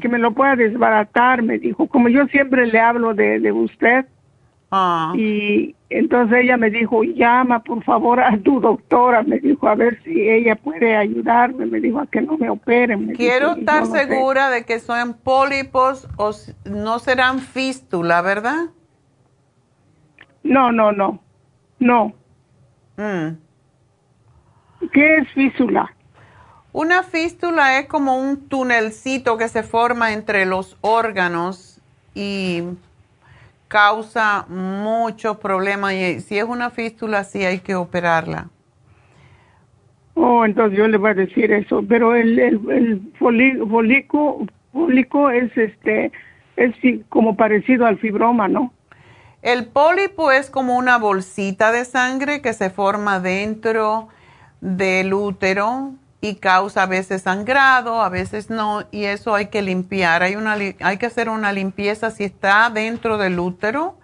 que 0.00 0.08
me 0.08 0.18
lo 0.18 0.32
pueda 0.32 0.56
desbaratar 0.56 1.42
me 1.42 1.58
dijo. 1.58 1.86
Como 1.86 2.08
yo 2.08 2.26
siempre 2.26 2.66
le 2.66 2.80
hablo 2.80 3.14
de, 3.14 3.40
de 3.40 3.52
usted. 3.52 4.06
Ah. 4.72 5.12
y 5.16 5.74
entonces 5.88 6.44
ella 6.44 6.56
me 6.56 6.70
dijo 6.70 7.02
llama 7.02 7.64
por 7.64 7.82
favor 7.82 8.20
a 8.20 8.38
tu 8.38 8.60
doctora 8.60 9.24
me 9.24 9.40
dijo 9.40 9.66
a 9.66 9.74
ver 9.74 10.00
si 10.04 10.30
ella 10.30 10.54
puede 10.54 10.96
ayudarme 10.96 11.66
me 11.66 11.80
dijo 11.80 11.98
a 11.98 12.06
que 12.06 12.20
no 12.20 12.38
me 12.38 12.48
operen 12.48 13.12
quiero 13.16 13.56
estar 13.56 13.84
segura 13.86 14.48
de 14.48 14.64
que 14.64 14.78
son 14.78 15.14
pólipos 15.14 16.06
o 16.16 16.30
no 16.66 17.00
serán 17.00 17.40
fístula 17.40 18.22
verdad 18.22 18.66
no 20.44 20.70
no 20.70 20.92
no. 20.92 21.20
No. 21.80 22.12
Mm. 22.96 23.38
¿Qué 24.92 25.18
es 25.18 25.28
fístula? 25.32 25.94
Una 26.72 27.02
fístula 27.02 27.78
es 27.78 27.86
como 27.86 28.16
un 28.16 28.48
tunelcito 28.48 29.36
que 29.36 29.48
se 29.48 29.62
forma 29.62 30.12
entre 30.12 30.46
los 30.46 30.76
órganos 30.82 31.80
y 32.14 32.62
causa 33.68 34.46
muchos 34.48 35.38
problemas. 35.38 35.94
Y 35.94 36.20
si 36.20 36.38
es 36.38 36.44
una 36.44 36.70
fístula, 36.70 37.24
sí 37.24 37.44
hay 37.44 37.58
que 37.60 37.74
operarla. 37.74 38.48
Oh, 40.14 40.44
entonces 40.44 40.78
yo 40.78 40.86
le 40.86 40.96
voy 40.96 41.10
a 41.10 41.14
decir 41.14 41.50
eso. 41.52 41.82
Pero 41.88 42.14
el, 42.14 42.38
el, 42.38 42.60
el 42.70 43.12
es 45.30 45.56
este 45.56 46.12
es 46.56 46.74
como 47.08 47.36
parecido 47.36 47.86
al 47.86 47.98
fibroma, 47.98 48.46
¿no? 48.46 48.72
El 49.42 49.66
pólipo 49.66 50.30
es 50.30 50.50
como 50.50 50.76
una 50.76 50.98
bolsita 50.98 51.72
de 51.72 51.84
sangre 51.84 52.42
que 52.42 52.52
se 52.52 52.68
forma 52.68 53.20
dentro 53.20 54.08
del 54.60 55.14
útero 55.14 55.92
y 56.20 56.34
causa 56.36 56.82
a 56.82 56.86
veces 56.86 57.22
sangrado, 57.22 58.02
a 58.02 58.08
veces 58.08 58.50
no, 58.50 58.82
y 58.90 59.04
eso 59.04 59.34
hay 59.34 59.46
que 59.46 59.62
limpiar. 59.62 60.22
Hay, 60.22 60.36
una, 60.36 60.52
hay 60.52 60.96
que 60.98 61.06
hacer 61.06 61.28
una 61.28 61.52
limpieza 61.52 62.10
si 62.10 62.24
está 62.24 62.68
dentro 62.70 63.16
del 63.16 63.38
útero, 63.38 63.96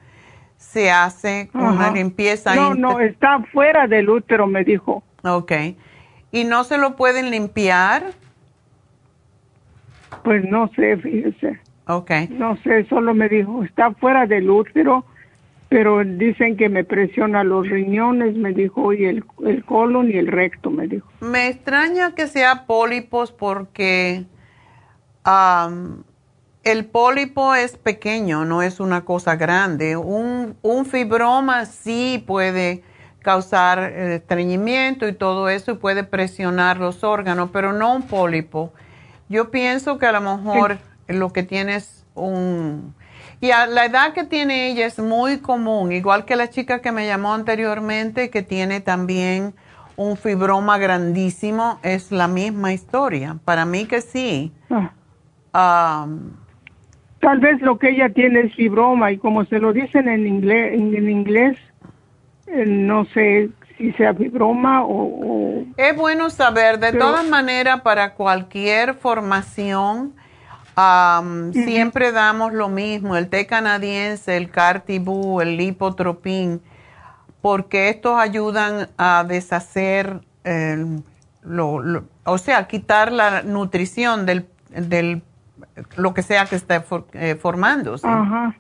se 0.57 0.91
hace 0.91 1.51
una 1.53 1.91
limpieza. 1.91 2.55
No, 2.55 2.74
no, 2.74 3.01
está 3.01 3.41
fuera 3.53 3.87
del 3.87 4.09
útero, 4.09 4.47
me 4.47 4.65
dijo. 4.65 5.03
Ok. 5.23 5.53
¿Y 6.33 6.45
no 6.45 6.65
se 6.65 6.78
lo 6.78 6.97
pueden 6.97 7.31
limpiar? 7.31 8.05
Pues 10.24 10.45
no 10.45 10.69
sé, 10.74 10.97
fíjese. 10.97 11.61
Ok. 11.87 12.11
No 12.31 12.57
sé, 12.62 12.85
solo 12.89 13.15
me 13.15 13.28
dijo, 13.28 13.62
está 13.62 13.93
fuera 13.93 14.27
del 14.27 14.51
útero 14.51 15.05
pero 15.68 16.05
dicen 16.05 16.56
que 16.56 16.68
me 16.68 16.84
presiona 16.84 17.43
los 17.43 17.68
riñones, 17.68 18.36
me 18.36 18.52
dijo, 18.52 18.93
y 18.93 19.05
el, 19.05 19.24
el 19.44 19.64
colon 19.64 20.10
y 20.10 20.16
el 20.16 20.28
recto, 20.28 20.70
me 20.70 20.86
dijo. 20.86 21.09
Me 21.20 21.48
extraña 21.48 22.14
que 22.14 22.28
sea 22.28 22.66
pólipos 22.66 23.32
porque 23.32 24.24
am, 25.24 26.05
el 26.62 26.84
pólipo 26.84 27.55
es 27.55 27.76
pequeño, 27.76 28.44
no 28.44 28.62
es 28.62 28.80
una 28.80 29.05
cosa 29.05 29.36
grande. 29.36 29.97
Un, 29.97 30.56
un 30.62 30.86
fibroma 30.86 31.64
sí 31.64 32.22
puede 32.26 32.82
causar 33.20 33.80
eh, 33.80 34.14
estreñimiento 34.16 35.09
y 35.09 35.12
todo 35.12 35.48
eso 35.48 35.72
y 35.72 35.74
puede 35.74 36.05
presionar 36.05 36.78
los 36.78 37.02
órganos, 37.02 37.51
pero 37.52 37.72
no 37.72 37.93
un 37.94 38.02
pólipo. 38.02 38.72
Yo 39.28 39.51
pienso 39.51 39.98
que 39.98 40.06
a 40.06 40.12
lo 40.12 40.20
mejor 40.20 40.78
lo 41.09 41.32
que 41.32 41.43
tiene 41.43 41.74
es 41.74 42.05
un... 42.14 42.94
Y 43.40 43.50
a 43.50 43.66
la 43.66 43.84
edad 43.84 44.12
que 44.14 44.24
tiene 44.24 44.68
ella 44.70 44.86
es 44.86 44.98
muy 44.98 45.38
común, 45.38 45.92
igual 45.92 46.24
que 46.24 46.36
la 46.36 46.48
chica 46.48 46.80
que 46.80 46.90
me 46.92 47.06
llamó 47.06 47.34
anteriormente, 47.34 48.30
que 48.30 48.42
tiene 48.42 48.80
también 48.80 49.54
un 49.96 50.16
fibroma 50.16 50.78
grandísimo, 50.78 51.78
es 51.82 52.10
la 52.12 52.28
misma 52.28 52.72
historia. 52.72 53.36
Para 53.44 53.64
mí 53.66 53.84
que 53.86 54.00
sí. 54.00 54.52
Ah. 55.52 56.06
Tal 57.20 57.38
vez 57.40 57.60
lo 57.62 57.78
que 57.78 57.90
ella 57.90 58.10
tiene 58.10 58.40
es 58.40 58.54
fibroma 58.54 59.10
y 59.12 59.18
como 59.18 59.44
se 59.46 59.58
lo 59.58 59.72
dicen 59.72 60.08
en 60.08 60.26
inglés, 60.26 60.74
en, 60.74 60.94
en 60.94 61.10
inglés 61.10 61.58
eh, 62.46 62.64
no 62.66 63.04
sé 63.06 63.48
si 63.76 63.92
sea 63.92 64.14
fibroma 64.14 64.84
o... 64.84 65.04
o- 65.60 65.64
Es 65.76 65.96
bueno 65.96 66.30
saber, 66.30 66.78
de 66.78 66.92
Pero- 66.92 67.06
todas 67.06 67.26
maneras, 67.28 67.80
para 67.80 68.14
cualquier 68.14 68.94
formación, 68.94 70.14
siempre 71.53 72.12
damos 72.12 72.53
lo 72.53 72.69
mismo, 72.69 73.16
el 73.16 73.28
té 73.28 73.47
canadiense, 73.47 74.36
el 74.36 74.51
cartibú, 74.51 75.40
el 75.40 75.57
lipotropín, 75.57 76.61
porque 77.40 77.89
estos 77.89 78.19
ayudan 78.19 78.89
a 78.98 79.24
deshacer, 79.27 80.20
lo, 81.43 81.81
lo- 81.81 82.05
o 82.24 82.39
sea, 82.39 82.66
quitar 82.69 83.11
la 83.12 83.43
nutrición 83.43 84.27
del, 84.27 84.47
del 84.70 85.23
lo 85.97 86.12
que 86.12 86.23
sea 86.23 86.44
que 86.47 86.57
esté 86.57 86.81
for- 86.81 87.07
eh, 87.15 87.36
formándose. 87.36 88.07
Ajá. 88.07 88.55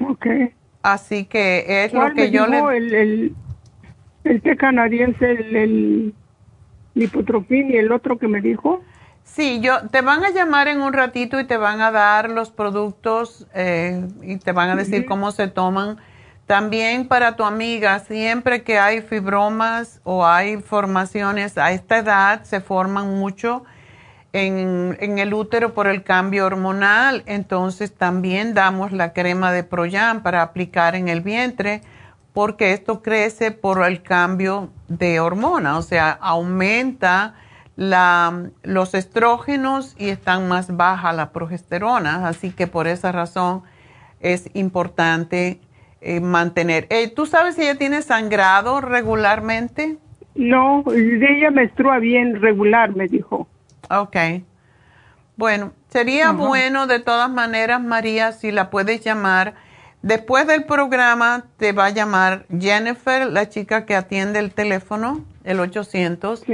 Ok. 0.00 0.26
Así 0.82 1.24
que 1.24 1.84
es 1.84 1.92
lo 1.92 2.00
¿Cuál 2.00 2.14
que 2.14 2.30
yo 2.30 2.46
le... 2.46 2.58
el, 2.76 2.94
el, 2.94 3.34
el 4.24 4.42
té 4.42 4.56
canadiense, 4.56 5.30
el, 5.30 5.56
el 5.56 6.14
lipotropín 6.94 7.70
y 7.70 7.76
el 7.76 7.90
otro 7.92 8.18
que 8.18 8.28
me 8.28 8.40
dijo? 8.40 8.82
Sí, 9.26 9.60
yo 9.60 9.88
te 9.88 10.00
van 10.00 10.24
a 10.24 10.30
llamar 10.30 10.68
en 10.68 10.80
un 10.80 10.92
ratito 10.92 11.38
y 11.38 11.44
te 11.44 11.58
van 11.58 11.80
a 11.82 11.90
dar 11.90 12.30
los 12.30 12.50
productos 12.50 13.46
eh, 13.54 14.08
y 14.22 14.36
te 14.36 14.52
van 14.52 14.70
a 14.70 14.76
decir 14.76 15.04
cómo 15.04 15.30
se 15.32 15.48
toman. 15.48 15.98
También 16.46 17.08
para 17.08 17.36
tu 17.36 17.44
amiga, 17.44 17.98
siempre 17.98 18.62
que 18.62 18.78
hay 18.78 19.02
fibromas 19.02 20.00
o 20.04 20.24
hay 20.24 20.58
formaciones 20.62 21.58
a 21.58 21.72
esta 21.72 21.98
edad, 21.98 22.44
se 22.44 22.60
forman 22.60 23.18
mucho 23.18 23.64
en, 24.32 24.96
en 25.00 25.18
el 25.18 25.34
útero 25.34 25.74
por 25.74 25.88
el 25.88 26.02
cambio 26.04 26.46
hormonal. 26.46 27.22
Entonces 27.26 27.94
también 27.94 28.54
damos 28.54 28.92
la 28.92 29.12
crema 29.12 29.52
de 29.52 29.64
Proyan 29.64 30.22
para 30.22 30.40
aplicar 30.40 30.94
en 30.94 31.08
el 31.08 31.20
vientre 31.20 31.82
porque 32.32 32.72
esto 32.72 33.02
crece 33.02 33.50
por 33.50 33.82
el 33.84 34.02
cambio 34.02 34.70
de 34.88 35.20
hormona, 35.20 35.78
o 35.78 35.82
sea, 35.82 36.10
aumenta 36.10 37.34
la, 37.76 38.50
los 38.62 38.94
estrógenos 38.94 39.94
y 39.98 40.08
están 40.08 40.48
más 40.48 40.76
baja 40.76 41.12
la 41.12 41.30
progesterona, 41.30 42.26
así 42.26 42.50
que 42.50 42.66
por 42.66 42.86
esa 42.86 43.12
razón 43.12 43.62
es 44.20 44.50
importante 44.54 45.60
eh, 46.00 46.20
mantener. 46.20 46.86
Eh, 46.90 47.08
¿Tú 47.08 47.26
sabes 47.26 47.54
si 47.54 47.62
ella 47.62 47.76
tiene 47.76 48.02
sangrado 48.02 48.80
regularmente? 48.80 49.98
No, 50.34 50.84
ella 50.86 51.50
menstrua 51.50 51.98
bien 51.98 52.40
regular, 52.40 52.94
me 52.94 53.06
dijo. 53.08 53.46
Ok. 53.90 54.16
Bueno, 55.36 55.72
sería 55.88 56.32
bueno 56.32 56.86
de 56.86 57.00
todas 57.00 57.30
maneras, 57.30 57.82
María, 57.82 58.32
si 58.32 58.52
la 58.52 58.70
puedes 58.70 59.04
llamar. 59.04 59.54
Después 60.02 60.46
del 60.46 60.64
programa 60.64 61.44
te 61.56 61.72
va 61.72 61.86
a 61.86 61.90
llamar 61.90 62.46
Jennifer, 62.58 63.26
la 63.26 63.48
chica 63.48 63.84
que 63.84 63.94
atiende 63.94 64.38
el 64.38 64.52
teléfono, 64.52 65.24
el 65.44 65.60
800. 65.60 66.44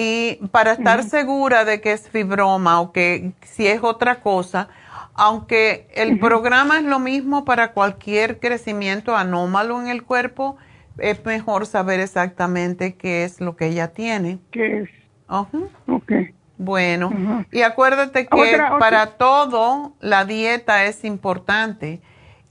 Y 0.00 0.36
para 0.52 0.70
estar 0.74 1.02
segura 1.02 1.64
de 1.64 1.80
que 1.80 1.90
es 1.90 2.08
fibroma 2.08 2.80
o 2.80 2.92
que 2.92 3.32
si 3.42 3.66
es 3.66 3.82
otra 3.82 4.20
cosa, 4.20 4.68
aunque 5.14 5.88
el 5.92 6.20
programa 6.20 6.78
es 6.78 6.84
lo 6.84 7.00
mismo 7.00 7.44
para 7.44 7.72
cualquier 7.72 8.38
crecimiento 8.38 9.16
anómalo 9.16 9.80
en 9.82 9.88
el 9.88 10.04
cuerpo, 10.04 10.56
es 10.98 11.24
mejor 11.26 11.66
saber 11.66 11.98
exactamente 11.98 12.94
qué 12.94 13.24
es 13.24 13.40
lo 13.40 13.56
que 13.56 13.66
ella 13.66 13.88
tiene. 13.88 14.38
¿Qué 14.52 14.82
es? 14.82 14.88
Ajá. 15.26 15.58
Ok. 15.88 16.12
Bueno, 16.58 17.10
y 17.50 17.62
acuérdate 17.62 18.28
que 18.28 18.36
Otra- 18.36 18.66
otra- 18.66 18.78
para 18.78 19.06
todo 19.18 19.94
la 19.98 20.24
dieta 20.24 20.84
es 20.84 21.04
importante. 21.04 22.00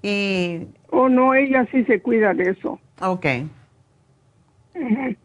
Y, 0.01 0.67
Oh, 0.89 1.07
no, 1.07 1.33
ella 1.33 1.65
sí 1.71 1.85
se 1.85 2.01
cuida 2.01 2.33
de 2.33 2.51
eso. 2.51 2.77
ok. 3.01 3.25
Ujú. 4.75 5.15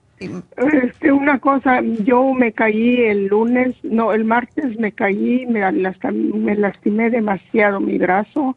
Este, 0.57 1.13
una 1.13 1.39
cosa, 1.39 1.81
yo 1.81 2.33
me 2.35 2.53
caí 2.53 3.03
el 3.03 3.27
lunes, 3.27 3.75
no, 3.83 4.13
el 4.13 4.25
martes 4.25 4.79
me 4.79 4.93
caí, 4.93 5.47
me, 5.47 5.61
me 5.73 6.55
lastimé 6.57 7.11
demasiado 7.11 7.81
mi 7.81 7.99
brazo, 7.99 8.57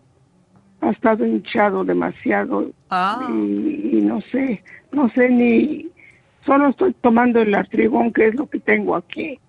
ha 0.81 0.89
estado 0.89 1.25
hinchado 1.25 1.83
demasiado 1.83 2.71
Ah. 2.89 3.27
y, 3.29 3.97
y 3.97 4.01
no 4.01 4.21
sé, 4.31 4.63
no 4.91 5.09
sé 5.09 5.29
ni, 5.29 5.87
solo 6.45 6.69
estoy 6.69 6.93
tomando 7.01 7.41
el 7.41 7.53
artrigón 7.55 8.13
que 8.13 8.27
es 8.27 8.35
lo 8.35 8.47
que 8.49 8.59
tengo 8.59 8.95
aquí. 8.95 9.39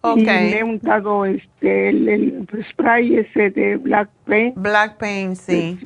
Ok. 0.00 0.18
Y 0.18 0.24
me 0.24 0.58
he 0.58 0.64
untado 0.64 1.24
este, 1.24 1.88
el, 1.88 2.08
el 2.08 2.48
spray 2.70 3.16
ese 3.16 3.50
de 3.50 3.76
Black 3.78 4.10
Paint. 4.26 4.54
Black 4.58 4.98
Paint, 4.98 5.36
sí. 5.36 5.78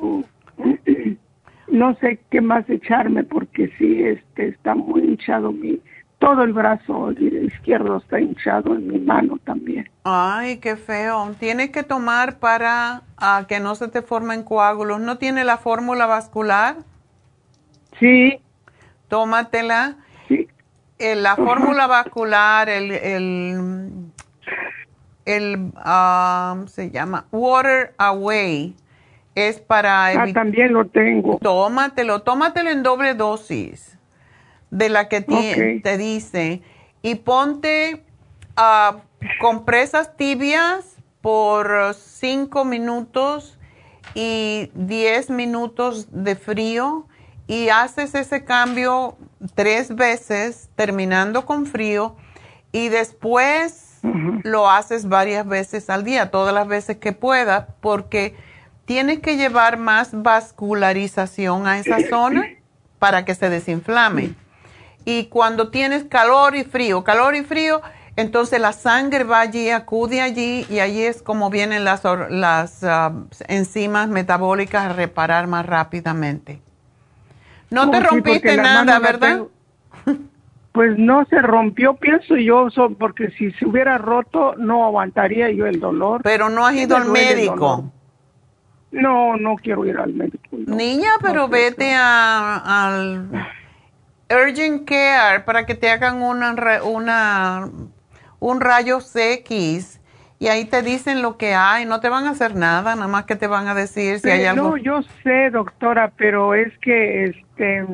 No 1.70 1.95
sé 1.97 2.20
qué 2.31 2.40
más 2.40 2.69
echarme 2.69 3.24
porque 3.24 3.70
sí, 3.78 4.03
este, 4.03 4.49
está 4.49 4.74
muy 4.74 5.03
hinchado 5.03 5.53
mi, 5.53 5.81
todo 6.19 6.43
el 6.43 6.53
brazo 6.53 7.12
izquierdo 7.12 7.99
está 7.99 8.20
hinchado 8.20 8.74
en 8.74 8.89
mi 8.89 8.99
mano 8.99 9.39
también. 9.45 9.89
Ay, 10.03 10.59
qué 10.59 10.77
feo. 10.77 11.35
Tienes 11.39 11.70
que 11.70 11.85
tomar 11.85 12.39
para 12.39 13.03
ah, 13.16 13.45
que 13.49 13.61
no 13.61 13.74
se 13.77 13.89
te 13.89 14.03
formen 14.03 14.43
coágulos. 14.43 15.01
¿No 15.01 15.19
tiene 15.19 15.45
la 15.45 15.59
fórmula 15.59 16.07
vascular? 16.07 16.78
Sí. 18.01 18.40
Tómatela. 19.09 19.97
Sí. 20.27 20.49
Eh, 20.99 21.15
la 21.15 21.36
fórmula 21.36 21.86
vascular, 21.86 22.69
el, 22.69 22.90
el, 22.90 24.11
el 25.24 25.73
ah, 25.77 26.65
se 26.66 26.90
llama 26.90 27.27
Water 27.31 27.95
Away, 27.99 28.74
es 29.47 29.60
para 29.60 30.06
Ah, 30.06 30.32
también 30.32 30.73
lo 30.73 30.86
tengo. 30.86 31.39
Tómatelo, 31.39 32.23
tómatelo 32.23 32.70
en 32.70 32.82
doble 32.82 33.15
dosis 33.15 33.98
de 34.70 34.89
la 34.89 35.09
que 35.09 35.20
te 35.20 35.98
dice. 35.98 36.62
Y 37.02 37.15
ponte 37.16 38.05
ah, 38.56 38.97
compresas 39.40 40.16
tibias 40.16 40.97
por 41.20 41.94
5 41.94 42.65
minutos 42.65 43.59
y 44.15 44.70
10 44.74 45.31
minutos 45.31 46.09
de 46.10 46.35
frío 46.35 47.06
y 47.47 47.70
haces 47.70 48.15
ese 48.15 48.44
cambio 48.44 49.16
tres 49.55 49.94
veces, 49.94 50.69
terminando 50.77 51.47
con 51.47 51.66
frío, 51.66 52.15
y 52.73 52.89
después 52.89 54.01
lo 54.44 54.70
haces 54.70 55.09
varias 55.09 55.47
veces 55.47 55.90
al 55.90 56.05
día, 56.05 56.31
todas 56.31 56.55
las 56.55 56.69
veces 56.69 56.98
que 56.98 57.12
puedas, 57.12 57.66
porque 57.81 58.36
tienes 58.89 59.20
que 59.20 59.36
llevar 59.36 59.77
más 59.78 60.10
vascularización 60.12 61.66
a 61.66 61.78
esa 61.78 62.01
zona 62.09 62.43
para 62.98 63.24
que 63.24 63.35
se 63.35 63.48
desinflame. 63.51 64.31
Y 65.05 65.27
cuando 65.27 65.69
tienes 65.69 66.05
calor 66.05 66.56
y 66.56 66.65
frío, 66.65 67.05
calor 67.05 67.36
y 67.36 67.43
frío, 67.44 67.81
entonces 68.16 68.60
la 68.60 68.73
sangre 68.73 69.24
va 69.24 69.40
allí, 69.40 69.70
acude 69.70 70.20
allí 70.23 70.66
y 70.70 70.81
allí 70.81 71.02
es 71.02 71.23
como 71.23 71.51
vienen 71.51 71.85
las, 71.85 72.02
las 72.31 72.82
ah, 72.82 73.12
enzimas 73.47 74.09
metabólicas 74.09 74.86
a 74.86 74.93
reparar 74.94 75.47
más 75.47 75.65
rápidamente. 75.66 76.60
No 77.70 77.90
te 77.90 77.98
Oh, 77.98 78.01
rompiste 78.01 78.56
nada, 78.56 78.98
¿verdad? 78.98 79.36
tengo- 80.05 80.20
Pues 80.73 80.97
no 80.98 81.24
se 81.27 81.40
rompió, 81.43 81.94
pienso 81.97 82.36
yo, 82.36 82.69
porque 82.98 83.31
si 83.32 83.51
se 83.52 83.66
hubiera 83.66 83.98
roto 83.98 84.55
no 84.56 84.85
aguantaría 84.86 85.51
yo 85.51 85.66
el 85.66 85.78
dolor. 85.81 86.23
Pero 86.23 86.48
no 86.48 86.66
has 86.66 86.74
ido 86.74 86.97
al 86.97 87.06
médico. 87.10 87.93
No, 88.90 89.36
no 89.36 89.56
quiero 89.56 89.85
ir 89.85 89.97
al 89.98 90.15
médico. 90.15 90.56
no. 90.66 90.77
Niña, 90.77 91.09
pero 91.23 91.48
vete 91.48 91.94
a- 91.94 92.86
al 92.86 93.28
Urgent 94.31 94.86
Care 94.89 95.40
para 95.40 95.66
que 95.66 95.74
te 95.74 95.90
hagan 95.90 96.23
una, 96.23 96.55
una 96.85 97.69
un 98.40 98.60
rayos 98.60 99.15
X 99.16 100.01
y 100.39 100.47
ahí 100.47 100.65
te 100.66 100.82
dicen 100.82 101.23
lo 101.23 101.36
que 101.36 101.55
hay, 101.55 101.85
no 101.85 102.01
te 102.01 102.09
van 102.09 102.27
a 102.27 102.31
hacer 102.31 102.55
nada, 102.55 102.94
nada 102.94 103.09
más 103.09 103.24
que 103.24 103.35
te 103.36 103.47
van 103.47 103.66
a 103.66 103.74
decir 103.74 104.20
si 104.20 104.31
hay 104.31 104.44
algo. 104.44 104.70
No, 104.70 104.77
yo 104.77 105.02
sé, 105.23 105.51
doctora, 105.51 106.12
pero 106.16 106.55
es 106.55 106.77
que 106.78 107.24
este 107.24 107.85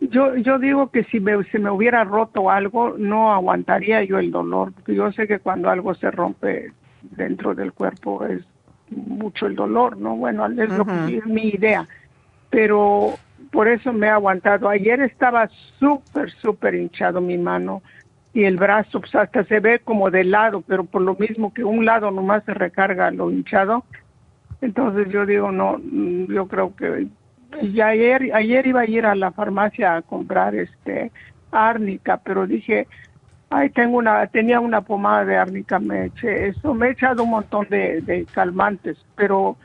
yo 0.00 0.36
yo 0.36 0.58
digo 0.58 0.90
que 0.90 1.04
si 1.04 1.20
me, 1.20 1.42
se 1.44 1.58
me 1.58 1.70
hubiera 1.70 2.04
roto 2.04 2.50
algo, 2.50 2.94
no 2.98 3.32
aguantaría 3.32 4.02
yo 4.04 4.18
el 4.18 4.30
dolor, 4.30 4.72
porque 4.74 4.94
yo 4.94 5.10
sé 5.12 5.26
que 5.26 5.38
cuando 5.38 5.70
algo 5.70 5.94
se 5.94 6.10
rompe 6.10 6.72
dentro 7.02 7.54
del 7.54 7.72
cuerpo 7.72 8.24
es 8.26 8.42
mucho 8.94 9.46
el 9.46 9.54
dolor, 9.54 9.96
¿no? 9.96 10.16
Bueno, 10.16 10.46
es 10.46 10.70
lo 10.70 10.84
que 10.84 11.18
es 11.18 11.26
mi 11.26 11.48
idea, 11.48 11.86
pero 12.50 13.14
por 13.50 13.68
eso 13.68 13.92
me 13.92 14.06
he 14.06 14.10
aguantado. 14.10 14.68
Ayer 14.68 15.00
estaba 15.00 15.48
súper, 15.78 16.30
súper 16.30 16.74
hinchado 16.74 17.20
mi 17.20 17.38
mano 17.38 17.82
y 18.32 18.44
el 18.44 18.56
brazo 18.56 19.00
pues 19.00 19.14
hasta 19.14 19.44
se 19.44 19.60
ve 19.60 19.78
como 19.78 20.10
de 20.10 20.24
lado, 20.24 20.62
pero 20.62 20.84
por 20.84 21.02
lo 21.02 21.14
mismo 21.14 21.54
que 21.54 21.64
un 21.64 21.84
lado 21.84 22.10
nomás 22.10 22.44
se 22.44 22.54
recarga 22.54 23.10
lo 23.10 23.30
hinchado. 23.30 23.84
Entonces 24.60 25.08
yo 25.10 25.24
digo, 25.24 25.52
no, 25.52 25.78
mm, 25.78 26.32
yo 26.32 26.48
creo 26.48 26.74
que 26.74 27.06
y 27.62 27.80
ayer 27.80 28.34
ayer 28.34 28.66
iba 28.66 28.80
a 28.80 28.86
ir 28.86 29.06
a 29.06 29.14
la 29.14 29.30
farmacia 29.30 29.94
a 29.94 30.02
comprar 30.02 30.56
este 30.56 31.12
árnica, 31.52 32.16
pero 32.24 32.46
dije, 32.46 32.88
ay, 33.54 33.70
tengo 33.70 33.98
una 33.98 34.26
tenía 34.26 34.60
una 34.60 34.80
pomada 34.80 35.24
de 35.24 35.36
árnica, 35.36 35.78
me 35.78 36.06
eché 36.06 36.48
eso, 36.48 36.74
me 36.74 36.88
he 36.88 36.90
echado 36.90 37.22
un 37.22 37.30
montón 37.30 37.66
de, 37.70 38.00
de 38.02 38.26
calmantes, 38.26 38.98
pero 39.14 39.56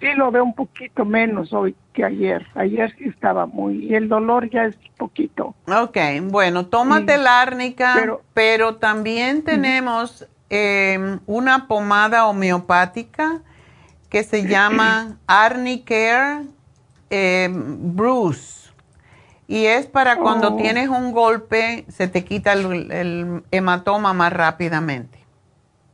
sí 0.00 0.08
lo 0.16 0.30
veo 0.30 0.44
un 0.44 0.54
poquito 0.54 1.04
menos 1.04 1.52
hoy 1.52 1.74
que 1.92 2.04
ayer. 2.04 2.46
Ayer 2.54 2.94
sí 2.98 3.04
estaba 3.04 3.46
muy, 3.46 3.86
y 3.86 3.94
el 3.94 4.08
dolor 4.08 4.50
ya 4.50 4.64
es 4.64 4.76
poquito. 4.96 5.54
Ok, 5.66 5.96
bueno, 6.22 6.66
tómate 6.66 7.16
la 7.18 7.42
árnica, 7.42 8.18
pero, 8.34 8.76
también 8.76 9.42
tenemos 9.42 10.26
em, 10.50 11.20
una 11.26 11.68
pomada 11.68 12.26
homeopática 12.26 13.40
que 14.10 14.22
se 14.22 14.46
llama 14.46 15.18
Arnicare 15.26 16.46
eh, 17.10 17.48
Bruce. 17.50 18.65
Y 19.48 19.66
es 19.66 19.86
para 19.86 20.16
cuando 20.16 20.54
Oh. 20.54 20.56
tienes 20.56 20.88
un 20.88 21.12
golpe, 21.12 21.84
se 21.88 22.08
te 22.08 22.24
quita 22.24 22.52
el, 22.54 22.90
el 22.90 23.42
hematoma 23.52 24.12
más 24.12 24.32
rápidamente. 24.32 25.18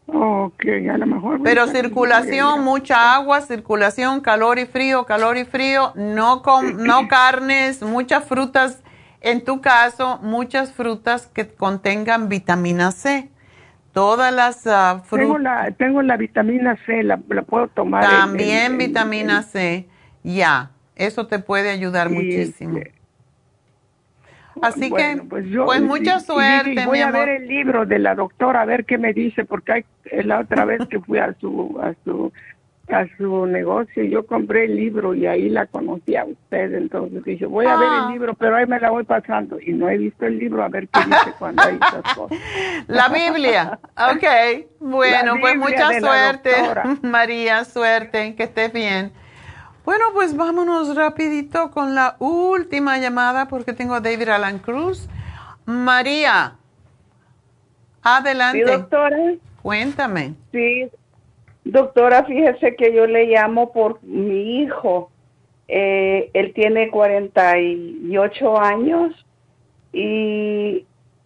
Ok, 0.07 0.65
a 0.93 0.99
lo 0.99 1.07
mejor. 1.07 1.41
Pero 1.43 1.63
a- 1.63 1.69
circulación, 1.69 2.65
mucha 2.65 3.15
agua, 3.15 3.41
circulación, 3.41 4.21
calor 4.21 4.59
y 4.59 4.67
frío, 4.67 5.05
calor 5.05 5.37
y 5.37 5.45
frío, 5.45 5.93
no, 5.95 6.43
com- 6.43 6.77
no 6.79 7.09
carnes, 7.09 7.83
muchas 7.83 8.25
frutas, 8.25 8.83
en 9.21 9.45
tu 9.45 9.61
caso, 9.61 10.19
muchas 10.23 10.73
frutas 10.73 11.27
que 11.29 11.47
contengan 11.49 12.29
vitamina 12.29 12.91
C. 12.91 13.31
Todas 13.93 14.33
las 14.35 14.67
ah, 14.67 15.03
Tengo 15.11 15.35
frutas. 15.35 15.43
la, 15.43 15.71
tengo 15.73 16.03
la 16.03 16.17
vitamina 16.17 16.77
C, 16.87 17.03
la, 17.03 17.21
la 17.29 17.43
puedo 17.43 17.69
tomar. 17.69 18.05
en- 18.05 18.11
También 18.11 18.73
en- 18.73 18.79
vitamina 18.79 19.37
en- 19.39 19.43
C, 19.45 19.89
ya, 20.25 20.71
eso 20.97 21.27
te 21.27 21.39
puede 21.39 21.71
ayudar 21.71 22.11
Y, 22.11 22.15
muchísimo. 22.15 22.81
Así 24.61 24.91
Bueno, 24.91 25.23
que, 25.23 25.29
pues, 25.29 25.47
yo- 25.47 25.65
pues 25.65 25.81
mucha 25.83 26.17
y 26.17 26.21
suerte, 26.21 26.85
voy 26.87 26.99
mi 26.99 27.03
a 27.03 27.09
amor. 27.09 27.21
ver 27.27 27.29
el 27.43 27.49
libro 27.49 27.87
de 27.87 27.99
la 27.99 28.15
doctora 28.15 28.63
a 28.63 28.65
ver 28.67 28.85
qué 28.85 28.99
me 28.99 29.13
dice, 29.13 29.45
porque 29.45 29.73
hay, 29.73 29.85
eh, 30.05 30.23
la 30.25 30.41
otra 30.41 30.65
vez 30.65 30.81
que 30.89 31.01
fui 31.01 31.19
a 31.19 31.35
su 31.41 31.79
a 31.83 31.95
su 32.05 32.33
a 32.89 33.07
su 33.17 33.47
negocio, 33.47 34.03
yo 34.03 34.27
compré 34.27 34.65
el 34.65 34.77
libro 34.77 35.15
y 35.15 35.25
ahí 35.25 35.49
la 35.49 35.67
conocí 35.67 36.15
a 36.17 36.25
usted, 36.25 36.75
entonces 36.75 37.25
dije, 37.25 37.47
voy 37.47 37.65
a 37.65 37.77
ver 37.77 37.89
Ah. 37.91 38.05
el 38.07 38.13
libro, 38.13 38.35
pero 38.35 38.57
ahí 38.57 38.67
me 38.67 38.79
la 38.81 38.91
voy 38.91 39.05
pasando 39.05 39.59
y 39.61 39.73
no 39.73 39.89
he 39.89 39.97
visto 39.97 40.27
el 40.27 40.39
libro 40.39 40.63
a 40.63 40.69
ver 40.69 40.89
qué 40.89 41.01
dice 41.07 41.33
cuando 41.39 41.63
hay 41.63 41.77
esas 41.77 42.03
cosas. 42.17 42.37
La 42.89 43.09
Biblia. 43.09 43.79
Ok. 43.97 44.67
Bueno, 44.81 45.37
La 45.37 45.41
pues 45.41 45.55
Biblia 45.55 45.87
mucha 45.89 46.01
suerte. 46.01 46.51
María, 47.03 47.65
suerte, 47.65 48.35
que 48.35 48.43
estés 48.43 48.73
bien. 48.73 49.13
Bueno, 49.85 50.05
pues 50.15 50.37
vámonos 50.37 50.95
rapidito 50.95 51.71
con 51.71 51.95
la 51.95 52.17
última 52.21 52.99
llamada 52.99 53.49
porque 53.49 53.73
tengo 53.73 53.95
a 53.95 54.01
David 54.01 54.29
Alan 54.29 54.59
Cruz. 54.61 55.09
María, 55.65 56.55
adelante. 58.03 58.65
Sí, 58.65 58.71
doctora. 58.71 59.17
Cuéntame. 59.63 60.35
Sí, 60.53 60.89
doctora, 61.65 62.25
fíjese 62.25 62.75
que 62.77 62.93
yo 62.95 63.07
le 63.07 63.27
llamo 63.27 63.73
por 63.73 64.03
mi 64.03 64.63
hijo. 64.63 65.11
Eh, 65.69 66.31
él 66.35 66.53
tiene 66.55 66.91
48 66.91 68.61
años 68.61 69.27
y 69.93 70.85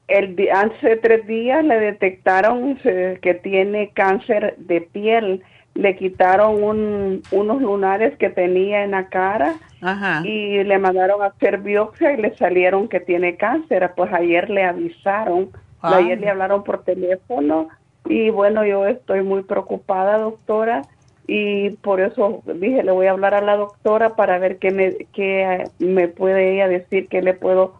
el, 0.08 0.48
hace 0.52 0.96
tres 0.96 1.26
días 1.26 1.64
le 1.64 1.78
detectaron 1.80 2.78
se- 2.82 3.18
que 3.22 3.34
tiene 3.34 3.90
cáncer 3.94 4.54
de 4.58 4.80
piel. 4.82 5.42
Le 5.76 5.94
quitaron 5.96 6.62
un- 6.62 7.22
unos 7.30 7.60
lunares 7.60 8.16
que 8.18 8.30
tenía 8.30 8.82
en 8.82 8.92
la 8.92 9.08
cara 9.08 9.54
Ajá. 9.82 10.22
y 10.24 10.64
le 10.64 10.78
mandaron 10.78 11.22
a 11.22 11.26
hacer 11.26 11.58
biopsia 11.58 12.12
y 12.12 12.16
le 12.16 12.34
salieron 12.36 12.88
que 12.88 13.00
tiene 13.00 13.36
cáncer. 13.36 13.92
Pues 13.94 14.12
ayer 14.12 14.48
le 14.48 14.64
avisaron, 14.64 15.50
Ah. 15.82 15.96
ayer 15.98 16.18
le 16.18 16.30
hablaron 16.30 16.64
por 16.64 16.82
teléfono 16.82 17.68
y 18.06 18.30
bueno, 18.30 18.64
yo 18.64 18.86
estoy 18.86 19.22
muy 19.22 19.42
preocupada, 19.42 20.18
doctora, 20.18 20.82
y 21.26 21.70
por 21.70 22.00
eso 22.00 22.40
dije, 22.46 22.82
le 22.82 22.92
voy 22.92 23.06
a 23.06 23.10
hablar 23.10 23.34
a 23.34 23.40
la 23.40 23.56
doctora 23.56 24.14
para 24.16 24.38
ver 24.38 24.58
qué 24.58 24.70
me, 24.70 24.92
qué 25.12 25.64
me 25.80 26.06
puede 26.08 26.54
ella 26.54 26.68
decir, 26.68 27.08
que 27.08 27.20
le 27.20 27.34
puedo, 27.34 27.74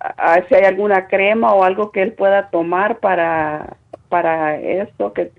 a- 0.00 0.40
si 0.48 0.54
hay 0.54 0.64
alguna 0.64 1.06
crema 1.06 1.52
o 1.54 1.62
algo 1.62 1.90
que 1.92 2.02
él 2.02 2.12
pueda 2.14 2.48
tomar 2.48 2.98
para, 2.98 3.76
para 4.08 4.56
esto 4.58 5.12
que, 5.12 5.30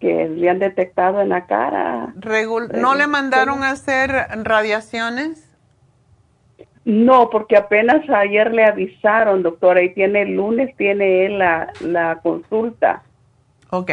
que 0.00 0.28
le 0.28 0.50
han 0.50 0.58
detectado 0.58 1.20
en 1.20 1.30
la 1.30 1.46
cara. 1.46 2.12
Regul- 2.18 2.72
¿No 2.72 2.94
le 2.94 3.06
mandaron 3.06 3.62
a 3.62 3.70
hacer 3.70 4.10
radiaciones? 4.42 5.50
No, 6.84 7.30
porque 7.30 7.56
apenas 7.56 8.08
ayer 8.10 8.52
le 8.52 8.64
avisaron, 8.64 9.42
doctora, 9.42 9.82
y 9.82 9.94
tiene 9.94 10.22
el 10.22 10.34
lunes, 10.36 10.76
tiene 10.76 11.24
él 11.26 11.38
la, 11.38 11.72
la 11.80 12.20
consulta. 12.22 13.02
Ok. 13.70 13.90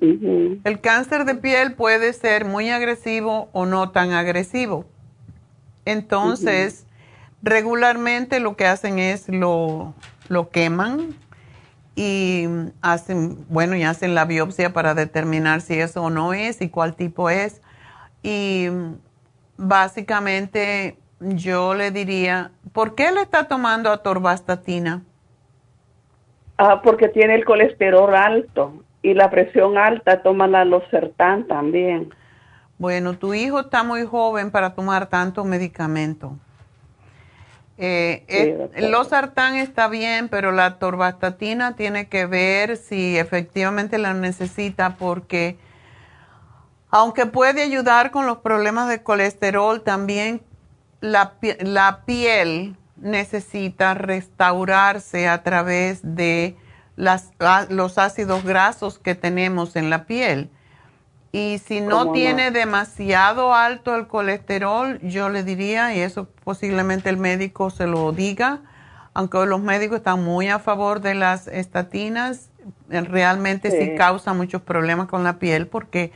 El 0.00 0.80
cáncer 0.82 1.24
de 1.24 1.34
piel 1.34 1.72
puede 1.72 2.12
ser 2.12 2.44
muy 2.44 2.68
agresivo 2.68 3.48
o 3.52 3.64
no 3.64 3.90
tan 3.90 4.12
agresivo. 4.12 4.84
Entonces, 5.86 6.86
regularmente 7.42 8.40
lo 8.40 8.56
que 8.56 8.66
hacen 8.66 8.98
es 8.98 9.28
lo, 9.28 9.94
lo 10.28 10.50
queman 10.50 11.14
y 11.96 12.46
hacen, 12.82 13.46
bueno, 13.48 13.74
y 13.74 13.82
hacen 13.82 14.14
la 14.14 14.26
biopsia 14.26 14.74
para 14.74 14.94
determinar 14.94 15.62
si 15.62 15.80
eso 15.80 16.02
o 16.02 16.10
no 16.10 16.34
es 16.34 16.60
y 16.60 16.68
cuál 16.68 16.94
tipo 16.94 17.30
es. 17.30 17.62
Y 18.22 18.68
básicamente 19.56 20.98
yo 21.20 21.74
le 21.74 21.90
diría, 21.90 22.52
¿por 22.72 22.94
qué 22.94 23.10
le 23.12 23.22
está 23.22 23.48
tomando 23.48 23.90
atorvastatina? 23.90 25.02
Ah, 26.58 26.82
porque 26.82 27.08
tiene 27.08 27.34
el 27.34 27.46
colesterol 27.46 28.14
alto 28.14 28.84
y 29.02 29.14
la 29.14 29.30
presión 29.30 29.78
alta, 29.78 30.22
toma 30.22 30.46
la 30.46 30.66
Losartán 30.66 31.46
también. 31.46 32.10
Bueno, 32.78 33.16
tu 33.16 33.32
hijo 33.32 33.60
está 33.60 33.82
muy 33.82 34.04
joven 34.04 34.50
para 34.50 34.74
tomar 34.74 35.06
tanto 35.06 35.44
medicamento. 35.44 36.36
Eh, 37.78 38.24
Sí, 38.28 38.34
es- 38.36 38.58
doctora. 38.58 38.88
losartán 38.88 39.54
está 39.56 39.88
bien, 39.88 40.28
pero 40.28 40.50
la 40.52 40.78
torvastatina 40.78 41.76
tiene 41.76 42.08
que 42.08 42.24
ver 42.26 42.76
si 42.78 43.18
efectivamente 43.18 43.98
la 43.98 44.14
necesita 44.14 44.96
porque 44.96 45.58
aunque 46.90 47.26
puede 47.26 47.62
ayudar 47.62 48.10
con 48.10 48.26
los 48.26 48.38
problemas 48.38 48.88
de 48.88 49.02
colesterol, 49.02 49.82
también 49.82 50.40
la, 51.00 51.32
pi- 51.32 51.56
la 51.60 52.02
piel 52.06 52.76
necesita 52.96 53.92
restaurarse 53.94 55.28
a 55.28 55.42
través 55.42 56.00
de 56.02 56.56
las, 56.94 57.32
los 57.68 57.98
ácidos 57.98 58.44
grasos 58.44 58.98
que 58.98 59.14
tenemos 59.14 59.76
en 59.76 59.90
la 59.90 60.06
piel. 60.06 60.48
Y 61.36 61.58
si 61.58 61.82
no 61.82 62.12
tiene 62.12 62.50
demasiado 62.50 63.52
alto 63.52 63.94
el 63.94 64.06
colesterol, 64.06 64.98
yo 65.02 65.28
le 65.28 65.44
diría, 65.44 65.94
y 65.94 66.00
eso 66.00 66.28
posiblemente 66.44 67.10
el 67.10 67.18
médico 67.18 67.68
se 67.68 67.86
lo 67.86 68.10
diga, 68.12 68.60
aunque 69.12 69.44
los 69.44 69.60
médicos 69.60 69.98
están 69.98 70.24
muy 70.24 70.48
a 70.48 70.58
favor 70.60 71.02
de 71.02 71.14
las 71.14 71.46
estatinas, 71.46 72.48
eh, 72.90 73.02
realmente 73.02 73.70
sí, 73.70 73.90
Sí. 73.90 73.94
causa 73.98 74.32
muchos 74.32 74.62
problemas 74.62 75.08
con 75.08 75.24
la 75.24 75.38
piel 75.38 75.66
porque 75.66 76.10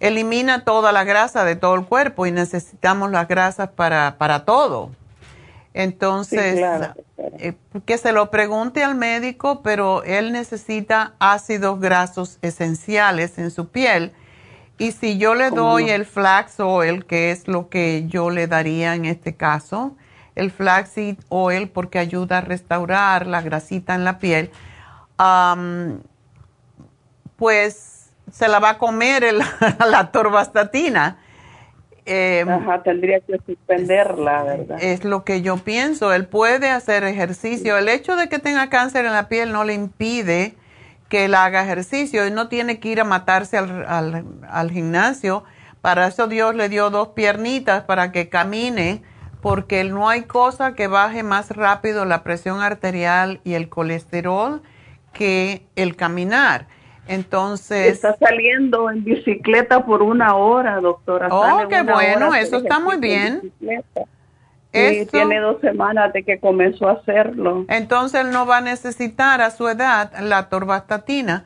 elimina 0.00 0.64
toda 0.64 0.90
la 0.90 1.04
grasa 1.04 1.44
de 1.44 1.54
todo 1.54 1.76
el 1.76 1.84
cuerpo 1.84 2.26
y 2.26 2.32
necesitamos 2.32 3.12
las 3.12 3.28
grasas 3.28 3.68
para, 3.68 4.16
para 4.18 4.44
todo. 4.44 4.90
Entonces, 5.74 6.54
Sí, 6.54 6.58
claro, 6.58 6.94
eh, 7.38 7.54
que 7.84 7.98
se 7.98 8.10
lo 8.10 8.32
pregunte 8.32 8.82
al 8.82 8.96
médico, 8.96 9.62
pero 9.62 10.02
él 10.02 10.32
necesita 10.32 11.12
ácidos 11.20 11.78
grasos 11.78 12.38
esenciales 12.42 13.38
en 13.38 13.52
su 13.52 13.68
piel. 13.68 14.12
Y 14.78 14.92
si 14.92 15.18
yo 15.18 15.34
le 15.34 15.50
¿Cómo 15.50 15.72
doy 15.72 15.90
el 15.90 16.04
flax 16.04 16.60
oil, 16.60 17.06
que 17.06 17.30
es 17.30 17.48
lo 17.48 17.68
que 17.68 18.06
yo 18.06 18.30
le 18.30 18.46
daría 18.46 18.94
en 18.94 19.06
este 19.06 19.34
caso, 19.34 19.96
el 20.34 20.50
flaxseed 20.50 21.16
oil 21.30 21.68
porque 21.68 21.98
ayuda 21.98 22.38
a 22.38 22.40
restaurar 22.42 23.26
la 23.26 23.40
grasita 23.40 23.94
en 23.94 24.04
la 24.04 24.18
piel, 24.18 24.50
am, 25.16 26.00
pues 27.36 28.10
se 28.30 28.48
la 28.48 28.58
va 28.58 28.70
a 28.70 28.78
comer 28.78 29.24
el, 29.24 29.38
la 29.90 30.10
torvastatina. 30.10 31.18
Em, 32.04 32.48
Ajá, 32.48 32.82
tendría 32.82 33.18
que 33.20 33.40
suspenderla, 33.44 34.44
¿verdad? 34.44 34.78
Es 34.80 35.04
lo 35.04 35.24
que 35.24 35.42
yo 35.42 35.56
pienso. 35.56 36.12
Él 36.12 36.26
puede 36.26 36.70
hacer 36.70 37.02
ejercicio. 37.02 37.76
El 37.78 37.88
hecho 37.88 38.14
de 38.14 38.28
que 38.28 38.38
tenga 38.38 38.68
cáncer 38.68 39.06
en 39.06 39.12
la 39.12 39.28
piel 39.28 39.52
no 39.52 39.64
le 39.64 39.74
impide 39.74 40.54
que 41.08 41.24
él 41.26 41.34
haga 41.34 41.62
ejercicio. 41.62 42.24
Él 42.24 42.34
no 42.34 42.48
tiene 42.48 42.80
que 42.80 42.88
ir 42.88 43.00
a 43.00 43.04
matarse 43.04 43.58
al, 43.58 44.24
al 44.48 44.70
gimnasio. 44.70 45.44
Para 45.80 46.06
eso 46.08 46.26
Dios 46.26 46.54
le 46.54 46.68
dio 46.68 46.90
dos 46.90 47.08
piernitas 47.08 47.84
para 47.84 48.10
que 48.12 48.28
camine, 48.28 49.02
porque 49.40 49.84
no 49.84 50.08
hay 50.08 50.22
cosa 50.22 50.74
que 50.74 50.88
baje 50.88 51.22
más 51.22 51.50
rápido 51.50 52.04
la 52.04 52.22
presión 52.22 52.60
arterial 52.60 53.40
y 53.44 53.54
el 53.54 53.68
colesterol 53.68 54.62
que 55.12 55.66
el 55.76 55.96
caminar. 55.96 56.66
Entonces. 57.08 57.86
Está 57.86 58.16
saliendo 58.16 58.90
en 58.90 59.04
bicicleta 59.04 59.84
por 59.84 60.02
una 60.02 60.34
hora, 60.34 60.80
doctora. 60.80 61.28
Oh, 61.30 61.68
qué 61.68 61.82
bueno, 61.82 62.34
eso 62.34 62.58
está 62.58 62.80
muy 62.80 62.96
bien. 62.96 63.52
Sí, 64.76 65.06
tiene 65.06 65.40
dos 65.40 65.60
semanas 65.60 66.12
de 66.12 66.22
que 66.22 66.38
comenzó 66.38 66.88
a 66.88 66.92
hacerlo. 66.92 67.64
Entonces 67.68 68.20
él 68.22 68.30
no 68.30 68.46
va 68.46 68.58
a 68.58 68.60
necesitar 68.60 69.40
a 69.40 69.50
su 69.50 69.68
edad 69.68 70.12
la 70.20 70.48
torvastatina 70.48 71.44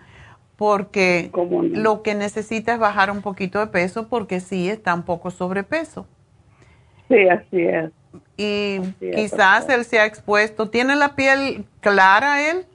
porque 0.57 1.31
lo 1.73 2.03
que 2.03 2.15
necesita 2.15 2.75
es 2.75 2.79
bajar 2.79 3.11
un 3.11 3.23
poquito 3.23 3.61
de 3.61 3.69
peso 3.69 4.09
porque 4.09 4.41
sí 4.41 4.69
está 4.69 4.95
un 4.95 5.05
poco 5.05 5.31
sobrepeso. 5.31 6.07
Sí, 7.09 7.29
así 7.29 7.63
es. 7.63 7.91
Y 8.37 8.81
quizás 9.15 9.69
él 9.69 9.85
se 9.85 10.01
ha 10.01 10.07
expuesto. 10.07 10.69
¿Tiene 10.69 10.97
la 10.97 11.15
piel 11.15 11.65
clara 11.81 12.51
él? 12.51 12.67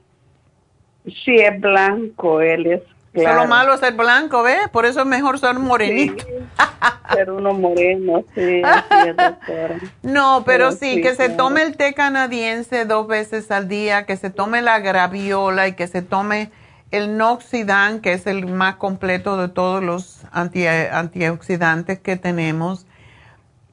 Sí, 1.24 1.36
es 1.36 1.60
blanco, 1.60 2.40
él 2.40 2.66
es 2.66 2.82
claro. 3.20 3.40
Solo 3.40 3.48
malo 3.48 3.74
es 3.74 3.80
ser 3.80 3.94
blanco, 3.94 4.42
¿ves? 4.42 4.68
Por 4.70 4.86
eso 4.86 5.00
es 5.00 5.06
mejor 5.06 5.38
ser 5.38 5.58
morenito. 5.58 6.24
ser 7.12 7.30
uno 7.30 7.54
moreno, 7.54 8.24
sí, 8.34 8.62
así 8.64 9.08
es, 9.08 9.16
doctora. 9.16 9.78
No, 10.02 10.44
pero, 10.44 10.72
sí, 10.72 11.00
que 11.00 11.14
se 11.14 11.28
tome 11.28 11.62
el 11.62 11.76
té 11.76 11.94
canadiense 11.94 12.84
dos 12.84 13.06
veces 13.06 13.50
al 13.50 13.68
día, 13.68 14.06
que 14.06 14.16
se 14.16 14.30
tome 14.30 14.62
la 14.62 14.78
graviola 14.80 15.68
y 15.68 15.74
que 15.74 15.86
se 15.86 16.02
tome 16.02 16.50
el 16.90 17.16
noxidán, 17.16 18.00
que 18.00 18.12
es 18.12 18.26
el 18.26 18.46
más 18.46 18.76
completo 18.76 19.36
de 19.36 19.48
todos 19.48 19.82
los 19.82 20.22
antioxidantes 20.32 21.98
que 21.98 22.16
tenemos. 22.16 22.86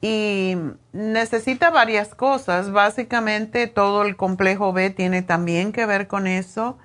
Y 0.00 0.56
necesita 0.92 1.70
varias 1.70 2.14
cosas. 2.14 2.72
Básicamente 2.72 3.66
todo 3.68 4.02
el 4.02 4.16
complejo 4.16 4.72
B 4.72 4.90
tiene 4.90 5.22
también 5.22 5.72
que 5.72 5.86
ver 5.86 6.08
con 6.08 6.26
eso 6.26 6.76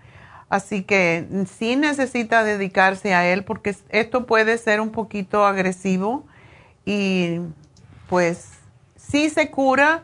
Así 0.50 0.82
que 0.82 1.28
sí 1.60 1.76
necesita 1.76 2.44
dedicarse 2.44 3.14
a 3.14 3.28
él 3.28 3.44
porque 3.44 3.76
esto 3.90 4.26
puede 4.26 4.58
ser 4.58 4.82
un 4.82 4.92
poquito 4.92 5.46
agresivo 5.46 6.26
y 6.86 7.40
pues 8.08 8.54
sí 8.96 9.30
se 9.30 9.52
cura. 9.52 10.04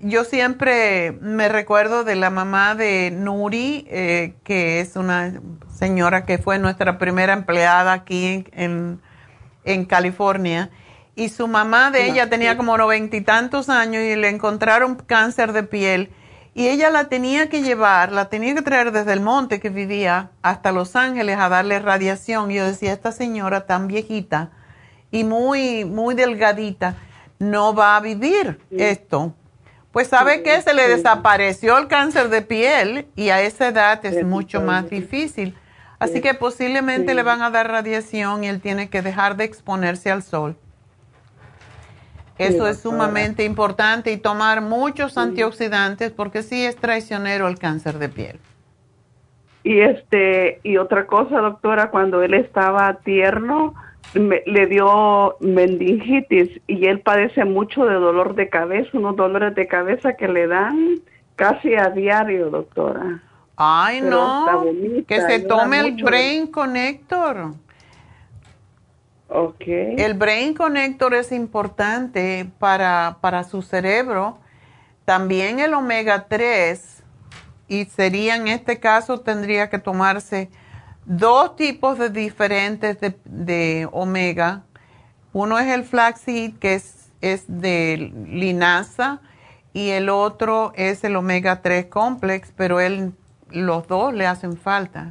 Yo 0.00 0.24
siempre 0.24 1.12
me 1.20 1.48
recuerdo 1.48 2.04
de 2.04 2.16
la 2.16 2.30
mamá 2.30 2.74
de 2.74 3.10
Nuri, 3.10 3.86
eh, 3.90 4.34
que 4.44 4.80
es 4.80 4.96
una 4.96 5.34
señora 5.72 6.24
que 6.24 6.38
fue 6.38 6.58
nuestra 6.58 6.98
primera 6.98 7.34
empleada 7.34 7.92
aquí 7.92 8.46
en, 8.52 8.98
en 9.64 9.84
California. 9.84 10.70
Y 11.14 11.28
su 11.28 11.46
mamá 11.46 11.90
de 11.90 12.08
ella 12.08 12.30
tenía 12.30 12.56
como 12.56 12.78
noventa 12.78 13.14
y 13.16 13.20
tantos 13.20 13.68
años 13.68 14.02
y 14.02 14.16
le 14.16 14.30
encontraron 14.30 14.96
cáncer 14.96 15.52
de 15.52 15.62
piel 15.62 16.10
y 16.54 16.68
ella 16.68 16.90
la 16.90 17.04
tenía 17.04 17.48
que 17.48 17.62
llevar, 17.62 18.12
la 18.12 18.28
tenía 18.28 18.54
que 18.54 18.62
traer 18.62 18.92
desde 18.92 19.14
el 19.14 19.20
monte 19.20 19.58
que 19.58 19.70
vivía 19.70 20.30
hasta 20.42 20.70
Los 20.70 20.96
Ángeles 20.96 21.38
a 21.38 21.48
darle 21.48 21.78
radiación. 21.78 22.50
Yo 22.50 22.66
decía, 22.66 22.92
esta 22.92 23.10
señora 23.10 23.66
tan 23.66 23.88
viejita 23.88 24.50
y 25.10 25.24
muy, 25.24 25.84
muy 25.86 26.14
delgadita, 26.14 26.96
no 27.38 27.74
va 27.74 27.96
a 27.96 28.00
vivir 28.00 28.60
esto. 28.70 29.34
Pues 29.92 30.08
sabe 30.08 30.42
que 30.42 30.60
se 30.62 30.74
le 30.74 30.88
desapareció 30.88 31.76
el 31.78 31.88
cáncer 31.88 32.28
de 32.28 32.42
piel 32.42 33.08
y 33.14 33.30
a 33.30 33.42
esa 33.42 33.68
edad 33.68 34.04
es 34.04 34.24
mucho 34.24 34.60
más 34.60 34.88
difícil. 34.88 35.56
Así 35.98 36.20
que 36.20 36.34
posiblemente 36.34 37.14
le 37.14 37.22
van 37.22 37.42
a 37.42 37.50
dar 37.50 37.70
radiación 37.70 38.42
y 38.44 38.48
él 38.48 38.60
tiene 38.60 38.90
que 38.90 39.02
dejar 39.02 39.36
de 39.36 39.44
exponerse 39.44 40.10
al 40.10 40.22
sol. 40.22 40.56
Eso 42.46 42.66
es 42.66 42.80
sumamente 42.80 43.44
importante 43.44 44.12
y 44.12 44.16
tomar 44.16 44.60
muchos 44.60 45.18
antioxidantes 45.18 46.10
porque 46.10 46.42
sí 46.42 46.64
es 46.64 46.76
traicionero 46.76 47.48
el 47.48 47.58
cáncer 47.58 47.98
de 47.98 48.08
piel. 48.08 48.38
Y 49.64 49.80
este 49.80 50.60
y 50.62 50.76
otra 50.76 51.06
cosa, 51.06 51.38
doctora, 51.40 51.90
cuando 51.90 52.22
él 52.22 52.34
estaba 52.34 52.94
tierno 53.04 53.74
le 54.14 54.66
dio 54.66 55.36
meningitis 55.40 56.50
y 56.66 56.86
él 56.86 57.00
padece 57.00 57.44
mucho 57.44 57.86
de 57.86 57.94
dolor 57.94 58.34
de 58.34 58.48
cabeza, 58.48 58.90
unos 58.92 59.16
dolores 59.16 59.54
de 59.54 59.66
cabeza 59.66 60.14
que 60.14 60.28
le 60.28 60.46
dan 60.46 61.00
casi 61.36 61.74
a 61.74 61.88
diario, 61.88 62.50
doctora. 62.50 63.22
Ay, 63.56 64.00
no, 64.00 64.64
que 65.06 65.20
se 65.20 65.40
tome 65.40 65.80
el 65.80 66.02
Brain 66.02 66.46
Connector. 66.48 67.52
El 69.96 70.14
Brain 70.14 70.54
Connector 70.54 71.14
es 71.14 71.32
importante 71.32 72.50
para, 72.58 73.18
para 73.20 73.44
su 73.44 73.62
cerebro. 73.62 74.38
También 75.04 75.58
el 75.58 75.74
omega 75.74 76.26
3, 76.28 77.02
y 77.68 77.86
sería 77.86 78.36
en 78.36 78.48
este 78.48 78.78
caso, 78.78 79.20
tendría 79.20 79.70
que 79.70 79.78
tomarse 79.78 80.50
dos 81.04 81.56
tipos 81.56 81.98
de 81.98 82.10
diferentes 82.10 82.98
de, 83.24 83.88
omega. 83.90 84.64
Uno 85.32 85.58
es 85.58 85.66
el 85.68 85.84
flaxseed, 85.84 86.54
que 86.58 86.74
es, 86.74 87.10
es 87.20 87.44
de 87.48 88.12
linaza, 88.28 89.20
y 89.72 89.90
el 89.90 90.10
otro 90.10 90.72
es 90.76 91.02
el 91.04 91.16
omega 91.16 91.62
3 91.62 91.86
complex, 91.86 92.52
pero 92.54 92.80
él, 92.80 93.14
los 93.50 93.88
dos 93.88 94.12
le 94.12 94.26
hacen 94.26 94.56
falta. 94.56 95.10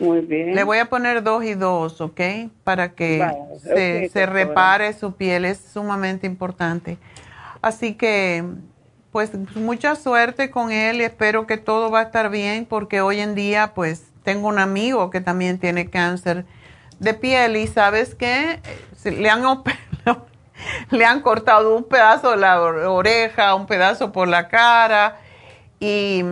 Muy 0.00 0.22
bien. 0.22 0.54
Le 0.54 0.64
voy 0.64 0.78
a 0.78 0.86
poner 0.86 1.22
dos 1.22 1.44
y 1.44 1.54
dos, 1.54 2.00
¿ok? 2.00 2.20
Para 2.64 2.94
que 2.94 3.24
se, 4.12 4.26
repare 4.26 4.92
su 4.94 5.14
piel, 5.14 5.44
es 5.44 5.58
sumamente 5.58 6.26
importante. 6.26 6.98
Así 7.60 7.94
que, 7.94 8.44
pues, 9.12 9.32
mucha 9.54 9.94
suerte 9.96 10.50
con 10.50 10.72
él 10.72 11.02
y 11.02 11.04
espero 11.04 11.46
que 11.46 11.58
todo 11.58 11.90
va 11.90 12.00
a 12.00 12.02
estar 12.04 12.30
bien 12.30 12.64
porque 12.64 13.02
hoy 13.02 13.20
en 13.20 13.34
día, 13.34 13.72
pues, 13.74 14.10
tengo 14.24 14.48
un 14.48 14.58
amigo 14.58 15.10
que 15.10 15.20
también 15.20 15.58
tiene 15.58 15.90
cáncer 15.90 16.46
de 16.98 17.14
piel 17.14 17.56
y 17.56 17.66
sabes 17.66 18.14
qué, 18.14 18.60
le 19.04 19.28
han 19.28 19.42
le 20.90 21.04
han 21.04 21.20
cortado 21.20 21.76
un 21.76 21.84
pedazo 21.84 22.30
de 22.30 22.36
la 22.38 22.60
oreja, 22.60 23.54
un 23.54 23.66
pedazo 23.66 24.12
por 24.12 24.28
la 24.28 24.48
cara 24.48 25.18
y 25.82 26.22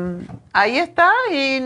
ahí 0.53 0.77
está, 0.77 1.11
y 1.33 1.62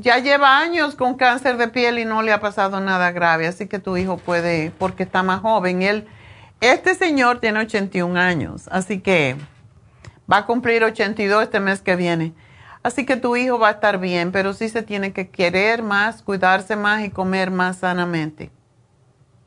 ya 0.00 0.18
lleva 0.18 0.58
años 0.58 0.96
con 0.96 1.14
cáncer 1.14 1.56
de 1.56 1.68
piel 1.68 2.00
y 2.00 2.04
no 2.04 2.20
le 2.20 2.32
ha 2.32 2.40
pasado 2.40 2.80
nada 2.80 3.12
grave, 3.12 3.46
así 3.46 3.68
que 3.68 3.78
tu 3.78 3.96
hijo 3.96 4.16
puede, 4.16 4.72
porque 4.76 5.04
está 5.04 5.22
más 5.22 5.40
joven. 5.40 5.82
Él, 5.82 6.08
este 6.60 6.96
señor 6.96 7.38
tiene 7.38 7.60
81 7.60 8.18
años, 8.18 8.68
así 8.72 8.98
que 8.98 9.36
va 10.30 10.38
a 10.38 10.46
cumplir 10.46 10.82
82 10.82 11.44
este 11.44 11.60
mes 11.60 11.80
que 11.80 11.94
viene. 11.94 12.34
Así 12.82 13.06
que 13.06 13.16
tu 13.16 13.36
hijo 13.36 13.60
va 13.60 13.68
a 13.68 13.72
estar 13.72 13.98
bien, 13.98 14.32
pero 14.32 14.52
sí 14.52 14.68
se 14.68 14.82
tiene 14.82 15.12
que 15.12 15.28
querer 15.28 15.84
más, 15.84 16.22
cuidarse 16.22 16.74
más 16.74 17.04
y 17.04 17.10
comer 17.10 17.52
más 17.52 17.76
sanamente. 17.76 18.50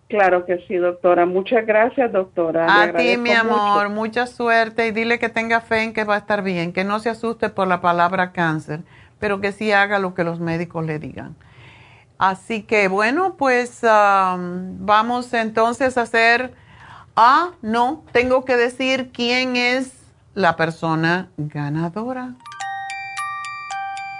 Claro 0.08 0.46
que 0.46 0.64
sí, 0.68 0.76
doctora. 0.76 1.26
Muchas 1.26 1.66
gracias, 1.66 2.12
doctora. 2.12 2.84
A 2.84 2.94
ti, 2.94 3.18
mi 3.18 3.32
amor, 3.32 3.90
mucha 3.90 4.28
suerte 4.28 4.88
y 4.88 4.92
dile 4.92 5.18
que 5.18 5.30
tenga 5.30 5.62
fe 5.62 5.82
en 5.82 5.94
que 5.94 6.04
va 6.04 6.16
a 6.16 6.20
estar 6.20 6.44
bien, 6.44 6.74
que 6.74 6.84
no 6.84 7.00
se 7.00 7.10
asuste 7.10 7.50
por 7.50 7.68
la 7.68 7.82
palabra 7.82 8.32
cáncer, 8.32 8.82
pero 9.20 9.42
que 9.42 9.52
sí 9.52 9.72
haga 9.72 9.98
lo 9.98 10.14
que 10.14 10.24
los 10.24 10.40
médicos 10.40 10.86
le 10.86 11.00
digan. 11.00 11.36
Así 12.20 12.62
que 12.62 12.88
bueno, 12.88 13.36
pues 13.36 13.80
vamos 13.82 15.34
entonces 15.34 15.98
a 15.98 16.04
hacer, 16.04 16.54
ah, 17.16 17.52
no, 17.64 18.04
tengo 18.12 18.46
que 18.46 18.58
decir 18.58 19.12
quién 19.12 19.56
es 19.56 19.92
la 20.36 20.56
persona 20.56 21.30
ganadora. 21.38 22.36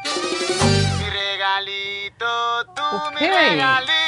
Mi 0.04 1.10
regalito, 1.10 2.26
tú 2.74 2.84
mi 3.20 3.28
regalito 3.28 4.06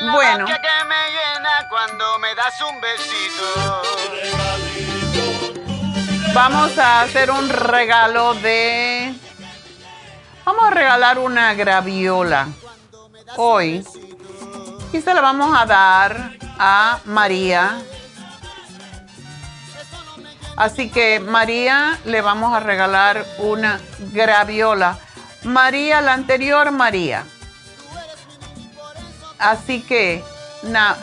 bueno. 0.00 0.46
que 0.46 0.52
me 0.52 1.10
llena 1.10 1.68
cuando 1.68 2.18
me 2.18 2.34
das 2.34 2.60
un 2.62 2.80
besito. 2.80 3.82
Vamos 6.34 6.76
a 6.78 7.02
hacer 7.02 7.30
un 7.30 7.48
regalo 7.48 8.34
de... 8.34 9.14
Vamos 10.44 10.64
a 10.66 10.70
regalar 10.70 11.18
una 11.18 11.54
graviola 11.54 12.48
hoy. 13.36 13.84
Y 14.92 15.00
se 15.00 15.14
la 15.14 15.20
vamos 15.20 15.56
a 15.58 15.66
dar 15.66 16.32
a 16.58 17.00
María. 17.04 17.78
Así 20.56 20.90
que 20.90 21.20
María 21.20 21.98
le 22.04 22.20
vamos 22.20 22.54
a 22.54 22.60
regalar 22.60 23.24
una 23.38 23.80
graviola. 24.12 24.98
María, 25.42 26.00
la 26.00 26.12
anterior 26.12 26.70
María 26.70 27.24
así 29.38 29.80
que, 29.82 30.22
na, 30.62 30.96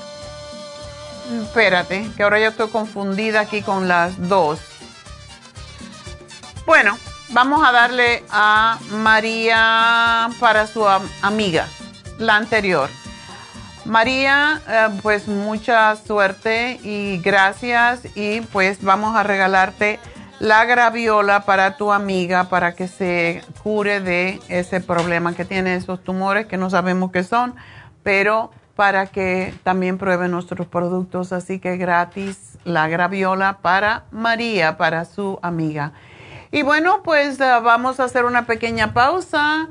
espérate, 1.43 2.09
que 2.15 2.23
ahora 2.23 2.39
yo 2.39 2.49
estoy 2.49 2.69
confundida 2.69 3.41
aquí 3.41 3.61
con 3.61 3.87
las 3.87 4.29
dos. 4.29 4.59
Bueno, 6.65 6.97
vamos 7.29 7.67
a 7.67 7.71
darle 7.71 8.23
a 8.29 8.79
María 8.91 10.29
para 10.39 10.67
su 10.67 10.87
amiga, 11.21 11.67
la 12.17 12.35
anterior. 12.35 12.89
María, 13.85 14.61
eh, 14.67 14.87
pues 15.01 15.27
mucha 15.27 15.95
suerte 15.97 16.79
y 16.83 17.17
gracias 17.17 18.01
y 18.15 18.39
pues 18.39 18.81
vamos 18.81 19.15
a 19.15 19.23
regalarte 19.23 19.99
la 20.39 20.63
graviola 20.65 21.41
para 21.45 21.75
tu 21.75 21.91
amiga 21.91 22.45
para 22.45 22.75
que 22.75 22.87
se 22.87 23.43
cure 23.61 23.99
de 23.99 24.39
ese 24.47 24.79
problema 24.79 25.33
que 25.35 25.43
tiene, 25.43 25.75
esos 25.75 26.01
tumores 26.01 26.47
que 26.47 26.57
no 26.57 26.69
sabemos 26.69 27.11
qué 27.11 27.23
son, 27.23 27.55
pero 28.03 28.51
para 28.75 29.07
que 29.07 29.53
también 29.63 29.97
pruebe 29.97 30.27
nuestros 30.27 30.67
productos. 30.67 31.31
Así 31.31 31.59
que 31.59 31.77
gratis 31.77 32.57
la 32.63 32.87
graviola 32.87 33.59
para 33.61 34.05
María, 34.11 34.77
para 34.77 35.05
su 35.05 35.39
amiga. 35.41 35.93
Y 36.51 36.61
bueno, 36.61 37.01
pues 37.03 37.39
eh, 37.39 37.45
vamos 37.63 37.99
a 37.99 38.05
hacer 38.05 38.25
una 38.25 38.45
pequeña 38.45 38.93
pausa. 38.93 39.69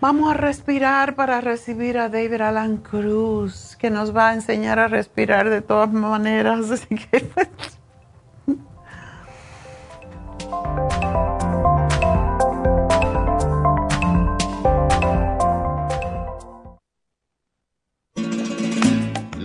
Vamos 0.00 0.30
a 0.30 0.34
respirar 0.34 1.14
para 1.14 1.40
recibir 1.40 1.98
a 1.98 2.08
David 2.08 2.42
Alan 2.42 2.76
Cruz, 2.78 3.76
que 3.78 3.90
nos 3.90 4.14
va 4.14 4.30
a 4.30 4.34
enseñar 4.34 4.78
a 4.78 4.88
respirar 4.88 5.48
de 5.48 5.62
todas 5.62 5.90
maneras. 5.92 6.70
Así 6.70 6.94
que 6.96 7.30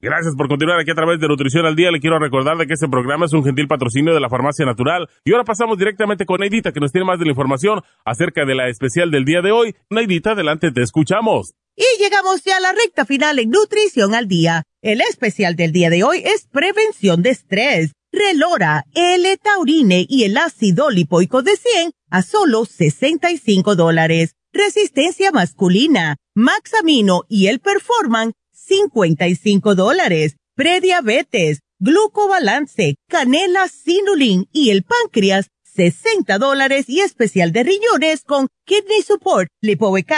Gracias 0.00 0.36
por 0.36 0.46
continuar 0.46 0.78
aquí 0.78 0.92
a 0.92 0.94
través 0.94 1.18
de 1.18 1.26
Nutrición 1.26 1.66
al 1.66 1.74
Día. 1.74 1.90
Le 1.90 1.98
quiero 1.98 2.20
recordar 2.20 2.56
de 2.56 2.68
que 2.68 2.74
este 2.74 2.86
programa 2.86 3.26
es 3.26 3.32
un 3.32 3.42
gentil 3.42 3.66
patrocinio 3.66 4.14
de 4.14 4.20
la 4.20 4.28
Farmacia 4.28 4.64
Natural. 4.64 5.08
Y 5.24 5.32
ahora 5.32 5.42
pasamos 5.42 5.76
directamente 5.76 6.24
con 6.24 6.38
Neidita, 6.38 6.70
que 6.70 6.78
nos 6.78 6.92
tiene 6.92 7.04
más 7.04 7.18
de 7.18 7.24
la 7.24 7.32
información 7.32 7.80
acerca 8.04 8.44
de 8.44 8.54
la 8.54 8.68
especial 8.68 9.10
del 9.10 9.24
día 9.24 9.42
de 9.42 9.50
hoy. 9.50 9.74
Neidita, 9.90 10.32
adelante, 10.32 10.70
te 10.70 10.82
escuchamos. 10.82 11.54
Y 11.74 11.82
llegamos 12.00 12.44
ya 12.44 12.58
a 12.58 12.60
la 12.60 12.72
recta 12.72 13.06
final 13.06 13.40
en 13.40 13.50
Nutrición 13.50 14.14
al 14.14 14.28
Día. 14.28 14.62
El 14.82 15.00
especial 15.00 15.56
del 15.56 15.72
día 15.72 15.90
de 15.90 16.04
hoy 16.04 16.22
es 16.24 16.46
prevención 16.46 17.22
de 17.22 17.30
estrés. 17.30 17.90
Relora, 18.12 18.84
L-Taurine 18.94 20.06
y 20.08 20.22
el 20.22 20.36
ácido 20.36 20.90
lipoico 20.90 21.42
de 21.42 21.56
100 21.56 21.90
a 22.10 22.22
solo 22.22 22.66
65 22.66 23.74
dólares. 23.74 24.36
Resistencia 24.52 25.32
masculina, 25.32 26.18
Maxamino 26.36 27.24
y 27.28 27.48
el 27.48 27.58
Performan 27.58 28.34
55 28.68 29.74
dólares. 29.74 30.36
Prediabetes, 30.54 31.62
glucobalance, 31.78 32.96
canela, 33.08 33.66
sinulin 33.68 34.46
y 34.52 34.70
el 34.70 34.84
páncreas, 34.84 35.48
60 35.62 36.38
dólares 36.38 36.88
y 36.88 37.00
especial 37.00 37.52
de 37.52 37.62
riñones 37.62 38.24
con 38.24 38.48
kidney 38.64 39.02
support, 39.02 39.48
lipoic 39.62 40.10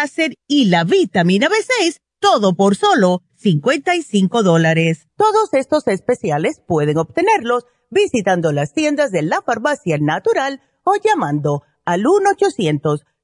y 0.49 0.65
la 0.67 0.85
vitamina 0.85 1.49
B6, 1.49 1.97
todo 2.19 2.55
por 2.55 2.77
solo 2.77 3.23
55 3.37 4.43
dólares. 4.43 5.07
Todos 5.17 5.53
estos 5.53 5.87
especiales 5.87 6.63
pueden 6.67 6.97
obtenerlos 6.99 7.67
visitando 7.91 8.53
las 8.53 8.73
tiendas 8.73 9.13
de 9.13 9.23
la 9.23 9.43
farmacia 9.43 9.99
natural 9.99 10.63
o 10.83 10.95
llamando 10.97 11.63
al 11.85 12.05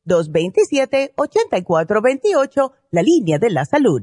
1-800-227-8428, 0.07 2.73
la 2.91 3.03
línea 3.03 3.39
de 3.39 3.51
la 3.51 3.65
salud 3.65 4.03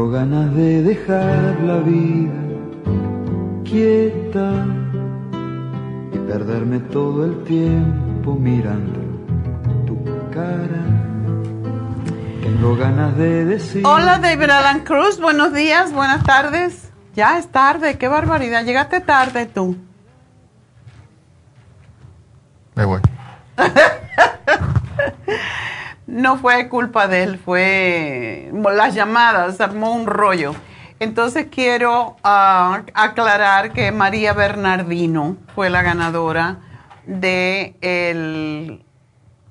Tengo 0.00 0.12
ganas 0.12 0.54
de 0.54 0.82
dejar 0.82 1.60
la 1.60 1.76
vida 1.80 2.32
quieta 3.64 4.64
y 6.14 6.18
perderme 6.26 6.80
todo 6.80 7.26
el 7.26 7.44
tiempo 7.44 8.34
mirando 8.34 8.98
tu 9.86 10.02
cara. 10.30 10.86
Tengo 12.42 12.76
ganas 12.76 13.14
de 13.18 13.44
decir. 13.44 13.86
Hola 13.86 14.18
David 14.18 14.48
Alan 14.48 14.80
Cruz, 14.84 15.20
buenos 15.20 15.52
días, 15.52 15.92
buenas 15.92 16.24
tardes. 16.24 16.90
Ya 17.14 17.36
es 17.36 17.52
tarde, 17.52 17.98
qué 17.98 18.08
barbaridad, 18.08 18.64
llegaste 18.64 19.00
tarde 19.00 19.44
tú. 19.44 19.76
Me 22.74 22.86
voy. 22.86 23.02
no 26.10 26.38
fue 26.38 26.68
culpa 26.68 27.06
de 27.06 27.22
él, 27.22 27.38
fue 27.38 28.50
las 28.52 28.94
llamadas, 28.94 29.60
armó 29.60 29.94
un 29.94 30.06
rollo. 30.06 30.54
Entonces 30.98 31.46
quiero 31.50 32.16
ah, 32.22 32.82
aclarar 32.92 33.72
que 33.72 33.90
María 33.92 34.34
Bernardino 34.34 35.36
fue 35.54 35.70
la 35.70 35.82
ganadora 35.82 36.58
de 37.06 37.74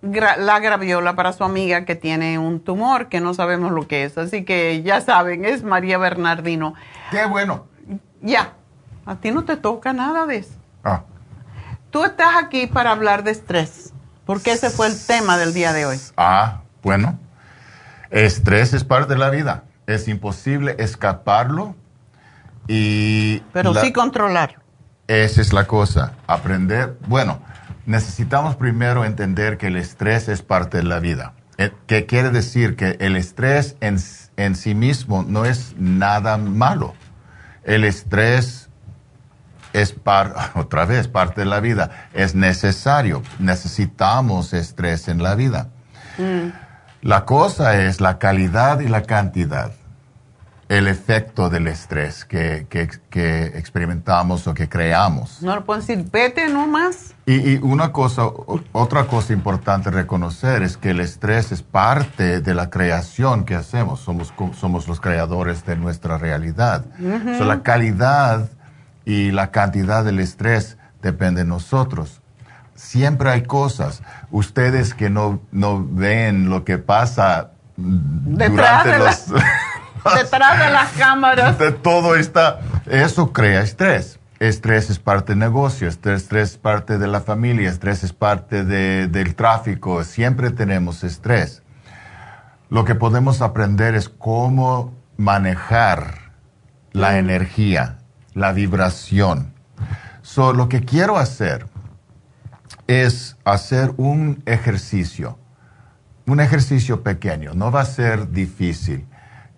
la 0.02 0.60
graviola 0.60 1.15
para 1.15 1.34
su 1.34 1.44
amiga 1.44 1.86
que 1.86 1.95
tiene 1.95 2.38
un 2.38 2.60
tumor 2.60 3.07
que 3.07 3.19
no 3.19 3.34
sabemos 3.34 3.72
lo 3.72 3.88
que 3.88 4.03
es. 4.03 4.18
Así 4.18 4.44
que 4.44 4.84
ya 4.84 5.02
saben, 5.02 5.45
es 5.45 5.64
María 5.64 5.98
Bernardino. 5.98 6.76
Qué 7.10 7.26
bueno. 7.26 7.65
Ya, 8.22 8.53
a 9.06 9.15
ti 9.15 9.31
no 9.31 9.45
te 9.45 9.57
toca 9.57 9.94
nada 9.94 10.26
de 10.26 10.38
eso. 10.38 10.53
Ah. 10.84 11.03
Tú 11.90 12.03
estás 12.03 12.36
aquí 12.36 12.68
para 12.68 12.91
hablar 12.91 13.23
de 13.23 13.31
estrés. 13.31 13.89
Porque 14.30 14.51
ese 14.51 14.69
fue 14.69 14.85
el 14.85 14.95
tema 14.95 15.39
del 15.39 15.56
día 15.56 15.73
de 15.73 15.88
hoy. 15.88 15.99
Ah, 16.15 16.61
bueno. 16.84 17.18
Estrés 18.11 18.76
es 18.76 18.84
parte 18.84 19.14
de 19.14 19.19
la 19.19 19.31
vida. 19.31 19.64
Es 19.88 20.07
imposible 20.07 20.76
escaparlo. 20.77 21.76
Y 22.68 23.39
Pero 23.53 23.73
la- 23.73 23.81
sí 23.81 23.91
controlar. 23.91 24.61
Esa 25.07 25.41
es 25.41 25.51
la 25.51 25.65
cosa, 25.65 26.14
aprender. 26.27 26.95
Bueno, 27.07 27.39
necesitamos 27.88 28.56
primero 28.56 29.03
entender 29.03 29.57
que 29.57 29.65
el 29.65 29.77
estrés 29.77 30.27
es 30.30 30.43
parte 30.43 30.77
de 30.77 30.84
la 30.84 30.99
vida. 30.99 31.34
Eh, 31.57 31.72
¿Qué 31.88 32.06
quiere 32.06 32.30
decir? 32.30 32.76
Que 32.76 32.97
el 32.99 33.15
estrés 33.15 33.77
en, 33.81 33.97
en 34.38 34.56
sí 34.56 34.76
mismo 34.76 35.26
no 35.27 35.45
es 35.45 35.73
nada 35.76 36.38
malo. 36.38 36.93
El 37.64 37.84
estrés 37.84 38.68
es 39.73 39.91
par, 39.93 40.33
otra 40.55 40.85
vez 40.85 41.07
parte 41.07 41.41
de 41.41 41.45
la 41.47 41.59
vida. 41.59 42.07
Es 42.13 42.35
necesario. 42.35 43.21
Necesitamos 43.39 44.53
estrés 44.53 45.07
en 45.07 45.21
la 45.23 45.35
vida. 45.35 45.69
La 47.01 47.23
cosa 47.25 47.81
es 47.81 48.01
la 48.01 48.17
calidad 48.19 48.79
y 48.81 48.87
la 48.89 49.03
cantidad. 49.03 49.71
El 50.67 50.87
efecto 50.87 51.49
del 51.49 51.67
estrés 51.67 52.25
que, 52.25 52.67
que- 52.69 52.89
que 53.09 53.45
experimentamos 53.57 54.45
o 54.45 54.53
que 54.53 54.69
creamos. 54.69 55.41
No 55.41 55.55
le 55.55 55.61
pueden 55.61 55.81
decir, 55.81 56.05
vete 56.11 56.47
nomás. 56.49 57.15
Y, 57.25 57.53
y 57.53 57.57
una 57.57 57.91
cosa, 57.91 58.23
otra 58.71 59.05
cosa 59.05 59.33
importante 59.33 59.89
reconocer 59.89 60.61
es 60.61 60.77
que 60.77 60.91
el 60.91 60.99
estrés 60.99 61.51
es 61.51 61.63
parte 61.63 62.41
de 62.41 62.53
la 62.53 62.69
creación 62.69 63.45
que 63.45 63.55
hacemos. 63.55 64.01
Somos, 64.01 64.31
somos 64.59 64.87
los 64.87 64.99
creadores 65.01 65.65
de 65.65 65.75
nuestra 65.75 66.19
realidad. 66.19 66.85
So, 67.39 67.45
la 67.45 67.63
calidad 67.63 68.49
y 69.05 69.31
la 69.31 69.51
cantidad 69.51 70.03
del 70.03 70.19
estrés 70.19 70.77
depende 71.01 71.41
de 71.43 71.47
nosotros. 71.47 72.21
Siempre 72.76 73.30
hay 73.31 73.43
cosas. 73.43 74.01
Ustedes 74.31 74.93
que 74.93 75.09
no, 75.09 75.41
no 75.51 75.85
ven 75.89 76.49
lo 76.49 76.63
que 76.63 76.77
pasa 76.77 77.51
mm, 77.77 78.35
Detrás 78.35 78.84
durante 78.85 78.91
de, 78.91 78.99
los... 78.99 79.27
la- 79.30 80.15
detrás 80.21 80.59
de 80.59 80.71
las 80.71 80.91
cámaras. 80.93 81.59
de 81.59 81.71
todo 81.73 82.15
está, 82.15 82.59
eso 82.85 83.34
crea 83.34 83.61
estrés. 83.61 84.19
Estrés 84.39 84.89
es 84.89 84.99
parte 84.99 85.34
del 85.34 85.39
negocio, 85.39 85.89
estrés, 85.89 86.21
estrés 86.21 86.51
es 86.51 86.57
parte 86.57 86.97
de 86.97 87.07
la 87.07 87.19
familia, 87.19 87.69
estrés 87.69 88.05
es 88.05 88.13
parte 88.13 88.63
de- 88.63 89.07
del 89.07 89.35
tráfico, 89.35 90.05
siempre 90.05 90.49
tenemos 90.51 91.03
estrés. 91.03 91.61
Lo 92.69 92.85
que 92.85 92.95
podemos 92.95 93.41
aprender 93.41 93.95
es 93.95 94.07
cómo 94.07 94.93
manejar 95.17 96.31
la 96.93 97.17
energía, 97.17 97.97
la 98.40 98.53
vibración. 98.53 99.53
So, 100.22 100.53
lo 100.53 100.70
que 100.70 100.84
quiero 100.86 101.18
hacer 101.18 101.68
es 102.88 103.38
hacer 103.45 103.94
un 103.98 104.41
ejercicio, 104.45 105.38
un 106.26 106.40
ejercicio 106.40 107.03
pequeño, 107.03 107.53
no 107.53 107.72
va 107.72 107.82
a 107.82 107.86
ser 107.86 108.32
difícil. 108.32 109.06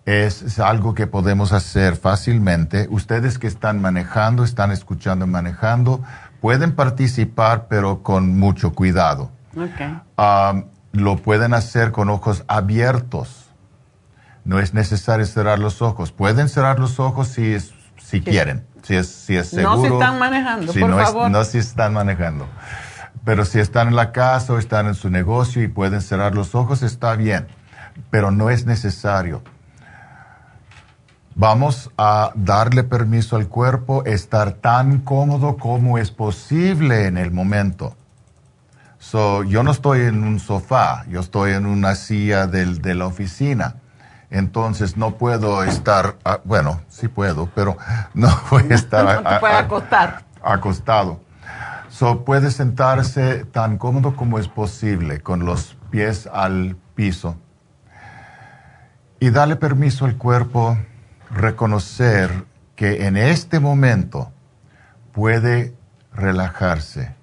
Es, 0.04 0.42
es 0.42 0.58
algo 0.58 0.94
que 0.94 1.06
podemos 1.06 1.52
hacer 1.52 1.94
fácilmente. 1.94 2.88
Ustedes 2.90 3.38
que 3.38 3.46
están 3.46 3.80
manejando, 3.80 4.42
están 4.42 4.72
escuchando 4.72 5.26
y 5.26 5.28
manejando, 5.28 6.02
pueden 6.40 6.74
participar, 6.74 7.68
pero 7.68 8.02
con 8.02 8.36
mucho 8.36 8.72
cuidado. 8.72 9.30
Um, 9.54 10.64
lo 10.92 11.16
pueden 11.18 11.54
hacer 11.54 11.92
con 11.92 12.10
ojos 12.10 12.42
abiertos. 12.48 13.46
No 14.44 14.58
es 14.58 14.74
necesario 14.74 15.24
cerrar 15.24 15.60
los 15.60 15.82
ojos. 15.82 16.10
Pueden 16.10 16.48
cerrar 16.48 16.80
los 16.80 16.98
ojos 16.98 17.28
si, 17.28 17.56
si 17.96 18.22
quieren, 18.22 18.66
si 18.82 18.96
es, 18.96 19.08
si 19.08 19.36
es 19.36 19.48
seguro. 19.50 19.76
No 19.76 19.82
se 19.82 19.88
están 19.88 20.18
manejando, 20.18 20.72
Si 20.72 20.80
por 20.80 20.90
no 20.90 21.00
es- 21.00 21.06
favor. 21.06 21.30
no 21.30 21.44
si 21.44 21.58
están 21.58 21.92
manejando. 21.94 22.46
Pero 23.24 23.44
si 23.44 23.60
están 23.60 23.88
en 23.88 23.96
la 23.96 24.10
casa 24.12 24.52
o 24.54 24.58
están 24.58 24.86
en 24.86 24.94
su 24.94 25.08
negocio 25.08 25.62
y 25.62 25.68
pueden 25.68 26.00
cerrar 26.00 26.34
los 26.34 26.54
ojos, 26.54 26.82
está 26.82 27.14
bien. 27.14 27.46
Pero 28.10 28.30
no 28.30 28.50
es 28.50 28.66
necesario. 28.66 29.42
Vamos 31.34 31.90
a 31.96 32.32
darle 32.34 32.82
permiso 32.84 33.36
al 33.36 33.48
cuerpo 33.48 34.04
estar 34.04 34.52
tan 34.52 34.98
cómodo 34.98 35.56
como 35.56 35.96
es 35.98 36.10
posible 36.10 37.06
en 37.06 37.16
el 37.16 37.30
momento. 37.30 37.96
So, 38.98 39.42
yo 39.42 39.62
no 39.62 39.70
estoy 39.72 40.02
en 40.02 40.24
un 40.24 40.38
sofá, 40.40 41.04
yo 41.08 41.20
estoy 41.20 41.52
en 41.52 41.66
una 41.66 41.94
silla 41.94 42.46
del- 42.46 42.82
de 42.82 42.94
la 42.94 43.06
oficina. 43.06 43.76
Entonces 44.32 44.96
no 44.96 45.18
puedo 45.18 45.62
estar, 45.62 46.16
ah, 46.24 46.40
bueno, 46.44 46.80
sí 46.88 47.06
puedo, 47.06 47.50
pero 47.54 47.76
no 48.14 48.28
voy 48.50 48.64
a 48.70 48.74
estar 48.74 49.04
No 49.04 49.22
te 49.22 49.46
a- 49.46 49.58
acostar. 49.58 50.22
acostado. 50.42 51.20
So, 51.90 52.24
puede 52.24 52.50
sentarse 52.50 53.44
tan 53.44 53.76
cómodo 53.76 54.16
como 54.16 54.38
es 54.38 54.48
posible, 54.48 55.20
con 55.20 55.44
los 55.44 55.76
pies 55.90 56.26
al 56.32 56.76
piso. 56.94 57.36
Y 59.20 59.28
darle 59.28 59.56
permiso 59.56 60.06
al 60.06 60.16
cuerpo 60.16 60.78
reconocer 61.30 62.46
que 62.74 63.06
en 63.06 63.18
este 63.18 63.60
momento 63.60 64.32
puede 65.12 65.74
relajarse, 66.14 67.14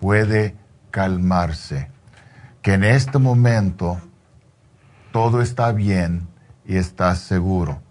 puede 0.00 0.56
calmarse, 0.90 1.90
que 2.62 2.72
en 2.72 2.84
este 2.84 3.18
momento 3.18 4.00
todo 5.12 5.42
está 5.42 5.70
bien 5.72 6.26
y 6.66 6.76
está 6.76 7.14
seguro. 7.14 7.82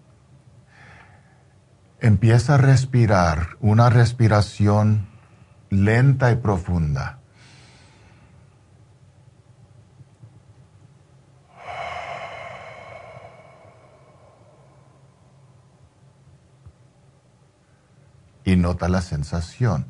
Empieza 2.00 2.56
a 2.56 2.58
respirar 2.58 3.58
una 3.62 3.90
respiración 3.90 5.08
lenta 5.70 6.32
y 6.32 6.36
profunda. 6.36 7.20
Y 18.46 18.58
nota 18.58 18.90
la 18.90 19.02
sensación. 19.02 19.86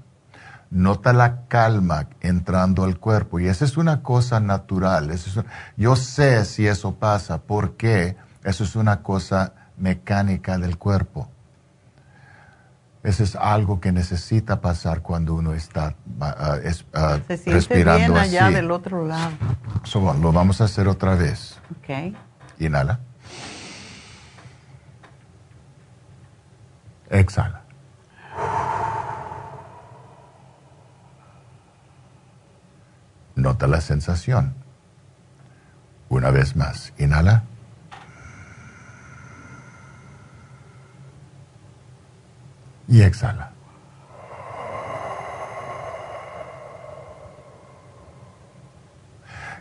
Nota 0.70 1.14
la 1.14 1.48
calma 1.48 2.10
entrando 2.22 2.84
al 2.84 3.00
cuerpo. 3.00 3.40
Y 3.40 3.48
esa 3.48 3.66
es 3.66 3.78
una 3.78 4.04
cosa 4.04 4.40
natural. 4.40 5.12
Yo 5.76 5.96
sé 5.96 6.46
si 6.46 6.68
eso 6.68 6.96
pasa, 6.96 7.42
porque 7.42 8.16
eso 8.44 8.64
es 8.64 8.76
una 8.76 9.02
cosa 9.02 9.54
mecánica 9.78 10.58
del 10.58 10.78
cuerpo. 10.78 11.30
Eso 13.04 13.24
es 13.24 13.36
algo 13.36 13.82
que 13.82 13.92
necesita 13.92 14.62
pasar 14.62 15.02
cuando 15.02 15.34
uno 15.34 15.54
está 15.54 15.96
ah, 16.22 16.58
es- 16.64 16.86
ah, 16.94 17.20
Se 17.28 17.36
siente 17.38 17.52
respirando 17.52 18.14
bien 18.14 18.18
allá 18.18 18.46
así. 18.46 18.56
del 18.56 18.72
otro 18.72 19.06
lado. 19.06 19.32
So, 19.84 20.00
bueno, 20.00 20.20
lo 20.22 20.32
vamos 20.32 20.62
a 20.62 20.66
hacer 20.66 20.88
otra 20.88 21.16
vez. 21.16 21.60
Ok. 21.80 22.16
Inhala. 22.60 23.00
Exhala. 27.10 27.62
Nota 33.36 33.68
la 33.68 33.82
sensación. 33.82 34.54
Una 36.10 36.30
vez 36.30 36.56
más. 36.56 36.94
Inhala. 36.98 37.44
Y 42.88 43.02
exhala. 43.02 43.52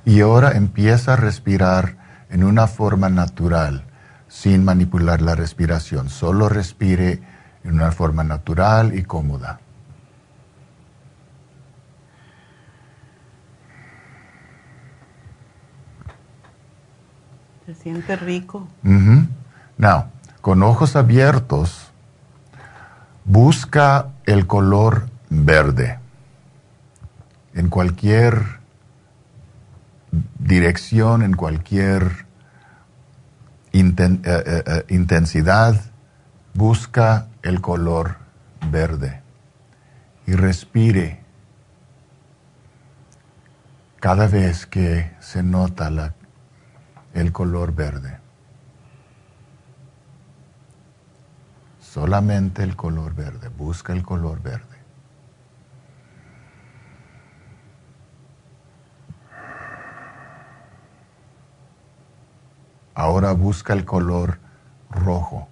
Y 0.05 0.20
ahora 0.20 0.53
empieza 0.53 1.12
a 1.12 1.16
respirar 1.16 1.97
en 2.28 2.43
una 2.43 2.66
forma 2.66 3.09
natural, 3.09 3.85
sin 4.27 4.65
manipular 4.65 5.23
la 5.23 5.35
respiración. 5.35 6.09
Solo 6.09 6.49
respire 6.49 7.23
en 7.62 7.74
una 7.74 7.93
forma 7.93 8.24
natural 8.24 8.97
y 8.97 9.05
cómoda. 9.05 9.61
Se 17.66 17.74
siente 17.74 18.16
rico. 18.16 18.66
Ujú. 18.82 19.27
Now, 19.78 20.07
con 20.40 20.65
ojos 20.65 20.97
abiertos, 20.97 21.91
busca 23.24 24.09
el 24.27 24.47
color 24.47 25.09
verde. 25.31 25.99
En 27.55 27.69
cualquier 27.69 28.61
dirección, 30.39 31.23
en 31.23 31.35
cualquier 31.35 32.27
eh, 33.73 33.94
eh, 33.97 34.62
eh, 34.66 34.85
intensidad, 34.89 35.81
busca 36.55 37.28
el 37.43 37.61
color 37.61 38.16
verde. 38.70 39.23
Y 40.27 40.35
respire 40.35 41.20
cada 44.01 44.27
vez 44.27 44.66
que 44.66 45.12
se 45.20 45.43
nota 45.43 46.15
el 47.15 47.32
color 47.32 47.74
verde. 47.74 48.22
solamente 51.93 52.62
el 52.62 52.74
color 52.74 53.14
verde, 53.14 53.48
busca 53.48 53.93
el 53.93 54.02
color 54.02 54.40
verde. 54.40 54.78
Ahora 62.94 63.32
busca 63.32 63.74
el 63.74 63.85
color 63.85 64.39
rojo. 64.89 65.48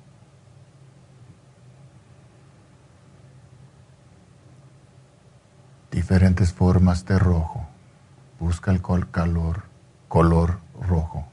Diferentes 5.91 6.55
formas 6.55 7.05
de 7.05 7.19
rojo. 7.19 7.67
Busca 8.39 8.71
el 8.71 8.81
calor, 9.11 9.65
color 10.09 10.61
rojo. 10.81 11.30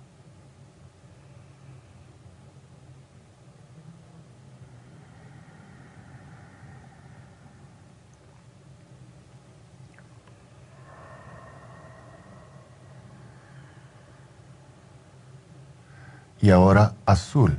Y 16.48 16.50
ahora 16.50 16.94
azul. 17.06 17.58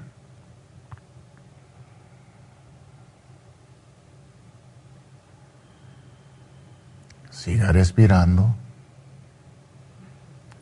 Siga 7.28 7.70
respirando 7.70 8.54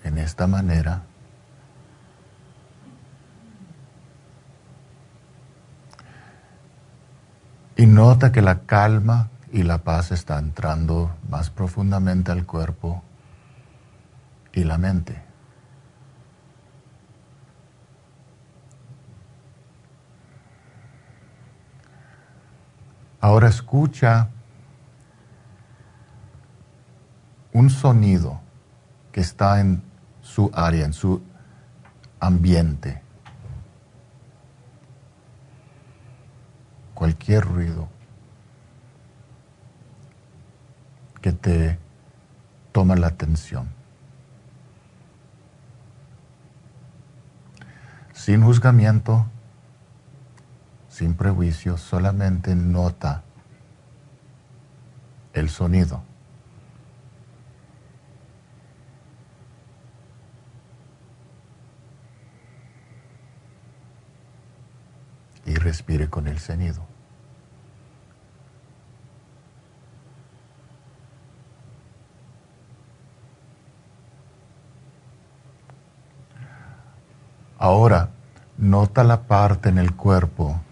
en 0.02 0.18
esta 0.18 0.48
manera. 0.48 1.02
Y 7.76 7.86
nota 7.86 8.32
que 8.32 8.42
la 8.42 8.62
calma 8.62 9.28
y 9.52 9.62
la 9.62 9.84
paz 9.84 10.10
está 10.10 10.40
entrando 10.40 11.14
más 11.30 11.50
profundamente 11.50 12.32
al 12.32 12.44
cuerpo 12.44 13.04
y 14.52 14.64
la 14.64 14.78
mente. 14.78 15.25
Ahora 23.26 23.48
escucha 23.48 24.28
un 27.52 27.70
sonido 27.70 28.40
que 29.10 29.20
está 29.20 29.58
en 29.60 29.82
su 30.22 30.48
área, 30.54 30.84
en 30.84 30.92
su 30.92 31.20
ambiente. 32.20 33.02
Cualquier 36.94 37.44
ruido 37.44 37.88
que 41.20 41.32
te 41.32 41.80
toma 42.70 42.94
la 42.94 43.08
atención. 43.08 43.68
Sin 48.12 48.44
juzgamiento, 48.44 49.26
sin 50.96 51.12
prejuicio, 51.12 51.76
solamente 51.76 52.54
nota 52.54 53.22
el 55.34 55.50
sonido. 55.50 56.02
Y 65.44 65.54
respire 65.56 66.08
con 66.08 66.28
el 66.28 66.38
sonido. 66.38 66.86
Ahora, 77.58 78.08
nota 78.56 79.04
la 79.04 79.26
parte 79.26 79.68
en 79.68 79.76
el 79.76 79.94
cuerpo 79.94 80.62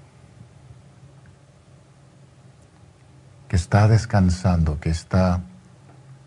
que 3.55 3.59
está 3.59 3.87
descansando, 3.87 4.81
que 4.81 4.91
está 4.91 5.41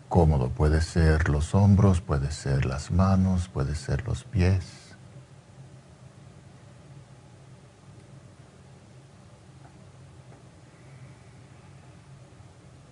cómodo. 0.08 0.48
Puede 0.48 0.80
ser 0.80 1.28
los 1.28 1.54
hombros, 1.54 2.00
puede 2.00 2.30
ser 2.30 2.64
las 2.64 2.90
manos, 2.90 3.48
puede 3.48 3.74
ser 3.74 4.06
los 4.06 4.24
pies. 4.24 4.96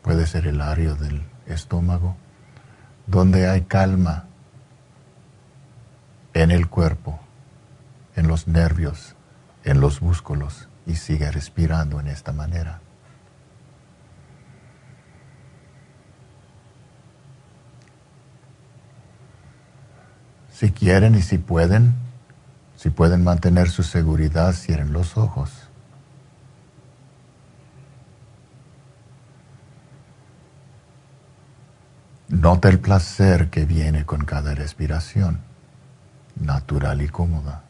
Puede 0.02 0.26
ser 0.26 0.46
el 0.46 0.60
área 0.60 0.92
del 0.92 1.26
estómago, 1.46 2.14
donde 3.06 3.48
hay 3.48 3.62
calma 3.62 4.26
en 6.34 6.50
el 6.50 6.68
cuerpo, 6.68 7.18
en 8.16 8.28
los 8.28 8.46
nervios, 8.46 9.16
en 9.64 9.80
los 9.80 10.02
músculos 10.02 10.68
y 10.84 10.96
sigue 10.96 11.30
respirando 11.30 12.00
en 12.00 12.08
esta 12.08 12.32
manera. 12.32 12.82
Si 20.58 20.70
quieren 20.70 21.14
y 21.14 21.20
si 21.20 21.36
pueden, 21.36 21.94
si 22.76 22.88
pueden 22.88 23.22
mantener 23.22 23.68
su 23.68 23.82
seguridad, 23.82 24.54
cierren 24.54 24.90
los 24.90 25.18
ojos. 25.18 25.50
Nota 32.28 32.70
el 32.70 32.80
placer 32.80 33.50
que 33.50 33.66
viene 33.66 34.06
con 34.06 34.24
cada 34.24 34.54
respiración, 34.54 35.40
natural 36.36 37.02
y 37.02 37.08
cómoda. 37.08 37.65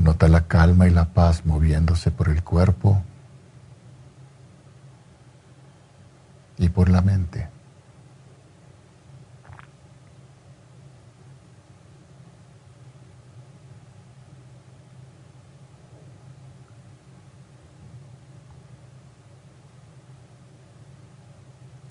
Nota 0.00 0.28
la 0.28 0.46
calma 0.48 0.88
y 0.88 0.90
la 0.90 1.12
paz 1.12 1.44
moviéndose 1.44 2.10
por 2.10 2.30
el 2.30 2.42
cuerpo 2.42 3.02
y 6.56 6.70
por 6.70 6.88
la 6.88 7.02
mente. 7.02 7.50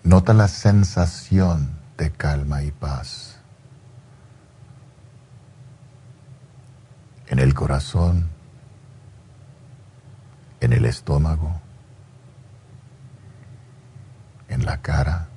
Nota 0.04 0.34
la 0.34 0.48
sensación 0.48 1.78
de 1.96 2.10
calma 2.10 2.64
y 2.64 2.72
paz. 2.72 3.39
En 7.30 7.38
el 7.38 7.54
corazón, 7.54 8.28
en 10.60 10.74
el 10.74 10.86
estómago, 10.86 11.62
en 14.50 14.66
la 14.66 14.82
cara. 14.82 15.28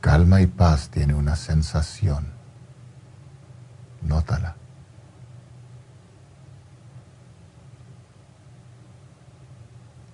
Calma 0.00 0.40
y 0.40 0.46
paz 0.46 0.88
tiene 0.88 1.14
una 1.14 1.36
sensación. 1.36 2.32
Nótala. 4.00 4.56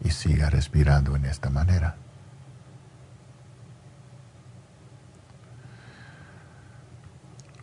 Y 0.03 0.11
siga 0.11 0.51
respirando 0.51 1.15
en 1.15 1.27
esta 1.27 1.49
manera. 1.49 1.95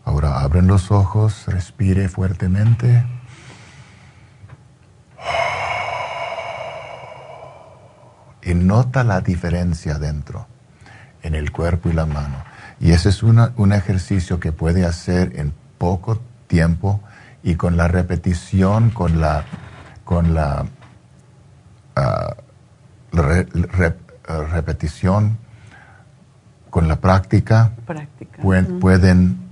Ahora 0.05 0.20
abren 0.39 0.67
los 0.67 0.91
ojos, 0.91 1.45
respire 1.47 2.09
fuertemente. 2.09 3.05
Y 8.43 8.53
nota 8.53 9.03
la 9.03 9.21
diferencia 9.21 9.99
dentro, 9.99 10.47
en 11.21 11.35
el 11.35 11.51
cuerpo 11.51 11.89
y 11.89 11.93
la 11.93 12.05
mano. 12.05 12.43
Y 12.79 12.91
ese 12.91 13.09
es 13.09 13.21
un 13.21 13.73
ejercicio 13.73 14.39
que 14.39 14.51
puede 14.51 14.85
hacer 14.85 15.33
en 15.39 15.53
poco 15.77 16.19
tiempo 16.47 17.01
y 17.43 17.55
con 17.55 17.77
la 17.77 17.87
repetición, 17.87 18.89
con 18.89 19.21
la, 19.21 19.45
con 20.03 20.33
la, 20.33 20.65
ah, 21.95 22.35
ah, 23.13 24.43
repetición, 24.51 25.37
con 26.69 26.87
la 26.87 26.99
práctica, 26.99 27.71
pueden 28.79 29.50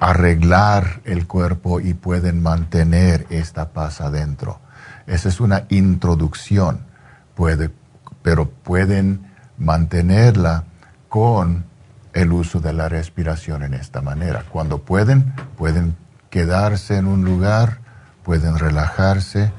arreglar 0.00 1.02
el 1.04 1.26
cuerpo 1.26 1.78
y 1.78 1.94
pueden 1.94 2.42
mantener 2.42 3.26
esta 3.30 3.68
paz 3.68 4.00
adentro. 4.00 4.58
Esa 5.06 5.28
es 5.28 5.40
una 5.40 5.66
introducción, 5.68 6.86
pero 8.22 8.48
pueden 8.48 9.26
mantenerla 9.58 10.64
con 11.08 11.64
el 12.12 12.32
uso 12.32 12.60
de 12.60 12.72
la 12.72 12.88
respiración 12.88 13.62
en 13.62 13.74
esta 13.74 14.00
manera. 14.00 14.44
Cuando 14.48 14.78
pueden, 14.78 15.34
pueden 15.56 15.96
quedarse 16.30 16.96
en 16.96 17.06
un 17.06 17.24
lugar, 17.24 17.80
pueden 18.22 18.58
relajarse 18.58 19.52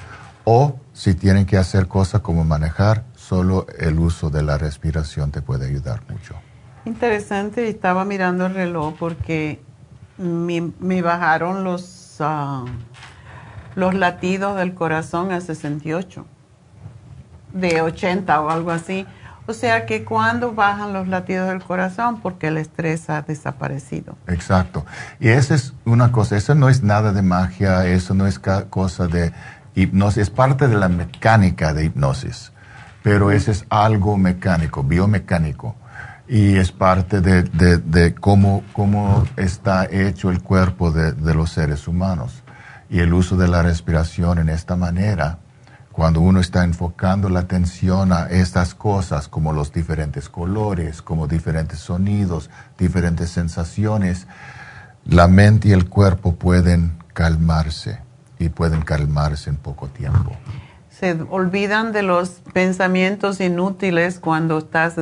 o 0.44 0.80
si 0.94 1.14
tienen 1.14 1.46
que 1.46 1.58
hacer 1.58 1.88
cosas 1.88 2.22
como 2.22 2.44
manejar, 2.44 3.04
solo 3.16 3.68
el 3.78 4.00
uso 4.00 4.30
de 4.30 4.42
la 4.42 4.58
respiración 4.58 5.32
te 5.32 5.42
puede 5.42 5.68
ayudar 5.68 6.02
mucho. 6.10 6.36
Interesante, 6.86 7.70
estaba 7.70 8.06
mirando 8.06 8.48
el 8.48 8.56
reloj 8.56 8.96
porque 8.98 9.62
me, 10.22 10.72
me 10.80 11.02
bajaron 11.02 11.64
los, 11.64 12.18
ah, 12.20 12.66
los 13.76 13.94
latidos 13.94 14.58
del 14.58 14.74
corazón 14.74 15.32
a 15.32 15.42
68, 15.42 16.26
de 17.54 17.82
80 17.82 18.42
o 18.42 18.50
algo 18.50 18.72
así. 18.72 19.06
O 19.48 19.54
sea 19.54 19.86
que 19.86 20.06
cuando 20.06 20.54
bajan 20.54 20.94
los 20.94 21.08
latidos 21.08 21.50
del 21.50 21.64
corazón, 21.64 22.22
porque 22.22 22.48
el 22.48 22.58
estrés 22.58 23.10
ha 23.10 23.24
desaparecido. 23.24 24.16
Exacto. 24.28 24.86
Y 25.20 25.30
esa 25.30 25.56
es 25.56 25.74
una 25.84 26.12
cosa, 26.12 26.38
eso 26.38 26.56
no 26.56 26.70
es 26.70 26.84
nada 26.84 27.12
de 27.12 27.22
magia, 27.22 27.86
eso 27.88 28.14
no 28.14 28.28
es 28.28 28.40
cosa 28.40 29.08
de 29.08 29.34
hipnosis, 29.76 30.24
es 30.24 30.30
parte 30.30 30.68
de 30.68 30.78
la 30.78 30.90
mecánica 30.90 31.74
de 31.74 31.86
hipnosis, 31.86 32.52
pero 33.04 33.32
eso 33.32 33.52
es 33.52 33.66
algo 33.70 34.18
mecánico, 34.18 34.84
biomecánico, 34.84 35.76
y 36.32 36.56
es 36.56 36.72
parte 36.72 37.20
de, 37.20 37.44
de, 37.44 38.16
cómo, 38.16 38.64
cómo, 38.72 39.28
está 39.36 39.84
hecho 39.84 40.30
el 40.30 40.42
cuerpo 40.42 40.90
de, 40.90 41.12
de 41.12 41.34
los 41.34 41.52
seres 41.52 41.90
humanos. 41.90 42.42
Y 42.90 43.00
el 43.00 43.14
uso 43.14 43.36
de 43.36 43.50
la 43.50 43.62
respiración 43.62 44.40
en 44.40 44.48
esta 44.48 44.78
manera 44.78 45.40
cuando 45.92 46.22
uno 46.22 46.40
está 46.40 46.64
enfocando 46.64 47.28
la 47.28 47.42
atención 47.42 48.14
a 48.14 48.28
estas 48.28 48.74
cosas 48.74 49.28
como 49.28 49.52
los 49.52 49.74
diferentes 49.74 50.30
colores, 50.30 51.02
como 51.02 51.28
diferentes 51.28 51.80
sonidos, 51.80 52.50
diferentes 52.78 53.30
sensaciones, 53.30 54.26
la 55.04 55.28
mente 55.28 55.68
y 55.68 55.72
el 55.74 55.90
cuerpo 55.90 56.36
pueden 56.36 56.94
calmarse 57.12 58.00
y 58.40 58.48
pueden 58.48 58.84
calmarse 58.84 59.50
en 59.50 59.58
poco 59.58 59.88
tiempo. 59.88 60.32
Se 60.90 61.22
olvidan 61.30 61.92
de 61.92 62.04
los 62.04 62.42
pensamientos 62.54 63.42
inútiles 63.42 64.18
cuando 64.20 64.60
estás 64.60 64.96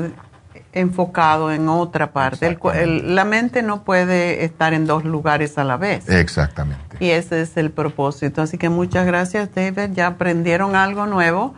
enfocado 0.73 1.51
en 1.51 1.67
otra 1.67 2.11
parte. 2.11 2.57
la 3.03 3.25
mente 3.25 3.61
no 3.61 3.83
puede 3.83 4.45
estar 4.45 4.73
en 4.73 4.85
dos 4.85 5.03
lugares 5.03 5.57
a 5.57 5.63
la 5.63 5.77
vez. 5.77 6.07
Exactamente. 6.09 6.97
Y 6.99 7.09
ese 7.09 7.41
es 7.41 7.57
el 7.57 7.71
propósito. 7.71 8.41
Así 8.41 8.57
que 8.57 8.69
muchas 8.69 9.05
gracias, 9.05 9.49
David. 9.53 9.93
Ya 9.93 10.07
aprendieron 10.07 10.75
algo 10.75 11.05
nuevo 11.05 11.55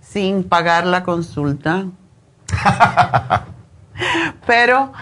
sin 0.00 0.44
pagar 0.44 0.86
la 0.86 1.02
consulta. 1.02 1.86
Pero 4.46 4.92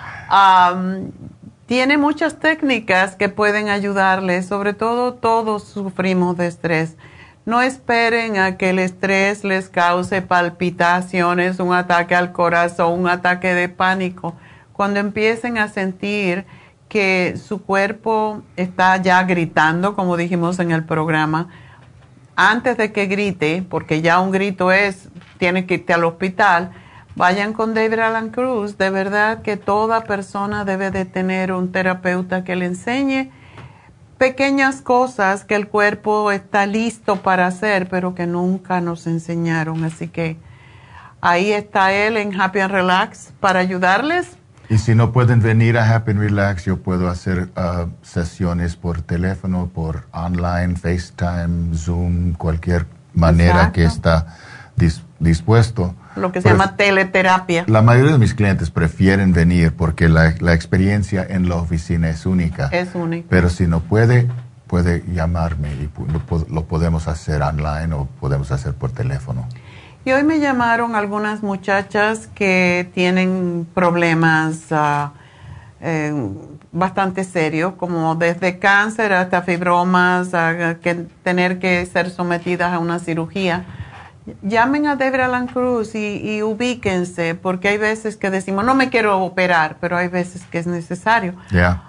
tiene 1.67 1.99
muchas 1.99 2.39
técnicas 2.39 3.17
que 3.17 3.29
pueden 3.29 3.69
ayudarle. 3.69 4.43
Sobre 4.43 4.75
todo, 4.75 5.15
todos 5.15 5.65
sufrimos 5.65 6.37
de 6.37 6.49
estrés 6.49 6.97
no 7.45 7.61
esperen 7.61 8.39
a 8.39 8.57
que 8.57 8.71
el 8.71 8.79
estrés 8.79 9.43
les 9.45 9.69
cause 9.69 10.23
palpitaciones, 10.23 11.59
un 11.59 11.75
ataque 11.75 12.15
al 12.15 12.33
corazón, 12.33 13.01
un 13.01 13.09
ataque 13.09 13.53
de 13.55 13.69
pánico. 13.69 14.35
Cuando 14.73 15.01
empiecen 15.01 15.59
a 15.59 15.69
sentir 15.69 16.45
que 16.89 17.37
su 17.43 17.63
cuerpo 17.63 18.43
está 18.57 18.97
ya 18.99 19.23
gritando, 19.25 19.95
como 19.95 20.17
dijimos 20.17 20.59
en 20.61 20.71
el 20.71 20.85
programa, 20.85 21.49
antes 22.37 22.77
de 22.77 22.93
que 22.93 23.07
grite, 23.07 23.65
porque 23.69 24.03
ya 24.03 24.21
un 24.21 24.31
grito 24.31 24.73
es, 24.73 25.09
tiene 25.39 25.67
que 25.67 25.75
irte 25.75 25.93
al 25.93 26.05
hospital, 26.05 26.71
vayan 27.17 27.53
con 27.53 27.75
David 27.75 27.99
Alan 27.99 28.31
Cruz. 28.31 28.79
De 28.79 28.91
verdad 28.91 29.43
que 29.43 29.57
toda 29.57 30.05
persona 30.05 30.65
debe 30.65 30.91
de 30.91 31.05
tener 31.05 31.53
un 31.53 31.73
terapeuta 31.73 32.45
que 32.45 32.57
le 32.57 32.67
enseñe 32.67 33.31
pequeñas 34.23 34.83
cosas 34.83 35.43
que 35.43 35.57
el 35.57 35.67
cuerpo 35.67 36.31
está 36.31 36.65
listo 36.65 37.17
para 37.23 37.49
hacer, 37.49 37.89
pero 37.89 38.15
que 38.15 38.29
nunca 38.29 38.81
nos 38.81 39.09
enseñaron. 39.09 39.83
Así 39.83 40.07
que 40.07 40.37
ahí 41.21 41.51
está 41.51 41.93
él 41.93 42.17
en 42.17 42.41
Happy 42.41 42.61
and 42.61 42.71
Relax 42.71 43.33
para 43.41 43.59
ayudarles. 43.59 44.37
Y 44.69 44.79
si 44.79 44.95
no 44.95 45.11
pueden 45.11 45.43
venir 45.43 45.77
a 45.77 45.93
Happy 45.93 46.13
and 46.13 46.21
Relax, 46.21 46.67
yo 46.67 46.81
puedo 46.81 47.09
hacer 47.09 47.49
uh, 47.57 47.89
sesiones 48.03 48.77
por 48.77 49.03
teléfono, 49.03 49.69
por 49.75 50.07
online, 50.13 50.77
FaceTime, 50.77 51.77
Zoom, 51.77 52.35
cualquier 52.35 52.87
manera 53.15 53.73
que 53.73 53.83
está 53.83 54.37
dispuesto 55.23 55.95
lo 56.17 56.33
que 56.33 56.43
se 56.43 56.49
llama 56.49 56.77
teleterapia. 56.77 57.65
La 57.69 57.83
mayoría 57.83 58.13
de 58.13 58.19
mis 58.19 58.35
clientes 58.35 58.71
prefieren 58.71 59.33
venir 59.33 59.73
porque 59.75 60.09
la, 60.09 60.35
la, 60.41 60.53
experiencia 60.53 61.27
en 61.29 61.49
la 61.49 61.57
oficina 61.57 62.11
es 62.11 62.27
única. 62.27 62.69
Es 62.73 62.95
única. 62.95 63.27
Pero 63.31 63.49
si 63.49 63.67
no 63.67 63.81
puede, 63.81 64.29
puede 64.67 65.05
llamarme 65.13 65.73
y 65.75 65.91
lo, 66.51 66.65
podemos 66.65 67.09
hacer 67.09 67.43
online 67.43 67.95
o 67.95 68.09
podemos 68.21 68.51
hacer 68.53 68.75
por 68.75 68.91
teléfono. 68.91 69.47
Y 70.05 70.13
hoy 70.13 70.25
me 70.25 70.41
llamaron 70.41 70.97
algunas 70.97 71.43
muchachas 71.43 72.27
que 72.35 72.91
tienen 72.93 73.67
problemas 73.73 74.67
uh, 74.73 75.11
eh, 75.81 76.13
bastante 76.73 77.23
serios, 77.23 77.75
como 77.75 78.17
desde 78.17 78.59
cáncer 78.59 79.13
hasta 79.13 79.43
fibromas, 79.43 80.31
que 80.83 81.07
tener 81.23 81.61
que 81.61 81.87
ser 81.87 82.11
sometidas 82.11 82.73
a 82.73 82.81
una 82.81 82.99
cirugía 82.99 83.65
llamen 84.43 84.87
a 84.87 84.97
Debra 84.97 85.27
Alan 85.27 85.47
Cruz 85.47 85.95
y, 85.95 86.43
ubíquense, 86.43 87.35
porque 87.35 87.69
hay 87.69 87.79
veces 87.79 88.17
que 88.17 88.31
decimos, 88.31 88.65
no 88.65 88.75
me 88.75 88.91
quiero 88.91 89.21
operar, 89.21 89.79
pero 89.81 89.97
hay 89.97 90.09
veces 90.09 90.43
que 90.51 90.59
es 90.59 90.67
necesario. 90.67 91.35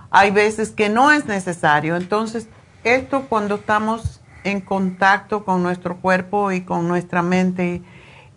Hay 0.10 0.32
veces 0.32 0.72
que 0.72 0.90
no 0.90 1.12
es 1.12 1.26
necesario. 1.26 1.96
Entonces, 1.96 2.48
esto 2.84 3.28
cuando 3.30 3.56
estamos 3.56 4.22
en 4.44 4.62
contacto 4.62 5.46
con 5.46 5.64
nuestro 5.64 5.98
cuerpo 5.98 6.52
y 6.52 6.62
con 6.62 6.88
nuestra 6.88 7.22
mente 7.22 7.82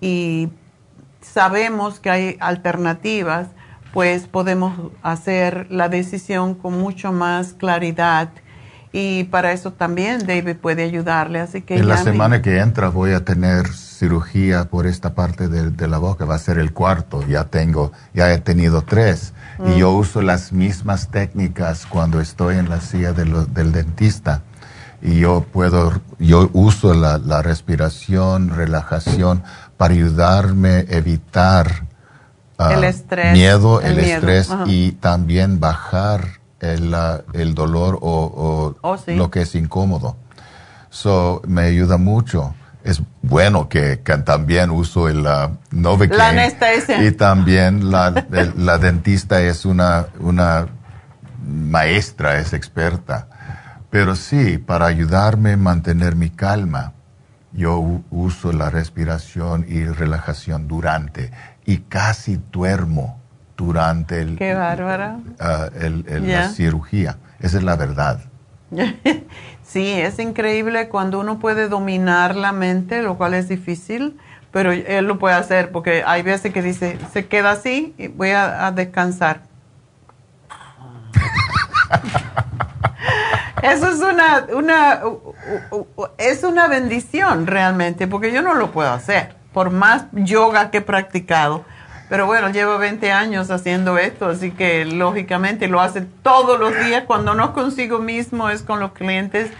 y 0.00 0.48
sabemos 1.20 1.98
que 1.98 2.10
hay 2.10 2.36
alternativas, 2.40 3.48
pues 3.92 4.26
podemos 4.26 4.92
hacer 5.02 5.66
la 5.70 5.88
decisión 5.88 6.54
con 6.54 6.78
mucho 6.78 7.12
más 7.12 7.54
claridad 7.54 8.28
y 8.98 9.24
para 9.24 9.52
eso 9.52 9.72
también 9.74 10.26
David 10.26 10.56
puede 10.56 10.82
ayudarle. 10.82 11.40
Así 11.40 11.60
que 11.60 11.76
en 11.76 11.86
la 11.86 11.98
semana 11.98 12.40
que 12.40 12.60
entra 12.60 12.88
voy 12.88 13.12
a 13.12 13.26
tener 13.26 13.68
cirugía 13.68 14.70
por 14.70 14.86
esta 14.86 15.12
parte 15.14 15.48
de, 15.48 15.86
la 15.86 15.98
boca, 15.98 16.24
va 16.24 16.36
a 16.36 16.38
ser 16.38 16.58
el 16.58 16.72
cuarto, 16.72 17.22
ya 17.28 17.44
tengo, 17.44 17.92
ya 18.14 18.32
he 18.32 18.38
tenido 18.38 18.80
tres. 18.80 19.34
Y 19.66 19.80
yo 19.80 19.92
mm. 19.92 19.96
uso 19.96 20.22
las 20.22 20.50
mismas 20.50 21.08
técnicas 21.08 21.84
cuando 21.84 22.22
estoy 22.22 22.56
en 22.56 22.70
la 22.70 22.80
silla 22.80 23.12
del 23.12 23.72
dentista. 23.72 24.40
Y 25.02 25.18
yo 25.20 25.42
puedo, 25.42 26.00
yo 26.18 26.48
uso 26.54 26.94
la, 26.94 27.42
respiración, 27.42 28.48
relajación 28.48 29.42
para 29.76 29.92
ayudarme 29.92 30.70
a 30.70 30.80
evitar 30.88 31.84
ah, 32.56 32.72
el 32.72 32.84
estrés, 32.84 33.34
miedo, 33.34 33.82
el, 33.82 33.98
estrés 33.98 34.48
y 34.64 34.92
también 34.92 35.60
bajar 35.60 36.35
el, 36.60 36.94
el 37.32 37.54
dolor 37.54 37.98
o, 38.00 38.74
oh, 38.82 38.96
lo 39.06 39.30
que 39.30 39.42
es 39.42 39.54
incómodo. 39.54 40.16
So, 40.90 41.42
me 41.46 41.62
ayuda 41.62 41.98
mucho 41.98 42.54
es 42.86 43.02
bueno 43.20 43.68
que, 43.68 43.96
también 44.24 44.70
uso 44.70 45.08
el 45.08 45.26
uh, 45.26 45.56
Novocaine. 45.72 46.54
Y 47.04 47.10
también 47.10 47.90
la, 47.90 48.24
la 48.56 48.78
dentista 48.78 49.42
es 49.42 49.64
una, 49.64 50.06
una 50.20 50.68
maestra, 51.44 52.38
es 52.38 52.52
experta. 52.52 53.26
Pero 53.90 54.14
sí, 54.14 54.58
para 54.58 54.86
ayudarme 54.86 55.54
a 55.54 55.56
mantener 55.56 56.14
mi 56.14 56.30
calma, 56.30 56.92
yo 57.52 57.80
uso 58.10 58.52
la 58.52 58.70
respiración 58.70 59.66
y 59.68 59.84
relajación 59.84 60.68
durante 60.68 61.32
y 61.64 61.78
casi 61.78 62.40
duermo 62.52 63.20
durante 63.56 64.20
el, 64.20 64.36
Qué 64.36 64.54
bárbara. 64.54 65.18
Uh, 65.40 65.80
el, 65.80 66.30
la 66.30 66.50
cirugía. 66.50 67.16
Esa 67.40 67.58
es 67.58 67.64
la 67.64 67.76
verdad. 67.76 68.20
Sí, 69.66 69.90
es 69.90 70.18
increíble 70.20 70.88
cuando 70.88 71.18
uno 71.18 71.40
puede 71.40 71.68
dominar 71.68 72.36
la 72.36 72.52
mente, 72.52 73.02
lo 73.02 73.18
cual 73.18 73.34
es 73.34 73.48
difícil, 73.48 74.16
pero 74.52 74.70
él 74.70 75.06
lo 75.06 75.18
puede 75.18 75.34
hacer 75.34 75.72
porque 75.72 76.04
hay 76.06 76.22
veces 76.22 76.52
que 76.52 76.62
dice, 76.62 76.96
se 77.12 77.26
queda 77.26 77.50
así 77.50 77.92
y 77.98 78.06
voy 78.06 78.30
a, 78.30 78.70
descansar. 78.70 79.40
Eso 83.62 83.90
es 83.90 84.00
una, 84.00 84.46
una, 84.54 85.00
es 86.16 86.44
una 86.44 86.68
bendición 86.68 87.48
realmente, 87.48 88.06
porque 88.06 88.32
yo 88.32 88.42
no 88.42 88.54
lo 88.54 88.70
puedo 88.70 88.92
hacer, 88.92 89.34
por 89.52 89.70
más 89.70 90.04
yoga 90.12 90.70
que 90.70 90.78
he 90.78 90.82
practicado 90.82 91.64
pero 92.08 92.26
bueno, 92.26 92.50
llevo 92.50 92.78
20 92.78 93.10
años 93.10 93.50
haciendo 93.50 93.98
esto, 93.98 94.26
así 94.26 94.52
que 94.52 94.84
lógicamente 94.84 95.66
lo 95.66 95.80
hace 95.80 96.02
todos 96.02 96.60
los 96.60 96.78
días. 96.84 97.02
Cuando 97.04 97.34
no 97.34 97.52
consigo 97.52 97.98
mismo 97.98 98.48
es 98.48 98.62
con 98.62 98.78
los 98.78 98.92
clientes. 98.92 99.50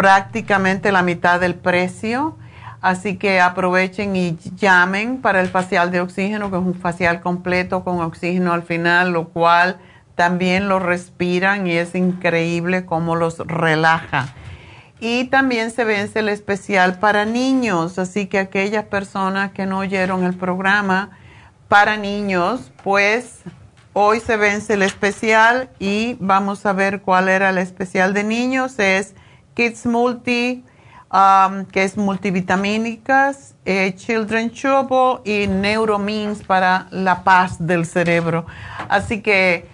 prácticamente 0.00 0.92
la 0.92 1.02
mitad 1.02 1.40
del 1.40 1.54
precio. 1.54 2.36
Así 2.80 3.18
que 3.18 3.40
aprovechen 3.40 4.16
y 4.16 4.38
llamen 4.56 5.20
para 5.20 5.42
el 5.42 5.48
facial 5.48 5.90
de 5.90 6.00
oxígeno, 6.00 6.50
que 6.50 6.56
es 6.56 6.62
un 6.62 6.74
facial 6.74 7.20
completo 7.20 7.84
con 7.84 8.00
oxígeno 8.00 8.54
al 8.54 8.62
final, 8.62 9.12
lo 9.12 9.28
cual 9.28 9.76
también 10.14 10.68
lo 10.68 10.78
respiran 10.78 11.66
y 11.66 11.72
es 11.72 11.94
increíble 11.94 12.86
cómo 12.86 13.16
los 13.16 13.38
relaja. 13.40 14.28
Y 15.00 15.24
también 15.24 15.70
se 15.70 15.84
vence 15.84 16.18
el 16.18 16.28
especial 16.28 16.98
para 16.98 17.24
niños, 17.24 17.98
así 17.98 18.26
que 18.26 18.38
aquellas 18.38 18.84
personas 18.84 19.52
que 19.52 19.64
no 19.64 19.78
oyeron 19.78 20.24
el 20.24 20.34
programa 20.34 21.10
para 21.68 21.96
niños, 21.96 22.70
pues 22.84 23.40
hoy 23.94 24.20
se 24.20 24.36
vence 24.36 24.74
el 24.74 24.82
especial 24.82 25.70
y 25.78 26.16
vamos 26.20 26.66
a 26.66 26.74
ver 26.74 27.00
cuál 27.00 27.28
era 27.28 27.50
el 27.50 27.58
especial 27.58 28.12
de 28.12 28.24
niños. 28.24 28.78
Es 28.78 29.14
Kids 29.54 29.86
Multi, 29.86 30.64
um, 31.12 31.64
que 31.64 31.84
es 31.84 31.96
multivitamínicas, 31.96 33.54
eh, 33.64 33.94
Children 33.96 34.50
Chewable 34.50 35.20
y 35.24 35.46
Neuromins 35.46 36.42
para 36.42 36.88
la 36.90 37.24
paz 37.24 37.56
del 37.58 37.86
cerebro. 37.86 38.46
Así 38.88 39.22
que 39.22 39.66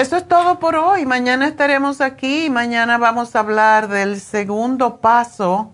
eso 0.00 0.16
es 0.16 0.26
todo 0.26 0.58
por 0.58 0.76
hoy. 0.76 1.04
Mañana 1.04 1.46
estaremos 1.46 2.00
aquí 2.00 2.46
y 2.46 2.50
mañana 2.50 2.96
vamos 2.96 3.36
a 3.36 3.40
hablar 3.40 3.88
del 3.88 4.18
segundo 4.18 4.96
paso 4.96 5.72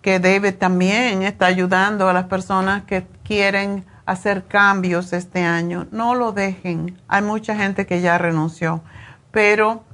que 0.00 0.18
David 0.18 0.54
también 0.54 1.22
está 1.22 1.46
ayudando 1.46 2.08
a 2.08 2.12
las 2.12 2.24
personas 2.24 2.82
que 2.82 3.06
quieren 3.22 3.84
hacer 4.04 4.46
cambios 4.46 5.12
este 5.12 5.44
año. 5.44 5.86
No 5.92 6.16
lo 6.16 6.32
dejen. 6.32 7.00
Hay 7.06 7.22
mucha 7.22 7.54
gente 7.54 7.86
que 7.86 8.00
ya 8.00 8.18
renunció, 8.18 8.82
pero 9.30 9.84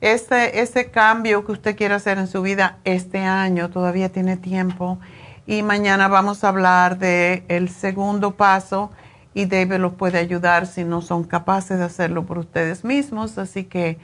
ese, 0.00 0.58
ese 0.60 0.90
cambio 0.90 1.46
que 1.46 1.52
usted 1.52 1.76
quiere 1.76 1.94
hacer 1.94 2.18
en 2.18 2.26
su 2.26 2.42
vida 2.42 2.78
este 2.82 3.20
año 3.20 3.70
todavía 3.70 4.08
tiene 4.08 4.36
tiempo. 4.36 4.98
Y 5.46 5.62
mañana 5.62 6.08
vamos 6.08 6.42
a 6.42 6.48
hablar 6.48 6.98
del 6.98 7.44
el 7.46 7.68
segundo 7.68 8.32
paso 8.32 8.90
y 9.34 9.46
David 9.46 9.78
los 9.78 9.94
puede 9.94 10.18
ayudar 10.18 10.66
si 10.66 10.84
no 10.84 11.02
son 11.02 11.24
capaces 11.24 11.78
de 11.78 11.84
hacerlo 11.84 12.24
por 12.24 12.38
ustedes 12.38 12.84
mismos. 12.84 13.36
Así 13.36 13.64
que 13.64 13.98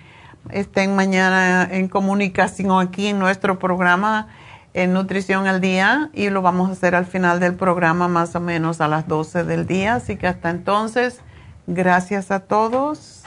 estén 0.50 0.96
mañana 0.96 1.68
en 1.70 1.88
comunicación 1.88 2.80
aquí 2.80 3.06
en 3.06 3.18
nuestro 3.18 3.58
programa 3.58 4.28
en 4.74 4.92
Nutrición 4.92 5.46
al 5.46 5.60
Día 5.60 6.10
y 6.12 6.30
lo 6.30 6.42
vamos 6.42 6.68
a 6.68 6.72
hacer 6.72 6.94
al 6.94 7.06
final 7.06 7.40
del 7.40 7.54
programa 7.54 8.08
más 8.08 8.34
o 8.36 8.40
menos 8.40 8.80
a 8.80 8.88
las 8.88 9.06
12 9.08 9.44
del 9.44 9.66
día. 9.66 9.94
Así 9.94 10.16
que 10.16 10.26
hasta 10.26 10.50
entonces, 10.50 11.20
gracias 11.66 12.30
a 12.30 12.40
todos 12.40 13.22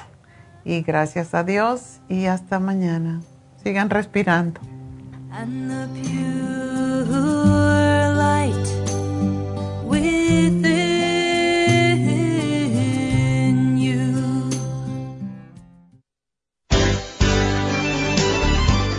y 0.66 0.82
gracias 0.82 1.34
a 1.34 1.44
Dios 1.44 2.00
y 2.10 2.26
hasta 2.26 2.60
mañana. 2.60 3.22
Sigan 3.64 3.90
respirando. 3.90 4.60